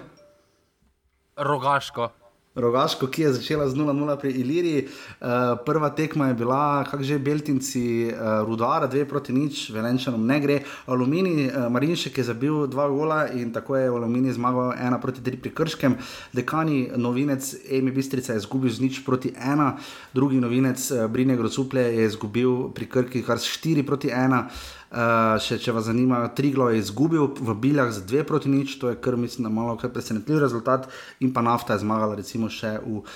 Rogaško. 1.41 2.09
Rogaško, 2.55 3.07
ki 3.07 3.23
je 3.23 3.33
začela 3.33 3.69
z 3.69 3.79
0-0 3.79 4.17
pri 4.21 4.31
Iliriji. 4.43 4.81
Uh, 4.85 5.55
prva 5.67 5.91
tekma 5.91 6.29
je 6.29 6.35
bila, 6.35 6.85
kako 6.85 7.03
že 7.03 7.19
Beltinci, 7.19 8.11
uh, 8.11 8.43
Rudara, 8.43 8.89
2 8.91 9.07
proti 9.07 9.33
nič, 9.33 9.71
Velenčanom 9.71 10.27
ne 10.27 10.41
gre. 10.41 10.57
Alumini, 10.87 11.47
uh, 11.47 11.71
Marinšek 11.71 12.19
je 12.19 12.25
zabil 12.25 12.67
dva 12.67 12.89
gola 12.91 13.31
in 13.31 13.53
tako 13.55 13.77
je 13.77 13.89
Alumini 13.89 14.35
zmagal 14.35 14.75
1 14.75 15.01
proti 15.01 15.23
3 15.23 15.41
pri 15.41 15.51
Krškem. 15.55 15.95
Dekani, 16.35 16.91
novinec 16.97 17.55
Emi 17.71 17.95
Bistrica 17.95 18.35
je 18.35 18.43
izgubil 18.43 18.71
z 18.71 18.83
nič 18.83 19.07
proti 19.07 19.31
1, 19.31 19.79
drugi 20.13 20.43
novinec 20.43 20.91
uh, 20.91 21.07
Brine 21.07 21.39
Grocuple 21.39 21.87
je 21.87 22.05
izgubil 22.05 22.75
pri 22.75 22.91
Krki 22.91 23.23
kar 23.23 23.39
4 23.39 23.87
proti 23.87 24.11
1. 24.11 24.80
Uh, 24.91 25.37
še, 25.39 25.55
če 25.63 25.71
vas 25.71 25.85
zanima, 25.87 26.25
Triglo 26.35 26.65
je 26.73 26.81
izgubil 26.81 27.29
v 27.39 27.55
Biljah 27.63 27.93
z 27.95 28.03
2 28.11 28.25
proti 28.27 28.51
nič, 28.51 28.73
to 28.83 28.91
je 28.91 28.97
kar 28.99 29.15
mislim, 29.15 29.47
malo 29.55 29.77
kar 29.79 29.93
presenetljiv 29.95 30.41
rezultat, 30.43 30.89
in 31.23 31.31
pa 31.31 31.45
nafta 31.47 31.77
je 31.77 31.85
zmagala 31.85 32.19
recimo 32.19 32.51
še 32.51 32.73
v 32.83 32.99
uh, 32.99 33.07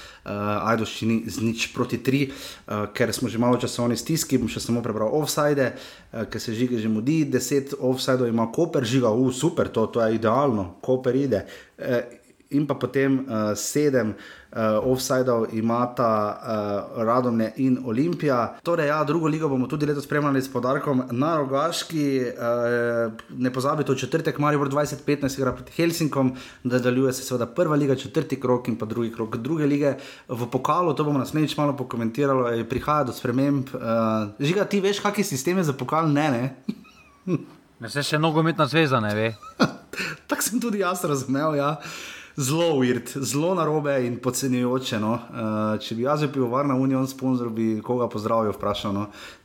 Ajdoščini 0.71 1.25
z 1.27 1.43
nič 1.43 1.67
proti 1.75 1.99
3, 1.99 2.23
uh, 2.31 2.87
ker 2.95 3.11
smo 3.11 3.27
že 3.27 3.43
malo 3.43 3.59
časovni 3.59 3.99
stiski, 3.99 4.39
bom 4.39 4.47
še 4.47 4.63
samo 4.63 4.87
prebral 4.87 5.11
offside, 5.19 5.73
uh, 5.75 6.23
ker 6.31 6.39
se 6.39 6.55
žiga 6.55 6.79
že 6.79 6.87
mudi, 6.87 7.25
10 7.27 7.75
offside 7.83 8.31
ima 8.31 8.47
Koper, 8.55 8.87
žiga, 8.87 9.11
uh, 9.11 9.35
super, 9.35 9.67
to, 9.67 9.91
to 9.91 9.99
je 9.99 10.15
idealno, 10.15 10.77
Koper 10.79 11.19
ide. 11.19 11.43
Uh, 11.75 12.07
in 12.55 12.71
pa 12.71 12.79
potem 12.79 13.27
uh, 13.27 13.51
sedem 13.59 14.15
uh, 14.55 14.93
offsajdov 14.93 15.47
imata 15.53 16.09
uh, 16.31 17.05
Radomne 17.05 17.53
in 17.57 17.79
Olimpija. 17.85 18.57
Torej, 18.63 18.89
ja, 18.89 19.05
drugo 19.05 19.29
ligo 19.29 19.49
bomo 19.49 19.67
tudi 19.67 19.87
letos 19.87 20.05
spremljali 20.05 20.43
s 20.43 20.53
podarkom 20.53 21.03
na 21.11 21.37
Rogaški. 21.37 22.21
Uh, 22.21 23.13
ne 23.39 23.53
pozabite, 23.53 23.93
v 23.93 23.97
četrtek 23.97 24.39
Marijo 24.39 24.65
2015 24.65 25.39
igra 25.39 25.53
proti 25.53 25.73
Helsinkom, 25.73 26.35
da 26.65 26.77
nadaljuje 26.77 27.13
se 27.13 27.23
seveda 27.23 27.47
prva 27.47 27.77
liga, 27.77 27.97
četrti 27.97 28.41
krok 28.41 28.69
in 28.69 28.79
pa 28.79 28.87
drugi 28.87 29.13
krok 29.13 29.37
druge 29.37 29.67
lige. 29.67 29.95
V 30.29 30.47
pokalu, 30.51 30.95
to 30.95 31.05
bomo 31.05 31.19
naslednjič 31.19 31.57
malo 31.57 31.77
pokomentirali, 31.77 32.65
prihaja 32.65 33.05
do 33.05 33.13
sprememb. 33.13 33.69
Uh, 33.75 33.81
žiga, 34.39 34.65
ti 34.65 34.81
veš, 34.81 35.01
kakšne 35.01 35.25
sisteme 35.25 35.65
za 35.65 35.73
pokal 35.73 36.09
ne, 36.13 36.31
ne? 36.31 36.45
Ne 37.81 37.91
se 37.91 38.05
še 38.07 38.17
nogometna 38.17 38.65
zveza 38.71 39.01
ne 39.03 39.11
ve. 39.13 39.31
Tako 40.31 40.43
sem 40.47 40.61
tudi 40.63 40.79
jaz 40.81 41.03
razumel. 41.05 41.57
Ja. 41.59 41.75
Zelo 42.37 42.75
uvirt, 42.75 43.13
zelo 43.17 43.55
narobe 43.55 44.07
in 44.07 44.17
podcenjujoče. 44.19 44.99
No. 44.99 45.13
Uh, 45.15 45.77
če 45.79 45.95
bi 45.95 46.03
jaz 46.03 46.25
bil 46.25 46.33
pivovarna 46.35 46.75
Union 46.75 47.07
sponsor, 47.07 47.53
bi 47.55 47.79
koga 47.83 48.09
pozdravil, 48.11 48.51
vprašal. 48.57 48.95
No. 48.95 49.05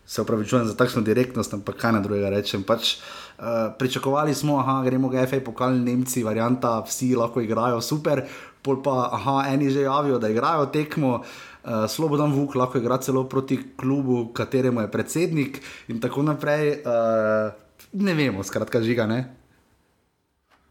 Se 0.09 0.23
upravičujem 0.23 0.65
za 0.65 0.73
takšno 0.73 1.03
direktnost, 1.05 1.53
ampak 1.53 1.77
kaj 1.77 1.93
na 1.93 2.01
drugega 2.01 2.31
rečem. 2.33 2.63
Pač, 2.65 2.95
uh, 2.97 3.69
pričakovali 3.77 4.33
smo, 4.33 4.57
da 4.65 4.79
gremo 4.85 5.09
ga 5.13 5.27
FA 5.29 5.37
pokal 5.45 5.77
Nemci, 5.77 6.25
varianta, 6.25 6.79
vsi 6.81 7.13
lahko 7.15 7.45
igrajo 7.45 7.77
super, 7.81 8.23
pol 8.65 8.81
pa 8.81 9.11
aha, 9.13 9.43
eni 9.53 9.69
že 9.69 9.85
javijo, 9.85 10.17
da 10.17 10.33
igrajo 10.33 10.65
tekmo. 10.73 11.19
Uh, 11.21 11.85
Slobodan 11.85 12.33
Vuk 12.33 12.57
lahko 12.57 12.81
igra 12.81 12.97
celo 12.97 13.27
proti 13.29 13.59
klubu, 13.77 14.31
kateremu 14.33 14.81
je 14.81 14.91
predsednik, 14.91 15.61
in 15.93 16.01
tako 16.01 16.25
naprej. 16.25 16.81
Uh, 16.81 17.53
ne 17.93 18.17
vemo, 18.17 18.41
skratka, 18.43 18.81
žiga. 18.81 19.05
Ne? 19.05 19.38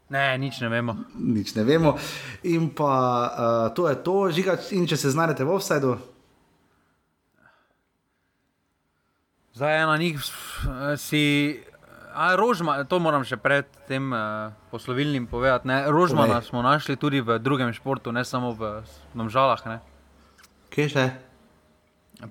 Ne, 0.09 0.37
nič 0.41 0.57
ne 0.65 0.69
vemo. 0.73 0.97
Nič 1.13 1.53
ne 1.53 1.63
vemo. 1.63 1.93
In 2.49 2.69
pa 2.73 2.93
uh, 3.29 3.75
to 3.77 3.85
je 3.85 3.95
to, 4.01 4.15
žiga, 4.33 4.57
in 4.73 4.89
če 4.89 4.97
se 4.97 5.13
znajdete 5.13 5.45
v 5.45 5.53
offsajdu. 5.53 5.97
Zdaj 9.53 9.81
ena 9.83 9.97
njih 9.97 10.17
si. 10.97 11.23
A, 12.09 12.33
Rožma, 12.35 12.81
to 12.89 12.97
moram 12.97 13.21
še 13.21 13.37
pred 13.37 13.69
tem 13.85 14.09
uh, 14.09 14.49
poslovilnim 14.73 15.29
povedati. 15.29 15.69
Ne? 15.69 15.85
Rožmana 15.93 16.41
Povej. 16.41 16.47
smo 16.49 16.65
našli 16.65 16.97
tudi 16.97 17.21
v 17.21 17.37
drugem 17.37 17.69
športu, 17.69 18.09
ne 18.11 18.25
samo 18.25 18.57
v 18.57 18.81
Nomžalah. 19.13 19.61
Ne? 19.69 19.77
Kje 20.73 20.87
še? 20.89 21.05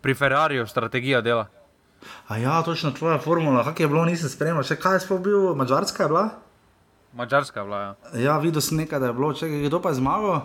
Pri 0.03 0.19
Ferrariju, 0.19 0.67
strategija 0.67 1.23
dela. 1.23 1.47
A 2.27 2.43
ja, 2.43 2.59
točno 2.67 2.91
tvoja 2.91 3.23
formula, 3.23 3.63
kako 3.65 3.87
je 3.87 3.89
bilo, 3.89 4.03
nisem 4.05 4.29
spremljal. 4.29 4.67
Še 4.67 4.77
kaj 4.83 4.99
je 4.99 5.05
sploh 5.07 5.23
bil, 5.23 5.55
Mačarska 5.55 6.05
je 6.05 6.11
bila? 6.11 6.27
Mačarska 7.13 7.61
je 7.61 7.65
bila. 7.65 7.79
Ja, 7.79 8.21
ja 8.21 8.39
videl 8.39 8.61
sem 8.61 8.77
nekaj, 8.77 9.01
da 9.01 9.11
je 9.11 9.17
bilo, 9.17 9.33
če 9.35 9.49
kdo 9.49 9.81
pa 9.83 9.93
je 9.95 10.01
zmagal. 10.01 10.43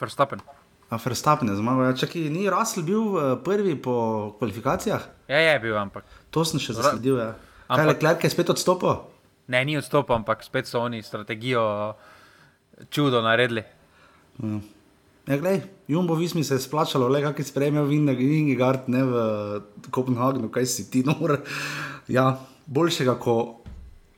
Verstappen. 0.00 0.42
A 0.90 0.98
Verstappen 1.02 1.50
je 1.50 1.56
zmagal, 1.58 1.90
ja, 1.90 2.08
ki 2.12 2.28
ni 2.30 2.46
Russell 2.50 2.86
bil 2.86 3.02
uh, 3.16 3.34
prvi 3.44 3.74
po 3.82 3.96
kvalifikacijah. 4.38 5.08
Ja, 5.28 5.40
je 5.42 5.58
bil, 5.64 5.74
ampak. 5.78 6.06
To 6.30 6.44
sem 6.46 6.62
še 6.62 6.76
zasledil. 6.78 7.18
Ja. 7.18 7.34
Ampak... 7.66 7.76
Kaj 7.76 7.82
je 7.82 7.90
Leclerc 7.90 8.24
je 8.28 8.30
spet 8.30 8.54
odstopil? 8.54 8.94
Ne, 9.50 9.64
ni 9.66 9.74
odstopil, 9.78 10.14
ampak 10.20 10.46
spet 10.46 10.70
so 10.70 10.84
oni 10.86 11.02
strategijo 11.02 11.66
čudo 12.90 13.22
naredili. 13.22 13.64
Hmm. 14.38 14.62
Ja, 15.26 15.40
glej, 15.42 15.64
Jumbo 15.90 16.14
Vismi 16.14 16.44
se 16.46 16.54
je 16.54 16.62
splačalo, 16.62 17.08
le 17.10 17.18
kakšen 17.24 17.48
sprejemel 17.48 17.88
Vingegard 17.90 18.86
ne 18.86 19.02
v 19.02 19.14
Kopenhagnu, 19.90 20.52
kaj 20.54 20.66
si 20.70 20.86
ti 20.90 21.02
nor. 21.02 21.40
Ja, 22.06 22.36
boljšega 22.70 23.16
kot 23.18 23.65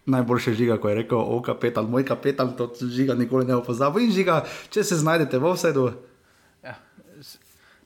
najboljše 0.09 0.55
žiga, 0.59 0.79
ko 0.81 0.89
je 0.89 0.99
rekel, 1.03 1.21
o 1.21 1.39
kapetan, 1.45 1.89
moj 1.91 2.05
kapetan, 2.09 2.55
to 2.57 2.71
žiga 2.81 3.15
nikoli 3.15 3.47
ne 3.47 3.59
opozabil. 3.61 4.09
In 4.09 4.13
žiga, 4.15 4.43
če 4.73 4.85
se 4.85 4.99
znajdete 5.01 5.39
v 5.39 5.53
vsedu. 5.55 5.89
Ja, 6.65 6.75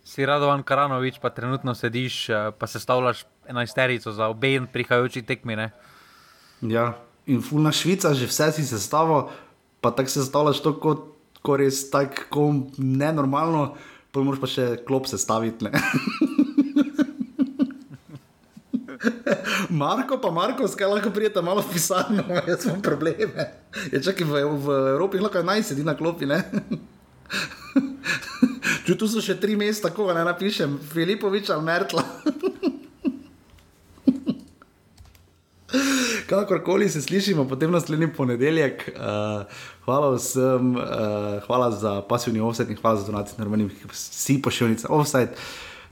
si 0.05 0.27
Radovan 0.27 0.63
Karanovič, 0.63 1.19
pa 1.23 1.31
trenutno 1.35 1.75
sediš, 1.75 2.29
eh, 2.31 2.51
pa 2.59 2.67
se 2.67 2.81
stavljaš 2.81 3.25
enajsterico 3.51 4.13
za 4.13 4.31
obe 4.31 4.55
in 4.55 4.67
prihajajoči 4.67 5.23
tekmi. 5.23 5.57
Ne? 5.57 5.71
Ja, 6.63 6.95
in 7.27 7.43
fulna 7.43 7.73
Švica, 7.75 8.15
že 8.15 8.31
vse 8.31 8.53
si 8.53 8.67
sestavil, 8.67 9.29
pa 9.81 9.91
tako 9.91 10.11
se 10.11 10.23
stavljaš 10.23 10.63
to 10.63 10.79
kot 10.79 11.09
ko 11.43 11.57
res 11.59 11.91
tako 11.91 12.47
nenormalno, 12.79 13.75
pa 14.15 14.23
moraš 14.23 14.41
pa 14.41 14.51
še 14.51 14.67
klop 14.87 15.11
sestaviti. 15.11 15.67
Marko, 19.71 20.19
pa 20.21 20.31
Marko, 20.31 20.69
skaj 20.69 20.87
lahko 20.87 21.11
prijete 21.11 21.43
malo 21.43 21.65
pisarno, 21.73 22.25
jaz 22.49 22.67
imam 22.67 22.83
probleme. 22.83 23.49
Je 23.93 24.03
čakaj 24.03 24.27
v, 24.27 24.45
v 24.65 24.79
Evropi, 24.95 25.19
lahko 25.19 25.43
naj 25.43 25.63
sedi 25.63 25.85
na 25.85 25.97
klopi, 25.97 26.27
ne? 26.27 26.43
Če 28.87 28.97
tu 28.99 29.07
so 29.09 29.23
še 29.23 29.39
tri 29.41 29.57
mesta, 29.57 29.89
tako 29.89 30.09
da 30.11 30.19
ne 30.19 30.25
napišem, 30.27 30.79
Filipovič 30.93 31.51
ali 31.55 31.65
Mertla. 31.65 32.03
Kakorkoli 36.33 36.89
se 36.89 37.03
slišimo, 37.03 37.45
potem 37.49 37.71
naslednji 37.71 38.09
ponedeljek. 38.17 38.89
Uh, 38.95 39.45
hvala 39.85 40.15
vsem, 40.17 40.75
uh, 40.77 40.83
hvala 41.47 41.71
za 41.71 42.01
pasivni 42.09 42.41
offset 42.41 42.71
in 42.71 42.77
hvala 42.81 43.01
za 43.01 43.07
donacije, 43.07 43.37
normalni 43.39 43.71
vsi 43.93 44.43
pošiljnice 44.43 44.87
offset. 44.91 45.37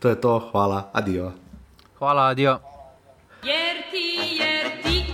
To 0.00 0.08
je 0.08 0.20
to, 0.20 0.38
hvala, 0.50 0.90
adijo. 0.92 1.32
Hvala, 1.98 2.30
adijo. 2.32 2.58
Ti, 3.90 4.38
jer 4.40 4.82
ti, 4.82 5.04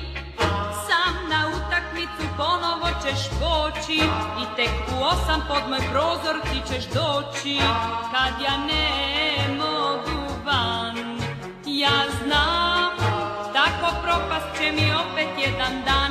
sam 0.87 1.29
na 1.29 1.49
utakmicu 1.49 2.35
ponovo 2.37 2.89
ćeš 3.03 3.29
poći 3.41 4.01
i 4.43 4.57
tek 4.57 4.71
u 4.99 5.05
osam 5.05 5.45
pod 5.49 5.71
moj 5.71 5.81
prozor 5.93 6.37
ti 6.43 6.73
ćeš 6.73 6.85
doći 6.85 7.59
kad 8.13 8.43
ja 8.45 8.57
ne 8.57 9.55
mogu 9.57 10.33
van. 10.45 11.19
Ja 11.67 12.03
znam 12.23 12.77
propast 14.07 14.59
će 14.59 14.73
mi 14.73 14.87
opet 15.03 15.29
jedan 15.39 15.75
dan 15.87 16.06